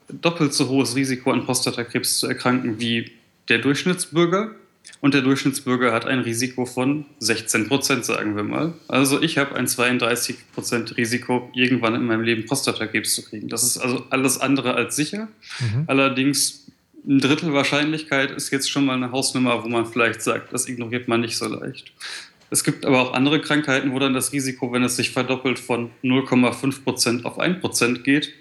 doppelt 0.09 0.53
so 0.53 0.67
hohes 0.69 0.95
Risiko 0.95 1.31
an 1.31 1.45
Prostatakrebs 1.45 2.17
zu 2.17 2.27
erkranken 2.27 2.79
wie 2.79 3.11
der 3.49 3.59
Durchschnittsbürger. 3.59 4.51
Und 5.01 5.13
der 5.13 5.21
Durchschnittsbürger 5.21 5.93
hat 5.93 6.05
ein 6.05 6.19
Risiko 6.19 6.65
von 6.65 7.05
16 7.19 7.67
Prozent, 7.67 8.05
sagen 8.05 8.35
wir 8.35 8.43
mal. 8.43 8.73
Also 8.87 9.21
ich 9.21 9.37
habe 9.37 9.55
ein 9.55 9.67
32 9.67 10.35
Prozent 10.53 10.97
Risiko, 10.97 11.49
irgendwann 11.53 11.95
in 11.95 12.05
meinem 12.05 12.21
Leben 12.21 12.45
Prostatakrebs 12.45 13.13
zu 13.13 13.23
kriegen. 13.23 13.49
Das 13.49 13.63
ist 13.63 13.77
also 13.77 14.05
alles 14.09 14.39
andere 14.39 14.73
als 14.73 14.95
sicher. 14.95 15.27
Mhm. 15.59 15.83
Allerdings 15.87 16.65
ein 17.07 17.19
Drittel 17.19 17.53
Wahrscheinlichkeit 17.53 18.31
ist 18.31 18.51
jetzt 18.51 18.69
schon 18.69 18.85
mal 18.85 18.95
eine 18.95 19.11
Hausnummer, 19.11 19.63
wo 19.63 19.67
man 19.67 19.85
vielleicht 19.85 20.21
sagt, 20.21 20.53
das 20.53 20.67
ignoriert 20.67 21.07
man 21.07 21.21
nicht 21.21 21.37
so 21.37 21.47
leicht. 21.47 21.91
Es 22.49 22.63
gibt 22.63 22.85
aber 22.85 23.01
auch 23.01 23.13
andere 23.13 23.41
Krankheiten, 23.41 23.91
wo 23.91 23.99
dann 23.99 24.13
das 24.13 24.31
Risiko, 24.31 24.71
wenn 24.71 24.83
es 24.83 24.95
sich 24.95 25.11
verdoppelt, 25.11 25.59
von 25.59 25.91
0,5% 26.03 27.25
auf 27.25 27.39
1% 27.39 27.99
geht. 28.03 28.33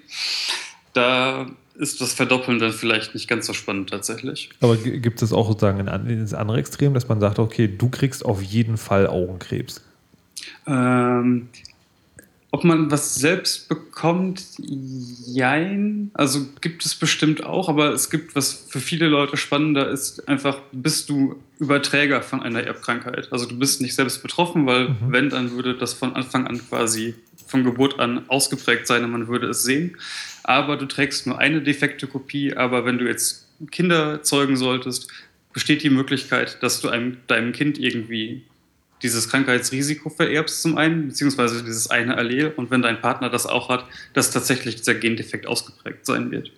Da 0.92 1.46
ist 1.76 2.00
das 2.00 2.12
Verdoppeln 2.12 2.58
dann 2.58 2.72
vielleicht 2.72 3.14
nicht 3.14 3.28
ganz 3.28 3.46
so 3.46 3.52
spannend 3.52 3.90
tatsächlich. 3.90 4.50
Aber 4.60 4.76
gibt 4.76 5.22
es 5.22 5.32
auch 5.32 5.48
sozusagen 5.48 5.88
ein, 5.88 6.20
das 6.20 6.34
andere 6.34 6.58
Extrem, 6.58 6.94
dass 6.94 7.08
man 7.08 7.20
sagt, 7.20 7.38
okay, 7.38 7.68
du 7.68 7.88
kriegst 7.88 8.24
auf 8.24 8.42
jeden 8.42 8.76
Fall 8.76 9.06
Augenkrebs? 9.06 9.82
Ähm, 10.66 11.48
ob 12.54 12.62
man 12.62 12.88
was 12.88 13.16
selbst 13.16 13.68
bekommt, 13.68 14.44
jein. 14.58 16.12
Also 16.14 16.46
gibt 16.60 16.84
es 16.86 16.94
bestimmt 16.94 17.44
auch, 17.44 17.68
aber 17.68 17.92
es 17.92 18.10
gibt, 18.10 18.36
was 18.36 18.52
für 18.68 18.78
viele 18.78 19.08
Leute 19.08 19.36
spannender 19.36 19.90
ist, 19.90 20.28
einfach 20.28 20.58
bist 20.70 21.08
du 21.08 21.34
Überträger 21.58 22.22
von 22.22 22.42
einer 22.42 22.62
Erbkrankheit. 22.62 23.32
Also 23.32 23.46
du 23.46 23.58
bist 23.58 23.80
nicht 23.80 23.96
selbst 23.96 24.22
betroffen, 24.22 24.66
weil 24.66 24.90
mhm. 24.90 24.96
wenn, 25.08 25.30
dann 25.30 25.50
würde 25.50 25.76
das 25.76 25.94
von 25.94 26.14
Anfang 26.14 26.46
an 26.46 26.58
quasi 26.58 27.16
von 27.54 27.62
Geburt 27.62 28.00
an 28.00 28.28
ausgeprägt 28.28 28.88
sein 28.88 29.04
und 29.04 29.12
man 29.12 29.28
würde 29.28 29.46
es 29.46 29.62
sehen. 29.62 29.96
Aber 30.42 30.76
du 30.76 30.86
trägst 30.86 31.28
nur 31.28 31.38
eine 31.38 31.62
defekte 31.62 32.08
Kopie, 32.08 32.56
aber 32.56 32.84
wenn 32.84 32.98
du 32.98 33.06
jetzt 33.06 33.46
Kinder 33.70 34.24
zeugen 34.24 34.56
solltest, 34.56 35.08
besteht 35.52 35.84
die 35.84 35.90
Möglichkeit, 35.90 36.60
dass 36.64 36.80
du 36.80 36.88
einem, 36.88 37.18
deinem 37.28 37.52
Kind 37.52 37.78
irgendwie 37.78 38.42
dieses 39.04 39.28
Krankheitsrisiko 39.28 40.10
vererbst 40.10 40.62
zum 40.62 40.76
einen, 40.76 41.06
beziehungsweise 41.06 41.62
dieses 41.62 41.88
eine 41.88 42.16
Allel 42.16 42.52
und 42.56 42.72
wenn 42.72 42.82
dein 42.82 43.00
Partner 43.00 43.30
das 43.30 43.46
auch 43.46 43.68
hat, 43.68 43.84
dass 44.14 44.32
tatsächlich 44.32 44.74
dieser 44.74 44.94
Gendefekt 44.94 45.46
ausgeprägt 45.46 46.04
sein 46.06 46.32
wird. 46.32 46.50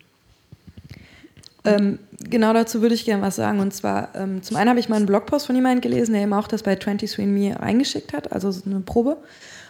Ähm, 1.64 1.98
genau 2.20 2.54
dazu 2.54 2.80
würde 2.80 2.94
ich 2.94 3.04
gerne 3.04 3.22
was 3.22 3.36
sagen. 3.36 3.60
Und 3.60 3.74
zwar, 3.74 4.14
ähm, 4.14 4.42
zum 4.42 4.56
einen 4.56 4.70
habe 4.70 4.80
ich 4.80 4.88
mal 4.88 4.96
einen 4.96 5.04
Blogpost 5.04 5.46
von 5.46 5.56
jemandem 5.56 5.82
gelesen, 5.82 6.14
der 6.14 6.22
eben 6.22 6.32
auch 6.32 6.48
das 6.48 6.62
bei 6.62 6.72
23andMe 6.72 7.60
reingeschickt 7.60 8.14
hat, 8.14 8.32
also 8.32 8.50
so 8.50 8.62
eine 8.64 8.80
Probe, 8.80 9.18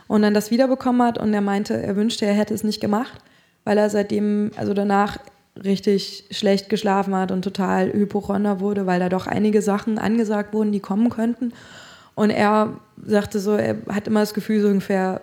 und 0.08 0.22
dann 0.22 0.34
das 0.34 0.50
wiederbekommen 0.50 1.02
hat 1.06 1.18
und 1.18 1.32
er 1.34 1.40
meinte, 1.40 1.80
er 1.80 1.96
wünschte, 1.96 2.26
er 2.26 2.34
hätte 2.34 2.54
es 2.54 2.64
nicht 2.64 2.80
gemacht, 2.80 3.18
weil 3.64 3.78
er 3.78 3.90
seitdem, 3.90 4.50
also 4.56 4.74
danach 4.74 5.18
richtig 5.62 6.24
schlecht 6.30 6.68
geschlafen 6.68 7.14
hat 7.14 7.32
und 7.32 7.42
total 7.42 7.92
hypochonder 7.92 8.60
wurde, 8.60 8.86
weil 8.86 9.00
da 9.00 9.08
doch 9.08 9.26
einige 9.26 9.62
Sachen 9.62 9.98
angesagt 9.98 10.52
wurden, 10.52 10.72
die 10.72 10.80
kommen 10.80 11.10
könnten. 11.10 11.52
Und 12.14 12.30
er 12.30 12.74
sagte 13.04 13.40
so, 13.40 13.56
er 13.56 13.76
hat 13.88 14.06
immer 14.06 14.20
das 14.20 14.34
Gefühl, 14.34 14.60
so 14.60 14.68
ungefähr, 14.68 15.20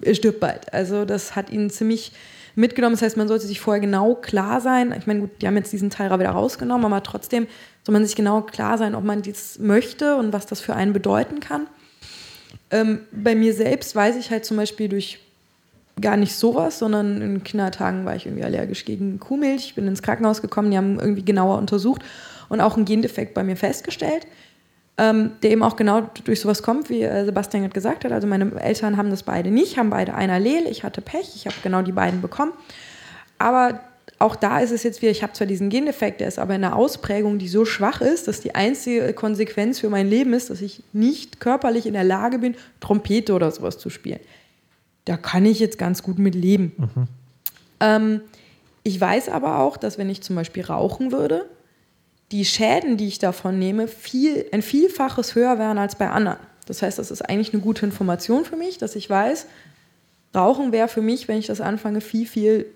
er 0.00 0.14
stirbt 0.14 0.40
bald. 0.40 0.72
Also 0.72 1.04
das 1.04 1.36
hat 1.36 1.50
ihn 1.50 1.70
ziemlich 1.70 2.12
mitgenommen. 2.54 2.94
Das 2.94 3.02
heißt, 3.02 3.16
man 3.16 3.28
sollte 3.28 3.46
sich 3.46 3.60
vorher 3.60 3.80
genau 3.80 4.14
klar 4.14 4.60
sein. 4.60 4.94
Ich 4.96 5.06
meine, 5.06 5.20
gut, 5.20 5.30
die 5.40 5.46
haben 5.46 5.56
jetzt 5.56 5.72
diesen 5.72 5.90
Teil 5.90 6.10
wieder 6.18 6.30
rausgenommen, 6.30 6.86
aber 6.86 7.02
trotzdem 7.02 7.46
soll 7.84 7.92
man 7.92 8.04
sich 8.04 8.16
genau 8.16 8.42
klar 8.42 8.78
sein, 8.78 8.94
ob 8.94 9.04
man 9.04 9.22
dies 9.22 9.58
möchte 9.58 10.16
und 10.16 10.32
was 10.32 10.46
das 10.46 10.60
für 10.60 10.74
einen 10.74 10.92
bedeuten 10.92 11.40
kann. 11.40 11.66
Ähm, 12.70 13.00
bei 13.12 13.34
mir 13.34 13.54
selbst 13.54 13.94
weiß 13.94 14.16
ich 14.16 14.30
halt 14.30 14.44
zum 14.44 14.56
Beispiel 14.56 14.88
durch 14.88 15.18
gar 16.00 16.16
nicht 16.16 16.34
sowas, 16.34 16.78
sondern 16.78 17.20
in 17.20 17.44
Kindertagen 17.44 18.04
war 18.04 18.16
ich 18.16 18.26
irgendwie 18.26 18.44
allergisch 18.44 18.84
gegen 18.84 19.20
Kuhmilch. 19.20 19.66
Ich 19.66 19.74
bin 19.74 19.86
ins 19.86 20.02
Krankenhaus 20.02 20.40
gekommen, 20.40 20.70
die 20.70 20.76
haben 20.76 20.98
irgendwie 20.98 21.24
genauer 21.24 21.58
untersucht 21.58 22.02
und 22.48 22.60
auch 22.60 22.76
einen 22.76 22.86
Gendefekt 22.86 23.34
bei 23.34 23.42
mir 23.44 23.56
festgestellt 23.56 24.26
ähm, 25.00 25.32
der 25.42 25.52
eben 25.52 25.62
auch 25.62 25.76
genau 25.76 26.02
durch 26.24 26.40
sowas 26.40 26.62
kommt, 26.62 26.90
wie 26.90 27.02
äh, 27.02 27.24
Sebastian 27.24 27.62
gerade 27.62 27.72
gesagt 27.72 28.04
hat. 28.04 28.12
Also 28.12 28.26
meine 28.26 28.52
Eltern 28.60 28.98
haben 28.98 29.08
das 29.08 29.22
beide 29.22 29.50
nicht, 29.50 29.78
haben 29.78 29.88
beide 29.88 30.14
ein 30.14 30.28
Allel. 30.28 30.66
Ich 30.68 30.84
hatte 30.84 31.00
Pech, 31.00 31.32
ich 31.34 31.46
habe 31.46 31.56
genau 31.62 31.80
die 31.80 31.92
beiden 31.92 32.20
bekommen. 32.20 32.52
Aber 33.38 33.80
auch 34.18 34.36
da 34.36 34.60
ist 34.60 34.70
es 34.70 34.82
jetzt 34.82 35.00
wieder, 35.00 35.10
ich 35.10 35.22
habe 35.22 35.32
zwar 35.32 35.46
diesen 35.46 35.70
Gendefekt, 35.70 36.20
der 36.20 36.28
ist 36.28 36.38
aber 36.38 36.54
in 36.54 36.64
einer 36.64 36.76
Ausprägung, 36.76 37.38
die 37.38 37.48
so 37.48 37.64
schwach 37.64 38.00
ist, 38.00 38.28
dass 38.28 38.40
die 38.40 38.54
einzige 38.54 39.12
Konsequenz 39.14 39.78
für 39.78 39.88
mein 39.88 40.08
Leben 40.08 40.32
ist, 40.34 40.50
dass 40.50 40.60
ich 40.60 40.82
nicht 40.92 41.40
körperlich 41.40 41.86
in 41.86 41.94
der 41.94 42.04
Lage 42.04 42.38
bin, 42.38 42.54
Trompete 42.80 43.32
oder 43.32 43.50
sowas 43.50 43.78
zu 43.78 43.88
spielen. 43.88 44.20
Da 45.06 45.16
kann 45.16 45.46
ich 45.46 45.58
jetzt 45.58 45.78
ganz 45.78 46.02
gut 46.02 46.18
mit 46.18 46.34
leben. 46.34 46.72
Mhm. 46.76 47.08
Ähm, 47.80 48.20
ich 48.82 49.00
weiß 49.00 49.28
aber 49.28 49.58
auch, 49.58 49.76
dass 49.76 49.96
wenn 49.96 50.10
ich 50.10 50.22
zum 50.22 50.36
Beispiel 50.36 50.64
rauchen 50.64 51.12
würde, 51.12 51.48
die 52.32 52.44
Schäden, 52.44 52.96
die 52.96 53.08
ich 53.08 53.18
davon 53.18 53.58
nehme, 53.58 53.88
viel, 53.88 54.46
ein 54.52 54.62
Vielfaches 54.62 55.34
höher 55.34 55.58
wären 55.58 55.78
als 55.78 55.96
bei 55.96 56.10
anderen. 56.10 56.38
Das 56.66 56.82
heißt, 56.82 56.98
das 56.98 57.10
ist 57.10 57.22
eigentlich 57.22 57.52
eine 57.52 57.62
gute 57.62 57.84
Information 57.84 58.44
für 58.44 58.56
mich, 58.56 58.78
dass 58.78 58.94
ich 58.94 59.10
weiß, 59.10 59.46
Rauchen 60.34 60.70
wäre 60.70 60.86
für 60.86 61.02
mich, 61.02 61.26
wenn 61.26 61.38
ich 61.38 61.46
das 61.46 61.60
anfange, 61.60 62.00
viel, 62.00 62.26
viel 62.26 62.66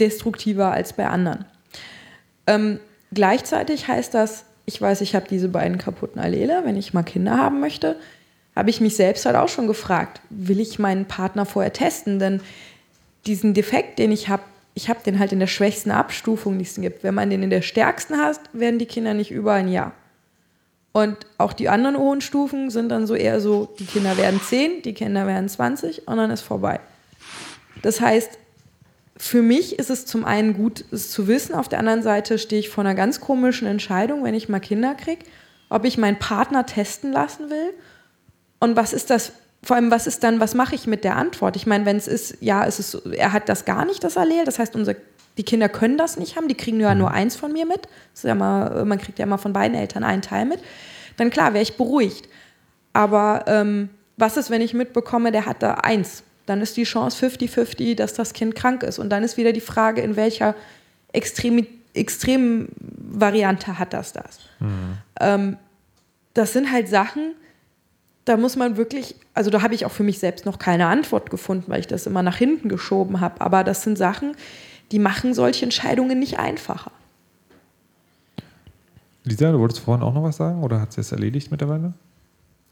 destruktiver 0.00 0.72
als 0.72 0.92
bei 0.92 1.06
anderen. 1.06 1.44
Ähm, 2.46 2.80
gleichzeitig 3.12 3.88
heißt 3.88 4.14
das, 4.14 4.44
ich 4.66 4.80
weiß, 4.80 5.00
ich 5.00 5.14
habe 5.14 5.26
diese 5.28 5.48
beiden 5.48 5.78
kaputten 5.78 6.20
Allele. 6.20 6.62
Wenn 6.64 6.76
ich 6.76 6.94
mal 6.94 7.02
Kinder 7.02 7.36
haben 7.36 7.60
möchte, 7.60 7.96
habe 8.54 8.70
ich 8.70 8.80
mich 8.80 8.96
selbst 8.96 9.26
halt 9.26 9.36
auch 9.36 9.48
schon 9.48 9.66
gefragt, 9.66 10.20
will 10.30 10.60
ich 10.60 10.78
meinen 10.78 11.06
Partner 11.06 11.46
vorher 11.46 11.72
testen? 11.72 12.18
Denn 12.18 12.40
diesen 13.26 13.54
Defekt, 13.54 13.98
den 13.98 14.12
ich 14.12 14.28
habe, 14.28 14.42
ich 14.74 14.88
habe 14.88 15.00
den 15.04 15.18
halt 15.18 15.32
in 15.32 15.40
der 15.40 15.46
schwächsten 15.46 15.90
Abstufung, 15.90 16.58
die 16.58 16.64
es 16.64 16.74
gibt. 16.74 17.02
Wenn 17.02 17.14
man 17.14 17.30
den 17.30 17.42
in 17.42 17.50
der 17.50 17.62
stärksten 17.62 18.16
hat, 18.16 18.40
werden 18.52 18.78
die 18.78 18.86
Kinder 18.86 19.14
nicht 19.14 19.30
über 19.30 19.54
ein 19.54 19.68
Jahr. 19.68 19.92
Und 20.92 21.16
auch 21.38 21.52
die 21.52 21.68
anderen 21.68 21.96
hohen 21.96 22.20
Stufen 22.20 22.70
sind 22.70 22.88
dann 22.88 23.06
so 23.06 23.14
eher 23.14 23.40
so, 23.40 23.68
die 23.78 23.84
Kinder 23.84 24.16
werden 24.16 24.40
10, 24.40 24.82
die 24.82 24.94
Kinder 24.94 25.26
werden 25.26 25.48
20 25.48 26.08
und 26.08 26.16
dann 26.16 26.30
ist 26.30 26.40
vorbei. 26.40 26.80
Das 27.82 28.00
heißt, 28.00 28.38
für 29.20 29.42
mich 29.42 29.78
ist 29.78 29.90
es 29.90 30.06
zum 30.06 30.24
einen 30.24 30.54
gut, 30.54 30.82
es 30.92 31.10
zu 31.10 31.28
wissen. 31.28 31.54
Auf 31.54 31.68
der 31.68 31.78
anderen 31.78 32.02
Seite 32.02 32.38
stehe 32.38 32.58
ich 32.58 32.70
vor 32.70 32.82
einer 32.82 32.94
ganz 32.94 33.20
komischen 33.20 33.68
Entscheidung, 33.68 34.24
wenn 34.24 34.32
ich 34.32 34.48
mal 34.48 34.60
Kinder 34.60 34.94
kriege, 34.94 35.26
ob 35.68 35.84
ich 35.84 35.98
meinen 35.98 36.18
Partner 36.18 36.64
testen 36.64 37.12
lassen 37.12 37.50
will. 37.50 37.74
Und 38.60 38.76
was 38.76 38.94
ist 38.94 39.10
das 39.10 39.32
vor 39.62 39.76
allem, 39.76 39.90
was 39.90 40.06
ist 40.06 40.24
dann, 40.24 40.40
was 40.40 40.54
mache 40.54 40.74
ich 40.74 40.86
mit 40.86 41.04
der 41.04 41.16
Antwort? 41.16 41.54
Ich 41.56 41.66
meine, 41.66 41.84
wenn 41.84 41.98
es 41.98 42.08
ist, 42.08 42.38
ja, 42.40 42.64
es 42.64 42.78
ist, 42.78 42.94
er 43.12 43.34
hat 43.34 43.50
das 43.50 43.66
gar 43.66 43.84
nicht, 43.84 44.02
das 44.02 44.16
Allel, 44.16 44.46
das 44.46 44.58
heißt, 44.58 44.74
unsere, 44.74 44.96
die 45.36 45.42
Kinder 45.42 45.68
können 45.68 45.98
das 45.98 46.16
nicht 46.16 46.36
haben, 46.36 46.48
die 46.48 46.56
kriegen 46.56 46.80
ja 46.80 46.94
nur 46.94 47.10
mhm. 47.10 47.14
eins 47.14 47.36
von 47.36 47.52
mir 47.52 47.66
mit. 47.66 47.88
Ja 48.22 48.34
mal, 48.34 48.86
man 48.86 48.96
kriegt 48.96 49.18
ja 49.18 49.26
immer 49.26 49.36
von 49.36 49.52
beiden 49.52 49.76
Eltern 49.76 50.02
einen 50.02 50.22
Teil 50.22 50.46
mit. 50.46 50.60
Dann 51.18 51.28
klar, 51.28 51.52
wäre 51.52 51.62
ich 51.62 51.76
beruhigt. 51.76 52.26
Aber 52.94 53.44
ähm, 53.48 53.90
was 54.16 54.38
ist, 54.38 54.48
wenn 54.48 54.62
ich 54.62 54.72
mitbekomme, 54.72 55.30
der 55.30 55.44
hat 55.44 55.62
da 55.62 55.74
eins? 55.74 56.22
Dann 56.50 56.62
ist 56.62 56.76
die 56.76 56.82
Chance 56.82 57.24
50-50, 57.24 57.94
dass 57.94 58.12
das 58.12 58.32
Kind 58.32 58.56
krank 58.56 58.82
ist. 58.82 58.98
Und 58.98 59.10
dann 59.10 59.22
ist 59.22 59.36
wieder 59.36 59.52
die 59.52 59.60
Frage, 59.60 60.00
in 60.00 60.16
welcher 60.16 60.56
extremen 61.12 61.64
extrem 61.94 62.68
Variante 62.76 63.78
hat 63.78 63.92
das 63.92 64.12
das? 64.12 64.40
Mhm. 64.58 64.98
Ähm, 65.20 65.56
das 66.34 66.52
sind 66.52 66.72
halt 66.72 66.88
Sachen, 66.88 67.34
da 68.24 68.36
muss 68.36 68.56
man 68.56 68.76
wirklich, 68.76 69.14
also 69.32 69.48
da 69.50 69.62
habe 69.62 69.74
ich 69.74 69.86
auch 69.86 69.92
für 69.92 70.02
mich 70.02 70.18
selbst 70.18 70.44
noch 70.44 70.58
keine 70.58 70.86
Antwort 70.86 71.30
gefunden, 71.30 71.66
weil 71.68 71.78
ich 71.78 71.86
das 71.86 72.06
immer 72.06 72.24
nach 72.24 72.36
hinten 72.36 72.68
geschoben 72.68 73.20
habe. 73.20 73.40
Aber 73.40 73.62
das 73.62 73.82
sind 73.82 73.96
Sachen, 73.96 74.36
die 74.90 74.98
machen 74.98 75.34
solche 75.34 75.64
Entscheidungen 75.64 76.18
nicht 76.18 76.40
einfacher. 76.40 76.90
Lisa, 79.22 79.52
du 79.52 79.60
wolltest 79.60 79.80
vorhin 79.80 80.02
auch 80.02 80.14
noch 80.14 80.24
was 80.24 80.36
sagen 80.36 80.64
oder 80.64 80.80
hat 80.80 80.92
sie 80.92 81.00
es 81.00 81.12
erledigt 81.12 81.52
mittlerweile? 81.52 81.92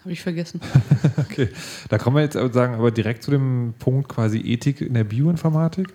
Habe 0.09 0.15
ich 0.15 0.23
vergessen. 0.23 0.63
okay, 1.19 1.51
da 1.91 1.99
kommen 1.99 2.17
wir 2.17 2.23
jetzt 2.23 2.33
sagen, 2.33 2.77
aber 2.77 2.91
direkt 2.91 3.23
zu 3.23 3.31
dem 3.31 3.75
Punkt 3.79 4.09
quasi 4.09 4.39
Ethik 4.39 4.81
in 4.81 4.95
der 4.95 5.05
Bioinformatik. 5.05 5.89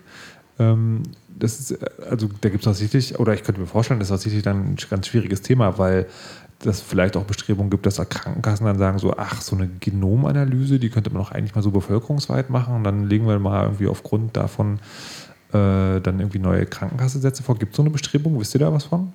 Ähm, 0.60 1.02
das 1.36 1.58
ist, 1.58 1.84
also 2.08 2.28
da 2.40 2.48
gibt 2.48 2.60
es 2.60 2.64
tatsächlich, 2.64 3.18
oder 3.18 3.34
ich 3.34 3.42
könnte 3.42 3.60
mir 3.60 3.66
vorstellen, 3.66 3.98
das 3.98 4.06
ist 4.06 4.12
tatsächlich 4.12 4.44
dann 4.44 4.74
ein 4.74 4.76
ganz 4.88 5.08
schwieriges 5.08 5.42
Thema, 5.42 5.78
weil 5.78 6.06
das 6.60 6.80
vielleicht 6.80 7.16
auch 7.16 7.24
Bestrebungen 7.24 7.70
gibt, 7.70 7.86
dass 7.86 7.96
Krankenkassen 7.96 8.64
dann 8.64 8.78
sagen, 8.78 9.00
so, 9.00 9.16
ach, 9.16 9.42
so 9.42 9.56
eine 9.56 9.68
Genomanalyse, 9.80 10.78
die 10.78 10.90
könnte 10.90 11.10
man 11.10 11.20
doch 11.20 11.32
eigentlich 11.32 11.56
mal 11.56 11.62
so 11.62 11.72
bevölkerungsweit 11.72 12.50
machen 12.50 12.76
und 12.76 12.84
dann 12.84 13.08
legen 13.08 13.26
wir 13.26 13.36
mal 13.40 13.64
irgendwie 13.64 13.88
aufgrund 13.88 14.36
davon 14.36 14.78
äh, 15.48 16.00
dann 16.00 16.20
irgendwie 16.20 16.38
neue 16.38 16.66
Krankenkassensätze 16.66 17.42
vor. 17.42 17.58
Gibt 17.58 17.72
es 17.72 17.78
so 17.78 17.82
eine 17.82 17.90
Bestrebung? 17.90 18.38
Wisst 18.38 18.54
ihr 18.54 18.60
da 18.60 18.72
was 18.72 18.84
von? 18.84 19.12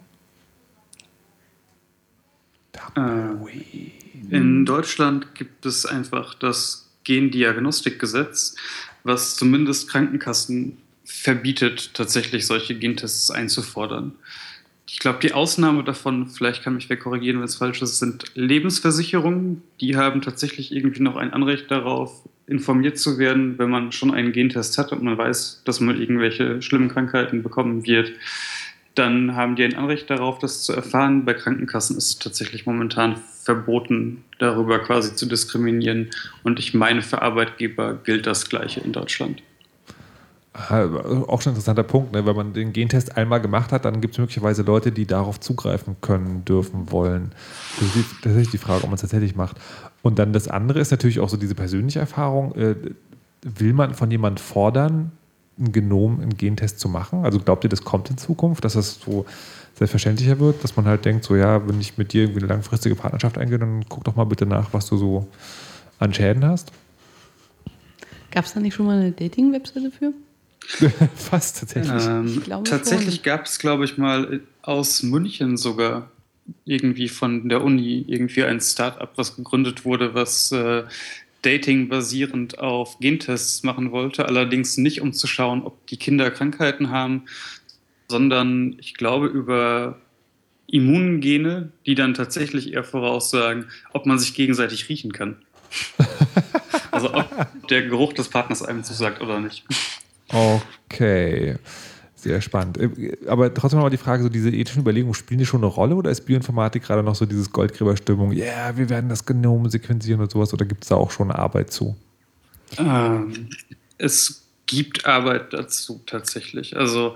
Äh, 2.96 3.99
in 4.32 4.66
Deutschland 4.66 5.36
gibt 5.36 5.66
es 5.66 5.86
einfach 5.86 6.34
das 6.34 6.90
Gendiagnostikgesetz, 7.04 8.56
was 9.04 9.36
zumindest 9.36 9.90
Krankenkassen 9.90 10.78
verbietet, 11.04 11.94
tatsächlich 11.94 12.46
solche 12.46 12.78
Gentests 12.78 13.32
einzufordern. 13.32 14.14
Ich 14.88 15.00
glaube, 15.00 15.20
die 15.22 15.34
Ausnahme 15.34 15.84
davon, 15.84 16.28
vielleicht 16.28 16.64
kann 16.64 16.76
mich 16.76 16.90
wer 16.90 16.98
korrigieren, 16.98 17.38
wenn 17.38 17.46
es 17.46 17.56
falsch 17.56 17.82
ist, 17.82 18.00
sind 18.00 18.26
Lebensversicherungen. 18.36 19.62
Die 19.82 19.96
haben 19.96 20.22
tatsächlich 20.22 20.72
irgendwie 20.72 21.04
noch 21.04 21.16
ein 21.16 21.32
Anrecht 21.32 21.70
darauf, 21.70 22.28
informiert 22.48 22.98
zu 22.98 23.20
werden, 23.20 23.60
wenn 23.60 23.70
man 23.70 23.92
schon 23.92 24.12
einen 24.12 24.32
Gentest 24.32 24.80
hat 24.80 24.92
und 24.92 25.04
man 25.04 25.18
weiß, 25.18 25.62
dass 25.66 25.80
man 25.80 26.02
irgendwelche 26.02 26.62
schlimmen 26.64 26.90
Krankheiten 26.90 27.44
bekommen 27.44 27.86
wird. 27.86 28.12
Dann 28.96 29.36
haben 29.36 29.56
die 29.56 29.64
ein 29.64 29.76
Anrecht 29.76 30.10
darauf, 30.10 30.40
das 30.40 30.64
zu 30.64 30.74
erfahren. 30.74 31.26
Bei 31.26 31.34
Krankenkassen 31.34 31.98
ist 31.98 32.08
es 32.08 32.20
tatsächlich 32.20 32.66
momentan 32.66 33.18
verboten, 33.44 34.24
darüber 34.40 34.80
quasi 34.80 35.16
zu 35.16 35.26
diskriminieren. 35.26 36.10
Und 36.44 36.60
ich 36.60 36.74
meine, 36.74 37.02
für 37.02 37.22
Arbeitgeber 37.22 37.94
gilt 37.96 38.28
das 38.28 38.50
Gleiche 38.50 38.82
in 38.82 38.92
Deutschland. 38.92 39.42
Auch 40.54 41.42
schon 41.42 41.52
ein 41.52 41.56
interessanter 41.56 41.84
Punkt, 41.84 42.12
ne? 42.12 42.26
wenn 42.26 42.36
man 42.36 42.54
den 42.54 42.74
Gentest 42.74 43.16
einmal 43.16 43.40
gemacht 43.40 43.72
hat, 43.72 43.86
dann 43.86 44.02
gibt 44.02 44.16
es 44.16 44.18
möglicherweise 44.18 44.64
Leute, 44.64 44.92
die 44.92 45.06
darauf 45.06 45.40
zugreifen 45.40 45.98
können, 46.02 46.44
dürfen, 46.44 46.92
wollen. 46.92 47.32
Das 47.80 47.96
ist 47.96 48.06
tatsächlich 48.22 48.52
die 48.52 48.58
Frage, 48.58 48.84
ob 48.84 48.90
man 48.90 48.96
es 48.96 49.02
tatsächlich 49.02 49.36
macht. 49.36 49.58
Und 50.02 50.20
dann 50.20 50.34
das 50.34 50.48
andere 50.48 50.80
ist 50.80 50.92
natürlich 50.92 51.20
auch 51.20 51.30
so 51.30 51.38
diese 51.38 51.56
persönliche 51.56 52.00
Erfahrung. 52.00 52.56
Äh, 52.56 52.76
will 53.42 53.74
man 53.74 53.94
von 53.94 54.12
jemand 54.12 54.40
fordern, 54.40 55.12
ein 55.60 55.72
Genom, 55.72 56.20
einen 56.20 56.38
Gentest 56.38 56.80
zu 56.80 56.90
machen? 56.90 57.26
Also 57.26 57.40
glaubt 57.40 57.64
ihr, 57.64 57.70
das 57.70 57.84
kommt 57.84 58.10
in 58.10 58.18
Zukunft, 58.18 58.64
dass 58.64 58.74
das 58.74 59.00
so 59.00 59.26
selbstverständlicher 59.76 60.40
wird, 60.40 60.64
dass 60.64 60.76
man 60.76 60.86
halt 60.86 61.06
denkt, 61.06 61.24
so 61.24 61.36
ja, 61.36 61.68
wenn 61.68 61.80
ich 61.80 61.98
mit 61.98 62.14
dir 62.14 62.24
irgendwie 62.24 62.42
eine 62.42 62.48
langfristige 62.48 62.96
Partnerschaft 62.96 63.38
eingehe, 63.38 63.60
dann 63.60 63.86
guck 63.88 64.04
doch 64.04 64.16
mal 64.16 64.26
bitte 64.26 64.46
nach, 64.46 64.74
was 64.74 64.88
du 64.88 64.98
so 64.98 65.28
an 66.00 66.14
Schäden 66.14 66.46
hast? 66.46 66.72
Gab 68.32 68.46
es 68.46 68.54
da 68.54 68.60
nicht 68.60 68.76
schon 68.76 68.86
mal 68.86 69.00
eine 69.00 69.12
Dating-Webseite 69.12 69.92
für? 69.92 70.14
Fast 71.16 71.60
tatsächlich. 71.60 72.06
Ähm, 72.06 72.44
tatsächlich 72.66 73.24
gab 73.24 73.46
es, 73.46 73.60
glaube 73.60 73.86
ich, 73.86 73.98
mal 73.98 74.42
aus 74.62 75.04
München 75.04 75.58
sogar 75.58 76.12
irgendwie 76.66 77.10
von 77.10 77.50
der 77.50 77.64
Uni 77.64 78.06
irgendwie 78.08 78.44
ein 78.44 78.60
Start-up, 78.60 79.14
was 79.16 79.36
gegründet 79.36 79.86
wurde, 79.86 80.14
was 80.14 80.52
äh, 80.52 80.84
Dating 81.42 81.88
basierend 81.90 82.60
auf 82.60 83.00
Gentests 83.00 83.64
machen 83.64 83.92
wollte, 83.92 84.26
allerdings 84.26 84.78
nicht 84.78 85.02
um 85.02 85.14
zu 85.14 85.28
schauen, 85.28 85.64
ob 85.64 85.86
die 85.88 85.98
Kinder 85.98 86.32
Krankheiten 86.32 86.90
haben, 86.90 87.24
sondern 88.10 88.76
ich 88.80 88.96
glaube 88.96 89.28
über 89.28 89.98
Immungene, 90.68 91.72
die 91.86 91.96
dann 91.96 92.14
tatsächlich 92.14 92.74
eher 92.74 92.84
voraussagen, 92.84 93.66
ob 93.94 94.06
man 94.06 94.20
sich 94.20 94.34
gegenseitig 94.34 94.90
riechen 94.90 95.14
kann. 95.14 95.38
also 96.92 97.14
ob 97.14 97.68
der 97.70 97.84
Geruch 97.84 98.14
des 98.14 98.30
Partners 98.30 98.62
einem 98.62 98.84
zusagt 98.84 99.22
oder 99.22 99.40
nicht. 99.40 99.64
Okay. 100.30 101.56
Sehr 102.22 102.42
spannend. 102.42 102.78
Äh, 102.78 103.18
aber 103.28 103.54
trotzdem 103.54 103.78
nochmal 103.78 103.92
die 103.92 103.98
Frage: 103.98 104.24
so 104.24 104.30
diese 104.30 104.50
ethischen 104.50 104.82
Überlegungen, 104.82 105.14
spielen 105.14 105.40
die 105.40 105.46
schon 105.46 105.62
eine 105.62 105.72
Rolle 105.72 105.96
oder 105.96 106.12
ist 106.12 106.22
Bioinformatik 106.22 106.84
gerade 106.84 107.04
noch 107.04 107.16
so 107.16 107.26
dieses 107.26 107.52
Goldgräberstimmung, 107.52 108.34
ja, 108.34 108.46
yeah, 108.46 108.78
wir 108.78 108.90
werden 108.90 109.10
das 109.10 109.26
Genom 109.26 109.70
sequenzieren 109.70 110.22
und 110.22 110.32
sowas 110.32 110.54
oder 110.54 110.66
gibt 110.66 110.84
es 110.84 110.90
da 110.90 110.96
auch 110.96 111.12
schon 111.12 111.32
Arbeit 111.32 111.72
zu? 111.72 111.96
Ähm, 112.78 113.50
es 113.98 114.48
gibt 114.66 115.06
Arbeit 115.06 115.54
dazu 115.54 116.02
tatsächlich. 116.06 116.76
Also 116.76 117.16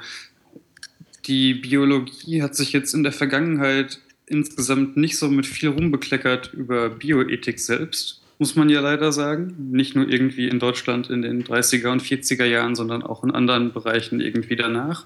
die 1.26 1.54
Biologie 1.54 2.42
hat 2.42 2.56
sich 2.56 2.74
jetzt 2.74 2.94
in 2.94 3.04
der 3.04 3.12
Vergangenheit 3.12 4.00
insgesamt 4.26 4.98
nicht 4.98 5.18
so 5.18 5.30
mit 5.30 5.46
viel 5.46 5.70
rumbekleckert 5.70 6.54
über 6.54 6.90
Bioethik 6.90 7.60
selbst 7.60 8.23
muss 8.40 8.56
man 8.56 8.70
ja 8.70 8.82
leider 8.82 9.12
sagen. 9.12 9.56
Nicht 9.72 9.96
nur 9.96 10.10
irgendwie 10.10 10.48
in 10.48 10.60
Deutschland 10.60 11.10
in 11.10 11.22
den 11.22 11.44
30er 11.44 11.92
und 11.92 12.02
40er 12.02 12.46
Jahren, 12.46 12.76
sondern 12.76 13.04
auch 13.04 13.24
in 13.24 13.32
anderen 13.32 13.74
Bereichen 13.74 14.20
irgendwie 14.20 14.56
danach. 14.56 15.06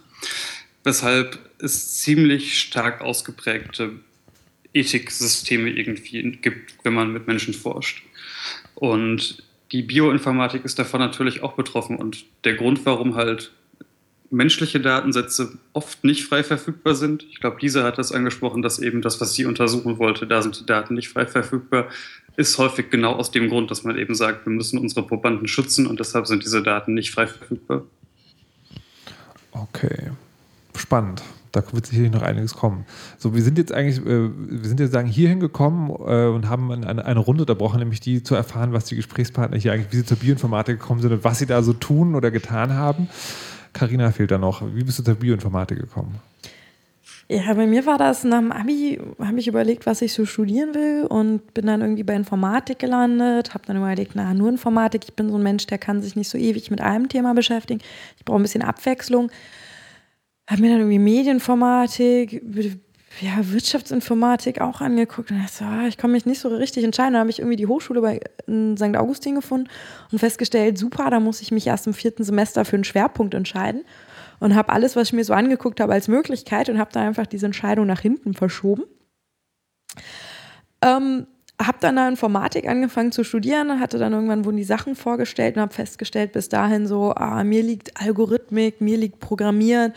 Weshalb 0.84 1.38
es 1.60 1.96
ziemlich 1.96 2.60
stark 2.60 3.02
ausgeprägte 3.02 3.92
Ethiksysteme 4.74 5.70
irgendwie 5.70 6.32
gibt, 6.42 6.76
wenn 6.84 6.94
man 6.94 7.12
mit 7.12 7.28
Menschen 7.28 7.54
forscht. 7.54 8.04
Und 8.76 9.44
die 9.72 9.82
Bioinformatik 9.82 10.64
ist 10.64 10.80
davon 10.80 11.00
natürlich 11.00 11.44
auch 11.44 11.54
betroffen. 11.54 11.98
Und 11.98 12.26
der 12.44 12.56
Grund, 12.56 12.86
warum 12.86 13.16
halt 13.16 13.52
menschliche 14.30 14.80
Datensätze 14.80 15.58
oft 15.74 16.04
nicht 16.04 16.26
frei 16.26 16.44
verfügbar 16.44 16.96
sind. 16.96 17.26
Ich 17.32 17.40
glaube, 17.40 17.58
Lisa 17.62 17.84
hat 17.84 17.98
das 17.98 18.12
angesprochen, 18.12 18.62
dass 18.62 18.80
eben 18.80 19.02
das, 19.02 19.22
was 19.22 19.34
sie 19.34 19.46
untersuchen 19.46 19.98
wollte, 20.00 20.28
da 20.28 20.42
sind 20.42 20.60
die 20.60 20.66
Daten 20.66 20.96
nicht 20.96 21.10
frei 21.10 21.26
verfügbar, 21.26 21.88
ist 22.38 22.58
häufig 22.60 22.90
genau 22.90 23.14
aus 23.14 23.32
dem 23.32 23.50
Grund, 23.50 23.72
dass 23.72 23.84
man 23.84 23.98
eben 23.98 24.16
sagt, 24.16 24.46
wir 24.46 24.54
müssen 24.54 24.80
unsere 24.80 25.06
Probanden 25.06 25.48
schützen 25.48 25.88
und 25.88 26.00
deshalb 26.00 26.28
sind 26.28 26.44
diese 26.44 26.64
Daten 26.64 26.94
nicht 26.94 27.12
frei 27.12 27.28
verfügbar. 27.28 27.82
Okay, 29.52 30.12
spannend. 30.76 31.24
Da 31.52 31.64
wird 31.72 31.88
sicherlich 31.88 32.12
noch 32.12 32.22
einiges 32.22 32.54
kommen. 32.54 32.86
So, 33.18 33.34
wir 33.34 33.42
sind 33.42 33.58
jetzt 33.58 33.72
eigentlich, 33.72 34.06
äh, 34.06 34.30
wir 34.30 34.68
sind 34.70 34.80
jetzt 34.80 34.92
sagen 34.92 35.08
hier 35.08 35.30
hingekommen 35.30 35.90
äh, 35.90 36.28
und 36.28 36.48
haben 36.48 36.72
eine, 36.72 37.04
eine 37.04 37.20
Runde 37.20 37.44
unterbrochen, 37.44 37.80
nämlich 37.80 38.02
die 38.02 38.22
zu 38.22 38.36
erfahren, 38.36 38.74
was 38.74 38.86
die 38.86 38.96
Gesprächspartner 38.96 39.58
hier 39.58 39.74
eigentlich, 39.74 39.92
wie 39.92 39.98
sie 39.98 40.06
zur 40.06 40.18
Bioinformatik 40.18 40.80
gekommen 40.80 41.02
sind 41.02 41.14
und 41.14 41.24
was 41.24 41.40
sie 41.40 41.48
da 41.48 41.64
so 41.64 41.74
tun 41.74 42.14
oder 42.14 42.30
getan 42.30 42.74
haben. 42.74 43.10
Karina 43.74 44.12
fehlt 44.12 44.30
da 44.30 44.38
noch. 44.38 44.62
Wie 44.76 44.84
bist 44.84 45.00
du 45.00 45.04
zur 45.04 45.16
Bioinformatik 45.16 45.80
gekommen? 45.80 46.20
Ja, 47.30 47.54
bei 47.54 47.68
mir 47.68 47.86
war 47.86 47.98
das 47.98 48.24
nach 48.24 48.40
dem 48.40 48.54
Abi, 48.54 49.02
habe 49.20 49.38
ich 49.38 49.50
überlegt, 49.50 49.86
was 49.86 50.02
ich 50.02 50.14
so 50.14 50.26
studieren 50.26 50.74
will 50.74 51.06
und 51.10 51.54
bin 51.54 51.66
dann 51.66 51.82
irgendwie 51.82 52.04
bei 52.04 52.16
Informatik 52.16 52.80
gelandet, 52.80 53.54
habe 53.54 53.66
dann 53.66 53.76
überlegt, 53.76 54.14
na, 54.16 54.34
nur 54.34 54.48
Informatik, 54.48 55.04
ich 55.04 55.14
bin 55.14 55.30
so 55.30 55.36
ein 55.36 55.44
Mensch, 55.44 55.68
der 55.68 55.78
kann 55.78 56.02
sich 56.02 56.16
nicht 56.16 56.30
so 56.30 56.38
ewig 56.38 56.72
mit 56.72 56.80
einem 56.80 57.10
Thema 57.10 57.34
beschäftigen. 57.34 57.82
Ich 58.16 58.24
brauche 58.24 58.40
ein 58.40 58.44
bisschen 58.44 58.62
Abwechslung. 58.62 59.30
Habe 60.50 60.62
mir 60.62 60.70
dann 60.70 60.80
irgendwie 60.80 61.00
Medieninformatik, 61.00 62.44
ja, 63.20 63.52
Wirtschaftsinformatik 63.52 64.62
auch 64.62 64.80
angeguckt 64.80 65.30
und 65.30 65.40
dachte, 65.40 65.54
so, 65.54 65.66
ah, 65.66 65.86
ich 65.86 65.98
kann 65.98 66.14
mich 66.14 66.26
nicht 66.26 66.40
so 66.40 66.48
richtig 66.48 66.86
entscheiden. 66.86 67.14
Dann 67.14 67.22
habe 67.22 67.30
ich 67.30 67.40
irgendwie 67.40 67.58
die 67.58 67.68
Hochschule 67.68 68.00
bei 68.00 68.22
St. 68.78 68.96
Augustin 68.96 69.36
gefunden 69.36 69.68
und 70.14 70.20
festgestellt, 70.20 70.78
super, 70.78 71.10
da 71.10 71.20
muss 71.20 71.42
ich 71.42 71.52
mich 71.52 71.68
erst 71.68 71.88
im 71.88 71.94
vierten 71.94 72.24
Semester 72.24 72.64
für 72.64 72.78
einen 72.78 72.86
Schwerpunkt 72.86 73.34
entscheiden 73.34 73.84
und 74.40 74.56
habe 74.56 74.72
alles, 74.72 74.96
was 74.96 75.10
ich 75.10 75.14
mir 75.14 75.24
so 75.24 75.34
angeguckt 75.34 75.80
habe, 75.80 75.94
als 75.94 76.08
Möglichkeit 76.08 76.70
und 76.70 76.80
habe 76.80 76.92
dann 76.92 77.08
einfach 77.08 77.28
diese 77.28 77.46
Entscheidung 77.46 77.86
nach 77.86 78.02
hinten 78.02 78.34
verschoben. 78.34 78.84
Ähm, 80.82 81.28
habe 81.62 81.78
dann 81.82 81.96
da 81.96 82.08
Informatik 82.08 82.68
angefangen 82.68 83.12
zu 83.12 83.24
studieren, 83.24 83.80
hatte 83.80 83.98
dann 83.98 84.14
irgendwann 84.14 84.46
wurden 84.46 84.58
die 84.58 84.64
Sachen 84.64 84.96
vorgestellt 84.96 85.56
und 85.56 85.62
habe 85.64 85.74
festgestellt, 85.74 86.32
bis 86.32 86.50
dahin 86.50 86.86
so, 86.86 87.14
ah, 87.16 87.44
mir 87.44 87.64
liegt 87.64 88.00
Algorithmik, 88.00 88.80
mir 88.80 88.98
liegt 88.98 89.20
Programmieren. 89.20 89.94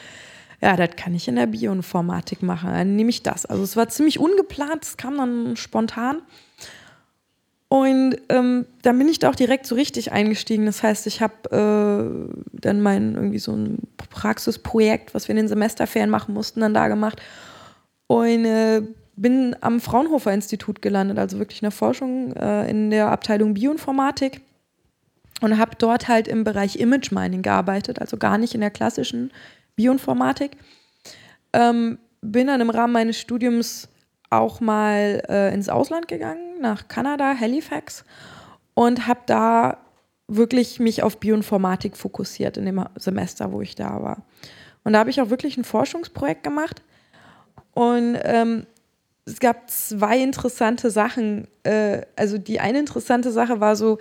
Ja, 0.63 0.77
das 0.77 0.91
kann 0.97 1.15
ich 1.15 1.29
in 1.29 1.37
der 1.37 1.47
Bioinformatik 1.47 2.43
machen. 2.43 2.71
Dann 2.71 2.97
nehme 2.97 3.11
ich 3.11 3.23
das. 3.23 3.47
Also 3.47 3.63
es 3.63 3.77
war 3.77 3.89
ziemlich 3.89 4.19
ungeplant, 4.19 4.85
es 4.85 4.97
kam 4.97 5.17
dann 5.17 5.57
spontan. 5.57 6.23
Und 7.73 8.17
ähm, 8.31 8.67
dann 8.83 8.99
bin 8.99 9.09
ich 9.09 9.21
da 9.21 9.31
auch 9.31 9.37
direkt 9.37 9.65
so 9.65 9.77
richtig 9.77 10.11
eingestiegen. 10.11 10.67
Das 10.67 10.83
heißt, 10.83 11.07
ich 11.07 11.23
habe 11.23 12.33
äh, 12.33 12.59
dann 12.61 12.81
mein 12.81 13.15
irgendwie 13.15 13.39
so 13.39 13.53
ein 13.53 13.79
Praxisprojekt, 14.11 15.15
was 15.15 15.29
wir 15.29 15.35
in 15.35 15.37
den 15.37 15.49
Semesterferien 15.49 16.11
machen 16.11 16.35
mussten, 16.35 16.61
dann 16.61 16.75
da 16.75 16.89
gemacht. 16.89 17.23
Und 18.09 18.45
äh, 18.45 18.83
bin 19.15 19.55
am 19.61 19.79
Fraunhofer 19.79 20.33
Institut 20.33 20.83
gelandet, 20.83 21.17
also 21.21 21.39
wirklich 21.39 21.63
in 21.63 21.67
der 21.67 21.71
Forschung 21.71 22.33
äh, 22.33 22.69
in 22.69 22.91
der 22.91 23.13
Abteilung 23.13 23.55
Bioinformatik. 23.55 24.41
Und 25.41 25.57
habe 25.57 25.77
dort 25.79 26.09
halt 26.09 26.27
im 26.27 26.43
Bereich 26.43 26.75
Image 26.75 27.13
Mining 27.13 27.43
gearbeitet, 27.43 28.01
also 28.01 28.17
gar 28.17 28.37
nicht 28.37 28.57
in 28.57 28.63
der 28.63 28.73
klassischen 28.73 29.31
Bioinformatik. 29.77 30.57
Ähm, 31.53 31.99
bin 32.21 32.49
dann 32.49 32.61
im 32.61 32.71
Rahmen 32.71 32.93
meines 32.93 33.17
Studiums 33.17 33.90
auch 34.31 34.61
mal 34.61 35.23
äh, 35.29 35.53
ins 35.53 35.69
Ausland 35.69 36.09
gegangen, 36.09 36.61
nach 36.61 36.89
Kanada, 36.89 37.35
Halifax, 37.39 38.05
und 38.75 39.07
habe 39.07 39.21
da 39.27 39.79
wirklich 40.29 40.79
mich 40.79 41.03
auf 41.03 41.19
Bioinformatik 41.19 41.97
fokussiert 41.97 42.57
in 42.57 42.65
dem 42.65 42.85
Semester, 42.97 43.53
wo 43.53 43.61
ich 43.61 43.75
da 43.75 44.03
war. 44.03 44.25
Und 44.85 44.93
da 44.93 45.01
habe 45.01 45.11
ich 45.11 45.21
auch 45.21 45.31
wirklich 45.31 45.59
ein 45.59 45.65
Forschungsprojekt 45.65 46.45
gemacht. 46.45 46.83
Und 47.75 48.19
ähm, 48.23 48.67
es 49.27 49.41
gab 49.41 49.69
zwei 49.69 50.19
interessante 50.19 50.91
Sachen. 50.91 51.49
Äh, 51.65 52.03
also 52.17 52.39
die 52.39 52.61
eine 52.61 52.79
interessante 52.79 53.33
Sache 53.33 53.61
war 53.61 53.77
so, 53.77 53.99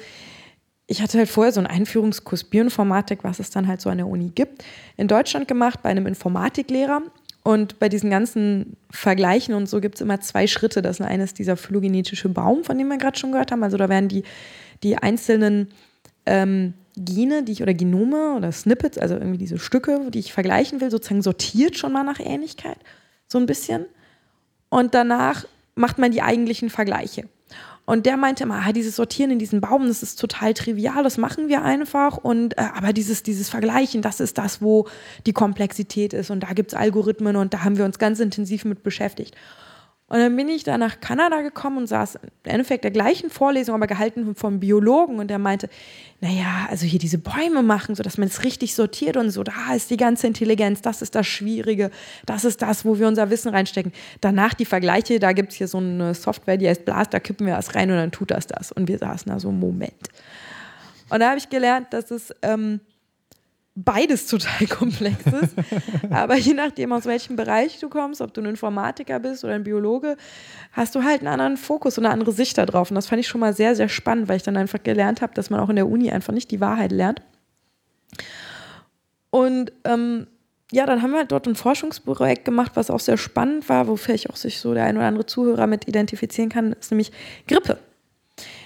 ich 0.88 1.02
hatte 1.02 1.18
halt 1.18 1.30
vorher 1.30 1.52
so 1.52 1.60
einen 1.60 1.68
Einführungskurs 1.68 2.44
Bioinformatik, 2.44 3.24
was 3.24 3.40
es 3.40 3.50
dann 3.50 3.68
halt 3.68 3.82
so 3.82 3.90
an 3.90 3.98
der 3.98 4.08
Uni 4.08 4.32
gibt, 4.34 4.64
in 4.98 5.08
Deutschland 5.08 5.48
gemacht 5.48 5.82
bei 5.84 5.90
einem 5.90 6.08
Informatiklehrer. 6.08 7.02
Und 7.50 7.80
bei 7.80 7.90
diesen 7.90 8.12
ganzen 8.12 8.78
Vergleichen 8.92 9.56
und 9.56 9.68
so 9.68 9.82
gibt 9.82 9.96
es 9.96 10.02
immer 10.02 10.22
zwei 10.22 10.46
Schritte. 10.46 10.84
Das 10.84 11.02
eine 11.02 11.24
ist 11.24 11.40
dieser 11.40 11.58
phylogenetische 11.58 12.30
Baum, 12.30 12.64
von 12.64 12.78
dem 12.78 12.90
wir 12.90 13.00
gerade 13.00 13.18
schon 13.18 13.32
gehört 13.32 13.52
haben. 13.52 13.64
Also 13.64 13.76
da 13.76 13.90
werden 13.90 14.08
die, 14.08 14.22
die 14.84 15.00
einzelnen 15.00 15.70
ähm, 16.28 16.76
Gene, 16.96 17.42
die 17.42 17.54
ich 17.54 17.64
oder 17.64 17.74
Genome 17.74 18.36
oder 18.36 18.52
Snippets, 18.52 19.00
also 19.00 19.16
irgendwie 19.16 19.40
diese 19.40 19.58
Stücke, 19.58 20.12
die 20.12 20.20
ich 20.20 20.32
vergleichen 20.32 20.80
will, 20.80 20.92
sozusagen 20.92 21.24
sortiert 21.24 21.76
schon 21.76 21.92
mal 21.92 22.04
nach 22.04 22.20
Ähnlichkeit, 22.20 22.78
so 23.26 23.40
ein 23.40 23.48
bisschen. 23.48 23.88
Und 24.70 24.94
danach 24.94 25.48
macht 25.74 25.98
man 25.98 26.12
die 26.12 26.22
eigentlichen 26.22 26.70
Vergleiche. 26.70 27.24
Und 27.90 28.06
der 28.06 28.18
meinte 28.18 28.44
immer, 28.44 28.62
ah, 28.64 28.72
dieses 28.72 28.96
Sortieren 28.98 29.32
in 29.32 29.40
diesen 29.40 29.62
Baum, 29.62 29.88
das 29.88 30.04
ist 30.04 30.20
total 30.20 30.54
trivial, 30.54 31.02
das 31.02 31.18
machen 31.18 31.48
wir 31.48 31.64
einfach. 31.64 32.18
Und 32.18 32.56
äh, 32.56 32.68
aber 32.76 32.94
dieses, 32.94 33.24
dieses 33.24 33.50
Vergleichen, 33.50 34.04
das 34.04 34.20
ist 34.20 34.38
das, 34.38 34.62
wo 34.62 34.88
die 35.26 35.34
Komplexität 35.34 36.14
ist. 36.14 36.30
Und 36.30 36.42
da 36.42 36.54
gibt 36.54 36.72
es 36.72 36.78
Algorithmen 36.78 37.36
und 37.36 37.52
da 37.56 37.64
haben 37.64 37.80
wir 37.80 37.86
uns 37.86 37.98
ganz 37.98 38.20
intensiv 38.20 38.64
mit 38.64 38.84
beschäftigt. 38.84 39.36
Und 40.10 40.18
dann 40.18 40.36
bin 40.36 40.50
ich 40.50 40.64
da 40.64 40.78
nach 40.80 41.00
Kanada 41.00 41.42
gekommen 41.42 41.78
und 41.78 41.88
saß 41.88 42.16
im 42.16 42.52
Endeffekt 42.52 42.84
der 42.84 42.92
gleichen 42.92 43.30
Vorlesung, 43.30 43.76
aber 43.76 43.86
gehalten 43.86 44.34
vom 44.36 44.60
Biologen. 44.60 45.20
Und 45.20 45.30
der 45.30 45.38
meinte, 45.38 45.70
naja, 46.20 46.68
also 46.68 46.86
hier 46.86 46.98
diese 46.98 47.20
Bäume 47.20 47.62
machen, 47.62 47.94
so 47.94 48.02
dass 48.02 48.18
man 48.18 48.28
es 48.28 48.44
richtig 48.44 48.74
sortiert 48.74 49.18
und 49.18 49.30
so, 49.30 49.44
da 49.44 49.74
ist 49.76 49.92
die 49.92 49.98
ganze 49.98 50.26
Intelligenz, 50.26 50.82
das 50.82 51.04
ist 51.04 51.14
das 51.14 51.28
Schwierige, 51.28 51.92
das 52.26 52.44
ist 52.44 52.64
das, 52.64 52.86
wo 52.86 52.98
wir 52.98 53.08
unser 53.08 53.30
Wissen 53.30 53.50
reinstecken. 53.50 53.94
Danach 54.20 54.56
die 54.56 54.66
Vergleiche, 54.66 55.20
da 55.20 55.32
gibt 55.32 55.52
es 55.52 55.60
hier 55.60 55.68
so 55.68 55.78
eine 55.78 56.16
Software, 56.16 56.58
die 56.58 56.68
heißt 56.68 56.86
Blast, 56.86 57.14
da 57.14 57.20
kippen 57.20 57.46
wir 57.46 57.54
was 57.54 57.76
rein 57.76 57.92
und 57.92 57.98
dann 57.98 58.12
tut 58.12 58.32
das 58.32 58.48
das. 58.48 58.72
Und 58.72 58.88
wir 58.88 58.98
saßen 58.98 59.32
da 59.32 59.40
so, 59.40 59.52
Moment. 59.52 60.10
Und 61.12 61.20
da 61.20 61.30
habe 61.30 61.38
ich 61.38 61.50
gelernt, 61.50 61.94
dass 61.94 62.10
es... 62.10 62.34
Ähm, 62.42 62.80
beides 63.84 64.28
total 64.28 64.68
komplex 64.70 65.26
ist. 65.26 65.56
Aber 66.10 66.36
je 66.36 66.54
nachdem, 66.54 66.92
aus 66.92 67.06
welchem 67.06 67.36
Bereich 67.36 67.80
du 67.80 67.90
kommst, 67.90 68.22
ob 68.22 68.34
du 68.34 68.42
ein 68.42 68.46
Informatiker 68.46 69.20
bist 69.20 69.44
oder 69.44 69.54
ein 69.54 69.64
Biologe, 69.64 70.18
hast 70.74 70.96
du 70.96 71.04
halt 71.04 71.20
einen 71.20 71.28
anderen 71.28 71.58
Fokus 71.58 71.98
und 71.98 72.06
eine 72.06 72.14
andere 72.14 72.32
Sicht 72.32 72.58
darauf. 72.58 72.92
Und 72.92 72.96
das 72.96 73.08
fand 73.08 73.20
ich 73.22 73.28
schon 73.28 73.42
mal 73.42 73.54
sehr, 73.54 73.76
sehr 73.76 73.90
spannend, 73.90 74.28
weil 74.28 74.38
ich 74.38 74.44
dann 74.44 74.58
einfach 74.58 74.84
gelernt 74.84 75.22
habe, 75.22 75.34
dass 75.34 75.50
man 75.50 75.60
auch 75.60 75.70
in 75.70 75.76
der 75.76 75.88
Uni 75.88 76.12
einfach 76.12 76.34
nicht 76.34 76.52
die 76.52 76.60
Wahrheit 76.60 76.92
lernt. 76.92 77.22
Und 79.32 79.72
ähm, 79.86 80.28
ja, 80.72 80.86
dann 80.86 81.02
haben 81.02 81.12
wir 81.12 81.20
halt 81.20 81.32
dort 81.32 81.48
ein 81.48 81.56
Forschungsprojekt 81.56 82.46
gemacht, 82.46 82.74
was 82.76 82.90
auch 82.90 83.00
sehr 83.00 83.18
spannend 83.18 83.70
war, 83.70 83.88
wofür 83.88 84.16
ich 84.16 84.30
auch 84.30 84.36
sich 84.36 84.60
so 84.60 84.74
der 84.74 84.86
ein 84.86 84.98
oder 84.98 85.08
andere 85.08 85.26
Zuhörer 85.26 85.68
mit 85.68 85.88
identifizieren 85.88 86.50
kann, 86.50 86.74
ist 86.74 86.92
nämlich 86.92 87.12
Grippe. 87.48 87.78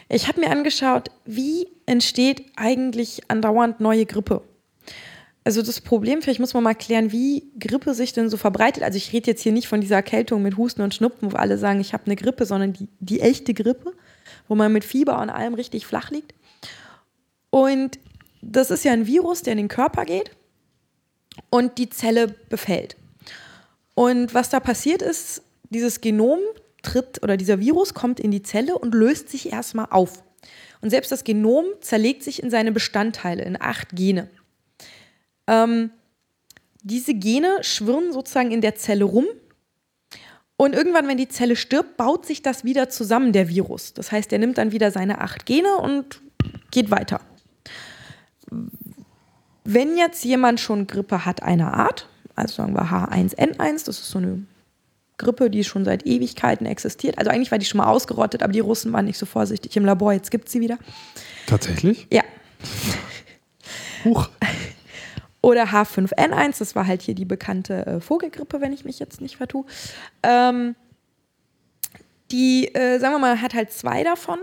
Ich 0.10 0.28
habe 0.28 0.42
mir 0.42 0.52
angeschaut, 0.52 1.10
wie 1.26 1.68
entsteht 1.86 2.46
eigentlich 2.56 3.22
andauernd 3.30 3.80
neue 3.80 4.06
Grippe? 4.06 4.42
Also 5.46 5.62
das 5.62 5.82
Problem, 5.82 6.22
vielleicht 6.22 6.40
muss 6.40 6.54
man 6.54 6.64
mal 6.64 6.74
klären, 6.74 7.12
wie 7.12 7.52
Grippe 7.60 7.94
sich 7.94 8.14
denn 8.14 8.30
so 8.30 8.38
verbreitet. 8.38 8.84
Also 8.84 8.98
ich 8.98 9.12
rede 9.12 9.30
jetzt 9.30 9.42
hier 9.42 9.52
nicht 9.52 9.68
von 9.68 9.82
dieser 9.82 9.96
Erkältung 9.96 10.42
mit 10.42 10.58
Husten 10.58 10.82
und 10.82 10.94
Schnupfen, 10.94 11.34
wo 11.34 11.36
alle 11.36 11.58
sagen, 11.58 11.82
ich 11.82 11.94
habe 11.94 12.06
eine 12.06 12.16
Grippe, 12.16 12.46
sondern 12.46 12.74
die, 12.74 12.88
die 13.00 13.20
echte 13.20 13.54
Grippe, 13.54 13.94
wo 14.48 14.56
man 14.56 14.72
mit 14.72 14.86
Fieber 14.86 15.22
und 15.22 15.30
allem 15.30 15.54
richtig 15.54 15.86
flach 15.86 16.12
liegt. 16.12 16.34
Und 17.50 18.00
das 18.42 18.72
ist 18.72 18.86
ja 18.86 18.94
ein 18.94 19.06
Virus, 19.06 19.42
der 19.42 19.54
in 19.54 19.58
den 19.58 19.68
Körper 19.68 20.06
geht 20.06 20.32
und 21.50 21.78
die 21.78 21.90
Zelle 21.90 22.28
befällt. 22.50 22.96
Und 23.96 24.34
was 24.34 24.50
da 24.50 24.60
passiert 24.60 25.02
ist, 25.02 25.44
dieses 25.70 26.02
Genom 26.02 26.40
tritt 26.84 27.22
oder 27.22 27.38
dieser 27.38 27.60
Virus 27.60 27.94
kommt 27.94 28.20
in 28.20 28.32
die 28.32 28.44
Zelle 28.44 28.78
und 28.78 28.94
löst 28.94 29.30
sich 29.30 29.52
erstmal 29.52 29.88
auf. 29.90 30.24
Und 30.82 30.90
selbst 30.90 31.12
das 31.12 31.24
Genom 31.24 31.66
zerlegt 31.82 32.24
sich 32.24 32.42
in 32.44 32.50
seine 32.50 32.72
Bestandteile, 32.72 33.44
in 33.44 33.60
acht 33.60 33.90
Gene. 33.96 34.30
Ähm, 35.48 35.92
diese 36.82 37.14
Gene 37.14 37.60
schwirren 37.62 38.12
sozusagen 38.12 38.52
in 38.52 38.62
der 38.62 38.76
Zelle 38.76 39.06
rum. 39.06 39.26
Und 40.58 40.76
irgendwann, 40.76 41.08
wenn 41.08 41.18
die 41.18 41.30
Zelle 41.30 41.56
stirbt, 41.56 41.98
baut 41.98 42.26
sich 42.26 42.42
das 42.42 42.64
wieder 42.64 42.90
zusammen, 42.90 43.34
der 43.34 43.50
Virus. 43.50 43.94
Das 43.94 44.12
heißt, 44.12 44.32
er 44.32 44.40
nimmt 44.40 44.58
dann 44.58 44.72
wieder 44.72 44.92
seine 44.92 45.20
acht 45.20 45.46
Gene 45.46 45.76
und 45.76 46.22
geht 46.72 46.92
weiter. 46.92 47.22
Wenn 49.64 49.98
jetzt 49.98 50.24
jemand 50.24 50.60
schon 50.60 50.88
Grippe 50.88 51.26
hat 51.26 51.42
einer 51.42 51.74
Art, 51.74 52.08
also 52.36 52.56
sagen 52.56 52.74
wir 52.74 52.84
H1N1, 52.84 53.86
das 53.86 54.00
ist 54.00 54.10
so 54.10 54.20
eine 54.20 54.44
Grippe, 55.18 55.50
die 55.50 55.64
schon 55.64 55.86
seit 55.86 56.06
Ewigkeiten 56.06 56.66
existiert. 56.66 57.18
Also 57.18 57.32
eigentlich 57.32 57.52
war 57.52 57.60
die 57.60 57.66
schon 57.66 57.78
mal 57.78 57.88
ausgerottet, 57.88 58.44
aber 58.44 58.52
die 58.52 58.60
Russen 58.60 58.92
waren 58.94 59.06
nicht 59.06 59.18
so 59.18 59.26
vorsichtig 59.26 59.76
im 59.78 59.86
Labor. 59.86 60.14
Jetzt 60.14 60.32
gibt 60.32 60.48
es 60.48 60.54
sie 60.54 60.62
wieder. 60.62 60.78
Tatsächlich? 61.48 62.08
Ja. 62.12 62.24
Huch. 64.04 64.30
Oder 65.44 65.66
H5N1, 65.66 66.58
das 66.60 66.74
war 66.74 66.88
halt 66.88 67.02
hier 67.02 67.16
die 67.16 67.26
bekannte 67.26 67.86
äh, 67.86 68.00
Vogelgrippe, 68.00 68.62
wenn 68.62 68.72
ich 68.72 68.86
mich 68.86 68.98
jetzt 68.98 69.20
nicht 69.20 69.36
vertue. 69.36 69.66
Ähm, 70.24 70.76
die, 72.32 72.74
äh, 72.74 72.98
sagen 72.98 73.14
wir 73.14 73.20
mal, 73.20 73.42
hat 73.42 73.54
halt 73.54 73.74
zwei 73.74 74.06
davon. 74.06 74.40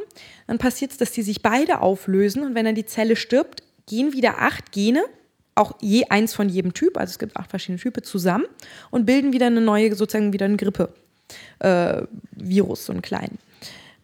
Dann 0.46 0.58
passiert 0.58 0.90
es, 0.90 0.98
dass 0.98 1.12
die 1.12 1.22
sich 1.22 1.40
beide 1.40 1.80
auflösen 1.80 2.44
und 2.44 2.54
wenn 2.54 2.66
dann 2.66 2.74
die 2.74 2.84
Zelle 2.84 3.16
stirbt, 3.16 3.62
gehen 3.88 4.12
wieder 4.12 4.40
acht 4.40 4.72
Gene, 4.72 5.02
auch 5.54 5.72
je 5.80 6.04
eins 6.10 6.34
von 6.34 6.50
jedem 6.50 6.74
Typ, 6.74 6.98
also 6.98 7.12
es 7.12 7.18
gibt 7.18 7.34
acht 7.34 7.48
verschiedene 7.48 7.80
Typen, 7.80 8.04
zusammen 8.04 8.44
und 8.90 9.06
bilden 9.06 9.32
wieder 9.32 9.46
eine 9.46 9.62
neue, 9.62 9.94
sozusagen 9.94 10.34
wieder 10.34 10.44
ein 10.44 10.58
Grippe-Virus, 10.58 12.80
äh, 12.80 12.84
so 12.84 12.92
einen 12.92 13.00
kleinen. 13.00 13.38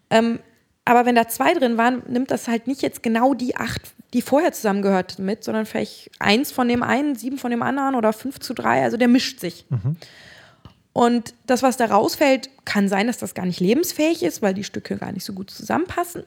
Ähm, 0.09 0.39
aber 0.87 1.05
wenn 1.05 1.17
da 1.17 1.27
zwei 1.27 1.53
drin 1.53 1.77
waren, 1.77 2.03
nimmt 2.07 2.31
das 2.31 2.47
halt 2.47 2.69
nicht 2.69 2.81
jetzt 2.81 3.03
genau 3.03 3.35
die 3.35 3.57
acht, 3.57 3.83
die 4.15 4.23
vorher 4.23 4.53
zusammengehört 4.53 5.19
mit, 5.19 5.43
sondern 5.43 5.67
vielleicht 5.67 6.11
eins 6.21 6.53
von 6.53 6.69
dem 6.69 6.85
einen, 6.85 7.17
sieben 7.17 7.39
von 7.39 7.51
dem 7.51 7.63
anderen 7.63 7.97
oder 7.97 8.13
fünf 8.13 8.39
zu 8.39 8.55
drei. 8.55 8.85
Also 8.85 8.97
der 8.97 9.09
mischt 9.09 9.41
sich. 9.41 9.67
Mhm. 9.69 9.97
Und 10.93 11.35
das, 11.47 11.65
was 11.65 11.77
da 11.77 11.87
rausfällt, 11.87 12.51
kann 12.65 12.89
sein, 12.89 13.09
dass 13.09 13.19
das 13.19 13.35
gar 13.35 13.45
nicht 13.45 13.59
lebensfähig 13.59 14.23
ist, 14.23 14.43
weil 14.43 14.55
die 14.55 14.63
Stücke 14.63 14.97
gar 14.97 15.11
nicht 15.11 15.25
so 15.25 15.33
gut 15.33 15.51
zusammenpassen. 15.51 16.23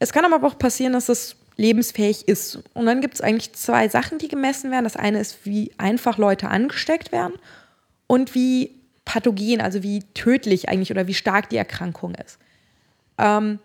Es 0.00 0.12
kann 0.12 0.24
aber 0.24 0.44
auch 0.44 0.58
passieren, 0.58 0.92
dass 0.92 1.08
es 1.08 1.36
lebensfähig 1.56 2.26
ist. 2.26 2.58
Und 2.74 2.86
dann 2.86 3.00
gibt 3.00 3.14
es 3.14 3.20
eigentlich 3.20 3.52
zwei 3.52 3.88
Sachen, 3.88 4.18
die 4.18 4.28
gemessen 4.28 4.72
werden. 4.72 4.84
Das 4.84 4.96
eine 4.96 5.20
ist, 5.20 5.46
wie 5.46 5.70
einfach 5.78 6.18
Leute 6.18 6.48
angesteckt 6.48 7.12
werden 7.12 7.34
und 8.08 8.34
wie 8.34 8.74
pathogen, 9.04 9.60
also 9.60 9.84
wie 9.84 10.02
tödlich 10.12 10.68
eigentlich 10.68 10.90
oder 10.90 11.06
wie 11.06 11.14
stark 11.14 11.48
die 11.50 11.56
Erkrankung 11.56 12.16
ist. 12.16 12.38
Ähm, 13.16 13.60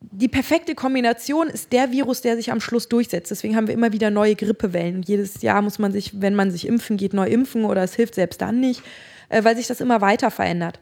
die 0.00 0.28
perfekte 0.28 0.74
Kombination 0.74 1.48
ist 1.48 1.72
der 1.72 1.90
Virus, 1.90 2.20
der 2.20 2.36
sich 2.36 2.52
am 2.52 2.60
Schluss 2.60 2.88
durchsetzt. 2.88 3.30
Deswegen 3.30 3.56
haben 3.56 3.66
wir 3.66 3.74
immer 3.74 3.92
wieder 3.92 4.10
neue 4.10 4.36
Grippewellen. 4.36 4.96
Und 4.96 5.08
jedes 5.08 5.42
Jahr 5.42 5.60
muss 5.60 5.78
man 5.78 5.92
sich, 5.92 6.20
wenn 6.20 6.34
man 6.34 6.50
sich 6.50 6.66
impfen 6.66 6.96
geht, 6.96 7.14
neu 7.14 7.26
impfen 7.26 7.64
oder 7.64 7.82
es 7.82 7.94
hilft 7.94 8.14
selbst 8.14 8.40
dann 8.40 8.60
nicht, 8.60 8.82
äh, 9.28 9.42
weil 9.42 9.56
sich 9.56 9.66
das 9.66 9.80
immer 9.80 10.00
weiter 10.00 10.30
verändert. 10.30 10.78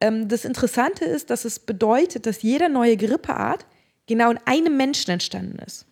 Ähm, 0.00 0.28
das 0.28 0.44
Interessante 0.44 1.04
ist, 1.04 1.30
dass 1.30 1.44
es 1.44 1.60
bedeutet, 1.60 2.26
dass 2.26 2.42
jede 2.42 2.68
neue 2.68 2.96
Grippeart 2.96 3.64
genau 4.06 4.30
in 4.30 4.38
einem 4.44 4.76
Menschen 4.76 5.12
entstanden 5.12 5.58
ist. 5.64 5.86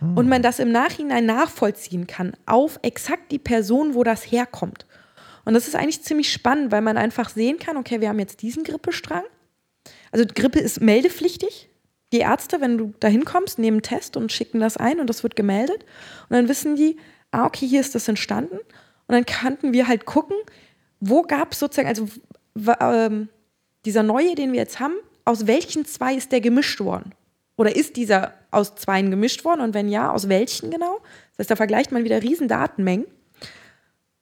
Hm. 0.00 0.16
Und 0.16 0.28
man 0.28 0.42
das 0.42 0.58
im 0.58 0.70
Nachhinein 0.70 1.24
nachvollziehen 1.24 2.06
kann 2.06 2.36
auf 2.44 2.78
exakt 2.82 3.32
die 3.32 3.38
Person, 3.38 3.94
wo 3.94 4.04
das 4.04 4.30
herkommt. 4.30 4.84
Und 5.46 5.54
das 5.54 5.66
ist 5.66 5.76
eigentlich 5.76 6.02
ziemlich 6.02 6.30
spannend, 6.30 6.70
weil 6.70 6.82
man 6.82 6.98
einfach 6.98 7.30
sehen 7.30 7.58
kann, 7.58 7.76
okay, 7.76 8.00
wir 8.00 8.10
haben 8.10 8.18
jetzt 8.18 8.42
diesen 8.42 8.62
Grippestrang 8.62 9.24
also 10.12 10.24
Grippe 10.32 10.58
ist 10.58 10.80
meldepflichtig. 10.80 11.68
Die 12.12 12.18
Ärzte, 12.18 12.60
wenn 12.60 12.78
du 12.78 12.94
da 13.00 13.08
hinkommst, 13.08 13.58
nehmen 13.58 13.76
einen 13.76 13.82
Test 13.82 14.16
und 14.16 14.32
schicken 14.32 14.60
das 14.60 14.76
ein 14.76 15.00
und 15.00 15.08
das 15.08 15.22
wird 15.22 15.36
gemeldet. 15.36 15.84
Und 16.28 16.36
dann 16.36 16.48
wissen 16.48 16.76
die, 16.76 16.96
ah, 17.32 17.46
okay, 17.46 17.66
hier 17.66 17.80
ist 17.80 17.94
das 17.94 18.08
entstanden. 18.08 18.56
Und 18.56 19.12
dann 19.12 19.26
kannten 19.26 19.72
wir 19.72 19.88
halt 19.88 20.06
gucken, 20.06 20.36
wo 21.00 21.22
gab 21.22 21.52
es 21.52 21.58
sozusagen, 21.58 21.88
also 21.88 22.08
ähm, 22.80 23.28
dieser 23.84 24.02
neue, 24.02 24.34
den 24.34 24.52
wir 24.52 24.60
jetzt 24.60 24.80
haben, 24.80 24.94
aus 25.24 25.46
welchen 25.46 25.84
zwei 25.84 26.14
ist 26.14 26.32
der 26.32 26.40
gemischt 26.40 26.80
worden? 26.80 27.12
Oder 27.56 27.74
ist 27.74 27.96
dieser 27.96 28.34
aus 28.50 28.76
zweien 28.76 29.10
gemischt 29.10 29.44
worden? 29.44 29.60
Und 29.60 29.74
wenn 29.74 29.88
ja, 29.88 30.10
aus 30.10 30.28
welchen 30.28 30.70
genau? 30.70 31.00
Das 31.32 31.44
heißt, 31.44 31.50
da 31.50 31.56
vergleicht 31.56 31.92
man 31.92 32.04
wieder 32.04 32.22
riesen 32.22 32.48
Datenmengen. 32.48 33.06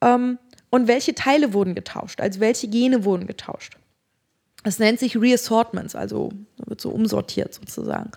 Ähm, 0.00 0.38
und 0.70 0.88
welche 0.88 1.14
Teile 1.14 1.52
wurden 1.52 1.74
getauscht? 1.74 2.20
Also 2.20 2.40
welche 2.40 2.68
Gene 2.68 3.04
wurden 3.04 3.26
getauscht? 3.26 3.76
Es 4.64 4.78
nennt 4.78 4.98
sich 4.98 5.16
Reassortments, 5.16 5.94
also 5.94 6.30
wird 6.66 6.80
so 6.80 6.90
umsortiert 6.90 7.54
sozusagen. 7.54 8.10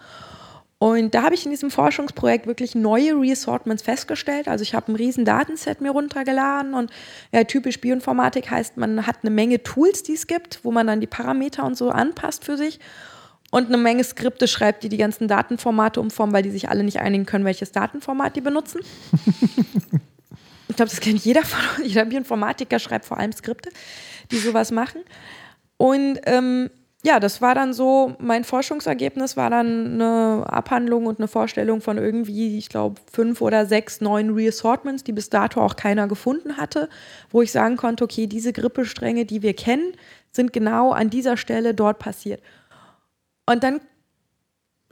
Und 0.79 1.15
da 1.15 1.23
habe 1.23 1.33
ich 1.33 1.43
in 1.43 1.51
diesem 1.51 1.71
Forschungsprojekt 1.71 2.45
wirklich 2.45 2.75
neue 2.75 3.13
Reassortments 3.19 3.81
festgestellt. 3.81 4.47
Also 4.47 4.61
ich 4.61 4.75
habe 4.75 4.91
ein 4.91 4.95
riesen 4.95 5.25
Datenset 5.25 5.81
mir 5.81 5.91
runtergeladen 5.91 6.75
und 6.75 6.91
ja, 7.31 7.43
typisch 7.45 7.81
Bioinformatik 7.81 8.51
heißt, 8.51 8.77
man 8.77 9.07
hat 9.07 9.17
eine 9.23 9.31
Menge 9.31 9.63
Tools, 9.63 10.03
die 10.03 10.13
es 10.13 10.27
gibt, 10.27 10.59
wo 10.63 10.71
man 10.71 10.85
dann 10.85 11.01
die 11.01 11.07
Parameter 11.07 11.65
und 11.65 11.75
so 11.75 11.89
anpasst 11.89 12.45
für 12.45 12.57
sich 12.57 12.79
und 13.49 13.67
eine 13.67 13.77
Menge 13.77 14.03
Skripte 14.03 14.47
schreibt, 14.47 14.83
die 14.83 14.89
die 14.89 14.97
ganzen 14.97 15.27
Datenformate 15.27 15.99
umformen, 15.99 16.33
weil 16.33 16.43
die 16.43 16.51
sich 16.51 16.69
alle 16.69 16.83
nicht 16.83 16.99
einigen 16.99 17.25
können, 17.25 17.45
welches 17.45 17.71
Datenformat 17.71 18.35
die 18.35 18.41
benutzen. 18.41 18.81
ich 20.67 20.75
glaube, 20.75 20.91
das 20.91 20.99
kennt 20.99 21.23
jeder 21.25 21.43
von 21.43 21.59
uns. 21.77 21.87
Jeder 21.87 22.05
Bioinformatiker 22.05 22.77
schreibt 22.77 23.05
vor 23.05 23.17
allem 23.17 23.31
Skripte, 23.31 23.69
die 24.31 24.37
sowas 24.37 24.71
machen. 24.71 25.01
Und 25.77 26.19
ähm, 26.25 26.69
ja, 27.03 27.19
das 27.19 27.41
war 27.41 27.53
dann 27.53 27.73
so, 27.73 28.15
mein 28.19 28.43
Forschungsergebnis 28.43 29.37
war 29.37 29.49
dann 29.49 29.93
eine 29.93 30.43
Abhandlung 30.47 31.05
und 31.05 31.19
eine 31.19 31.27
Vorstellung 31.27 31.79
von 31.79 31.97
irgendwie, 31.97 32.57
ich 32.57 32.69
glaube, 32.69 32.99
fünf 33.11 33.41
oder 33.41 33.65
sechs 33.65 34.01
neuen 34.01 34.33
Reassortments, 34.33 35.03
die 35.03 35.13
bis 35.13 35.29
dato 35.29 35.61
auch 35.61 35.75
keiner 35.75 36.07
gefunden 36.07 36.57
hatte, 36.57 36.89
wo 37.29 37.41
ich 37.41 37.51
sagen 37.51 37.77
konnte, 37.77 38.03
okay, 38.03 38.27
diese 38.27 38.51
Grippestränge, 38.51 39.25
die 39.25 39.41
wir 39.43 39.53
kennen, 39.53 39.93
sind 40.31 40.53
genau 40.53 40.91
an 40.91 41.09
dieser 41.09 41.37
Stelle 41.37 41.73
dort 41.73 41.99
passiert. 41.99 42.41
Und 43.45 43.63
dann 43.63 43.79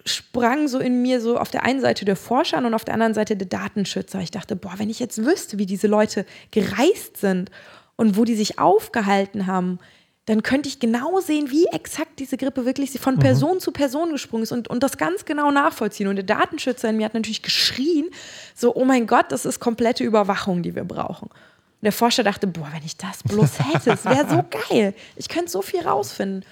sprang 0.06 0.68
so 0.68 0.80
in 0.80 1.02
mir 1.02 1.20
so 1.20 1.38
auf 1.38 1.50
der 1.50 1.64
einen 1.64 1.82
Seite 1.82 2.06
der 2.06 2.16
Forscher 2.16 2.60
und 2.60 2.74
auf 2.76 2.86
der 2.86 2.94
anderen 2.94 3.16
Seite 3.16 3.36
der 3.36 3.48
Datenschützer. 3.48 4.20
Ich 4.20 4.32
dachte, 4.32 4.56
boah, 4.56 4.76
wenn 4.78 4.92
ich 4.92 5.00
jetzt 5.00 5.26
wüsste, 5.26 5.58
wie 5.58 5.66
diese 5.66 5.88
Leute 5.88 6.26
gereist 6.52 7.18
sind 7.18 7.50
und 7.96 8.16
wo 8.16 8.24
die 8.24 8.36
sich 8.36 8.60
aufgehalten 8.60 9.48
haben, 9.48 9.80
dann 10.26 10.42
könnte 10.42 10.68
ich 10.68 10.80
genau 10.80 11.20
sehen, 11.20 11.52
wie 11.52 11.66
exakt 11.68 12.20
diese 12.20 12.38
Grippe 12.38 12.66
wirklich 12.66 13.00
von 13.00 13.16
mhm. 13.16 13.20
Person 13.20 13.56
mhm. 13.56 13.60
zu 13.60 13.72
Person 13.72 14.12
gesprungen 14.12 14.44
ist 14.44 14.52
und, 14.52 14.68
und 14.68 14.82
das 14.82 14.98
ganz 14.98 15.26
genau 15.26 15.52
nachvollziehen. 15.52 16.08
Und 16.08 16.16
der 16.16 16.26
Datenschützer 16.26 16.90
in 16.90 16.98
mir 16.98 17.06
hat 17.06 17.14
natürlich 17.14 17.44
geschrien, 17.44 18.10
so, 18.56 18.76
oh 18.76 18.86
mein 18.86 19.06
Gott, 19.06 19.32
das 19.32 19.46
ist 19.46 19.60
komplette 19.60 20.04
Überwachung, 20.04 20.64
die 20.64 20.76
wir 20.76 20.84
brauchen. 20.84 21.28
Und 21.28 21.84
der 21.84 21.92
Forscher 21.92 22.24
dachte, 22.24 22.48
boah, 22.48 22.68
wenn 22.74 22.84
ich 22.84 22.98
das 22.98 23.22
bloß 23.24 23.60
hätte, 23.60 23.92
es 23.92 24.06
wäre 24.06 24.28
so 24.28 24.44
geil. 24.70 24.96
Ich 25.16 25.30
könnte 25.30 25.52
so 25.52 25.62
viel 25.62 25.82
rausfinden. 25.82 26.44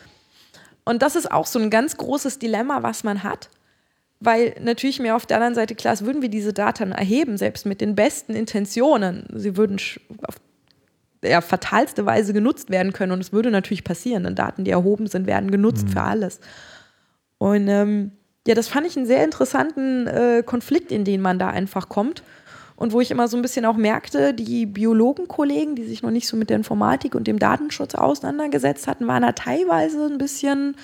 Und 0.86 1.02
das 1.02 1.16
ist 1.16 1.32
auch 1.32 1.48
so 1.48 1.58
ein 1.60 1.70
ganz 1.72 1.98
großes 1.98 2.38
Dilemma, 2.38 2.84
was 2.84 3.04
man 3.04 3.24
hat. 3.24 3.50
Weil 4.20 4.56
natürlich 4.62 5.00
mir 5.00 5.16
auf 5.16 5.26
der 5.26 5.38
anderen 5.38 5.56
Seite 5.56 5.76
klar 5.76 5.94
ist, 5.94 6.06
würden 6.06 6.22
wir 6.22 6.30
diese 6.30 6.54
Daten 6.54 6.92
erheben, 6.92 7.38
selbst 7.38 7.66
mit 7.66 7.82
den 7.82 7.96
besten 7.96 8.36
Intentionen, 8.36 9.26
sie 9.34 9.58
würden 9.58 9.80
auf 10.28 10.36
ja, 11.24 11.42
fatalste 11.42 12.06
Weise 12.06 12.34
genutzt 12.34 12.70
werden 12.70 12.94
können. 12.94 13.12
Und 13.12 13.22
es 13.22 13.34
würde 13.34 13.52
natürlich 13.52 13.84
passieren. 13.84 14.24
Denn 14.24 14.36
Daten, 14.36 14.64
die 14.64 14.72
erhoben 14.72 15.08
sind, 15.08 15.28
werden 15.28 15.52
genutzt 15.52 15.88
mhm. 15.88 15.92
für 15.92 16.02
alles. 16.02 16.40
Und 17.38 17.68
ähm, 17.68 18.12
ja, 18.48 18.56
das 18.56 18.68
fand 18.68 18.86
ich 18.86 18.98
einen 18.98 19.06
sehr 19.06 19.24
interessanten 19.24 20.08
äh, 20.08 20.44
Konflikt, 20.46 20.92
in 20.92 21.06
den 21.06 21.22
man 21.22 21.40
da 21.40 21.50
einfach 21.50 21.90
kommt. 21.90 22.24
Und 22.76 22.92
wo 22.92 23.02
ich 23.02 23.12
immer 23.12 23.28
so 23.28 23.38
ein 23.38 23.42
bisschen 23.42 23.66
auch 23.66 23.78
merkte, 23.78 24.34
die 24.34 24.66
Biologenkollegen, 24.66 25.76
die 25.76 25.86
sich 25.86 26.02
noch 26.02 26.12
nicht 26.12 26.28
so 26.28 26.36
mit 26.36 26.50
der 26.50 26.58
Informatik 26.58 27.16
und 27.16 27.28
dem 27.28 27.40
Datenschutz 27.40 27.96
auseinandergesetzt 27.96 28.88
hatten, 28.88 29.08
waren 29.08 29.22
da 29.22 29.32
teilweise 29.32 30.06
ein 30.06 30.18
bisschen, 30.18 30.76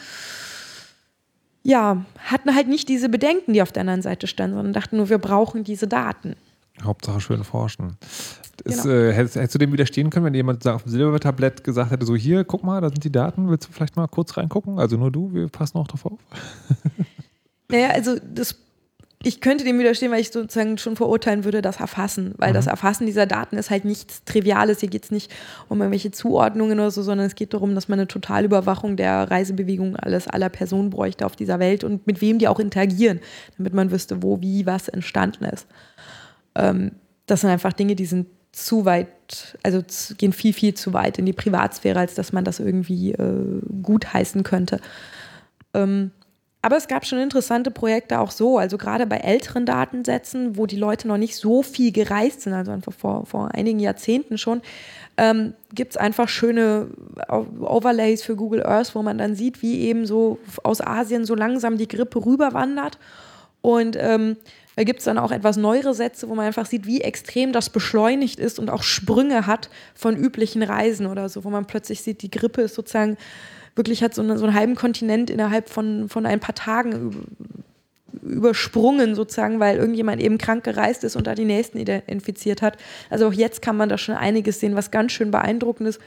ja, 1.63 2.05
hatten 2.19 2.55
halt 2.55 2.67
nicht 2.67 2.87
diese 2.87 3.09
Bedenken, 3.09 3.53
die 3.53 3.61
auf 3.61 3.71
der 3.71 3.81
anderen 3.81 4.01
Seite 4.01 4.27
standen, 4.27 4.55
sondern 4.55 4.73
dachten 4.73 4.97
nur, 4.97 5.09
wir 5.09 5.17
brauchen 5.17 5.63
diese 5.63 5.87
Daten. 5.87 6.35
Hauptsache 6.83 7.21
schön 7.21 7.43
forschen. 7.43 7.97
Ist, 8.63 8.83
genau. 8.83 8.93
äh, 8.93 9.13
hättest, 9.13 9.35
hättest, 9.35 9.55
du 9.55 9.59
dem 9.59 9.71
widerstehen 9.71 10.09
können, 10.09 10.25
wenn 10.25 10.33
jemand 10.33 10.67
auf 10.67 10.83
dem 10.83 10.91
Silbertablett 10.91 11.63
gesagt 11.63 11.91
hätte, 11.91 12.05
so 12.05 12.15
hier, 12.15 12.43
guck 12.43 12.63
mal, 12.63 12.81
da 12.81 12.89
sind 12.89 13.03
die 13.03 13.11
Daten, 13.11 13.49
willst 13.49 13.67
du 13.67 13.71
vielleicht 13.71 13.95
mal 13.95 14.07
kurz 14.07 14.35
reingucken? 14.37 14.79
Also 14.79 14.97
nur 14.97 15.11
du, 15.11 15.33
wir 15.33 15.47
passen 15.47 15.77
auch 15.77 15.87
drauf 15.87 16.05
auf. 16.05 16.19
naja, 17.69 17.89
also 17.91 18.17
das, 18.33 18.55
ich 19.21 19.41
könnte 19.41 19.65
dem 19.65 19.77
widerstehen, 19.79 20.11
weil 20.11 20.21
ich 20.21 20.31
sozusagen 20.31 20.77
schon 20.77 20.95
verurteilen 20.95 21.43
würde, 21.43 21.61
das 21.61 21.81
Erfassen. 21.81 22.35
Weil 22.37 22.51
mhm. 22.51 22.53
das 22.53 22.67
Erfassen 22.67 23.05
dieser 23.05 23.25
Daten 23.25 23.57
ist 23.57 23.69
halt 23.69 23.83
nichts 23.83 24.23
Triviales. 24.23 24.79
Hier 24.79 24.89
geht 24.89 25.03
es 25.03 25.11
nicht 25.11 25.29
um 25.67 25.81
irgendwelche 25.81 26.11
Zuordnungen 26.11 26.79
oder 26.79 26.91
so, 26.91 27.03
sondern 27.03 27.27
es 27.27 27.35
geht 27.35 27.53
darum, 27.53 27.75
dass 27.75 27.89
man 27.89 27.99
eine 27.99 28.07
Totalüberwachung 28.07 28.95
der 28.95 29.29
Reisebewegung 29.29 29.97
alles 29.97 30.29
aller 30.29 30.47
Personen 30.47 30.89
bräuchte 30.89 31.25
auf 31.25 31.35
dieser 31.35 31.59
Welt 31.59 31.83
und 31.83 32.07
mit 32.07 32.21
wem 32.21 32.39
die 32.39 32.47
auch 32.47 32.59
interagieren, 32.59 33.19
damit 33.57 33.73
man 33.73 33.91
wüsste, 33.91 34.23
wo, 34.23 34.39
wie, 34.39 34.65
was 34.65 34.87
entstanden 34.87 35.43
ist. 35.45 35.67
Ähm, 36.59 36.91
das 37.25 37.41
sind 37.41 37.49
einfach 37.49 37.73
Dinge, 37.73 37.95
die 37.95 38.05
sind 38.05 38.27
zu 38.51 38.85
weit, 38.85 39.57
also 39.63 39.81
gehen 40.17 40.33
viel, 40.33 40.53
viel 40.53 40.73
zu 40.73 40.93
weit 40.93 41.19
in 41.19 41.25
die 41.25 41.33
Privatsphäre, 41.33 41.99
als 41.99 42.15
dass 42.15 42.33
man 42.33 42.43
das 42.43 42.59
irgendwie 42.59 43.11
äh, 43.11 43.61
gut 43.83 44.13
heißen 44.13 44.43
könnte. 44.43 44.79
Ähm, 45.73 46.11
aber 46.61 46.75
es 46.75 46.89
gab 46.89 47.05
schon 47.05 47.19
interessante 47.19 47.71
Projekte 47.71 48.19
auch 48.19 48.31
so, 48.31 48.57
also 48.57 48.77
gerade 48.77 49.05
bei 49.05 49.17
älteren 49.17 49.65
Datensätzen, 49.65 50.57
wo 50.57 50.65
die 50.65 50.75
Leute 50.75 51.07
noch 51.07 51.17
nicht 51.17 51.37
so 51.37 51.63
viel 51.63 51.93
gereist 51.93 52.41
sind, 52.41 52.53
also 52.53 52.71
einfach 52.71 52.91
vor, 52.91 53.25
vor 53.25 53.53
einigen 53.53 53.79
Jahrzehnten 53.79 54.37
schon, 54.37 54.61
ähm, 55.15 55.53
gibt 55.73 55.91
es 55.91 55.97
einfach 55.97 56.27
schöne 56.27 56.87
Overlays 57.29 58.23
für 58.23 58.35
Google 58.35 58.65
Earth, 58.65 58.93
wo 58.93 59.01
man 59.01 59.17
dann 59.17 59.35
sieht, 59.35 59.61
wie 59.61 59.81
eben 59.81 60.05
so 60.05 60.37
aus 60.63 60.81
Asien 60.81 61.23
so 61.23 61.33
langsam 61.33 61.77
die 61.77 61.87
Grippe 61.87 62.25
rüberwandert. 62.25 62.97
Und 63.61 63.97
ähm, 63.97 64.35
da 64.79 64.85
gibt 64.85 64.99
es 64.99 65.05
dann 65.05 65.17
auch 65.17 65.33
etwas 65.33 65.57
neuere 65.57 65.93
Sätze, 65.93 66.29
wo 66.29 66.35
man 66.35 66.45
einfach 66.45 66.65
sieht, 66.65 66.85
wie 66.85 67.01
extrem 67.01 67.51
das 67.51 67.69
beschleunigt 67.69 68.39
ist 68.39 68.59
und 68.59 68.69
auch 68.69 68.81
Sprünge 68.81 69.45
hat 69.45 69.69
von 69.93 70.15
üblichen 70.15 70.63
Reisen 70.63 71.05
oder 71.05 71.27
so, 71.27 71.43
wo 71.43 71.49
man 71.49 71.65
plötzlich 71.65 72.01
sieht, 72.01 72.21
die 72.21 72.31
Grippe 72.31 72.61
ist 72.61 72.75
sozusagen 72.75 73.17
wirklich 73.75 74.01
hat 74.01 74.15
so, 74.15 74.21
eine, 74.21 74.37
so 74.37 74.45
einen 74.45 74.55
halben 74.55 74.75
Kontinent 74.75 75.29
innerhalb 75.29 75.67
von, 75.67 76.07
von 76.07 76.25
ein 76.25 76.39
paar 76.39 76.55
Tagen 76.55 77.27
übersprungen 78.23 79.15
sozusagen, 79.15 79.59
weil 79.59 79.75
irgendjemand 79.75 80.21
eben 80.21 80.37
krank 80.37 80.63
gereist 80.63 81.03
ist 81.03 81.17
und 81.17 81.27
da 81.27 81.35
die 81.35 81.43
Nächsten 81.43 81.77
infiziert 81.77 82.61
hat. 82.61 82.77
Also 83.09 83.27
auch 83.27 83.33
jetzt 83.33 83.61
kann 83.61 83.75
man 83.75 83.89
da 83.89 83.97
schon 83.97 84.15
einiges 84.15 84.61
sehen, 84.61 84.75
was 84.75 84.91
ganz 84.91 85.11
schön 85.11 85.29
beeindruckend 85.29 85.89
ist. 85.89 85.99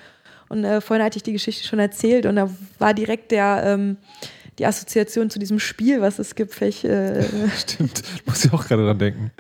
Und 0.49 0.65
äh, 0.65 0.81
vorhin 0.81 1.05
hatte 1.05 1.19
ich 1.19 1.23
die 1.23 1.33
Geschichte 1.35 1.69
schon 1.69 1.79
erzählt 1.79 2.25
und 2.25 2.37
da 2.37 2.49
war 2.79 2.95
direkt 2.95 3.33
der 3.33 3.65
ähm, 3.67 3.99
die 4.59 4.67
Assoziation 4.67 5.31
zu 5.31 5.39
diesem 5.39 5.59
Spiel, 5.59 6.01
was 6.01 6.19
es 6.19 6.35
gibt. 6.35 6.55
Vielleicht, 6.55 6.85
äh 6.85 7.25
Stimmt, 7.57 8.03
muss 8.27 8.45
ich 8.45 8.53
auch 8.53 8.67
gerade 8.67 8.85
dran 8.85 8.99
denken. 8.99 9.31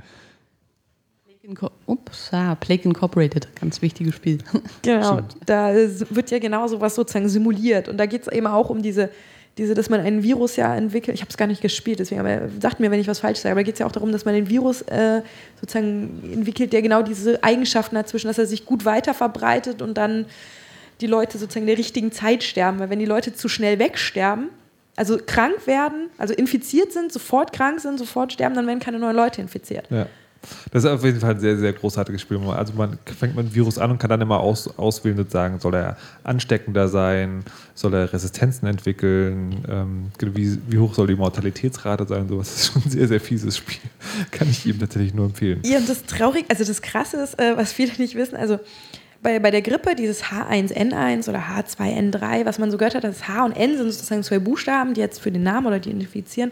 Ups, 1.86 2.30
ah, 2.32 2.55
Plague 2.55 2.84
Incorporated, 2.84 3.48
ganz 3.60 3.82
wichtiges 3.82 4.14
Spiel. 4.14 4.39
Genau, 4.82 5.14
Stimmt. 5.14 5.36
da 5.44 5.74
wird 5.74 6.30
ja 6.30 6.39
genau 6.39 6.66
sowas 6.68 6.94
sozusagen 6.94 7.28
simuliert. 7.28 7.89
Und 7.89 7.98
da 7.98 8.06
geht 8.06 8.22
es 8.22 8.28
eben 8.28 8.47
auch 8.47 8.70
um 8.70 8.80
diese, 8.80 9.10
diese, 9.59 9.74
dass 9.74 9.90
man 9.90 10.01
ein 10.01 10.22
Virus 10.22 10.56
ja 10.56 10.74
entwickelt. 10.74 11.14
Ich 11.14 11.20
habe 11.20 11.30
es 11.30 11.36
gar 11.36 11.47
nicht 11.47 11.60
gespielt, 11.60 11.98
deswegen, 11.98 12.20
aber 12.20 12.48
sagt 12.60 12.80
mir, 12.80 12.90
wenn 12.90 13.01
ich 13.01 13.09
was 13.09 13.18
falsch 13.18 13.40
sage. 13.40 13.52
Aber 13.52 13.60
da 13.60 13.64
geht 13.64 13.74
es 13.74 13.80
ja 13.80 13.86
auch 13.86 13.93
darum, 13.93 14.12
dass 14.12 14.24
man 14.24 14.34
den 14.34 14.48
Virus 14.48 14.82
äh, 14.82 15.22
sozusagen 15.60 16.22
entwickelt, 16.32 16.72
der 16.72 16.80
genau 16.80 17.02
diese 17.02 17.43
Eigenschaften 17.43 17.98
hat, 17.98 18.09
zwischen, 18.09 18.28
dass 18.28 18.39
er 18.39 18.47
sich 18.47 18.64
gut 18.64 18.84
weiter 18.84 19.12
verbreitet 19.12 19.82
und 19.82 19.94
dann 19.94 20.26
die 21.01 21.06
Leute 21.06 21.39
sozusagen 21.39 21.64
in 21.64 21.68
der 21.68 21.78
richtigen 21.78 22.12
Zeit 22.12 22.44
sterben. 22.44 22.78
Weil 22.78 22.89
wenn 22.89 23.01
die 23.01 23.05
Leute 23.05 23.34
zu 23.34 23.48
schnell 23.48 23.78
wegsterben, 23.78 24.48
also 25.03 25.19
krank 25.27 25.66
werden, 25.66 26.11
also 26.16 26.33
infiziert 26.33 26.93
sind, 26.93 27.12
sofort 27.12 27.53
krank 27.53 27.81
sind, 27.81 27.99
sofort 27.99 28.33
sterben, 28.33 28.55
dann 28.55 28.69
werden 28.69 28.79
keine 28.79 29.01
neuen 29.01 29.16
Leute 29.16 29.41
infiziert. 29.41 29.85
Ja. 29.91 30.07
Das 30.70 30.85
ist 30.85 30.91
auf 30.91 31.03
jeden 31.03 31.19
Fall 31.19 31.33
ein 31.33 31.41
sehr, 31.41 31.57
sehr 31.57 31.73
großartiges 31.73 32.20
Spiel. 32.20 32.39
Also 32.51 32.73
man 32.74 32.99
fängt 33.19 33.35
mit 33.35 33.47
dem 33.47 33.55
Virus 33.55 33.79
an 33.79 33.91
und 33.91 33.99
kann 33.99 34.11
dann 34.11 34.20
immer 34.20 34.39
aus, 34.39 34.79
auswählen 34.79 35.19
und 35.19 35.31
sagen, 35.31 35.59
soll 35.59 35.74
er 35.74 35.97
ansteckender 36.23 36.87
sein, 36.87 37.45
soll 37.74 37.95
er 37.95 38.12
Resistenzen 38.12 38.69
entwickeln, 38.69 39.65
ähm, 39.69 40.12
wie, 40.20 40.59
wie, 40.69 40.79
hoch 40.79 40.95
soll 40.95 41.09
die 41.09 41.16
Mortalitätsrate 41.16 42.07
sein, 42.07 42.29
sowas. 42.29 42.49
Das 42.49 42.62
ist 42.62 42.73
schon 42.73 42.83
ein 42.85 42.91
sehr, 42.91 43.09
sehr 43.09 43.20
fieses 43.20 43.57
Spiel. 43.57 43.91
Kann 44.31 44.49
ich 44.49 44.65
ihm 44.66 44.79
tatsächlich 44.79 45.15
nur 45.15 45.27
empfehlen. 45.27 45.61
Ja, 45.65 45.79
und 45.79 45.89
das 45.89 46.05
traurig, 46.05 46.45
also 46.49 46.65
das 46.65 46.81
Krasse 46.81 47.16
ist, 47.19 47.41
äh, 47.41 47.57
was 47.57 47.73
viele 47.73 47.93
nicht 47.99 48.15
wissen, 48.15 48.37
also 48.37 48.61
bei, 49.23 49.39
bei 49.39 49.51
der 49.51 49.62
Grippe, 49.62 49.94
dieses 49.94 50.24
H1N1 50.24 51.28
oder 51.28 51.40
H2N3, 51.40 52.44
was 52.44 52.59
man 52.59 52.70
so 52.70 52.77
gehört 52.77 52.94
hat, 52.94 53.05
das 53.05 53.28
H 53.28 53.44
und 53.44 53.53
N 53.53 53.77
sind 53.77 53.90
sozusagen 53.90 54.23
zwei 54.23 54.40
Buchstaben, 54.40 54.94
die 54.94 55.01
jetzt 55.01 55.20
für 55.20 55.31
den 55.31 55.44
Namen 55.44 55.66
oder 55.69 55.78
die 55.78 55.90
identifizieren, 55.90 56.51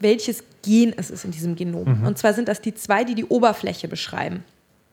welches 0.00 0.42
Gen 0.64 0.92
es 0.96 1.10
ist 1.10 1.24
in 1.24 1.30
diesem 1.30 1.54
Genom. 1.54 2.00
Mhm. 2.00 2.06
Und 2.06 2.18
zwar 2.18 2.34
sind 2.34 2.48
das 2.48 2.60
die 2.60 2.74
zwei, 2.74 3.04
die 3.04 3.14
die 3.14 3.24
Oberfläche 3.24 3.86
beschreiben. 3.86 4.44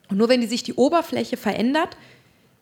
Und 0.09 0.17
nur 0.17 0.29
wenn 0.29 0.41
die 0.41 0.47
sich 0.47 0.63
die 0.63 0.73
Oberfläche 0.73 1.35
verändert, 1.35 1.97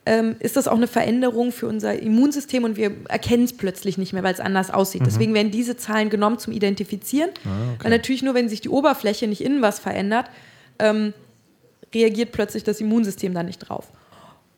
ähm, 0.05 0.37
ist 0.39 0.55
das 0.55 0.69
auch 0.69 0.77
eine 0.77 0.87
Veränderung 0.87 1.51
für 1.51 1.67
unser 1.67 1.99
Immunsystem 2.01 2.63
und 2.63 2.77
wir 2.77 2.91
erkennen 3.09 3.43
es 3.43 3.51
plötzlich 3.51 3.97
nicht 3.97 4.13
mehr, 4.13 4.23
weil 4.23 4.33
es 4.33 4.39
anders 4.39 4.71
aussieht. 4.71 5.01
Mhm. 5.01 5.05
Deswegen 5.05 5.33
werden 5.33 5.51
diese 5.51 5.75
Zahlen 5.75 6.09
genommen 6.09 6.39
zum 6.39 6.53
Identifizieren. 6.53 7.31
Ah, 7.43 7.73
okay. 7.73 7.83
Weil 7.83 7.91
natürlich 7.91 8.23
nur, 8.23 8.33
wenn 8.33 8.47
sich 8.47 8.61
die 8.61 8.69
Oberfläche 8.69 9.27
nicht 9.27 9.41
innen 9.41 9.61
was 9.61 9.79
verändert, 9.79 10.29
ähm, 10.79 11.13
reagiert 11.93 12.31
plötzlich 12.31 12.63
das 12.63 12.79
Immunsystem 12.79 13.33
da 13.33 13.43
nicht 13.43 13.59
drauf. 13.59 13.91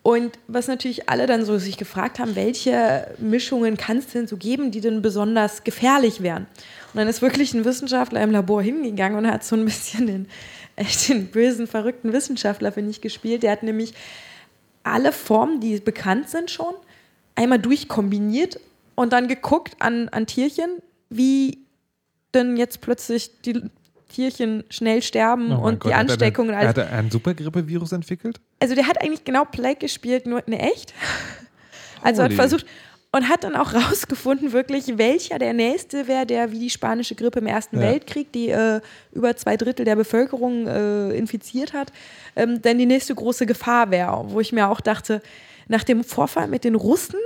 Und 0.10 0.40
was 0.48 0.68
natürlich 0.68 1.08
alle 1.08 1.28
dann 1.28 1.46
so 1.46 1.60
sich 1.60 1.78
gefragt 1.78 2.18
haben, 2.18 2.36
welche 2.36 3.14
Mischungen 3.20 3.78
kann 3.78 3.98
es 3.98 4.08
denn 4.08 4.26
so 4.26 4.38
geben, 4.38 4.72
die 4.72 4.82
denn 4.82 5.04
besonders 5.04 5.64
gefährlich 5.64 6.24
wären? 6.24 6.48
Und 6.94 6.96
dann 6.96 7.08
ist 7.08 7.22
wirklich 7.22 7.54
ein 7.54 7.64
Wissenschaftler 7.64 8.24
im 8.24 8.32
Labor 8.32 8.64
hingegangen 8.64 9.20
und 9.20 9.28
hat 9.28 9.44
so 9.44 9.56
ein 9.56 9.66
bisschen 9.66 10.08
den, 10.08 10.28
echt 10.76 11.10
den 11.10 11.28
bösen, 11.28 11.68
verrückten 11.68 12.12
Wissenschaftler, 12.12 12.72
finde 12.72 12.90
ich, 12.90 13.02
gespielt. 13.02 13.44
Der 13.44 13.52
hat 13.52 13.62
nämlich 13.62 13.94
alle 14.82 15.12
Formen, 15.12 15.60
die 15.60 15.80
bekannt 15.80 16.28
sind 16.28 16.50
schon, 16.50 16.74
einmal 17.36 17.60
durchkombiniert 17.60 18.60
und 18.96 19.14
dann 19.14 19.28
geguckt 19.28 19.76
an, 19.78 20.10
an 20.10 20.26
Tierchen, 20.26 20.80
wie 21.12 21.60
denn 22.34 22.58
jetzt 22.58 22.82
plötzlich 22.82 23.30
die 23.44 23.62
Tierchen 24.08 24.64
schnell 24.72 25.04
sterben 25.04 25.52
oh 25.52 25.68
und 25.68 25.82
Gott, 25.82 25.92
die 25.92 25.94
Ansteckungen. 25.94 26.56
Hat 26.56 26.64
er, 26.64 26.70
hat 26.70 26.78
er 26.78 26.94
ein 26.94 27.12
Supergrippevirus 27.12 27.92
entwickelt? 27.92 28.42
Also 28.60 28.76
der 28.76 28.88
hat 28.88 29.02
eigentlich 29.02 29.24
genau 29.24 29.46
Plague 29.46 29.80
gespielt, 29.80 30.26
nur 30.26 30.46
in 30.48 30.54
echt. 30.54 30.94
Also 32.02 32.24
Holy. 32.24 32.32
hat 32.32 32.40
versucht 32.40 32.66
und 33.12 33.28
hat 33.28 33.44
dann 33.44 33.56
auch 33.56 33.74
rausgefunden, 33.74 34.52
wirklich, 34.52 34.98
welcher 34.98 35.40
der 35.40 35.54
nächste 35.54 36.08
wäre, 36.08 36.26
der 36.26 36.52
wie 36.52 36.60
die 36.60 36.70
spanische 36.70 37.16
Grippe 37.16 37.40
im 37.40 37.48
Ersten 37.48 37.78
ja. 37.78 37.84
Weltkrieg, 37.84 38.32
die 38.32 38.50
äh, 38.50 38.82
über 39.12 39.36
zwei 39.36 39.58
Drittel 39.58 39.86
der 39.86 39.96
Bevölkerung 39.96 40.68
äh, 40.68 41.12
infiziert 41.12 41.74
hat, 41.74 41.92
ähm, 42.36 42.62
denn 42.62 42.78
die 42.78 42.86
nächste 42.86 43.16
große 43.16 43.46
Gefahr 43.46 43.92
wäre. 43.92 44.26
Wo 44.28 44.40
ich 44.40 44.54
mir 44.54 44.70
auch 44.70 44.80
dachte, 44.80 45.22
nach 45.68 45.84
dem 45.84 46.04
Vorfall 46.04 46.48
mit 46.48 46.64
den 46.64 46.76
Russen, 46.76 47.20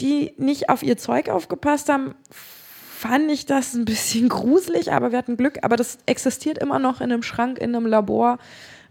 die 0.00 0.32
nicht 0.38 0.68
auf 0.68 0.82
ihr 0.82 0.96
Zeug 0.96 1.28
aufgepasst 1.28 1.88
haben, 1.88 2.14
fand 2.30 3.30
ich 3.30 3.46
das 3.46 3.74
ein 3.74 3.84
bisschen 3.84 4.28
gruselig, 4.30 4.92
aber 4.92 5.10
wir 5.10 5.18
hatten 5.18 5.36
Glück. 5.36 5.58
Aber 5.62 5.76
das 5.76 5.98
existiert 6.06 6.58
immer 6.58 6.78
noch 6.78 7.00
in 7.00 7.12
einem 7.12 7.22
Schrank, 7.22 7.58
in 7.58 7.74
einem 7.74 7.86
Labor. 7.86 8.38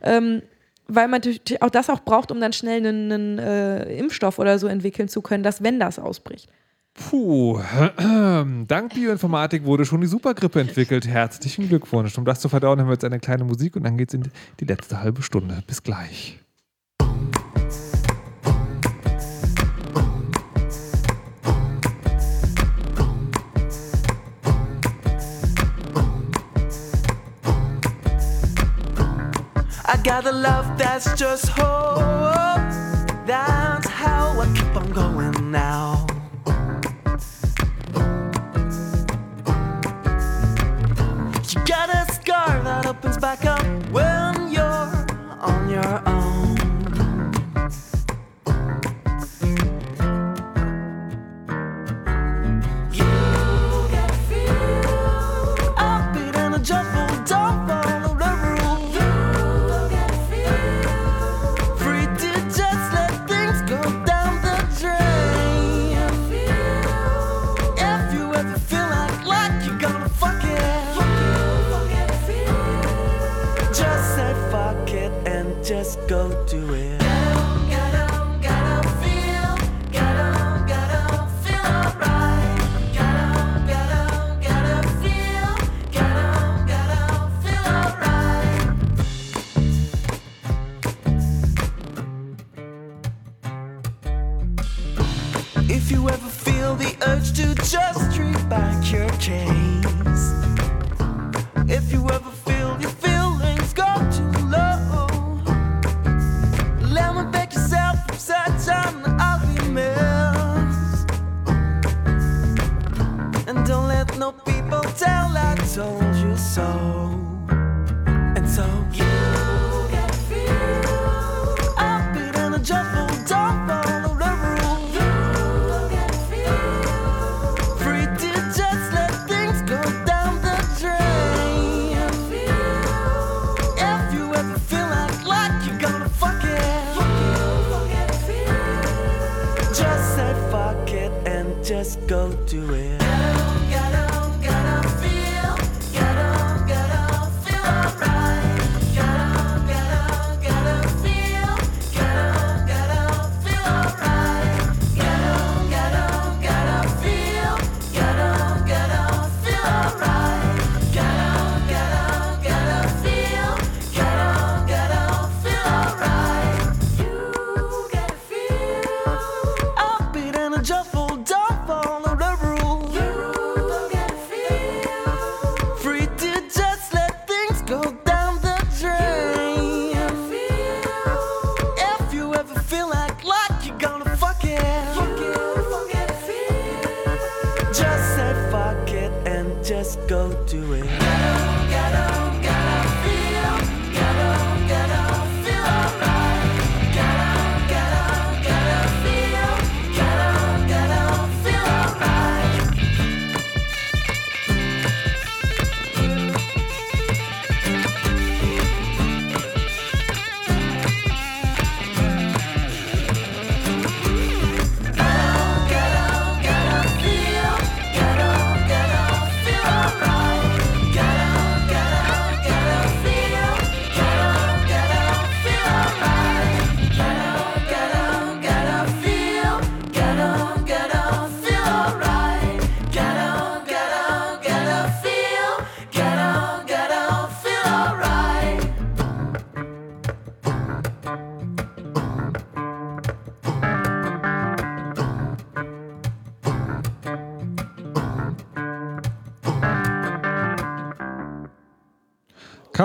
Ähm, 0.02 0.42
weil 0.90 1.08
man 1.08 1.22
natürlich 1.22 1.62
auch 1.62 1.70
das 1.70 1.90
auch 1.90 2.02
braucht, 2.02 2.32
um 2.32 2.42
dann 2.42 2.54
schnell 2.54 2.86
einen, 2.86 3.12
einen 3.12 3.40
äh, 3.40 3.98
Impfstoff 3.98 4.40
oder 4.40 4.60
so 4.60 4.68
entwickeln 4.68 5.08
zu 5.08 5.22
können, 5.22 5.44
dass 5.44 5.64
wenn 5.64 5.80
das 5.80 6.00
ausbricht. 6.00 6.50
Puh, 6.94 7.60
dank 7.98 8.94
Bioinformatik 8.94 9.64
wurde 9.64 9.86
schon 9.86 10.02
die 10.02 10.08
Supergrippe 10.08 10.60
entwickelt. 10.60 11.08
Herzlichen 11.08 11.70
Glückwunsch. 11.70 12.18
Um 12.18 12.26
das 12.26 12.42
zu 12.42 12.50
verdauen, 12.50 12.80
haben 12.80 12.88
wir 12.88 12.94
jetzt 12.94 13.06
eine 13.06 13.20
kleine 13.20 13.46
Musik 13.46 13.76
und 13.76 13.84
dann 13.84 13.98
geht 13.98 14.10
es 14.10 14.16
in 14.16 14.30
die 14.60 14.66
letzte 14.66 15.00
halbe 15.02 15.22
Stunde. 15.22 15.64
Bis 15.66 15.82
gleich. 15.84 16.40
I 29.92 29.98
got 30.04 30.28
a 30.28 30.32
love 30.32 30.78
that's 30.78 31.16
just 31.16 31.48
hope. 31.48 31.98
That's 33.26 33.88
how 33.88 34.40
I 34.40 34.46
keep 34.56 34.76
on 34.76 34.92
going 34.92 35.52
now. 35.52 36.06
You 41.50 41.66
got 41.66 41.90
a 41.90 42.06
scar 42.14 42.62
that 42.66 42.86
opens 42.86 43.18
back 43.18 43.44
up 43.46 43.59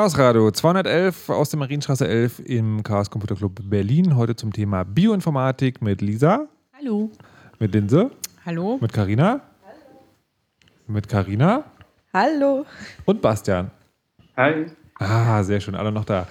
Chaos 0.05 0.19
Radio 0.19 0.51
211 0.51 1.31
aus 1.31 1.49
der 1.49 1.59
Marienstraße 1.59 2.07
11 2.07 2.41
im 2.41 2.83
Chaos 2.83 3.09
Computer 3.09 3.37
Club 3.37 3.59
Berlin. 3.63 4.17
Heute 4.17 4.37
zum 4.37 4.53
Thema 4.53 4.85
Bioinformatik 4.85 5.81
mit 5.81 6.03
Lisa. 6.03 6.47
Hallo. 6.79 7.11
Mit 7.59 7.73
Linse. 7.73 8.11
Hallo. 8.45 8.77
Mit 8.83 8.93
Karina. 8.93 9.41
Mit 10.87 11.09
Karina. 11.09 11.65
Hallo. 12.13 12.67
Und 13.07 13.23
Bastian. 13.23 13.71
Hi. 14.37 14.67
Ah, 15.01 15.43
sehr 15.43 15.61
schön, 15.61 15.75
alle 15.75 15.91
noch 15.91 16.05
da. 16.05 16.29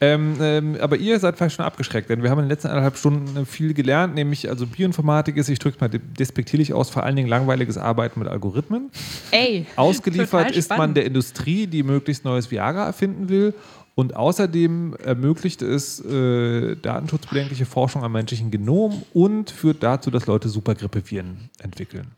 Ähm, 0.00 0.36
ähm, 0.40 0.76
aber 0.80 0.96
ihr 0.96 1.18
seid 1.18 1.38
vielleicht 1.38 1.56
schon 1.56 1.64
abgeschreckt, 1.64 2.10
denn 2.10 2.22
wir 2.22 2.28
haben 2.28 2.40
in 2.40 2.44
den 2.44 2.50
letzten 2.50 2.68
eineinhalb 2.68 2.98
Stunden 2.98 3.46
viel 3.46 3.72
gelernt, 3.72 4.14
nämlich 4.14 4.50
also 4.50 4.66
Bioinformatik 4.66 5.38
ist, 5.38 5.48
ich 5.48 5.58
drücke 5.58 5.76
es 5.76 5.80
mal 5.80 6.00
despektierlich 6.18 6.74
aus, 6.74 6.90
vor 6.90 7.04
allen 7.04 7.16
Dingen 7.16 7.28
langweiliges 7.28 7.78
Arbeiten 7.78 8.20
mit 8.20 8.28
Algorithmen. 8.28 8.90
Ey, 9.30 9.66
Ausgeliefert 9.76 10.50
ist 10.50 10.68
man 10.70 10.92
der 10.92 11.06
Industrie, 11.06 11.66
die 11.66 11.82
möglichst 11.82 12.24
neues 12.24 12.50
Viagra 12.50 12.84
erfinden 12.84 13.30
will 13.30 13.54
Und 13.94 14.16
außerdem 14.16 14.96
ermöglicht 15.04 15.60
es 15.60 16.00
äh, 16.04 16.76
datenschutzbedenkliche 16.76 17.66
Forschung 17.66 18.02
am 18.04 18.12
menschlichen 18.12 18.50
Genom 18.50 19.02
und 19.12 19.50
führt 19.50 19.82
dazu, 19.82 20.10
dass 20.10 20.26
Leute 20.26 20.48
Supergrippeviren 20.48 21.50
entwickeln. 21.60 22.12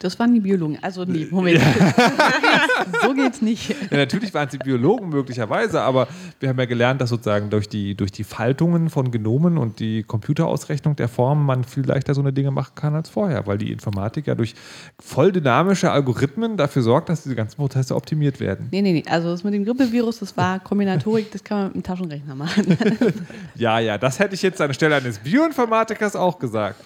Das 0.00 0.18
waren 0.18 0.32
die 0.32 0.40
Biologen. 0.40 0.78
Also 0.82 1.04
nee, 1.04 1.26
Moment. 1.30 1.60
so 3.02 3.14
geht's 3.14 3.42
nicht. 3.42 3.70
Ja, 3.90 3.96
natürlich 3.96 4.32
waren 4.34 4.48
sie 4.48 4.58
Biologen 4.58 5.08
möglicherweise, 5.08 5.80
aber 5.80 6.08
wir 6.40 6.48
haben 6.48 6.58
ja 6.58 6.66
gelernt, 6.66 7.00
dass 7.00 7.10
sozusagen 7.10 7.50
durch 7.50 7.68
die, 7.68 7.94
durch 7.94 8.12
die 8.12 8.24
Faltungen 8.24 8.90
von 8.90 9.10
Genomen 9.10 9.58
und 9.58 9.80
die 9.80 10.02
Computerausrechnung 10.02 10.96
der 10.96 11.08
Formen 11.08 11.44
man 11.44 11.64
viel 11.64 11.84
leichter 11.84 12.14
so 12.14 12.20
eine 12.20 12.32
Dinge 12.32 12.50
machen 12.50 12.74
kann 12.74 12.94
als 12.94 13.08
vorher, 13.08 13.46
weil 13.46 13.58
die 13.58 13.72
Informatik 13.72 14.26
ja 14.26 14.34
durch 14.34 14.54
voll 15.00 15.32
dynamische 15.32 15.90
Algorithmen 15.90 16.56
dafür 16.56 16.82
sorgt, 16.82 17.08
dass 17.08 17.22
diese 17.22 17.34
ganzen 17.34 17.56
Prozesse 17.56 17.96
optimiert 17.96 18.40
werden. 18.40 18.68
Nee, 18.70 18.82
nee, 18.82 18.92
nee. 18.92 19.04
Also 19.08 19.30
das 19.30 19.44
mit 19.44 19.54
dem 19.54 19.64
Grippevirus, 19.64 20.20
das 20.20 20.36
war 20.36 20.60
Kombinatorik, 20.64 21.30
das 21.32 21.42
kann 21.42 21.58
man 21.58 21.66
mit 21.68 21.76
dem 21.76 21.82
Taschenrechner 21.82 22.34
machen. 22.34 22.78
ja, 23.56 23.78
ja, 23.78 23.98
das 23.98 24.18
hätte 24.18 24.34
ich 24.34 24.42
jetzt 24.42 24.60
an 24.60 24.68
der 24.68 24.74
Stelle 24.74 24.96
eines 24.96 25.18
Bioinformatikers 25.18 26.14
auch 26.16 26.38
gesagt. 26.38 26.84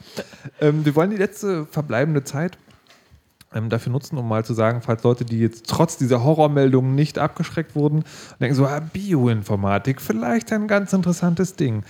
Ähm, 0.60 0.84
wir 0.84 0.94
wollen 0.94 1.10
die 1.10 1.16
letzte 1.16 1.66
verbleibende 1.66 2.24
Zeit 2.24 2.56
dafür 3.68 3.92
nutzen, 3.92 4.18
um 4.18 4.28
mal 4.28 4.44
zu 4.44 4.54
sagen, 4.54 4.82
falls 4.82 5.02
Leute, 5.02 5.24
die 5.24 5.38
jetzt 5.38 5.66
trotz 5.68 5.96
dieser 5.96 6.24
Horrormeldungen 6.24 6.94
nicht 6.94 7.18
abgeschreckt 7.18 7.74
wurden, 7.74 8.04
denken 8.40 8.54
so, 8.54 8.66
ah, 8.66 8.80
Bioinformatik, 8.80 10.00
vielleicht 10.00 10.52
ein 10.52 10.66
ganz 10.66 10.92
interessantes 10.92 11.56
Ding, 11.56 11.84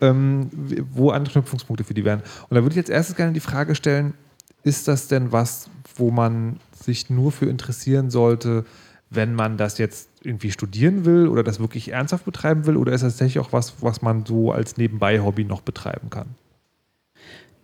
ähm, 0.00 0.50
wo 0.92 1.10
Anknüpfungspunkte 1.10 1.84
für 1.84 1.94
die 1.94 2.04
wären. 2.04 2.20
Und 2.48 2.54
da 2.54 2.62
würde 2.62 2.70
ich 2.70 2.76
jetzt 2.76 2.90
erstes 2.90 3.16
gerne 3.16 3.32
die 3.32 3.40
Frage 3.40 3.74
stellen, 3.74 4.14
ist 4.62 4.88
das 4.88 5.08
denn 5.08 5.32
was, 5.32 5.70
wo 5.96 6.10
man 6.10 6.58
sich 6.72 7.10
nur 7.10 7.32
für 7.32 7.46
interessieren 7.46 8.10
sollte, 8.10 8.64
wenn 9.10 9.34
man 9.34 9.56
das 9.56 9.78
jetzt 9.78 10.08
irgendwie 10.22 10.50
studieren 10.50 11.04
will 11.04 11.28
oder 11.28 11.42
das 11.42 11.60
wirklich 11.60 11.92
ernsthaft 11.92 12.24
betreiben 12.24 12.66
will, 12.66 12.76
oder 12.76 12.92
ist 12.92 13.02
das 13.02 13.14
tatsächlich 13.14 13.38
auch 13.38 13.52
was, 13.52 13.74
was 13.80 14.02
man 14.02 14.26
so 14.26 14.52
als 14.52 14.76
Nebenbei-Hobby 14.76 15.44
noch 15.44 15.60
betreiben 15.60 16.10
kann? 16.10 16.34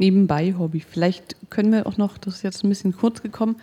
Nebenbei 0.03 0.55
Hobby. 0.59 0.81
Vielleicht 0.81 1.37
können 1.49 1.71
wir 1.71 1.87
auch 1.87 1.97
noch, 1.97 2.19
das 2.19 2.37
ist 2.37 2.43
jetzt 2.43 2.65
ein 2.65 2.69
bisschen 2.69 2.93
kurz 2.93 3.23
gekommen, 3.23 3.57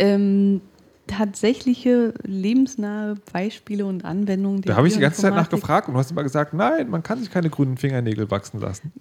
ähm, 0.00 0.60
tatsächliche 1.06 2.12
lebensnahe 2.24 3.14
Beispiele 3.32 3.86
und 3.86 4.04
Anwendungen. 4.04 4.60
Da 4.62 4.76
habe 4.76 4.88
ich 4.88 4.94
die 4.94 5.00
ganze 5.00 5.22
Zeit 5.22 5.34
nachgefragt 5.34 5.88
und 5.88 5.94
du 5.94 6.00
hast 6.00 6.10
immer 6.10 6.24
gesagt, 6.24 6.52
nein, 6.52 6.90
man 6.90 7.02
kann 7.02 7.20
sich 7.20 7.30
keine 7.30 7.48
grünen 7.48 7.78
Fingernägel 7.78 8.30
wachsen 8.30 8.60
lassen. 8.60 8.92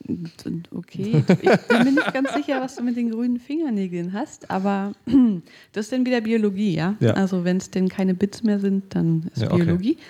Okay, 0.73 1.23
ich 1.27 1.67
bin 1.67 1.83
mir 1.83 1.91
nicht 1.91 2.13
ganz 2.13 2.33
sicher, 2.33 2.61
was 2.61 2.75
du 2.75 2.83
mit 2.83 2.95
den 2.95 3.09
grünen 3.11 3.39
Fingernägeln 3.39 4.13
hast, 4.13 4.49
aber 4.49 4.93
das 5.73 5.85
ist 5.85 5.91
dann 5.91 6.05
wieder 6.05 6.21
Biologie, 6.21 6.75
ja. 6.75 6.95
ja. 6.99 7.13
Also 7.13 7.43
wenn 7.43 7.57
es 7.57 7.71
denn 7.71 7.89
keine 7.89 8.13
Bits 8.13 8.43
mehr 8.43 8.59
sind, 8.59 8.95
dann 8.95 9.29
ist 9.33 9.41
ja, 9.41 9.53
Biologie. 9.53 9.93
Okay. 9.93 10.03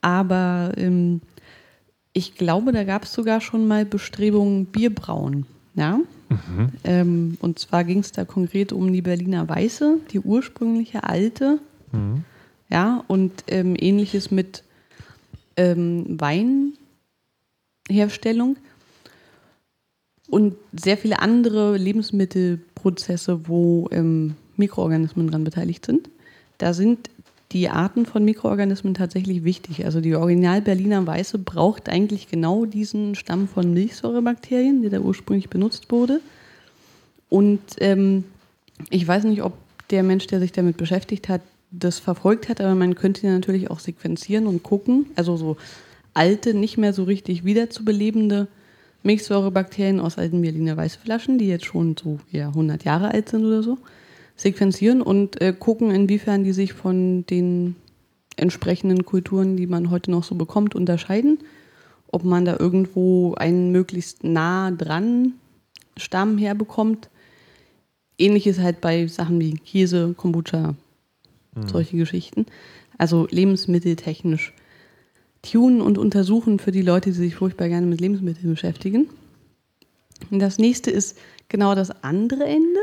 Aber 0.00 0.72
ähm, 0.76 1.20
ich 2.14 2.36
glaube, 2.36 2.72
da 2.72 2.84
gab 2.84 3.04
es 3.04 3.12
sogar 3.12 3.42
schon 3.42 3.68
mal 3.68 3.84
Bestrebungen, 3.84 4.66
Bierbrauen 4.66 5.44
ja? 5.76 6.00
Mhm. 6.28 6.72
Ähm, 6.84 7.36
und 7.40 7.58
zwar 7.60 7.84
ging 7.84 8.00
es 8.00 8.10
da 8.12 8.24
konkret 8.24 8.72
um 8.72 8.92
die 8.92 9.02
Berliner 9.02 9.48
Weiße, 9.48 9.98
die 10.10 10.18
ursprüngliche 10.18 11.04
alte. 11.04 11.60
Mhm. 11.92 12.24
Ja, 12.68 13.04
und 13.06 13.44
ähm, 13.46 13.76
ähnliches 13.78 14.32
mit 14.32 14.64
ähm, 15.56 16.18
Weinherstellung 17.88 18.56
und 20.28 20.56
sehr 20.72 20.98
viele 20.98 21.20
andere 21.20 21.76
Lebensmittelprozesse, 21.76 23.48
wo 23.48 23.88
ähm, 23.92 24.34
Mikroorganismen 24.56 25.30
dran 25.30 25.44
beteiligt 25.44 25.86
sind. 25.86 26.10
Da 26.58 26.74
sind 26.74 27.10
die 27.52 27.68
Arten 27.68 28.06
von 28.06 28.24
Mikroorganismen 28.24 28.94
tatsächlich 28.94 29.44
wichtig. 29.44 29.84
Also 29.84 30.00
die 30.00 30.14
Original 30.14 30.60
Berliner 30.60 31.06
Weiße 31.06 31.38
braucht 31.38 31.88
eigentlich 31.88 32.28
genau 32.28 32.64
diesen 32.64 33.14
Stamm 33.14 33.48
von 33.48 33.72
Milchsäurebakterien, 33.72 34.82
der 34.82 34.90
da 34.90 34.98
ursprünglich 35.00 35.48
benutzt 35.48 35.90
wurde. 35.90 36.20
Und 37.28 37.60
ähm, 37.78 38.24
ich 38.90 39.06
weiß 39.06 39.24
nicht, 39.24 39.42
ob 39.42 39.52
der 39.90 40.02
Mensch, 40.02 40.26
der 40.26 40.40
sich 40.40 40.52
damit 40.52 40.76
beschäftigt 40.76 41.28
hat, 41.28 41.40
das 41.70 41.98
verfolgt 41.98 42.48
hat, 42.48 42.60
aber 42.60 42.74
man 42.74 42.94
könnte 42.94 43.26
ihn 43.26 43.32
natürlich 43.32 43.70
auch 43.70 43.78
sequenzieren 43.78 44.46
und 44.46 44.62
gucken. 44.62 45.06
Also 45.14 45.36
so 45.36 45.56
alte, 46.14 46.54
nicht 46.54 46.78
mehr 46.78 46.92
so 46.92 47.04
richtig 47.04 47.44
wiederzubelebende 47.44 48.48
Milchsäurebakterien 49.02 50.00
aus 50.00 50.18
alten 50.18 50.42
Berliner 50.42 50.76
Weißflaschen, 50.76 51.38
die 51.38 51.48
jetzt 51.48 51.66
schon 51.66 51.96
so 51.96 52.18
ja, 52.32 52.48
100 52.48 52.84
Jahre 52.84 53.12
alt 53.12 53.28
sind 53.28 53.44
oder 53.44 53.62
so 53.62 53.78
sequenzieren 54.36 55.02
und 55.02 55.40
äh, 55.40 55.54
gucken, 55.58 55.90
inwiefern 55.90 56.44
die 56.44 56.52
sich 56.52 56.72
von 56.72 57.24
den 57.26 57.76
entsprechenden 58.36 59.04
Kulturen, 59.04 59.56
die 59.56 59.66
man 59.66 59.90
heute 59.90 60.10
noch 60.10 60.24
so 60.24 60.34
bekommt, 60.34 60.74
unterscheiden. 60.74 61.38
Ob 62.08 62.24
man 62.24 62.44
da 62.44 62.56
irgendwo 62.58 63.34
einen 63.34 63.72
möglichst 63.72 64.24
nah 64.24 64.70
dran 64.70 65.34
Stamm 65.96 66.38
herbekommt. 66.38 67.08
Ähnliches 68.18 68.58
halt 68.58 68.80
bei 68.80 69.06
Sachen 69.06 69.40
wie 69.40 69.54
Käse, 69.54 70.14
Kombucha, 70.16 70.74
mhm. 71.54 71.68
solche 71.68 71.96
Geschichten. 71.96 72.46
Also 72.98 73.26
lebensmitteltechnisch 73.30 74.52
tunen 75.42 75.80
und 75.80 75.98
untersuchen 75.98 76.58
für 76.58 76.72
die 76.72 76.82
Leute, 76.82 77.10
die 77.10 77.16
sich 77.16 77.34
furchtbar 77.34 77.68
gerne 77.68 77.86
mit 77.86 78.00
Lebensmitteln 78.00 78.50
beschäftigen. 78.50 79.08
Und 80.30 80.38
das 80.38 80.58
nächste 80.58 80.90
ist 80.90 81.16
genau 81.48 81.74
das 81.74 82.02
andere 82.02 82.44
Ende. 82.44 82.80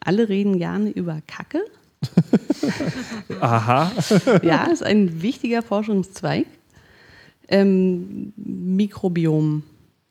Alle 0.00 0.28
reden 0.28 0.58
gerne 0.58 0.90
über 0.90 1.20
Kacke. 1.26 1.64
Aha. 3.40 3.92
ja, 4.42 4.64
ist 4.64 4.82
ein 4.82 5.22
wichtiger 5.22 5.62
Forschungszweig. 5.62 6.46
Ähm, 7.48 8.32
Mikrobiom. 8.36 9.62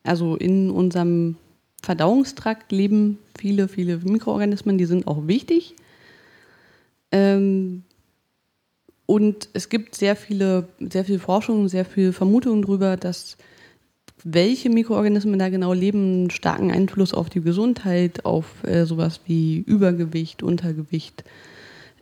Also 0.02 0.36
in 0.36 0.70
unserem 0.70 1.36
Verdauungstrakt 1.82 2.72
leben 2.72 3.18
viele, 3.38 3.68
viele 3.68 3.98
Mikroorganismen, 3.98 4.78
die 4.78 4.86
sind 4.86 5.06
auch 5.06 5.26
wichtig. 5.26 5.74
Ähm, 7.12 7.82
und 9.06 9.48
es 9.52 9.68
gibt 9.68 9.94
sehr 9.94 10.16
viele, 10.16 10.68
sehr 10.80 11.04
viel 11.04 11.20
Forschung, 11.20 11.68
sehr 11.68 11.84
viel 11.84 12.12
Vermutungen 12.12 12.62
darüber, 12.62 12.96
dass 12.96 13.36
welche 14.24 14.70
Mikroorganismen 14.70 15.38
da 15.38 15.48
genau 15.48 15.72
leben, 15.72 15.98
einen 15.98 16.30
starken 16.30 16.70
Einfluss 16.70 17.14
auf 17.14 17.28
die 17.28 17.40
Gesundheit, 17.40 18.24
auf 18.24 18.64
äh, 18.64 18.84
sowas 18.84 19.20
wie 19.26 19.58
Übergewicht, 19.58 20.42
Untergewicht, 20.42 21.24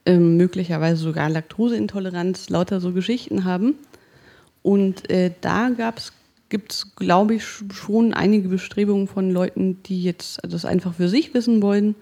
äh, 0.07 0.16
möglicherweise 0.19 1.03
sogar 1.03 1.28
Laktoseintoleranz, 1.28 2.51
lauter 2.51 2.81
so 2.81 2.93
Geschichten 2.93 3.45
haben. 3.45 3.74
Und 4.62 5.11
äh, 5.11 5.32
da 5.41 5.70
gibt 6.49 6.73
es, 6.73 6.95
glaube 6.97 7.35
ich, 7.35 7.45
schon 7.73 8.15
einige 8.15 8.49
Bestrebungen 8.49 9.09
von 9.09 9.31
Leuten, 9.31 9.82
die 9.82 10.03
jetzt 10.03 10.41
das 10.49 10.65
einfach 10.65 10.95
für 10.95 11.09
sich 11.09 11.35
wissen 11.35 11.61
wollen, 11.62 11.95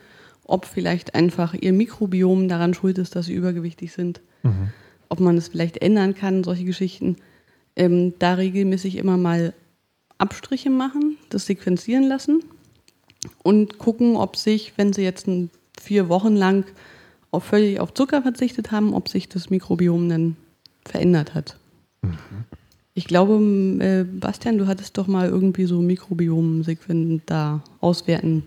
ob 0.44 0.66
vielleicht 0.66 1.14
einfach 1.14 1.54
ihr 1.54 1.72
Mikrobiom 1.72 2.48
daran 2.48 2.74
schuld 2.74 2.98
ist, 2.98 3.16
dass 3.16 3.26
sie 3.26 3.34
übergewichtig 3.34 3.92
sind. 3.92 4.20
Mhm. 4.42 4.68
Ob 5.08 5.20
man 5.20 5.36
es 5.36 5.48
vielleicht 5.48 5.78
ändern 5.78 6.14
kann, 6.14 6.44
solche 6.44 6.64
Geschichten. 6.64 7.16
Ähm, 7.74 8.14
da 8.18 8.34
regelmäßig 8.34 8.96
immer 8.96 9.16
mal 9.16 9.54
Abstriche 10.22 10.70
machen, 10.70 11.18
das 11.30 11.46
sequenzieren 11.46 12.04
lassen 12.04 12.42
und 13.42 13.78
gucken, 13.78 14.16
ob 14.16 14.36
sich, 14.36 14.72
wenn 14.76 14.92
sie 14.92 15.02
jetzt 15.02 15.28
vier 15.80 16.08
Wochen 16.08 16.36
lang 16.36 16.64
auf 17.30 17.44
völlig 17.44 17.80
auf 17.80 17.92
Zucker 17.92 18.22
verzichtet 18.22 18.70
haben, 18.70 18.94
ob 18.94 19.08
sich 19.08 19.28
das 19.28 19.50
Mikrobiom 19.50 20.08
dann 20.08 20.36
verändert 20.84 21.34
hat. 21.34 21.58
Mhm. 22.02 22.16
Ich 22.94 23.06
glaube, 23.06 23.34
äh, 23.80 24.04
Bastian, 24.04 24.58
du 24.58 24.66
hattest 24.66 24.98
doch 24.98 25.06
mal 25.06 25.28
irgendwie 25.28 25.64
so 25.64 25.80
Mikrobiom-Sequenzen 25.80 27.22
da 27.24 27.62
auswerten 27.80 28.46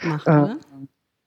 gemacht, 0.00 0.26
äh, 0.26 0.30
oder? 0.30 0.56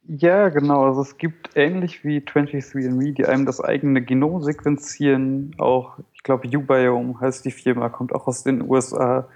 Ja, 0.08 0.50
genau. 0.50 0.86
Also 0.86 1.02
es 1.02 1.18
gibt 1.18 1.52
ähnlich 1.56 2.04
wie 2.04 2.20
23andMe, 2.20 3.14
die 3.14 3.26
einem 3.26 3.46
das 3.46 3.62
eigene 3.62 4.02
Genom 4.02 4.42
sequenzieren. 4.42 5.56
Auch, 5.58 6.00
ich 6.14 6.24
glaube, 6.24 6.48
Ubiome 6.48 7.20
heißt 7.20 7.46
die 7.46 7.52
Firma, 7.52 7.90
kommt 7.90 8.14
auch 8.14 8.28
aus 8.28 8.44
den 8.44 8.62
USA 8.62 9.28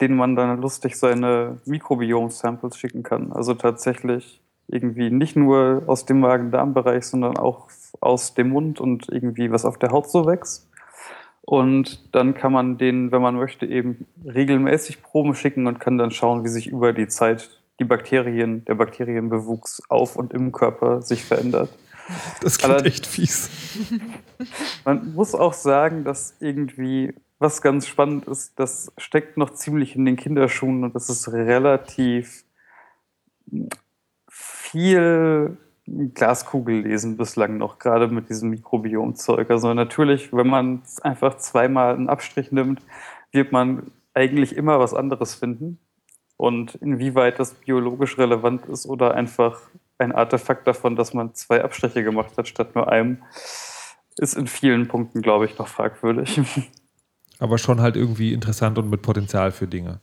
denen 0.00 0.16
man 0.16 0.36
dann 0.36 0.60
lustig 0.60 0.96
seine 0.96 1.58
Mikrobiom-Samples 1.66 2.76
schicken 2.76 3.02
kann. 3.02 3.32
Also 3.32 3.54
tatsächlich 3.54 4.40
irgendwie 4.68 5.10
nicht 5.10 5.36
nur 5.36 5.82
aus 5.86 6.06
dem 6.06 6.20
Magen-Darm-Bereich, 6.20 7.04
sondern 7.04 7.36
auch 7.36 7.68
aus 8.00 8.34
dem 8.34 8.50
Mund 8.50 8.80
und 8.80 9.08
irgendwie 9.08 9.50
was 9.50 9.64
auf 9.64 9.78
der 9.78 9.90
Haut 9.90 10.10
so 10.10 10.26
wächst. 10.26 10.68
Und 11.42 12.14
dann 12.14 12.34
kann 12.34 12.52
man 12.52 12.78
denen, 12.78 13.10
wenn 13.10 13.22
man 13.22 13.34
möchte, 13.34 13.66
eben 13.66 14.06
regelmäßig 14.24 15.02
Proben 15.02 15.34
schicken 15.34 15.66
und 15.66 15.80
kann 15.80 15.98
dann 15.98 16.12
schauen, 16.12 16.44
wie 16.44 16.48
sich 16.48 16.68
über 16.68 16.92
die 16.92 17.08
Zeit 17.08 17.60
die 17.80 17.84
Bakterien, 17.84 18.64
der 18.66 18.74
Bakterienbewuchs 18.74 19.82
auf 19.88 20.16
und 20.16 20.32
im 20.32 20.52
Körper 20.52 21.02
sich 21.02 21.24
verändert. 21.24 21.70
Das 22.42 22.58
klingt 22.58 22.84
echt 22.86 23.06
fies. 23.06 23.50
Man 24.84 25.14
muss 25.14 25.34
auch 25.34 25.52
sagen, 25.52 26.04
dass 26.04 26.34
irgendwie 26.40 27.14
was 27.40 27.62
ganz 27.62 27.88
spannend 27.88 28.28
ist, 28.28 28.60
das 28.60 28.92
steckt 28.98 29.36
noch 29.38 29.50
ziemlich 29.50 29.96
in 29.96 30.04
den 30.04 30.16
Kinderschuhen 30.16 30.84
und 30.84 30.94
das 30.94 31.08
ist 31.08 31.32
relativ 31.32 32.44
viel 34.28 35.56
Glaskugel 35.86 36.82
lesen 36.82 37.16
bislang 37.16 37.56
noch, 37.56 37.78
gerade 37.78 38.08
mit 38.08 38.28
diesem 38.28 38.50
Mikrobiomzeug. 38.50 39.50
Also 39.50 39.72
natürlich, 39.72 40.32
wenn 40.32 40.46
man 40.46 40.82
einfach 41.00 41.38
zweimal 41.38 41.94
einen 41.94 42.10
Abstrich 42.10 42.52
nimmt, 42.52 42.82
wird 43.32 43.52
man 43.52 43.90
eigentlich 44.12 44.54
immer 44.54 44.78
was 44.78 44.92
anderes 44.92 45.34
finden. 45.34 45.78
Und 46.36 46.74
inwieweit 46.76 47.38
das 47.38 47.54
biologisch 47.54 48.18
relevant 48.18 48.66
ist 48.66 48.86
oder 48.86 49.14
einfach 49.14 49.60
ein 49.98 50.12
Artefakt 50.12 50.66
davon, 50.66 50.94
dass 50.94 51.14
man 51.14 51.34
zwei 51.34 51.64
Abstriche 51.64 52.04
gemacht 52.04 52.36
hat 52.36 52.48
statt 52.48 52.74
nur 52.74 52.90
einem, 52.90 53.22
ist 54.18 54.36
in 54.36 54.46
vielen 54.46 54.88
Punkten, 54.88 55.22
glaube 55.22 55.46
ich, 55.46 55.58
noch 55.58 55.68
fragwürdig. 55.68 56.40
Aber 57.40 57.58
schon 57.58 57.80
halt 57.80 57.96
irgendwie 57.96 58.32
interessant 58.32 58.78
und 58.78 58.88
mit 58.88 59.02
Potenzial 59.02 59.50
für 59.50 59.66
Dinge. 59.66 59.98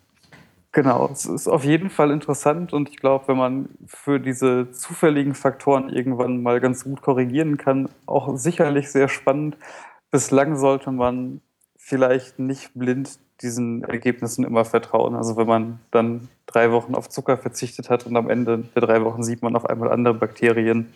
Genau, 0.74 1.10
es 1.12 1.26
ist 1.26 1.48
auf 1.48 1.64
jeden 1.64 1.90
Fall 1.90 2.12
interessant 2.12 2.74
und 2.74 2.90
ich 2.90 2.98
glaube, 2.98 3.30
wenn 3.30 3.38
man 3.38 3.70
für 3.88 4.20
diese 4.20 4.70
zufälligen 4.72 5.34
Faktoren 5.34 5.90
irgendwann 5.90 6.44
mal 6.44 6.60
ganz 6.60 6.84
gut 6.84 7.02
korrigieren 7.02 7.58
kann, 7.58 7.90
auch 8.06 8.38
sicherlich 8.38 8.92
sehr 8.92 9.08
spannend. 9.08 9.58
Bislang 10.12 10.58
sollte 10.58 10.92
man 10.92 11.42
vielleicht 11.78 12.38
nicht 12.38 12.72
blind 12.76 13.18
diesen 13.42 13.84
Ergebnissen 13.84 14.44
immer 14.44 14.66
vertrauen. 14.66 15.16
Also 15.16 15.38
wenn 15.38 15.48
man 15.48 15.80
dann 15.92 16.28
drei 16.46 16.72
Wochen 16.72 16.96
auf 16.96 17.10
Zucker 17.10 17.38
verzichtet 17.38 17.90
hat 17.90 18.06
und 18.06 18.16
am 18.18 18.30
Ende 18.30 18.60
der 18.76 18.82
drei 18.82 19.04
Wochen 19.04 19.24
sieht 19.24 19.42
man 19.42 19.56
auf 19.56 19.66
einmal 19.66 19.92
andere 19.92 20.14
Bakterien, 20.14 20.94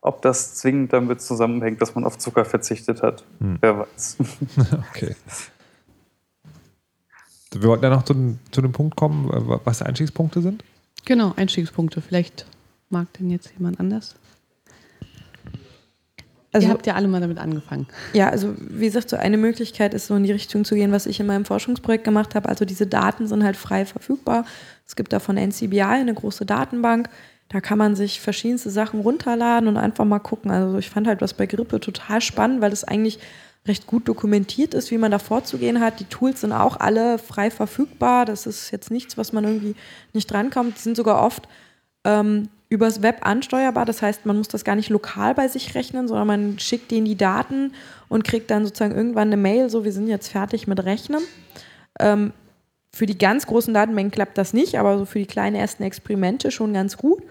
ob 0.00 0.22
das 0.22 0.54
zwingend 0.54 0.92
damit 0.92 1.20
zusammenhängt, 1.20 1.82
dass 1.82 1.94
man 1.94 2.04
auf 2.04 2.16
Zucker 2.16 2.44
verzichtet 2.44 3.02
hat, 3.02 3.24
hm. 3.38 3.58
wer 3.60 3.78
weiß. 3.80 4.16
okay. 4.90 5.14
Wir 7.60 7.68
wollten 7.68 7.84
ja 7.84 7.90
noch 7.90 8.04
zu, 8.04 8.38
zu 8.50 8.62
dem 8.62 8.72
Punkt 8.72 8.96
kommen, 8.96 9.28
was 9.64 9.82
Einstiegspunkte 9.82 10.40
sind. 10.40 10.64
Genau, 11.04 11.34
Einstiegspunkte. 11.36 12.00
Vielleicht 12.00 12.46
mag 12.88 13.12
denn 13.14 13.30
jetzt 13.30 13.52
jemand 13.58 13.78
anders. 13.78 14.14
Also, 16.52 16.66
Ihr 16.66 16.72
habt 16.72 16.86
ja 16.86 16.94
alle 16.94 17.06
mal 17.06 17.20
damit 17.20 17.38
angefangen. 17.38 17.86
Ja, 18.12 18.28
also 18.28 18.54
wie 18.58 18.86
gesagt, 18.86 19.08
so 19.08 19.16
eine 19.16 19.36
Möglichkeit 19.36 19.94
ist 19.94 20.06
so 20.06 20.16
in 20.16 20.24
die 20.24 20.32
Richtung 20.32 20.64
zu 20.64 20.74
gehen, 20.74 20.90
was 20.90 21.06
ich 21.06 21.20
in 21.20 21.26
meinem 21.26 21.44
Forschungsprojekt 21.44 22.02
gemacht 22.02 22.34
habe. 22.34 22.48
Also 22.48 22.64
diese 22.64 22.88
Daten 22.88 23.28
sind 23.28 23.44
halt 23.44 23.56
frei 23.56 23.84
verfügbar. 23.86 24.44
Es 24.84 24.96
gibt 24.96 25.12
da 25.12 25.20
von 25.20 25.36
NCBI 25.36 25.82
eine 25.82 26.14
große 26.14 26.46
Datenbank. 26.46 27.08
Da 27.50 27.60
kann 27.60 27.78
man 27.78 27.94
sich 27.94 28.20
verschiedenste 28.20 28.70
Sachen 28.70 29.00
runterladen 29.00 29.68
und 29.68 29.76
einfach 29.76 30.04
mal 30.04 30.18
gucken. 30.18 30.50
Also 30.50 30.78
ich 30.78 30.90
fand 30.90 31.06
halt 31.06 31.20
was 31.20 31.34
bei 31.34 31.46
Grippe 31.46 31.78
total 31.78 32.20
spannend, 32.20 32.60
weil 32.60 32.72
es 32.72 32.82
eigentlich 32.82 33.20
recht 33.66 33.86
gut 33.86 34.08
dokumentiert 34.08 34.74
ist, 34.74 34.90
wie 34.90 34.98
man 34.98 35.10
da 35.10 35.18
vorzugehen 35.18 35.80
hat. 35.80 36.00
Die 36.00 36.04
Tools 36.04 36.40
sind 36.40 36.52
auch 36.52 36.80
alle 36.80 37.18
frei 37.18 37.50
verfügbar. 37.50 38.24
Das 38.24 38.46
ist 38.46 38.70
jetzt 38.70 38.90
nichts, 38.90 39.18
was 39.18 39.32
man 39.32 39.44
irgendwie 39.44 39.74
nicht 40.12 40.30
drankommt. 40.30 40.76
Die 40.76 40.82
sind 40.82 40.96
sogar 40.96 41.22
oft 41.22 41.46
ähm, 42.04 42.48
übers 42.70 43.02
Web 43.02 43.26
ansteuerbar. 43.26 43.84
Das 43.84 44.00
heißt, 44.00 44.24
man 44.24 44.38
muss 44.38 44.48
das 44.48 44.64
gar 44.64 44.76
nicht 44.76 44.88
lokal 44.88 45.34
bei 45.34 45.48
sich 45.48 45.74
rechnen, 45.74 46.08
sondern 46.08 46.26
man 46.26 46.58
schickt 46.58 46.90
denen 46.90 47.04
die 47.04 47.16
Daten 47.16 47.72
und 48.08 48.24
kriegt 48.24 48.50
dann 48.50 48.64
sozusagen 48.64 48.94
irgendwann 48.94 49.28
eine 49.28 49.36
Mail, 49.36 49.68
so 49.68 49.84
wir 49.84 49.92
sind 49.92 50.08
jetzt 50.08 50.28
fertig 50.28 50.66
mit 50.66 50.82
Rechnen. 50.84 51.22
Ähm, 51.98 52.32
für 52.92 53.06
die 53.06 53.18
ganz 53.18 53.46
großen 53.46 53.74
Datenmengen 53.74 54.10
klappt 54.10 54.38
das 54.38 54.52
nicht, 54.52 54.78
aber 54.78 54.98
so 54.98 55.04
für 55.04 55.18
die 55.18 55.26
kleinen 55.26 55.56
ersten 55.56 55.82
Experimente 55.82 56.50
schon 56.50 56.72
ganz 56.72 56.96
gut. 56.96 57.22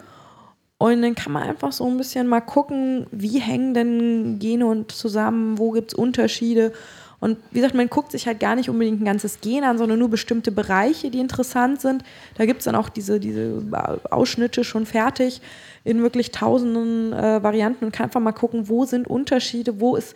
Und 0.79 1.01
dann 1.01 1.13
kann 1.13 1.33
man 1.33 1.43
einfach 1.43 1.73
so 1.73 1.85
ein 1.85 1.97
bisschen 1.97 2.25
mal 2.25 2.39
gucken, 2.39 3.05
wie 3.11 3.39
hängen 3.39 3.73
denn 3.73 4.39
Gene 4.39 4.65
und 4.65 4.93
zusammen, 4.93 5.59
wo 5.59 5.71
gibt 5.71 5.91
es 5.91 5.93
Unterschiede. 5.93 6.71
Und 7.19 7.37
wie 7.51 7.59
gesagt, 7.59 7.75
man 7.75 7.89
guckt 7.89 8.13
sich 8.13 8.27
halt 8.27 8.39
gar 8.39 8.55
nicht 8.55 8.69
unbedingt 8.69 9.01
ein 9.01 9.05
ganzes 9.05 9.41
Gen 9.41 9.65
an, 9.65 9.77
sondern 9.77 9.99
nur 9.99 10.09
bestimmte 10.09 10.53
Bereiche, 10.53 11.11
die 11.11 11.19
interessant 11.19 11.81
sind. 11.81 12.05
Da 12.37 12.45
gibt 12.45 12.59
es 12.59 12.65
dann 12.65 12.75
auch 12.75 12.87
diese, 12.87 13.19
diese 13.19 13.61
Ausschnitte 14.09 14.63
schon 14.63 14.85
fertig 14.85 15.41
in 15.83 16.01
wirklich 16.01 16.31
tausenden 16.31 17.11
äh, 17.11 17.43
Varianten 17.43 17.83
und 17.83 17.91
kann 17.91 18.05
einfach 18.05 18.21
mal 18.21 18.31
gucken, 18.31 18.69
wo 18.69 18.85
sind 18.85 19.05
Unterschiede, 19.05 19.81
wo 19.81 19.97
ist 19.97 20.15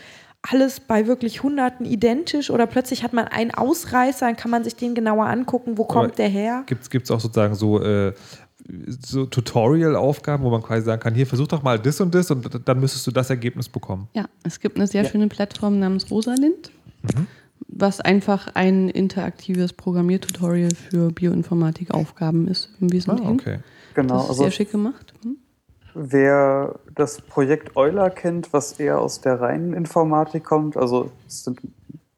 alles 0.50 0.82
bei 0.82 1.08
wirklich 1.08 1.42
Hunderten 1.42 1.86
identisch 1.86 2.50
oder 2.50 2.68
plötzlich 2.68 3.04
hat 3.04 3.14
man 3.14 3.28
einen 3.28 3.52
Ausreißer, 3.52 4.26
dann 4.26 4.36
kann 4.36 4.52
man 4.52 4.64
sich 4.64 4.76
den 4.76 4.94
genauer 4.94 5.26
angucken, 5.26 5.78
wo 5.78 5.86
kommt 5.86 6.06
Aber 6.06 6.16
der 6.16 6.28
her. 6.28 6.64
Gibt 6.66 6.94
es 6.94 7.12
auch 7.12 7.20
sozusagen 7.20 7.56
so 7.56 7.82
äh, 7.82 8.14
so 8.88 9.26
Tutorial-Aufgaben, 9.26 10.44
wo 10.44 10.50
man 10.50 10.62
quasi 10.62 10.86
sagen 10.86 11.02
kann, 11.02 11.14
hier 11.14 11.28
versuch 11.28 11.48
doch 11.48 11.64
mal 11.64 11.80
das 11.80 12.00
und 12.02 12.14
das 12.16 12.32
und 12.32 12.48
dann 12.66 12.80
müsstest 12.80 13.06
du 13.08 13.12
das 13.12 13.30
Ergebnis 13.30 13.70
bekommen. 13.70 14.08
Ja, 14.14 14.26
es 14.44 14.60
gibt 14.60 14.78
eine 14.78 14.88
sehr 14.88 15.04
ja. 15.04 15.10
schöne 15.10 15.28
Plattform 15.28 15.80
namens 15.80 16.10
Rosalind, 16.10 16.72
mhm. 17.02 17.28
was 17.68 18.00
einfach 18.00 18.50
ein 18.54 18.90
interaktives 18.90 19.74
Programmiertutorial 19.74 20.74
für 20.76 21.12
Bioinformatik-Aufgaben 21.12 22.48
ist 22.48 22.70
im 22.80 22.92
Wesentlichen. 22.92 23.30
Ah, 23.30 23.34
okay. 23.34 23.60
Genau. 23.96 24.16
Das 24.16 24.30
ist 24.30 24.38
sehr 24.38 24.46
also, 24.46 24.56
schick 24.56 24.72
gemacht. 24.72 25.14
Hm? 25.24 25.38
Wer 25.96 26.80
das 26.96 27.22
Projekt 27.22 27.76
Euler 27.76 28.10
kennt, 28.10 28.52
was 28.52 28.80
eher 28.80 29.00
aus 29.00 29.22
der 29.22 29.40
reinen 29.40 29.74
Informatik 29.74 30.44
kommt, 30.44 30.76
also 30.76 31.12
es 31.28 31.44
sind 31.44 31.62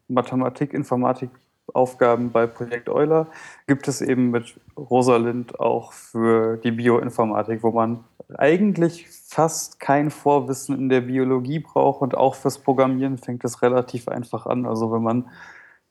Mathematik, 0.07 0.73
Informatik, 0.73 1.29
Aufgaben 1.75 2.31
bei 2.31 2.47
Projekt 2.47 2.89
Euler 2.89 3.27
gibt 3.67 3.87
es 3.87 4.01
eben 4.01 4.31
mit 4.31 4.59
Rosalind 4.77 5.59
auch 5.59 5.93
für 5.93 6.57
die 6.57 6.71
Bioinformatik, 6.71 7.63
wo 7.63 7.71
man 7.71 8.03
eigentlich 8.37 9.07
fast 9.09 9.79
kein 9.79 10.09
Vorwissen 10.09 10.77
in 10.77 10.89
der 10.89 11.01
Biologie 11.01 11.59
braucht 11.59 12.01
und 12.01 12.15
auch 12.15 12.35
fürs 12.35 12.59
Programmieren 12.59 13.17
fängt 13.17 13.43
es 13.43 13.61
relativ 13.61 14.07
einfach 14.07 14.45
an. 14.45 14.65
Also 14.65 14.91
wenn 14.91 15.03
man 15.03 15.29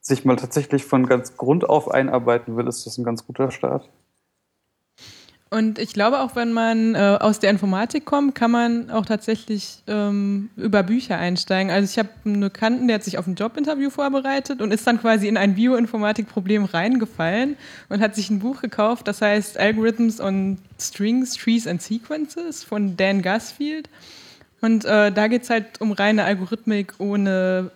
sich 0.01 0.25
mal 0.25 0.37
tatsächlich 0.37 0.85
von 0.85 1.07
ganz 1.07 1.37
Grund 1.37 1.69
auf 1.69 1.91
einarbeiten 1.91 2.57
will, 2.57 2.67
ist 2.67 2.87
das 2.87 2.99
ein 2.99 3.05
ganz 3.05 3.27
guter 3.27 3.51
Start. 3.51 3.89
Und 5.51 5.79
ich 5.79 5.93
glaube, 5.93 6.21
auch 6.21 6.35
wenn 6.35 6.53
man 6.53 6.97
äh, 6.97 7.19
aus 7.21 7.39
der 7.39 7.51
Informatik 7.51 8.05
kommt, 8.05 8.35
kann 8.35 8.51
man 8.51 8.91
auch 8.91 9.07
tatsächlich 9.07 9.85
ähm, 9.87 10.51
über 10.57 10.83
Bücher 10.83 11.17
einsteigen. 11.17 11.71
Also 11.71 11.89
ich 11.93 11.99
habe 11.99 12.09
einen 12.25 12.41
Bekannten, 12.41 12.89
der 12.89 12.97
hat 12.97 13.05
sich 13.05 13.19
auf 13.19 13.27
ein 13.29 13.37
Jobinterview 13.37 13.91
vorbereitet 13.91 14.61
und 14.61 14.73
ist 14.73 14.85
dann 14.85 15.01
quasi 15.01 15.29
in 15.29 15.37
ein 15.37 15.55
Bioinformatik-Problem 15.55 16.65
reingefallen 16.65 17.57
und 17.89 18.01
hat 18.01 18.17
sich 18.17 18.31
ein 18.31 18.41
Buch 18.41 18.63
gekauft, 18.63 19.07
das 19.07 19.23
heißt 19.23 19.57
Algorithms 19.57 20.21
on 20.21 20.59
Strings, 20.81 21.35
Trees 21.35 21.69
and 21.69 21.81
Sequences 21.81 22.65
von 22.65 22.97
Dan 22.97 23.23
Gusfield. 23.23 23.89
Und 24.61 24.85
äh, 24.87 25.13
da 25.13 25.29
geht 25.29 25.43
es 25.43 25.51
halt 25.51 25.81
um 25.81 25.93
reine 25.93 26.25
Algorithmik 26.25 26.95
ohne 26.99 27.71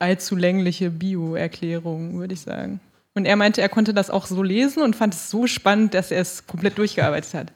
allzu 0.00 0.34
längliche 0.34 0.90
Bio-Erklärung, 0.90 2.18
würde 2.18 2.34
ich 2.34 2.40
sagen. 2.40 2.80
Und 3.14 3.26
er 3.26 3.36
meinte, 3.36 3.60
er 3.60 3.68
konnte 3.68 3.92
das 3.92 4.10
auch 4.10 4.26
so 4.26 4.42
lesen 4.42 4.82
und 4.82 4.96
fand 4.96 5.14
es 5.14 5.30
so 5.30 5.46
spannend, 5.46 5.94
dass 5.94 6.10
er 6.10 6.20
es 6.20 6.46
komplett 6.46 6.78
durchgearbeitet 6.78 7.34
hat. 7.34 7.52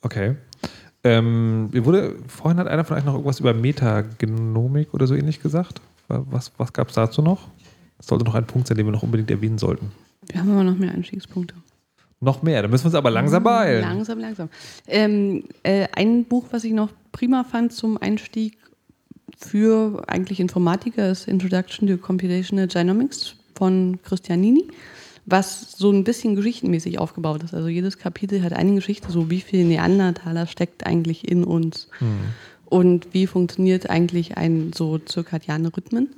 Okay. 0.00 0.36
Ähm, 1.02 1.68
wurde, 1.72 2.16
vorhin 2.28 2.58
hat 2.58 2.66
einer 2.66 2.84
von 2.84 2.96
euch 2.96 3.04
noch 3.04 3.12
irgendwas 3.12 3.40
über 3.40 3.52
Metagenomik 3.52 4.94
oder 4.94 5.06
so 5.06 5.14
ähnlich 5.14 5.42
gesagt. 5.42 5.82
Was, 6.08 6.52
was 6.56 6.72
gab 6.72 6.88
es 6.88 6.94
dazu 6.94 7.20
noch? 7.20 7.48
Das 7.98 8.06
sollte 8.06 8.24
noch 8.24 8.34
ein 8.34 8.46
Punkt 8.46 8.68
sein, 8.68 8.76
den 8.76 8.86
wir 8.86 8.92
noch 8.92 9.02
unbedingt 9.02 9.30
erwähnen 9.30 9.58
sollten. 9.58 9.92
Wir 10.26 10.40
haben 10.40 10.50
aber 10.50 10.64
noch 10.64 10.76
mehr 10.76 10.92
Einstiegspunkte. 10.92 11.54
Noch 12.20 12.42
mehr, 12.42 12.62
da 12.62 12.68
müssen 12.68 12.84
wir 12.84 12.88
uns 12.88 12.94
aber 12.94 13.10
langsam 13.10 13.38
hm, 13.38 13.44
beeilen. 13.44 13.82
Langsam, 13.82 14.18
langsam. 14.18 14.48
Ähm, 14.86 15.44
äh, 15.62 15.86
ein 15.94 16.24
Buch, 16.24 16.46
was 16.50 16.64
ich 16.64 16.72
noch 16.72 16.90
prima 17.12 17.44
fand 17.44 17.72
zum 17.72 17.98
Einstieg 17.98 18.56
für 19.38 20.02
eigentlich 20.06 20.40
Informatiker, 20.40 21.10
ist 21.10 21.28
Introduction 21.28 21.86
to 21.86 21.98
Computational 21.98 22.66
Genomics 22.66 23.36
von 23.54 23.98
Christianini, 24.02 24.68
was 25.26 25.72
so 25.72 25.90
ein 25.90 26.04
bisschen 26.04 26.36
geschichtenmäßig 26.36 26.98
aufgebaut 26.98 27.42
ist. 27.42 27.54
Also 27.54 27.68
jedes 27.68 27.98
Kapitel 27.98 28.42
hat 28.42 28.52
eine 28.52 28.74
Geschichte, 28.74 29.10
so 29.10 29.30
wie 29.30 29.40
viel 29.40 29.64
Neandertaler 29.64 30.46
steckt 30.46 30.86
eigentlich 30.86 31.28
in 31.28 31.44
uns 31.44 31.88
mhm. 32.00 32.20
und 32.66 33.08
wie 33.12 33.26
funktioniert 33.26 33.88
eigentlich 33.88 34.36
ein 34.36 34.72
so 34.74 34.98
zirkadiane 34.98 35.74
Rhythmen. 35.74 36.08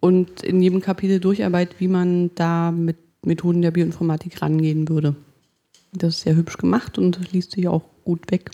Und 0.00 0.42
in 0.42 0.62
jedem 0.62 0.80
Kapitel 0.80 1.18
Durcharbeit, 1.18 1.80
wie 1.80 1.88
man 1.88 2.30
da 2.36 2.70
mit 2.70 2.96
Methoden 3.24 3.62
der 3.62 3.72
Bioinformatik 3.72 4.40
rangehen 4.40 4.88
würde. 4.88 5.16
Das 5.92 6.16
ist 6.16 6.20
sehr 6.22 6.36
hübsch 6.36 6.56
gemacht 6.56 6.98
und 6.98 7.32
liest 7.32 7.52
sich 7.52 7.66
auch 7.66 7.82
gut 8.04 8.30
weg. 8.30 8.50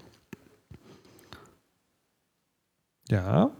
Ja. 3.09 3.51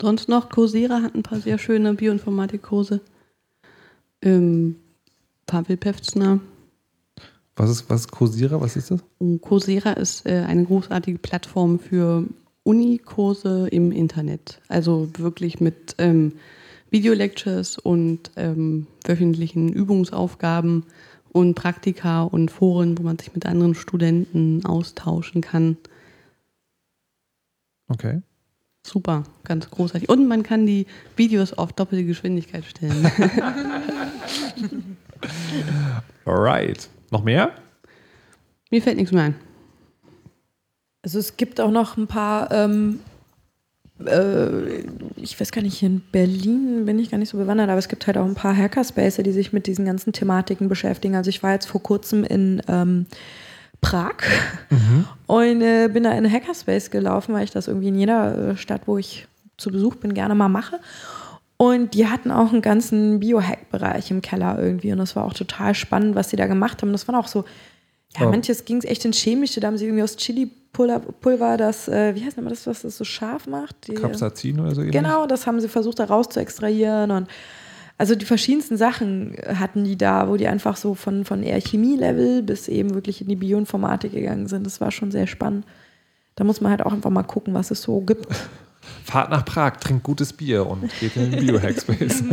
Sonst 0.00 0.28
noch, 0.28 0.50
Coursera 0.50 1.02
hat 1.02 1.14
ein 1.14 1.22
paar 1.22 1.40
sehr 1.40 1.58
schöne 1.58 1.94
Bioinformatikkurse. 1.94 3.00
Ähm, 4.24 4.76
Pavel 5.46 5.76
Pevzner. 5.76 6.40
Was 7.56 7.70
ist, 7.70 7.88
was 7.88 8.00
ist 8.00 8.10
Coursera? 8.10 8.60
Was 8.60 8.74
ist 8.76 8.90
das? 8.90 9.00
Coursera 9.40 9.92
ist 9.92 10.26
äh, 10.26 10.44
eine 10.46 10.64
großartige 10.64 11.18
Plattform 11.18 11.78
für 11.78 12.24
Unikurse 12.64 13.68
im 13.68 13.92
Internet. 13.92 14.60
Also 14.68 15.08
wirklich 15.18 15.60
mit 15.60 15.94
ähm, 15.98 16.32
Videolectures 16.90 17.78
und 17.78 18.30
ähm, 18.36 18.86
wöchentlichen 19.04 19.72
Übungsaufgaben 19.72 20.84
und 21.32 21.54
Praktika 21.54 22.22
und 22.22 22.50
Foren, 22.50 22.98
wo 22.98 23.02
man 23.02 23.18
sich 23.18 23.34
mit 23.34 23.46
anderen 23.46 23.74
Studenten 23.74 24.64
austauschen 24.64 25.42
kann. 25.42 25.76
Okay. 27.88 28.22
Super, 28.86 29.24
ganz 29.44 29.70
großartig. 29.70 30.10
Und 30.10 30.28
man 30.28 30.42
kann 30.42 30.66
die 30.66 30.86
Videos 31.16 31.54
auf 31.54 31.72
doppelte 31.72 32.04
Geschwindigkeit 32.04 32.64
stellen. 32.66 33.10
Alright. 36.26 36.88
Noch 37.10 37.24
mehr? 37.24 37.52
Mir 38.70 38.82
fällt 38.82 38.98
nichts 38.98 39.12
mehr 39.12 39.24
ein. 39.24 39.34
Also 41.02 41.18
es 41.18 41.36
gibt 41.36 41.60
auch 41.60 41.70
noch 41.70 41.96
ein 41.96 42.06
paar, 42.06 42.50
ähm, 42.52 43.00
äh, 44.04 44.80
ich 45.16 45.38
weiß 45.40 45.50
gar 45.50 45.62
nicht, 45.62 45.82
in 45.82 46.02
Berlin 46.12 46.84
bin 46.84 46.98
ich 46.98 47.10
gar 47.10 47.18
nicht 47.18 47.30
so 47.30 47.38
bewandert, 47.38 47.70
aber 47.70 47.78
es 47.78 47.88
gibt 47.88 48.06
halt 48.06 48.18
auch 48.18 48.24
ein 48.24 48.34
paar 48.34 48.56
Hackerspaces, 48.56 49.22
die 49.24 49.32
sich 49.32 49.52
mit 49.52 49.66
diesen 49.66 49.86
ganzen 49.86 50.12
Thematiken 50.12 50.68
beschäftigen. 50.68 51.14
Also 51.14 51.30
ich 51.30 51.42
war 51.42 51.52
jetzt 51.52 51.66
vor 51.66 51.82
kurzem 51.82 52.22
in 52.24 52.62
ähm, 52.68 53.06
Prag 53.84 54.14
mhm. 54.70 55.04
und 55.26 55.60
äh, 55.60 55.88
bin 55.88 56.04
da 56.04 56.10
in 56.12 56.18
einen 56.18 56.32
Hackerspace 56.32 56.90
gelaufen, 56.90 57.34
weil 57.34 57.44
ich 57.44 57.50
das 57.50 57.68
irgendwie 57.68 57.88
in 57.88 57.98
jeder 57.98 58.50
äh, 58.50 58.56
Stadt, 58.56 58.82
wo 58.86 58.96
ich 58.96 59.26
zu 59.58 59.70
Besuch 59.70 59.96
bin, 59.96 60.14
gerne 60.14 60.34
mal 60.34 60.48
mache. 60.48 60.80
Und 61.56 61.94
die 61.94 62.08
hatten 62.08 62.30
auch 62.30 62.52
einen 62.52 62.62
ganzen 62.62 63.20
Biohack-Bereich 63.20 64.10
im 64.10 64.22
Keller 64.22 64.58
irgendwie. 64.60 64.90
Und 64.92 64.98
das 64.98 65.14
war 65.14 65.24
auch 65.24 65.34
total 65.34 65.74
spannend, 65.74 66.14
was 66.14 66.30
sie 66.30 66.36
da 66.36 66.46
gemacht 66.46 66.82
haben. 66.82 66.92
Das 66.92 67.06
waren 67.06 67.14
auch 67.14 67.28
so, 67.28 67.44
ja, 68.18 68.26
oh. 68.26 68.30
manches 68.30 68.64
ging 68.64 68.78
es 68.78 68.84
echt 68.84 69.04
ins 69.04 69.18
Chemische. 69.18 69.60
Da 69.60 69.68
haben 69.68 69.78
sie 69.78 69.84
irgendwie 69.84 70.02
aus 70.02 70.16
Chili-Pulver 70.16 71.56
das, 71.56 71.88
äh, 71.88 72.14
wie 72.14 72.24
heißt 72.24 72.38
das, 72.38 72.66
was 72.66 72.82
das 72.82 72.96
so 72.96 73.04
scharf 73.04 73.46
macht? 73.46 73.86
Die, 73.86 73.94
Capsaicin 73.94 74.58
oder 74.60 74.74
so? 74.74 74.82
Genau, 74.82 75.26
das 75.26 75.46
haben 75.46 75.60
sie 75.60 75.68
versucht, 75.68 76.00
da 76.00 76.04
raus 76.04 76.28
zu 76.28 76.40
extrahieren. 76.40 77.10
Und 77.10 77.28
also 77.96 78.14
die 78.14 78.24
verschiedensten 78.24 78.76
Sachen 78.76 79.36
hatten 79.46 79.84
die 79.84 79.96
da, 79.96 80.28
wo 80.28 80.36
die 80.36 80.48
einfach 80.48 80.76
so 80.76 80.94
von, 80.94 81.24
von 81.24 81.42
eher 81.42 81.60
Chemie-Level 81.60 82.42
bis 82.42 82.68
eben 82.68 82.94
wirklich 82.94 83.20
in 83.20 83.28
die 83.28 83.36
Bioinformatik 83.36 84.12
gegangen 84.12 84.48
sind. 84.48 84.66
Das 84.66 84.80
war 84.80 84.90
schon 84.90 85.12
sehr 85.12 85.26
spannend. 85.26 85.64
Da 86.34 86.42
muss 86.42 86.60
man 86.60 86.70
halt 86.70 86.82
auch 86.82 86.92
einfach 86.92 87.10
mal 87.10 87.22
gucken, 87.22 87.54
was 87.54 87.70
es 87.70 87.82
so 87.82 88.00
gibt. 88.00 88.26
Fahrt 89.04 89.30
nach 89.30 89.44
Prag, 89.44 89.76
trinkt 89.76 90.02
gutes 90.02 90.32
Bier 90.32 90.66
und 90.66 90.90
geht 91.00 91.16
in 91.16 91.30
den 91.30 91.46
Biohackspace. 91.46 92.24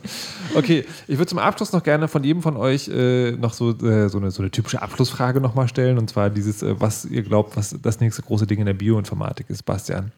okay, 0.54 0.84
ich 1.08 1.18
würde 1.18 1.26
zum 1.26 1.38
Abschluss 1.38 1.72
noch 1.72 1.82
gerne 1.82 2.06
von 2.06 2.22
jedem 2.22 2.42
von 2.42 2.56
euch 2.56 2.88
äh, 2.88 3.32
noch 3.32 3.54
so, 3.54 3.70
äh, 3.70 4.08
so, 4.08 4.18
eine, 4.18 4.30
so 4.30 4.42
eine 4.42 4.50
typische 4.50 4.82
Abschlussfrage 4.82 5.40
nochmal 5.40 5.66
stellen. 5.66 5.98
Und 5.98 6.10
zwar 6.10 6.30
dieses, 6.30 6.62
äh, 6.62 6.80
was 6.80 7.06
ihr 7.06 7.22
glaubt, 7.22 7.56
was 7.56 7.76
das 7.82 7.98
nächste 8.00 8.22
große 8.22 8.46
Ding 8.46 8.60
in 8.60 8.66
der 8.66 8.74
Bioinformatik 8.74 9.50
ist. 9.50 9.64
Bastian. 9.64 10.12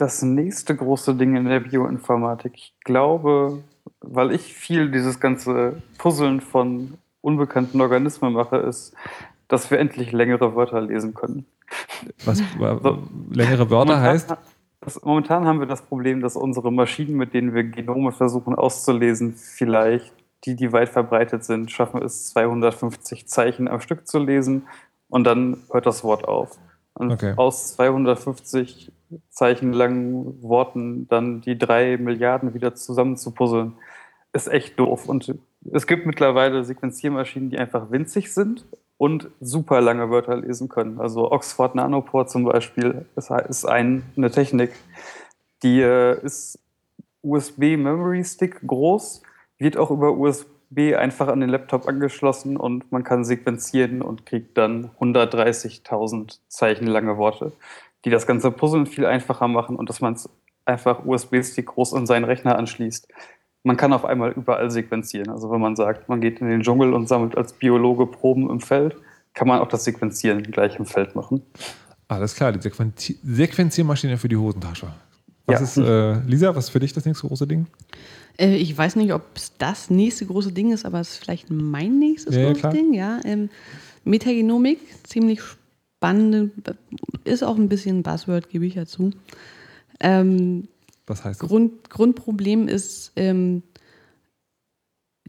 Das 0.00 0.22
nächste 0.22 0.74
große 0.74 1.14
Ding 1.14 1.36
in 1.36 1.44
der 1.44 1.60
Bioinformatik, 1.60 2.54
ich 2.54 2.74
glaube, 2.84 3.62
weil 4.00 4.32
ich 4.32 4.54
viel 4.54 4.90
dieses 4.90 5.20
ganze 5.20 5.82
Puzzeln 5.98 6.40
von 6.40 6.94
unbekannten 7.20 7.82
Organismen 7.82 8.32
mache, 8.32 8.56
ist, 8.56 8.94
dass 9.48 9.70
wir 9.70 9.78
endlich 9.78 10.12
längere 10.12 10.56
Wörter 10.56 10.80
lesen 10.80 11.12
können. 11.12 11.44
Was 12.24 12.38
so, 12.58 12.98
längere 13.30 13.68
Wörter 13.68 13.92
momentan, 13.92 14.00
heißt? 14.00 14.34
Das, 14.80 15.02
momentan 15.04 15.44
haben 15.44 15.60
wir 15.60 15.66
das 15.66 15.82
Problem, 15.82 16.22
dass 16.22 16.34
unsere 16.34 16.72
Maschinen, 16.72 17.18
mit 17.18 17.34
denen 17.34 17.52
wir 17.52 17.64
Genome 17.64 18.12
versuchen 18.12 18.54
auszulesen, 18.54 19.34
vielleicht 19.34 20.14
die, 20.46 20.56
die 20.56 20.72
weit 20.72 20.88
verbreitet 20.88 21.44
sind, 21.44 21.70
schaffen 21.70 22.00
es 22.00 22.30
250 22.30 23.28
Zeichen 23.28 23.68
am 23.68 23.82
Stück 23.82 24.06
zu 24.06 24.18
lesen 24.18 24.66
und 25.10 25.24
dann 25.24 25.58
hört 25.70 25.84
das 25.84 26.04
Wort 26.04 26.26
auf. 26.26 26.56
Und 26.94 27.12
okay. 27.12 27.34
aus 27.36 27.74
250 27.76 28.92
Zeichen 29.30 29.72
langen 29.72 30.42
Worten 30.42 31.08
dann 31.08 31.40
die 31.40 31.58
drei 31.58 31.96
Milliarden 31.96 32.54
wieder 32.54 32.74
zusammenzupuzzeln, 32.74 33.74
ist 34.32 34.48
echt 34.48 34.78
doof. 34.78 35.08
Und 35.08 35.34
es 35.72 35.86
gibt 35.86 36.06
mittlerweile 36.06 36.64
Sequenziermaschinen, 36.64 37.50
die 37.50 37.58
einfach 37.58 37.90
winzig 37.90 38.32
sind 38.32 38.64
und 38.96 39.28
super 39.40 39.80
lange 39.80 40.10
Wörter 40.10 40.36
lesen 40.36 40.68
können. 40.68 41.00
Also 41.00 41.30
Oxford 41.32 41.74
Nanopore 41.74 42.26
zum 42.26 42.44
Beispiel 42.44 43.06
ist, 43.16 43.30
ist 43.30 43.64
ein, 43.64 44.02
eine 44.16 44.30
Technik, 44.30 44.72
die 45.62 45.80
äh, 45.80 46.22
ist 46.22 46.58
USB 47.22 47.76
Memory 47.76 48.24
Stick 48.24 48.60
groß, 48.66 49.22
wird 49.58 49.76
auch 49.76 49.90
über 49.90 50.12
USB 50.12 50.94
einfach 50.96 51.28
an 51.28 51.40
den 51.40 51.50
Laptop 51.50 51.88
angeschlossen 51.88 52.56
und 52.56 52.92
man 52.92 53.04
kann 53.04 53.24
sequenzieren 53.24 54.02
und 54.02 54.26
kriegt 54.26 54.56
dann 54.56 54.90
130.000 55.00 56.38
Zeichen 56.48 56.86
lange 56.86 57.16
Worte, 57.18 57.52
die 58.04 58.10
das 58.10 58.26
ganze 58.26 58.50
Puzzeln 58.50 58.86
viel 58.86 59.06
einfacher 59.06 59.48
machen 59.48 59.76
und 59.76 59.88
dass 59.88 60.00
man 60.00 60.14
es 60.14 60.28
einfach 60.64 61.04
USB-Stick 61.04 61.66
groß 61.66 61.94
an 61.94 62.06
seinen 62.06 62.24
Rechner 62.24 62.56
anschließt 62.56 63.08
man 63.62 63.76
kann 63.76 63.92
auf 63.92 64.04
einmal 64.04 64.32
überall 64.32 64.70
sequenzieren. 64.70 65.30
Also 65.30 65.50
wenn 65.50 65.60
man 65.60 65.76
sagt, 65.76 66.08
man 66.08 66.20
geht 66.20 66.40
in 66.40 66.48
den 66.48 66.62
Dschungel 66.62 66.94
und 66.94 67.08
sammelt 67.08 67.36
als 67.36 67.52
Biologe 67.52 68.06
Proben 68.06 68.48
im 68.50 68.60
Feld, 68.60 68.96
kann 69.34 69.48
man 69.48 69.60
auch 69.60 69.68
das 69.68 69.84
Sequenzieren 69.84 70.42
gleich 70.42 70.76
im 70.76 70.86
Feld 70.86 71.14
machen. 71.14 71.42
Alles 72.08 72.34
klar, 72.34 72.52
die 72.52 72.60
Sequenzi 72.60 73.18
Sequenziermaschine 73.22 74.18
für 74.18 74.28
die 74.28 74.36
Hosentasche. 74.36 74.88
Was 75.46 75.60
ja. 75.60 75.64
ist, 75.64 75.76
äh, 75.76 76.28
Lisa, 76.28 76.54
was 76.54 76.64
ist 76.66 76.70
für 76.70 76.80
dich 76.80 76.92
das 76.92 77.04
nächste 77.04 77.26
große 77.26 77.46
Ding? 77.46 77.66
Äh, 78.38 78.56
ich 78.56 78.76
weiß 78.76 78.96
nicht, 78.96 79.12
ob 79.12 79.22
es 79.34 79.56
das 79.58 79.90
nächste 79.90 80.26
große 80.26 80.52
Ding 80.52 80.72
ist, 80.72 80.84
aber 80.84 81.00
es 81.00 81.10
ist 81.10 81.18
vielleicht 81.18 81.50
mein 81.50 81.98
nächstes 81.98 82.34
ja, 82.34 82.46
großes 82.46 82.62
ja, 82.62 82.70
Ding. 82.70 82.94
Ja, 82.94 83.20
ähm, 83.24 83.50
Metagenomik, 84.04 84.80
ziemlich 85.04 85.40
spannend, 85.42 85.59
ist 87.24 87.42
auch 87.42 87.56
ein 87.56 87.68
bisschen 87.68 88.02
Buzzword, 88.02 88.48
gebe 88.48 88.66
ich 88.66 88.74
ja 88.74 88.86
zu. 88.86 89.10
Ähm, 90.00 90.68
was 91.06 91.24
heißt 91.24 91.42
das? 91.42 91.48
Grund, 91.48 91.90
Grundproblem 91.90 92.68
ist, 92.68 93.12
ähm, 93.16 93.62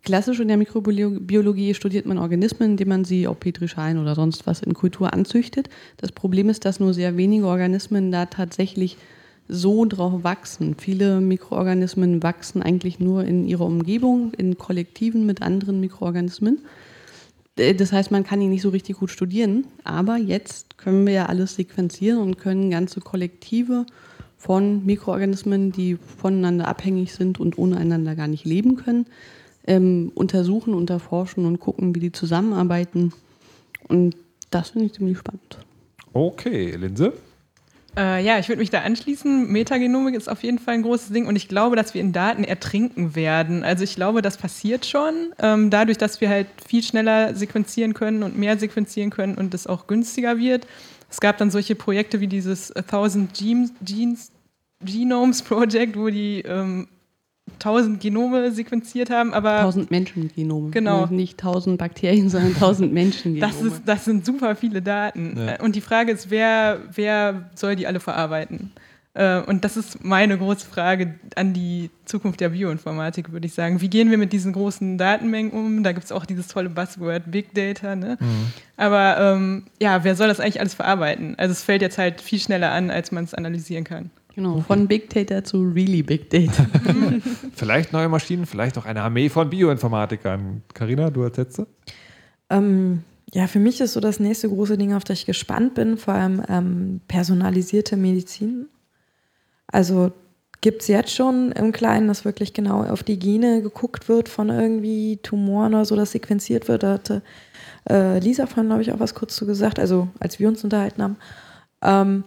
klassisch 0.03 0.39
in 0.39 0.48
der 0.48 0.57
Mikrobiologie 0.57 1.73
studiert 1.73 2.06
man 2.06 2.18
Organismen, 2.18 2.72
indem 2.72 2.89
man 2.89 3.06
sie 3.06 3.27
auf 3.27 3.39
Petrischalen 3.39 3.98
oder 3.98 4.15
sonst 4.15 4.48
was 4.48 4.61
in 4.61 4.73
Kultur 4.73 5.14
anzüchtet. 5.14 5.69
Das 5.98 6.11
Problem 6.11 6.49
ist, 6.49 6.65
dass 6.65 6.80
nur 6.80 6.93
sehr 6.93 7.18
wenige 7.18 7.48
Organismen 7.48 8.11
da 8.11 8.26
tatsächlich 8.26 8.98
so 9.48 9.85
drauf 9.85 10.23
wachsen. 10.23 10.76
Viele 10.77 11.19
Mikroorganismen 11.19 12.23
wachsen 12.23 12.61
eigentlich 12.61 12.99
nur 12.99 13.26
in 13.26 13.45
ihrer 13.45 13.65
Umgebung, 13.65 14.34
in 14.34 14.57
Kollektiven 14.57 15.26
mit 15.26 15.41
anderen 15.41 15.80
Mikroorganismen. 15.81 16.60
Äh, 17.57 17.76
das 17.76 17.91
heißt, 17.91 18.11
man 18.11 18.23
kann 18.23 18.41
ihn 18.41 18.49
nicht 18.49 18.61
so 18.61 18.69
richtig 18.69 18.98
gut 18.98 19.10
studieren. 19.10 19.65
Aber 19.84 20.18
jetzt 20.18 20.78
können 20.78 21.06
wir 21.06 21.14
ja 21.14 21.26
alles 21.28 21.56
sequenzieren 21.56 22.19
und 22.19 22.38
können 22.38 22.69
ganze 22.69 22.99
Kollektive 22.99 23.86
von 24.38 24.86
Mikroorganismen, 24.86 25.72
die 25.72 25.98
voneinander 25.98 26.68
abhängig 26.68 27.14
sind 27.14 27.40
und 27.40 27.57
ohne 27.57 27.78
einander 27.78 28.15
gar 28.15 28.28
nicht 28.28 28.44
leben 28.45 28.76
können, 28.76 29.06
ähm, 29.68 30.11
untersuchen, 30.15 30.73
unterforschen 30.73 31.45
und 31.45 31.60
gucken, 31.60 31.94
wie 31.94 31.99
die 31.99 32.11
zusammenarbeiten. 32.11 33.14
Und 33.88 34.15
das 34.49 34.69
finde 34.69 34.88
ich 34.88 34.94
ziemlich 34.94 35.19
spannend. 35.19 35.60
Okay, 36.14 36.76
Linse? 36.76 37.14
Äh, 37.97 38.23
ja, 38.23 38.39
ich 38.39 38.47
würde 38.47 38.59
mich 38.59 38.69
da 38.69 38.81
anschließen. 38.81 39.51
Metagenomik 39.51 40.15
ist 40.15 40.30
auf 40.30 40.43
jeden 40.43 40.59
Fall 40.59 40.76
ein 40.76 40.84
großes 40.84 41.09
Ding 41.09 41.27
und 41.27 41.35
ich 41.35 41.49
glaube, 41.49 41.76
dass 41.76 41.93
wir 41.93 42.01
in 42.01 42.13
Daten 42.13 42.43
ertrinken 42.43 43.15
werden. 43.15 43.63
Also 43.63 43.84
ich 43.84 43.95
glaube, 43.95 44.22
das 44.22 44.38
passiert 44.38 44.85
schon, 44.85 45.34
ähm, 45.39 45.69
dadurch, 45.69 45.97
dass 45.97 46.22
wir 46.22 46.30
halt 46.30 46.47
viel 46.65 46.84
schneller 46.84 47.35
sequenzieren 47.35 47.93
können 47.93 48.23
und 48.23 48.38
mehr 48.38 48.57
sequenzieren 48.57 49.09
können 49.09 49.35
und 49.35 49.53
es 49.53 49.68
auch 49.68 49.88
günstiger 49.88 50.38
wird. 50.38 50.68
Es 51.09 51.19
gab 51.19 51.38
dann 51.38 51.51
solche 51.51 51.76
Projekte 51.76 52.22
wie 52.22 52.27
dieses 52.27 52.72
1000 52.72 53.34
Genes, 53.34 53.73
Genes, 53.81 54.31
Genomes 54.80 55.41
Project, 55.41 55.97
wo 55.97 56.09
die 56.09 56.41
ähm, 56.41 56.88
1000 57.53 57.99
Genome 57.99 58.51
sequenziert 58.51 59.09
haben, 59.09 59.34
aber 59.34 59.59
1000 59.59 59.91
Menschengenome. 59.91 60.72
Genau. 60.72 61.05
Nicht 61.07 61.39
1000 61.39 61.77
Bakterien, 61.77 62.30
sondern 62.30 62.53
1000 62.53 62.91
Menschengenome. 62.93 63.51
Das, 63.51 63.61
ist, 63.61 63.81
das 63.85 64.05
sind 64.05 64.26
super 64.26 64.55
viele 64.55 64.81
Daten. 64.81 65.38
Ja. 65.38 65.61
Und 65.61 65.76
die 65.76 65.81
Frage 65.81 66.11
ist, 66.11 66.30
wer, 66.30 66.80
wer 66.93 67.49
soll 67.55 67.76
die 67.76 67.88
alle 67.88 67.99
verarbeiten? 67.99 68.72
Äh, 69.13 69.41
und 69.41 69.65
das 69.65 69.76
ist 69.76 70.03
meine 70.03 70.38
große 70.38 70.65
Frage 70.65 71.15
an 71.35 71.53
die 71.53 71.89
Zukunft 72.05 72.39
der 72.39 72.49
Bioinformatik, 72.49 73.31
würde 73.31 73.45
ich 73.45 73.53
sagen. 73.53 73.81
Wie 73.81 73.89
gehen 73.89 74.09
wir 74.09 74.18
mit 74.18 74.31
diesen 74.31 74.53
großen 74.53 74.97
Datenmengen 74.97 75.51
um? 75.51 75.84
Da 75.84 75.91
gibt 75.91 76.05
es 76.05 76.11
auch 76.11 76.26
dieses 76.26 76.47
tolle 76.47 76.69
Buzzword 76.69 77.30
Big 77.30 77.53
Data. 77.53 77.95
Ne? 77.95 78.18
Mhm. 78.19 78.53
Aber 78.77 79.18
ähm, 79.19 79.65
ja, 79.81 80.03
wer 80.03 80.15
soll 80.15 80.30
das 80.30 80.39
eigentlich 80.39 80.61
alles 80.61 80.73
verarbeiten? 80.73 81.35
Also 81.38 81.51
es 81.51 81.63
fällt 81.63 81.81
jetzt 81.81 81.97
halt 81.97 82.22
viel 82.22 82.39
schneller 82.39 82.72
an, 82.72 82.89
als 82.89 83.11
man 83.11 83.26
es 83.26 83.34
analysieren 83.34 83.84
kann. 83.84 84.11
Genau, 84.36 84.62
von 84.62 84.88
Big 84.88 85.10
Data 85.10 85.44
zu 85.44 85.62
Really 85.62 86.03
Big 86.03 86.30
Data. 86.30 86.66
vielleicht 87.53 87.91
neue 87.91 88.08
Maschinen, 88.08 88.45
vielleicht 88.45 88.78
auch 88.78 88.86
eine 88.86 89.02
Armee 89.02 89.30
von 89.30 89.49
Bioinformatikern. 89.49 90.64
Karina, 90.74 91.10
du 91.10 91.24
als 91.24 91.38
Letzte? 91.38 91.68
Ähm, 92.49 93.03
ja, 93.34 93.48
für 93.48 93.60
mich 93.60 93.82
ist 93.82 93.94
so 93.94 93.99
das 93.99 94.20
nächste 94.20 94.48
große 94.49 94.78
Ding, 94.78 94.94
auf 94.94 95.03
das 95.03 95.20
ich 95.20 95.26
gespannt 95.26 95.74
bin, 95.74 95.98
vor 95.98 96.14
allem 96.14 96.44
ähm, 96.48 97.02
personalisierte 97.08 97.98
Medizin. 97.98 98.68
Also 99.68 100.12
gibt 100.62 100.84
es 100.84 100.88
jetzt 100.88 101.14
schon 101.14 101.52
im 101.52 101.72
Kleinen, 101.72 102.08
dass 102.08 102.24
wirklich 102.24 102.53
genau 102.53 102.84
auf 102.84 103.03
die 103.03 103.20
Gene 103.20 103.62
geguckt 103.62 104.08
wird 104.08 104.30
von 104.30 104.49
irgendwie 104.49 105.18
Tumoren 105.24 105.74
oder 105.74 105.86
so, 105.86 105.95
dass 105.95 106.12
sequenziert 106.12 106.68
wird. 106.68 106.84
Da 106.84 106.94
hatte 106.94 107.22
äh, 107.90 108.20
Lisa 108.20 108.45
vorhin, 108.45 108.68
glaube 108.68 108.84
ich, 108.84 108.91
auch 108.91 108.99
was 108.99 109.16
kurz 109.16 109.36
zu 109.36 109.45
gesagt, 109.45 109.80
also 109.80 110.08
als 110.20 110.40
wir 110.40 110.48
uns 110.48 110.64
unterhalten 110.64 111.02
haben. 111.02 111.18
Ähm, 111.82 112.24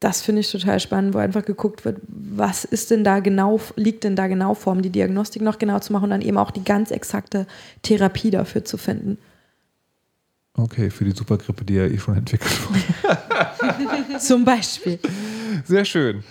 das 0.00 0.20
finde 0.20 0.40
ich 0.40 0.50
total 0.50 0.78
spannend, 0.78 1.14
wo 1.14 1.18
einfach 1.18 1.44
geguckt 1.44 1.84
wird, 1.84 2.00
was 2.08 2.64
ist 2.64 2.90
denn 2.90 3.02
da 3.02 3.20
genau, 3.20 3.60
liegt 3.76 4.04
denn 4.04 4.14
da 4.14 4.26
genau 4.26 4.54
vor, 4.54 4.74
um 4.74 4.82
die 4.82 4.90
Diagnostik 4.90 5.42
noch 5.42 5.58
genau 5.58 5.78
zu 5.78 5.92
machen 5.92 6.04
und 6.04 6.10
dann 6.10 6.22
eben 6.22 6.36
auch 6.36 6.50
die 6.50 6.64
ganz 6.64 6.90
exakte 6.90 7.46
Therapie 7.82 8.30
dafür 8.30 8.64
zu 8.64 8.76
finden. 8.76 9.18
Okay, 10.54 10.90
für 10.90 11.04
die 11.04 11.12
Supergrippe, 11.12 11.64
die 11.64 11.74
ja 11.74 11.86
eh 11.86 11.98
schon 11.98 12.16
entwickelt 12.16 12.52
wurde. 12.68 14.18
Zum 14.18 14.44
Beispiel. 14.44 14.98
Sehr 15.64 15.84
schön. 15.84 16.24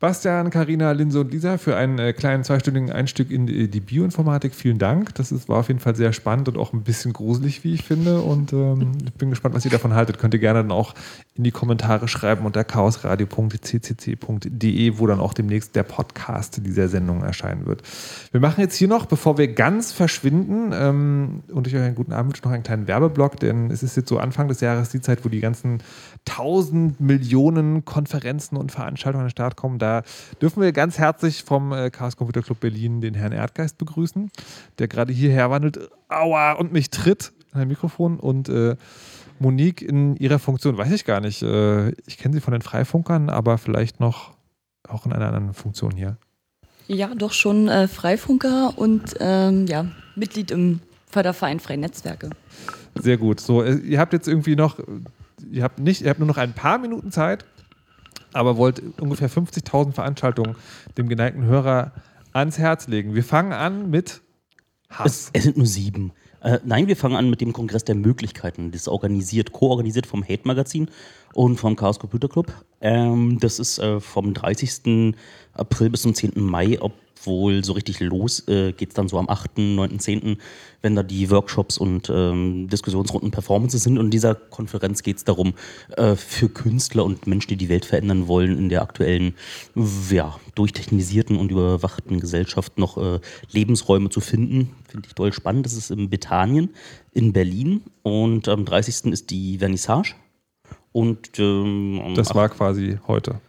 Bastian, 0.00 0.50
Karina, 0.50 0.92
Linse 0.92 1.20
und 1.20 1.32
Lisa 1.32 1.58
für 1.58 1.76
einen 1.76 1.98
äh, 1.98 2.12
kleinen 2.12 2.44
zweistündigen 2.44 2.92
Einstieg 2.92 3.32
in 3.32 3.48
die, 3.48 3.68
die, 3.68 3.80
Bioinformatik. 3.80 4.54
Vielen 4.54 4.78
Dank. 4.78 5.12
Das 5.16 5.32
ist, 5.32 5.48
war 5.48 5.58
auf 5.58 5.66
jeden 5.66 5.80
Fall 5.80 5.96
sehr 5.96 6.12
spannend 6.12 6.48
und 6.48 6.56
auch 6.56 6.72
ein 6.72 6.82
bisschen 6.82 7.12
gruselig, 7.12 7.64
wie 7.64 7.74
ich 7.74 7.82
finde. 7.82 8.20
Und 8.20 8.52
ähm, 8.52 8.92
ich 9.04 9.12
bin 9.14 9.30
gespannt, 9.30 9.56
was 9.56 9.64
ihr 9.64 9.72
davon 9.72 9.94
haltet. 9.94 10.18
Könnt 10.18 10.34
ihr 10.34 10.40
gerne 10.40 10.60
dann 10.60 10.70
auch 10.70 10.94
in 11.34 11.42
die 11.42 11.50
Kommentare 11.50 12.06
schreiben 12.06 12.46
unter 12.46 12.62
chaosradio.ccc.de, 12.62 14.98
wo 14.98 15.06
dann 15.08 15.18
auch 15.18 15.34
demnächst 15.34 15.74
der 15.74 15.82
Podcast 15.82 16.64
dieser 16.64 16.88
Sendung 16.88 17.24
erscheinen 17.24 17.66
wird. 17.66 17.82
Wir 18.30 18.40
machen 18.40 18.60
jetzt 18.60 18.76
hier 18.76 18.86
noch, 18.86 19.06
bevor 19.06 19.36
wir 19.36 19.48
ganz 19.48 19.90
verschwinden 19.90 20.70
ähm, 20.74 21.42
und 21.52 21.66
ich 21.66 21.74
euch 21.74 21.82
einen 21.82 21.96
guten 21.96 22.12
Abend 22.12 22.32
wünsche, 22.32 22.44
noch 22.44 22.52
einen 22.52 22.62
kleinen 22.62 22.86
Werbeblock, 22.86 23.40
denn 23.40 23.72
es 23.72 23.82
ist 23.82 23.96
jetzt 23.96 24.08
so 24.08 24.18
Anfang 24.18 24.46
des 24.46 24.60
Jahres 24.60 24.90
die 24.90 25.00
Zeit, 25.00 25.24
wo 25.24 25.28
die 25.28 25.40
ganzen 25.40 25.82
tausend 26.24 27.00
Millionen 27.00 27.84
Konferenzen 27.84 28.56
und 28.56 28.72
Veranstaltungen 28.72 29.22
an 29.22 29.26
den 29.26 29.32
Start 29.32 29.56
kommen. 29.56 29.78
Da 29.78 30.02
dürfen 30.40 30.62
wir 30.62 30.72
ganz 30.72 30.98
herzlich 30.98 31.44
vom 31.44 31.72
äh, 31.72 31.90
Chaos 31.90 32.16
Computer 32.16 32.42
Club 32.42 32.60
Berlin 32.60 33.00
den 33.00 33.14
Herrn 33.14 33.32
Erdgeist 33.32 33.78
begrüßen, 33.78 34.30
der 34.78 34.88
gerade 34.88 35.12
hierher 35.12 35.50
wandelt, 35.50 35.90
aua, 36.08 36.52
und 36.52 36.72
mich 36.72 36.90
tritt 36.90 37.32
an 37.52 37.60
dem 37.60 37.68
Mikrofon 37.68 38.18
und 38.18 38.48
äh, 38.48 38.76
Monique 39.38 39.82
in 39.82 40.16
ihrer 40.16 40.38
Funktion, 40.38 40.76
weiß 40.76 40.92
ich 40.92 41.04
gar 41.04 41.20
nicht. 41.20 41.42
Äh, 41.42 41.90
ich 42.06 42.18
kenne 42.18 42.34
sie 42.34 42.40
von 42.40 42.52
den 42.52 42.62
Freifunkern, 42.62 43.30
aber 43.30 43.58
vielleicht 43.58 44.00
noch 44.00 44.32
auch 44.88 45.06
in 45.06 45.12
einer 45.12 45.26
anderen 45.28 45.54
Funktion 45.54 45.92
hier. 45.92 46.16
Ja, 46.86 47.14
doch 47.14 47.32
schon 47.32 47.68
äh, 47.68 47.86
Freifunker 47.86 48.72
und 48.76 49.14
ähm, 49.20 49.66
ja, 49.66 49.86
Mitglied 50.16 50.50
im 50.50 50.80
Förderverein 51.10 51.60
Freie 51.60 51.78
Netzwerke. 51.78 52.30
Sehr 52.94 53.16
gut. 53.16 53.40
So, 53.40 53.62
äh, 53.62 53.76
ihr 53.76 54.00
habt 54.00 54.12
jetzt 54.12 54.26
irgendwie 54.26 54.56
noch 54.56 54.78
ihr 55.50 55.62
habt 55.62 55.78
nicht, 55.78 56.02
ihr 56.02 56.10
habt 56.10 56.18
nur 56.18 56.28
noch 56.28 56.36
ein 56.36 56.52
paar 56.52 56.78
Minuten 56.78 57.10
Zeit, 57.10 57.44
aber 58.32 58.56
wollt 58.56 58.82
ungefähr 59.00 59.30
50.000 59.30 59.92
Veranstaltungen 59.92 60.56
dem 60.96 61.08
geneigten 61.08 61.44
Hörer 61.44 61.92
ans 62.32 62.58
Herz 62.58 62.88
legen. 62.88 63.14
Wir 63.14 63.24
fangen 63.24 63.52
an 63.52 63.90
mit 63.90 64.20
Hass. 64.90 65.06
Es, 65.06 65.30
es 65.32 65.44
sind 65.44 65.56
nur 65.56 65.66
sieben. 65.66 66.12
Äh, 66.40 66.60
nein, 66.64 66.86
wir 66.86 66.96
fangen 66.96 67.16
an 67.16 67.28
mit 67.28 67.40
dem 67.40 67.52
Kongress 67.52 67.84
der 67.84 67.94
Möglichkeiten. 67.94 68.70
Das 68.70 68.82
ist 68.82 68.88
organisiert, 68.88 69.52
ko-organisiert 69.52 70.06
vom 70.06 70.22
Hate 70.22 70.46
Magazin 70.46 70.88
und 71.34 71.58
vom 71.58 71.76
Chaos 71.76 71.98
Computer 71.98 72.28
Club. 72.28 72.52
Ähm, 72.80 73.38
das 73.40 73.58
ist 73.58 73.78
äh, 73.78 74.00
vom 74.00 74.34
30. 74.34 75.14
April 75.54 75.90
bis 75.90 76.02
zum 76.02 76.14
10. 76.14 76.32
Mai. 76.36 76.80
Ob 76.80 76.92
wohl 77.24 77.64
so 77.64 77.72
richtig 77.72 78.00
los 78.00 78.46
äh, 78.48 78.72
geht 78.72 78.90
es 78.90 78.94
dann 78.94 79.08
so 79.08 79.18
am 79.18 79.28
8., 79.28 79.58
9., 79.58 79.98
10., 79.98 80.36
wenn 80.80 80.94
da 80.94 81.02
die 81.02 81.30
Workshops 81.30 81.78
und 81.78 82.08
ähm, 82.08 82.68
Diskussionsrunden 82.68 83.30
Performances 83.30 83.82
sind. 83.82 83.98
Und 83.98 84.06
in 84.06 84.10
dieser 84.10 84.34
Konferenz 84.34 85.02
geht 85.02 85.16
es 85.16 85.24
darum, 85.24 85.54
äh, 85.96 86.14
für 86.14 86.48
Künstler 86.48 87.04
und 87.04 87.26
Menschen, 87.26 87.48
die 87.48 87.56
die 87.56 87.68
Welt 87.68 87.84
verändern 87.84 88.28
wollen, 88.28 88.56
in 88.56 88.68
der 88.68 88.82
aktuellen, 88.82 89.34
ja, 90.10 90.38
durchtechnisierten 90.54 91.36
und 91.36 91.50
überwachten 91.50 92.20
Gesellschaft 92.20 92.78
noch 92.78 92.96
äh, 92.96 93.20
Lebensräume 93.50 94.10
zu 94.10 94.20
finden. 94.20 94.70
Finde 94.88 95.08
ich 95.08 95.14
toll 95.14 95.32
spannend. 95.32 95.66
Das 95.66 95.72
ist 95.72 95.90
in 95.90 96.10
Bethanien 96.10 96.70
in 97.12 97.32
Berlin 97.32 97.82
und 98.02 98.46
am 98.48 98.64
30. 98.64 99.12
ist 99.12 99.30
die 99.30 99.58
Vernissage. 99.58 100.14
Und, 100.92 101.38
ähm, 101.38 102.14
das 102.14 102.34
war 102.34 102.48
quasi 102.48 102.98
heute. 103.06 103.40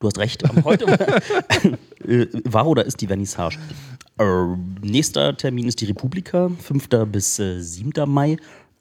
Du 0.00 0.06
hast 0.06 0.18
recht. 0.18 0.44
Heute 0.64 0.86
äh, 2.06 2.26
war 2.44 2.66
oder 2.68 2.84
ist 2.84 3.00
die 3.00 3.08
Vernissage. 3.08 3.58
Äh, 4.18 4.44
nächster 4.80 5.36
Termin 5.36 5.66
ist 5.66 5.80
die 5.80 5.86
Republika, 5.86 6.50
5. 6.50 6.88
bis 7.10 7.38
äh, 7.40 7.60
7. 7.60 8.08
Mai. 8.08 8.36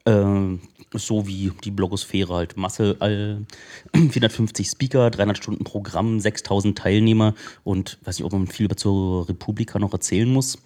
Äh, 0.05 0.57
so 0.93 1.27
wie 1.27 1.51
die 1.63 1.71
Blogosphäre 1.71 2.35
halt. 2.35 2.55
Masse, 2.55 2.97
all, 2.99 3.45
450 3.93 4.67
Speaker, 4.67 5.09
300 5.09 5.37
Stunden 5.37 5.63
Programm, 5.63 6.19
6000 6.19 6.77
Teilnehmer 6.77 7.33
und 7.63 7.97
weiß 8.03 8.19
nicht, 8.19 8.25
ob 8.25 8.33
man 8.33 8.47
viel 8.47 8.67
über 8.67 8.77
zur 8.77 9.27
Republika 9.27 9.79
noch 9.79 9.93
erzählen 9.93 10.31
muss 10.31 10.59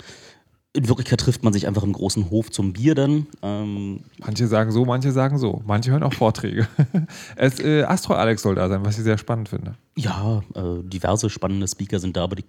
in 0.73 0.87
Wirklichkeit 0.87 1.19
trifft 1.19 1.43
man 1.43 1.51
sich 1.51 1.67
einfach 1.67 1.83
im 1.83 1.91
großen 1.91 2.29
Hof 2.29 2.49
zum 2.49 2.71
Bier 2.71 2.95
dann. 2.95 3.27
Ähm 3.41 4.01
manche 4.19 4.47
sagen 4.47 4.71
so, 4.71 4.85
manche 4.85 5.11
sagen 5.11 5.37
so. 5.37 5.61
Manche 5.65 5.91
hören 5.91 6.03
auch 6.03 6.13
Vorträge. 6.13 6.67
es, 7.35 7.59
äh, 7.59 7.83
Astro 7.83 8.13
Alex 8.13 8.41
soll 8.41 8.55
da 8.55 8.69
sein, 8.69 8.85
was 8.85 8.97
ich 8.97 9.03
sehr 9.03 9.17
spannend 9.17 9.49
finde. 9.49 9.75
Ja, 9.97 10.41
äh, 10.55 10.81
diverse 10.83 11.29
spannende 11.29 11.67
Speaker 11.67 11.99
sind 11.99 12.15
da, 12.15 12.23
aber 12.23 12.37
die 12.37 12.45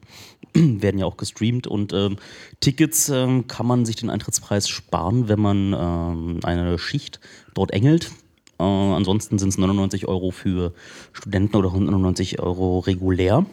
werden 0.55 0.99
ja 0.99 1.07
auch 1.07 1.17
gestreamt. 1.17 1.67
Und 1.67 1.93
ähm, 1.93 2.17
Tickets 2.61 3.09
ähm, 3.09 3.49
kann 3.49 3.67
man 3.67 3.85
sich 3.85 3.97
den 3.97 4.09
Eintrittspreis 4.09 4.69
sparen, 4.69 5.29
wenn 5.29 5.41
man 5.41 5.73
ähm, 5.77 6.41
eine 6.45 6.79
Schicht 6.79 7.19
dort 7.55 7.73
engelt. 7.73 8.13
Äh, 8.61 8.63
ansonsten 8.63 9.41
sind 9.41 9.49
es 9.49 9.59
99 9.59 10.07
Euro 10.07 10.31
für 10.31 10.75
Studenten 11.13 11.57
oder 11.57 11.71
199 11.71 12.39
Euro 12.39 12.79
regulär. 12.79 13.45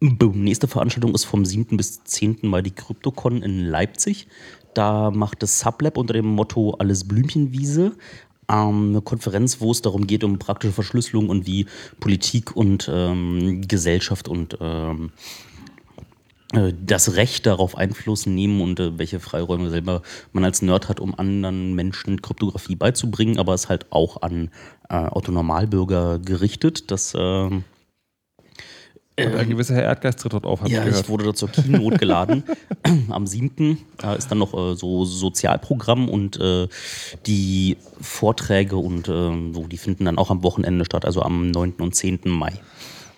Boom. 0.00 0.44
Nächste 0.44 0.68
Veranstaltung 0.68 1.14
ist 1.14 1.24
vom 1.24 1.46
7. 1.46 1.76
bis 1.78 2.04
10. 2.04 2.40
Mai 2.42 2.60
die 2.60 2.70
CryptoCon 2.70 3.42
in 3.42 3.64
Leipzig. 3.64 4.28
Da 4.74 5.10
macht 5.10 5.42
das 5.42 5.58
Sublab 5.58 5.96
unter 5.96 6.12
dem 6.12 6.26
Motto 6.26 6.72
Alles 6.78 7.08
Blümchenwiese 7.08 7.92
ähm, 8.48 8.90
eine 8.90 9.00
Konferenz, 9.00 9.60
wo 9.60 9.70
es 9.70 9.80
darum 9.80 10.06
geht, 10.06 10.22
um 10.22 10.38
praktische 10.38 10.74
Verschlüsselung 10.74 11.30
und 11.30 11.46
wie 11.46 11.66
Politik 11.98 12.54
und 12.54 12.90
ähm, 12.92 13.62
Gesellschaft 13.66 14.28
und 14.28 14.58
ähm, 14.60 15.12
äh, 16.52 16.72
das 16.84 17.16
Recht 17.16 17.46
darauf 17.46 17.76
Einfluss 17.76 18.26
nehmen 18.26 18.60
und 18.60 18.78
äh, 18.78 18.98
welche 18.98 19.18
Freiräume 19.18 19.70
selber 19.70 20.02
man 20.32 20.44
als 20.44 20.62
Nerd 20.62 20.88
hat, 20.90 21.00
um 21.00 21.18
anderen 21.18 21.74
Menschen 21.74 22.22
Kryptographie 22.22 22.76
beizubringen, 22.76 23.38
aber 23.38 23.54
es 23.54 23.70
halt 23.70 23.86
auch 23.90 24.22
an 24.22 24.50
äh, 24.90 24.94
Autonormalbürger 24.94 26.18
gerichtet. 26.18 26.90
Das 26.90 27.14
äh, 27.14 27.50
und 29.18 29.34
ein 29.34 29.48
gewisser 29.48 29.74
Herr 29.74 29.84
Erdgeist 29.84 30.20
tritt 30.20 30.32
dort 30.34 30.44
auf, 30.44 30.60
habe 30.60 30.70
ja, 30.70 30.80
ich 30.80 30.86
gehört. 30.86 31.04
ich 31.04 31.08
wurde 31.08 31.24
dort 31.24 31.38
zur 31.38 31.50
Keynote 31.50 31.96
geladen. 31.96 32.44
Am 33.10 33.26
7. 33.26 33.78
Äh, 34.02 34.18
ist 34.18 34.30
dann 34.30 34.38
noch 34.38 34.52
äh, 34.52 34.76
so 34.76 35.04
Sozialprogramm 35.04 36.08
und 36.08 36.38
äh, 36.38 36.68
die 37.26 37.78
Vorträge 38.00 38.76
und 38.76 39.08
äh, 39.08 39.52
so, 39.52 39.66
die 39.66 39.78
finden 39.78 40.04
dann 40.04 40.18
auch 40.18 40.30
am 40.30 40.42
Wochenende 40.42 40.84
statt, 40.84 41.04
also 41.04 41.22
am 41.22 41.50
9. 41.50 41.74
und 41.78 41.94
10. 41.94 42.20
Mai. 42.24 42.52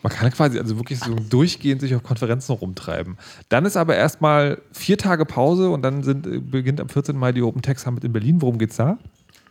Man 0.02 0.12
kann 0.12 0.30
quasi 0.30 0.58
also 0.60 0.76
wirklich 0.76 1.00
so 1.00 1.14
durchgehend 1.14 1.80
sich 1.80 1.94
auf 1.94 2.04
Konferenzen 2.04 2.52
rumtreiben. 2.52 3.18
Dann 3.48 3.64
ist 3.64 3.76
aber 3.76 3.96
erstmal 3.96 4.62
vier 4.72 4.96
Tage 4.96 5.24
Pause 5.24 5.70
und 5.70 5.82
dann 5.82 6.04
sind, 6.04 6.26
äh, 6.26 6.38
beginnt 6.38 6.80
am 6.80 6.88
14. 6.88 7.16
Mai 7.16 7.32
die 7.32 7.42
Open 7.42 7.62
Tech 7.62 7.78
Summit 7.78 8.04
in 8.04 8.12
Berlin. 8.12 8.40
Worum 8.40 8.58
geht's 8.58 8.76
da? 8.76 8.98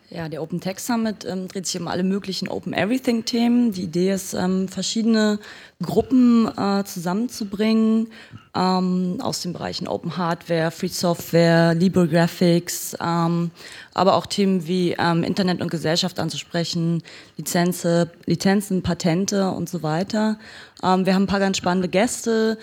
Ja, 0.10 0.30
der 0.30 0.42
Open 0.42 0.62
Tech 0.62 0.80
Summit 0.80 1.26
ähm, 1.26 1.50
dreht 1.50 1.68
sich 1.68 1.82
um 1.82 1.90
alle 1.90 2.04
möglichen 2.04 2.48
Open 2.48 2.72
Everything 2.72 3.26
Themen. 3.26 3.74
Die 3.74 3.84
Idee 3.84 4.14
ist, 4.14 4.34
ähm, 4.34 4.70
verschiedene 4.70 5.38
Gruppen 5.84 6.48
äh, 6.58 6.86
zusammenzubringen 6.86 8.08
ähm, 8.56 9.18
aus 9.20 9.42
den 9.42 9.52
Bereichen 9.52 9.86
Open 9.90 10.16
Hardware, 10.16 10.72
Free 10.72 10.88
Software, 10.88 11.74
Libre 11.74 12.08
Graphics, 12.08 12.96
ähm, 13.02 13.52
aber 13.94 14.16
auch 14.16 14.28
Themen 14.28 14.66
wie 14.66 14.96
ähm, 14.98 15.24
Internet 15.24 15.60
und 15.62 15.70
Gesellschaft 15.70 16.22
anzusprechen, 16.22 17.04
Lizenze, 17.36 18.10
Lizenzen, 18.26 18.84
Patente 18.84 19.52
und 19.52 19.68
so 19.68 19.84
weiter. 19.84 20.40
Ähm, 20.84 21.06
wir 21.06 21.16
haben 21.16 21.24
ein 21.24 21.28
paar 21.28 21.42
ganz 21.42 21.58
spannende 21.58 21.90
Gäste. 21.90 22.58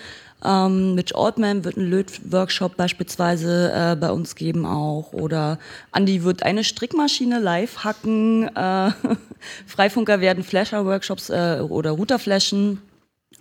Ähm, 0.45 0.95
Mitch 0.95 1.15
Altman 1.15 1.63
wird 1.65 1.77
einen 1.77 1.89
Lötworkshop 1.89 2.77
beispielsweise 2.77 3.71
äh, 3.73 3.95
bei 3.95 4.11
uns 4.11 4.35
geben 4.35 4.65
auch. 4.65 5.13
Oder 5.13 5.59
Andy 5.93 6.23
wird 6.23 6.43
eine 6.43 6.63
Strickmaschine 6.63 7.39
live 7.39 7.83
hacken. 7.83 8.55
Äh, 8.55 8.91
Freifunker 9.65 10.21
werden 10.21 10.43
Flasher-Workshops 10.43 11.29
äh, 11.29 11.61
oder 11.67 11.91
Routerflashen. 11.91 12.81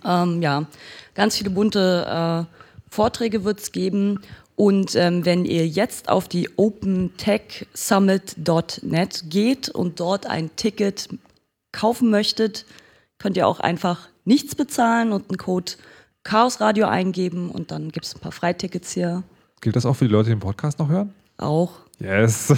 Ähm, 0.05 0.43
ja, 0.43 0.67
ganz 1.15 1.37
viele 1.37 1.51
bunte 1.51 2.07
äh, 2.09 2.45
Vorträge 2.91 3.45
wird 3.45 3.61
es 3.61 3.71
geben. 3.73 4.21
Und 4.57 4.95
ähm, 4.95 5.25
wenn 5.25 5.45
ihr 5.45 5.67
jetzt 5.67 6.09
auf 6.09 6.29
die 6.29 6.49
opentechsummit.net 6.57 9.25
geht 9.29 9.69
und 9.69 9.99
dort 10.01 10.27
ein 10.27 10.55
Ticket 10.57 11.09
kaufen 11.73 12.11
möchtet, 12.11 12.65
könnt 13.19 13.37
ihr 13.37 13.49
auch 13.49 13.61
einfach 13.61 14.09
nichts 14.25 14.55
bezahlen 14.55 15.13
und 15.13 15.29
einen 15.29 15.39
Code 15.39 15.73
Chaos 16.25 16.61
Radio 16.61 16.87
eingeben 16.87 17.51
und 17.51 17.71
dann 17.71 17.91
gibt 17.91 18.07
es 18.07 18.15
ein 18.15 18.21
paar 18.21 18.33
Freitickets 18.33 18.93
hier. 18.93 19.23
Gilt 19.61 19.77
das 19.77 19.87
auch 19.87 19.95
für 19.95 20.07
die 20.07 20.11
Leute, 20.11 20.31
die 20.31 20.35
den 20.35 20.41
Podcast 20.41 20.79
noch 20.79 20.89
hören? 20.89 21.15
Auch. 21.37 21.73
Yes. 22.01 22.53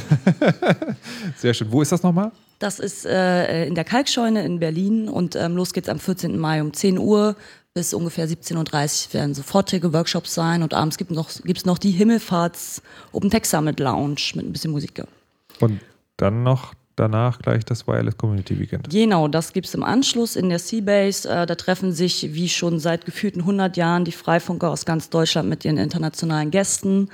Sehr 1.36 1.52
schön. 1.52 1.70
Wo 1.70 1.82
ist 1.82 1.92
das 1.92 2.02
nochmal? 2.02 2.32
Das 2.58 2.78
ist 2.78 3.04
äh, 3.04 3.66
in 3.66 3.74
der 3.74 3.84
Kalkscheune 3.84 4.44
in 4.44 4.60
Berlin 4.60 5.08
und 5.08 5.36
ähm, 5.36 5.56
los 5.56 5.72
geht's 5.72 5.88
am 5.88 5.98
14. 5.98 6.38
Mai 6.38 6.62
um 6.62 6.72
10 6.72 6.98
Uhr 6.98 7.36
bis 7.74 7.92
ungefähr 7.92 8.26
17.30 8.26 9.08
Uhr 9.08 9.14
werden 9.14 9.34
so 9.34 9.42
Vorträge, 9.42 9.92
Workshops 9.92 10.32
sein 10.32 10.62
und 10.62 10.72
abends 10.72 10.96
gibt 10.96 11.10
es 11.10 11.16
noch, 11.16 11.30
gibt's 11.44 11.66
noch 11.66 11.76
die 11.76 11.90
Himmelfahrts 11.90 12.80
Open 13.12 13.28
Tech 13.28 13.44
Summit 13.44 13.78
Lounge 13.80 14.16
mit 14.34 14.46
ein 14.46 14.52
bisschen 14.52 14.70
Musik. 14.70 15.02
Und 15.60 15.80
dann 16.16 16.42
noch 16.42 16.72
danach 16.96 17.38
gleich 17.38 17.64
das 17.64 17.86
Wireless 17.86 18.16
Community 18.16 18.58
Weekend. 18.58 18.90
Genau, 18.90 19.28
das 19.28 19.52
gibt 19.52 19.66
es 19.66 19.74
im 19.74 19.82
Anschluss 19.82 20.34
in 20.34 20.48
der 20.48 20.58
Seabase. 20.58 21.28
Äh, 21.28 21.46
da 21.46 21.54
treffen 21.54 21.92
sich, 21.92 22.34
wie 22.34 22.48
schon 22.48 22.80
seit 22.80 23.04
gefühlten 23.04 23.40
100 23.40 23.76
Jahren, 23.76 24.04
die 24.04 24.12
Freifunker 24.12 24.70
aus 24.70 24.84
ganz 24.84 25.10
Deutschland 25.10 25.48
mit 25.48 25.64
ihren 25.64 25.76
internationalen 25.76 26.50
Gästen. 26.50 27.08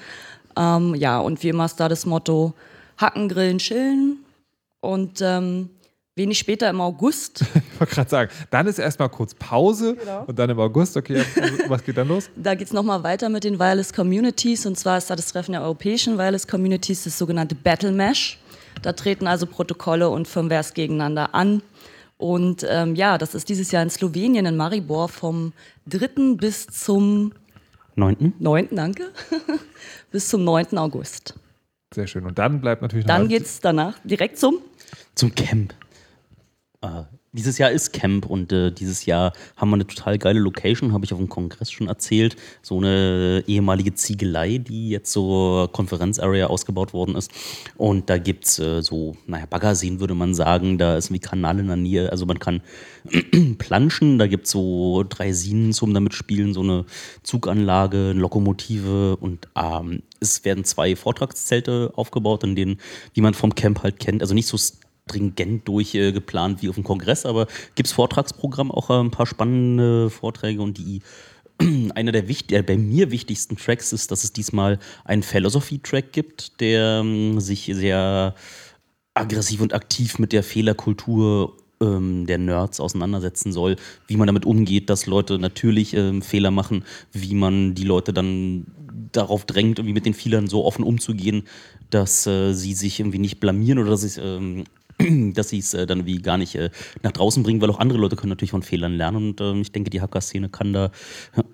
Ähm, 0.57 0.95
ja, 0.95 1.19
und 1.19 1.43
wie 1.43 1.49
immer 1.49 1.67
ist 1.67 1.77
da 1.77 1.89
das 1.89 2.07
Motto 2.07 2.55
Hacken, 2.97 3.29
Grillen, 3.29 3.59
Chillen. 3.59 4.19
Und 4.81 5.21
ähm, 5.21 5.71
wenig 6.15 6.39
später 6.39 6.69
im 6.69 6.81
August. 6.81 7.43
ich 7.55 7.81
wollte 7.81 7.95
gerade 7.95 8.11
sagen, 8.11 8.31
dann 8.51 8.67
ist 8.67 8.79
erstmal 8.79 9.09
kurz 9.09 9.35
Pause 9.35 9.97
genau. 9.97 10.25
und 10.27 10.39
dann 10.39 10.51
im 10.51 10.59
August, 10.61 10.97
okay, 10.97 11.25
was 11.69 11.85
geht 11.85 11.97
dann 11.97 12.09
los? 12.09 12.29
Da 12.37 12.55
geht 12.55 12.67
es 12.67 12.73
nochmal 12.73 13.03
weiter 13.03 13.29
mit 13.29 13.45
den 13.45 13.59
Wireless 13.59 13.93
Communities 13.93 14.67
und 14.67 14.79
zwar 14.79 14.99
ist 14.99 15.09
da 15.11 15.17
das 15.17 15.33
Treffen 15.33 15.53
der 15.53 15.63
europäischen 15.63 16.19
Wireless 16.19 16.47
Communities, 16.47 17.05
das 17.05 17.17
sogenannte 17.19 17.55
Battle 17.55 17.93
Mesh. 17.93 18.39
Da 18.81 18.93
treten 18.93 19.27
also 19.27 19.47
Protokolle 19.47 20.09
und 20.09 20.27
Firmwares 20.27 20.75
gegeneinander 20.75 21.35
an. 21.35 21.63
Und 22.17 22.65
ähm, 22.69 22.95
ja, 22.95 23.19
das 23.19 23.35
ist 23.35 23.49
dieses 23.49 23.73
Jahr 23.73 23.83
in 23.83 23.91
Slowenien, 23.91 24.47
in 24.47 24.57
Maribor, 24.57 25.09
vom 25.09 25.53
3. 25.87 26.37
bis 26.37 26.67
zum 26.67 27.33
9. 27.97 28.35
9. 28.39 28.69
Danke. 28.71 29.11
bis 30.11 30.29
zum 30.29 30.45
9. 30.45 30.79
August. 30.79 31.35
Sehr 31.93 32.07
schön. 32.07 32.25
Und 32.25 32.39
dann 32.39 32.61
bleibt 32.61 32.81
natürlich 32.81 33.07
noch. 33.07 33.15
Dann 33.15 33.29
geht 33.29 33.43
es 33.43 33.61
danach 33.61 33.99
direkt 34.05 34.39
zum 34.39 34.59
zum 35.15 35.35
Camp. 35.35 35.75
Äh, 36.81 37.03
dieses 37.33 37.57
Jahr 37.57 37.71
ist 37.71 37.93
Camp 37.93 38.27
und 38.27 38.53
äh, 38.53 38.71
dieses 38.71 39.07
Jahr 39.07 39.33
haben 39.57 39.71
wir 39.71 39.77
eine 39.77 39.87
total 39.87 40.19
geile 40.19 40.39
Location, 40.39 40.93
habe 40.93 41.07
ich 41.07 41.13
auf 41.15 41.19
dem 41.19 41.31
Kongress 41.31 41.71
schon 41.71 41.89
erzählt. 41.89 42.37
So 42.61 42.77
eine 42.77 43.43
ehemalige 43.47 43.95
Ziegelei, 43.95 44.59
die 44.59 44.91
jetzt 44.91 45.13
so 45.13 45.67
Konferenzarea 45.73 46.49
ausgebaut 46.49 46.93
worden 46.93 47.17
ist. 47.17 47.31
Und 47.79 48.11
da 48.11 48.19
gibt 48.19 48.45
es 48.45 48.59
äh, 48.59 48.83
so, 48.83 49.17
naja, 49.27 49.47
Baggerseen 49.47 49.99
würde 49.99 50.15
man 50.15 50.35
sagen. 50.35 50.77
Da 50.77 50.99
ist 50.99 51.11
wie 51.11 51.21
Kanal 51.21 51.59
in 51.59 51.69
der 51.69 51.77
Nähe. 51.77 52.13
Also 52.13 52.27
man 52.27 52.39
kann 52.39 52.61
planschen. 53.59 54.19
Da 54.19 54.27
gibt 54.27 54.45
es 54.45 54.51
so 54.51 55.03
drei 55.09 55.33
Sinen 55.33 55.73
zum 55.73 55.95
damit 55.95 56.13
spielen, 56.13 56.53
so 56.53 56.61
eine 56.61 56.85
Zuganlage, 57.23 58.11
eine 58.11 58.21
Lokomotive 58.21 59.17
und 59.17 59.49
ähm, 59.57 60.03
es 60.21 60.45
werden 60.45 60.65
zwei 60.65 60.95
Vortragszelte 60.97 61.93
aufgebaut, 61.97 62.45
in 62.45 62.55
denen, 62.55 62.79
wie 63.15 63.23
man 63.23 63.35
vom 63.35 63.55
Camp 63.55 63.83
halt 63.83 63.99
kennt. 63.99 64.23
Also 64.23 64.35
nicht 64.35 64.47
so 64.47 64.57
stringent 65.09 65.67
durchgeplant 65.67 66.59
äh, 66.59 66.63
wie 66.63 66.69
auf 66.69 66.77
dem 66.77 66.85
Kongress, 66.85 67.27
aber 67.27 67.47
gibt 67.75 67.89
es 67.89 67.93
Vortragsprogramm 67.93 68.71
auch 68.71 68.91
äh, 68.91 69.01
ein 69.01 69.11
paar 69.11 69.27
spannende 69.27 70.11
Vorträge 70.11 70.63
und 70.63 70.79
die 70.79 71.03
einer 71.95 72.13
der, 72.13 72.23
der 72.23 72.63
bei 72.63 72.77
mir 72.77 73.11
wichtigsten 73.11 73.57
Tracks 73.57 73.93
ist, 73.93 74.11
dass 74.11 74.25
es 74.25 74.33
diesmal 74.33 74.79
einen 75.05 75.23
Philosophy-Track 75.23 76.13
gibt, 76.13 76.61
der 76.61 77.01
ähm, 77.01 77.41
sich 77.41 77.71
sehr 77.73 78.35
aggressiv 79.15 79.61
und 79.61 79.75
aktiv 79.75 80.19
mit 80.19 80.33
der 80.33 80.43
Fehlerkultur 80.43 81.57
ähm, 81.81 82.27
der 82.27 82.39
Nerds 82.39 82.81
auseinandersetzen 82.81 83.53
soll, 83.53 83.77
wie 84.07 84.17
man 84.17 84.27
damit 84.27 84.47
umgeht, 84.47 84.89
dass 84.89 85.07
Leute 85.07 85.39
natürlich 85.39 85.95
ähm, 85.95 86.23
Fehler 86.23 86.51
machen, 86.51 86.85
wie 87.13 87.35
man 87.35 87.75
die 87.75 87.85
Leute 87.85 88.13
dann 88.13 88.67
darauf 89.13 89.45
drängt, 89.45 89.79
irgendwie 89.79 89.95
mit 89.95 90.07
den 90.07 90.15
Fehlern 90.15 90.47
so 90.47 90.65
offen 90.65 90.85
umzugehen, 90.85 91.43
dass 91.91 92.27
äh, 92.27 92.55
sie 92.55 92.73
sich 92.73 93.01
irgendwie 93.01 93.19
nicht 93.19 93.41
blamieren 93.41 93.79
oder 93.79 93.91
dass 93.91 94.03
sie 94.03 94.21
ähm, 94.21 94.65
dass 95.35 95.49
sie 95.49 95.59
es 95.59 95.75
äh, 95.75 95.87
dann 95.87 96.07
wie 96.07 96.21
gar 96.21 96.39
nicht 96.39 96.55
äh, 96.55 96.71
nach 97.03 97.13
draußen 97.13 97.43
bringen, 97.43 97.61
weil 97.61 97.71
auch 97.71 97.79
andere 97.79 97.99
Leute 97.99 98.17
können 98.17 98.31
natürlich 98.31 98.51
von 98.51 98.63
Fehlern 98.63 98.93
lernen 98.93 99.17
und 99.17 99.41
äh, 99.41 99.55
ich 99.61 99.73
denke, 99.73 99.91
die 99.91 100.01
Hacker-Szene 100.01 100.49
kann 100.49 100.73
da 100.73 100.91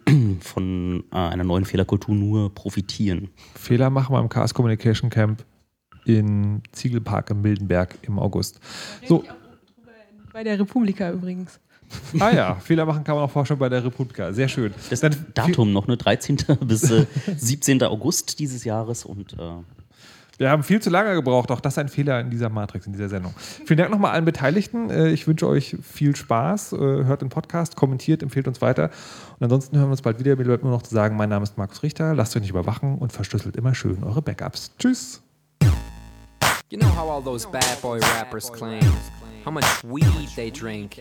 von 0.40 1.04
äh, 1.12 1.16
einer 1.16 1.44
neuen 1.44 1.64
Fehlerkultur 1.64 2.14
nur 2.14 2.54
profitieren. 2.54 3.28
Fehler 3.54 3.90
machen 3.90 4.14
wir 4.14 4.20
im 4.20 4.28
Chaos 4.28 4.54
Communication 4.54 5.10
Camp 5.10 5.44
in 6.04 6.62
Ziegelpark 6.72 7.30
im 7.30 7.42
Mildenberg 7.42 7.98
im 8.02 8.18
August. 8.18 8.60
So. 9.06 9.24
Bei 10.32 10.44
der 10.44 10.58
Republika 10.58 11.10
übrigens. 11.10 11.60
Ah 12.20 12.30
ja, 12.30 12.54
Fehler 12.56 12.84
machen 12.84 13.02
kann 13.02 13.14
man 13.14 13.24
auch 13.24 13.30
vorstellen 13.30 13.58
bei 13.58 13.70
der 13.70 13.82
Republika. 13.82 14.30
Sehr 14.32 14.48
schön. 14.48 14.74
Das 14.90 15.00
Dann 15.00 15.16
Datum 15.32 15.72
noch, 15.72 15.86
ne? 15.86 15.96
13. 15.96 16.36
bis 16.60 16.90
äh, 16.90 17.06
17. 17.34 17.82
August 17.82 18.38
dieses 18.38 18.64
Jahres 18.64 19.06
und 19.06 19.32
äh, 19.32 19.36
wir 20.38 20.50
haben 20.50 20.62
viel 20.62 20.80
zu 20.80 20.88
lange 20.88 21.14
gebraucht. 21.14 21.50
Auch 21.50 21.60
das 21.60 21.74
ist 21.74 21.78
ein 21.78 21.88
Fehler 21.88 22.20
in 22.20 22.30
dieser 22.30 22.48
Matrix, 22.48 22.86
in 22.86 22.92
dieser 22.92 23.08
Sendung. 23.08 23.34
Vielen 23.36 23.76
Dank 23.76 23.90
nochmal 23.90 24.12
allen 24.12 24.24
Beteiligten. 24.24 24.88
Äh, 24.88 25.08
ich 25.10 25.26
wünsche 25.26 25.46
euch 25.46 25.76
viel 25.82 26.16
Spaß. 26.16 26.72
Äh, 26.72 26.76
hört 26.78 27.22
den 27.22 27.28
Podcast, 27.28 27.76
kommentiert, 27.76 28.22
empfehlt 28.22 28.48
uns 28.48 28.62
weiter. 28.62 28.90
Und 29.38 29.44
ansonsten 29.44 29.76
hören 29.76 29.88
wir 29.88 29.92
uns 29.92 30.02
bald 30.02 30.18
wieder. 30.18 30.36
Mir 30.36 30.44
bleibt 30.44 30.62
nur 30.62 30.72
noch 30.72 30.82
zu 30.82 30.94
sagen, 30.94 31.16
mein 31.16 31.28
Name 31.28 31.42
ist 31.42 31.58
Markus 31.58 31.82
Richter. 31.82 32.14
Lasst 32.14 32.34
euch 32.36 32.42
nicht 32.42 32.50
überwachen 32.50 32.98
und 32.98 33.12
verschlüsselt 33.12 33.56
immer 33.56 33.74
schön 33.74 34.02
eure 34.04 34.22
Backups. 34.22 34.72
Tschüss. 34.78 35.22
You 36.70 36.78
know 36.78 36.88
how 36.88 37.08
all 37.10 37.22
those 37.22 37.48
bad 37.48 37.80
boy 37.80 37.98
rappers 37.98 38.52
claim 38.52 38.82
how 39.44 39.50
much 39.50 39.82
weed 39.82 40.28
they 40.36 40.50
drink 40.50 40.98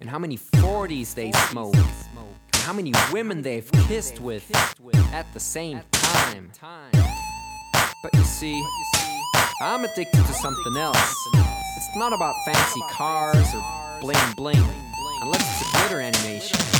and 0.00 0.08
how 0.08 0.18
many 0.18 0.38
40s 0.38 1.14
they 1.14 1.30
smoke 1.50 1.76
and 1.76 2.62
how 2.64 2.72
many 2.72 2.92
women 3.12 3.42
they've 3.42 3.70
kissed 3.86 4.20
with 4.20 4.50
at 5.12 5.26
the 5.34 5.40
same 5.40 5.82
time. 5.92 6.50
But 8.02 8.14
you 8.14 8.24
see, 8.24 8.64
I'm 9.60 9.84
addicted 9.84 10.24
to 10.24 10.32
something 10.32 10.74
else. 10.78 11.28
It's 11.76 11.94
not 11.96 12.14
about 12.14 12.34
fancy 12.46 12.80
cars 12.90 13.54
or 13.54 13.62
bling 14.00 14.16
bling, 14.36 14.64
unless 15.20 15.60
it's 15.60 15.68
a 15.68 15.78
glitter 15.78 16.00
animation. 16.00 16.79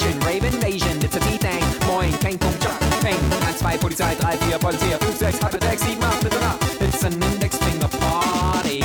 Rave 0.00 0.44
invasion, 0.44 0.96
it's 1.02 1.16
a 1.16 1.20
B-Thing. 1.20 1.62
Moin, 1.86 2.12
Peng, 2.20 2.38
Pum, 2.38 2.52
Jump, 2.60 2.80
Peng. 3.02 3.18
1, 3.18 3.78
2, 3.78 3.78
Polizei, 3.78 4.14
3, 4.16 4.36
4, 4.50 4.58
Polizei, 4.58 4.98
5, 4.98 5.16
6, 5.16 5.38
8, 5.44 5.62
6, 5.62 5.82
7, 5.82 6.02
8, 6.02 6.22
bitte 6.22 6.40
nach. 6.40 6.58
It's 6.80 7.04
an 7.04 7.22
index 7.22 7.56
finger 7.58 7.88
party. 7.88 8.80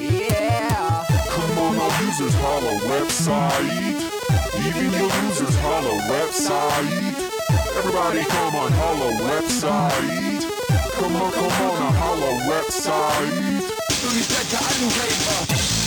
Yeah. 0.00 1.04
Come 1.28 1.58
on, 1.58 1.78
our 1.78 2.02
users 2.02 2.34
holla 2.34 2.74
website. 2.88 3.96
Even 4.66 4.92
your 4.92 5.10
users 5.24 5.56
holla 5.56 5.94
website. 6.08 7.17
Everybody 7.78 8.24
come 8.24 8.56
on 8.56 8.72
holla 8.72 9.12
website. 9.22 10.42
Come 10.94 11.14
on, 11.14 11.30
come 11.30 11.44
on, 11.44 11.82
a 11.82 11.92
holla 11.92 12.32
website. 12.50 13.30
Come 14.02 14.82
on, 14.82 14.90
come 14.90 15.72
on. 15.72 15.77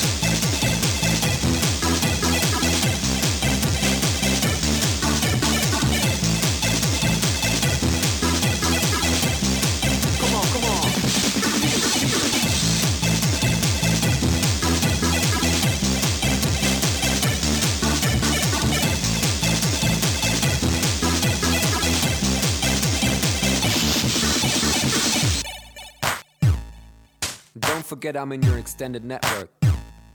Don't 27.72 27.86
forget 27.86 28.18
I'm 28.18 28.34
in 28.34 28.42
your 28.44 28.58
extended 28.58 29.06
network. 29.06 29.50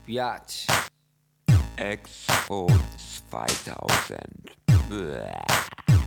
Biatch. 0.07 0.67
Expo 1.79 2.67
2000. 3.31 4.51
Blah. 4.87 6.06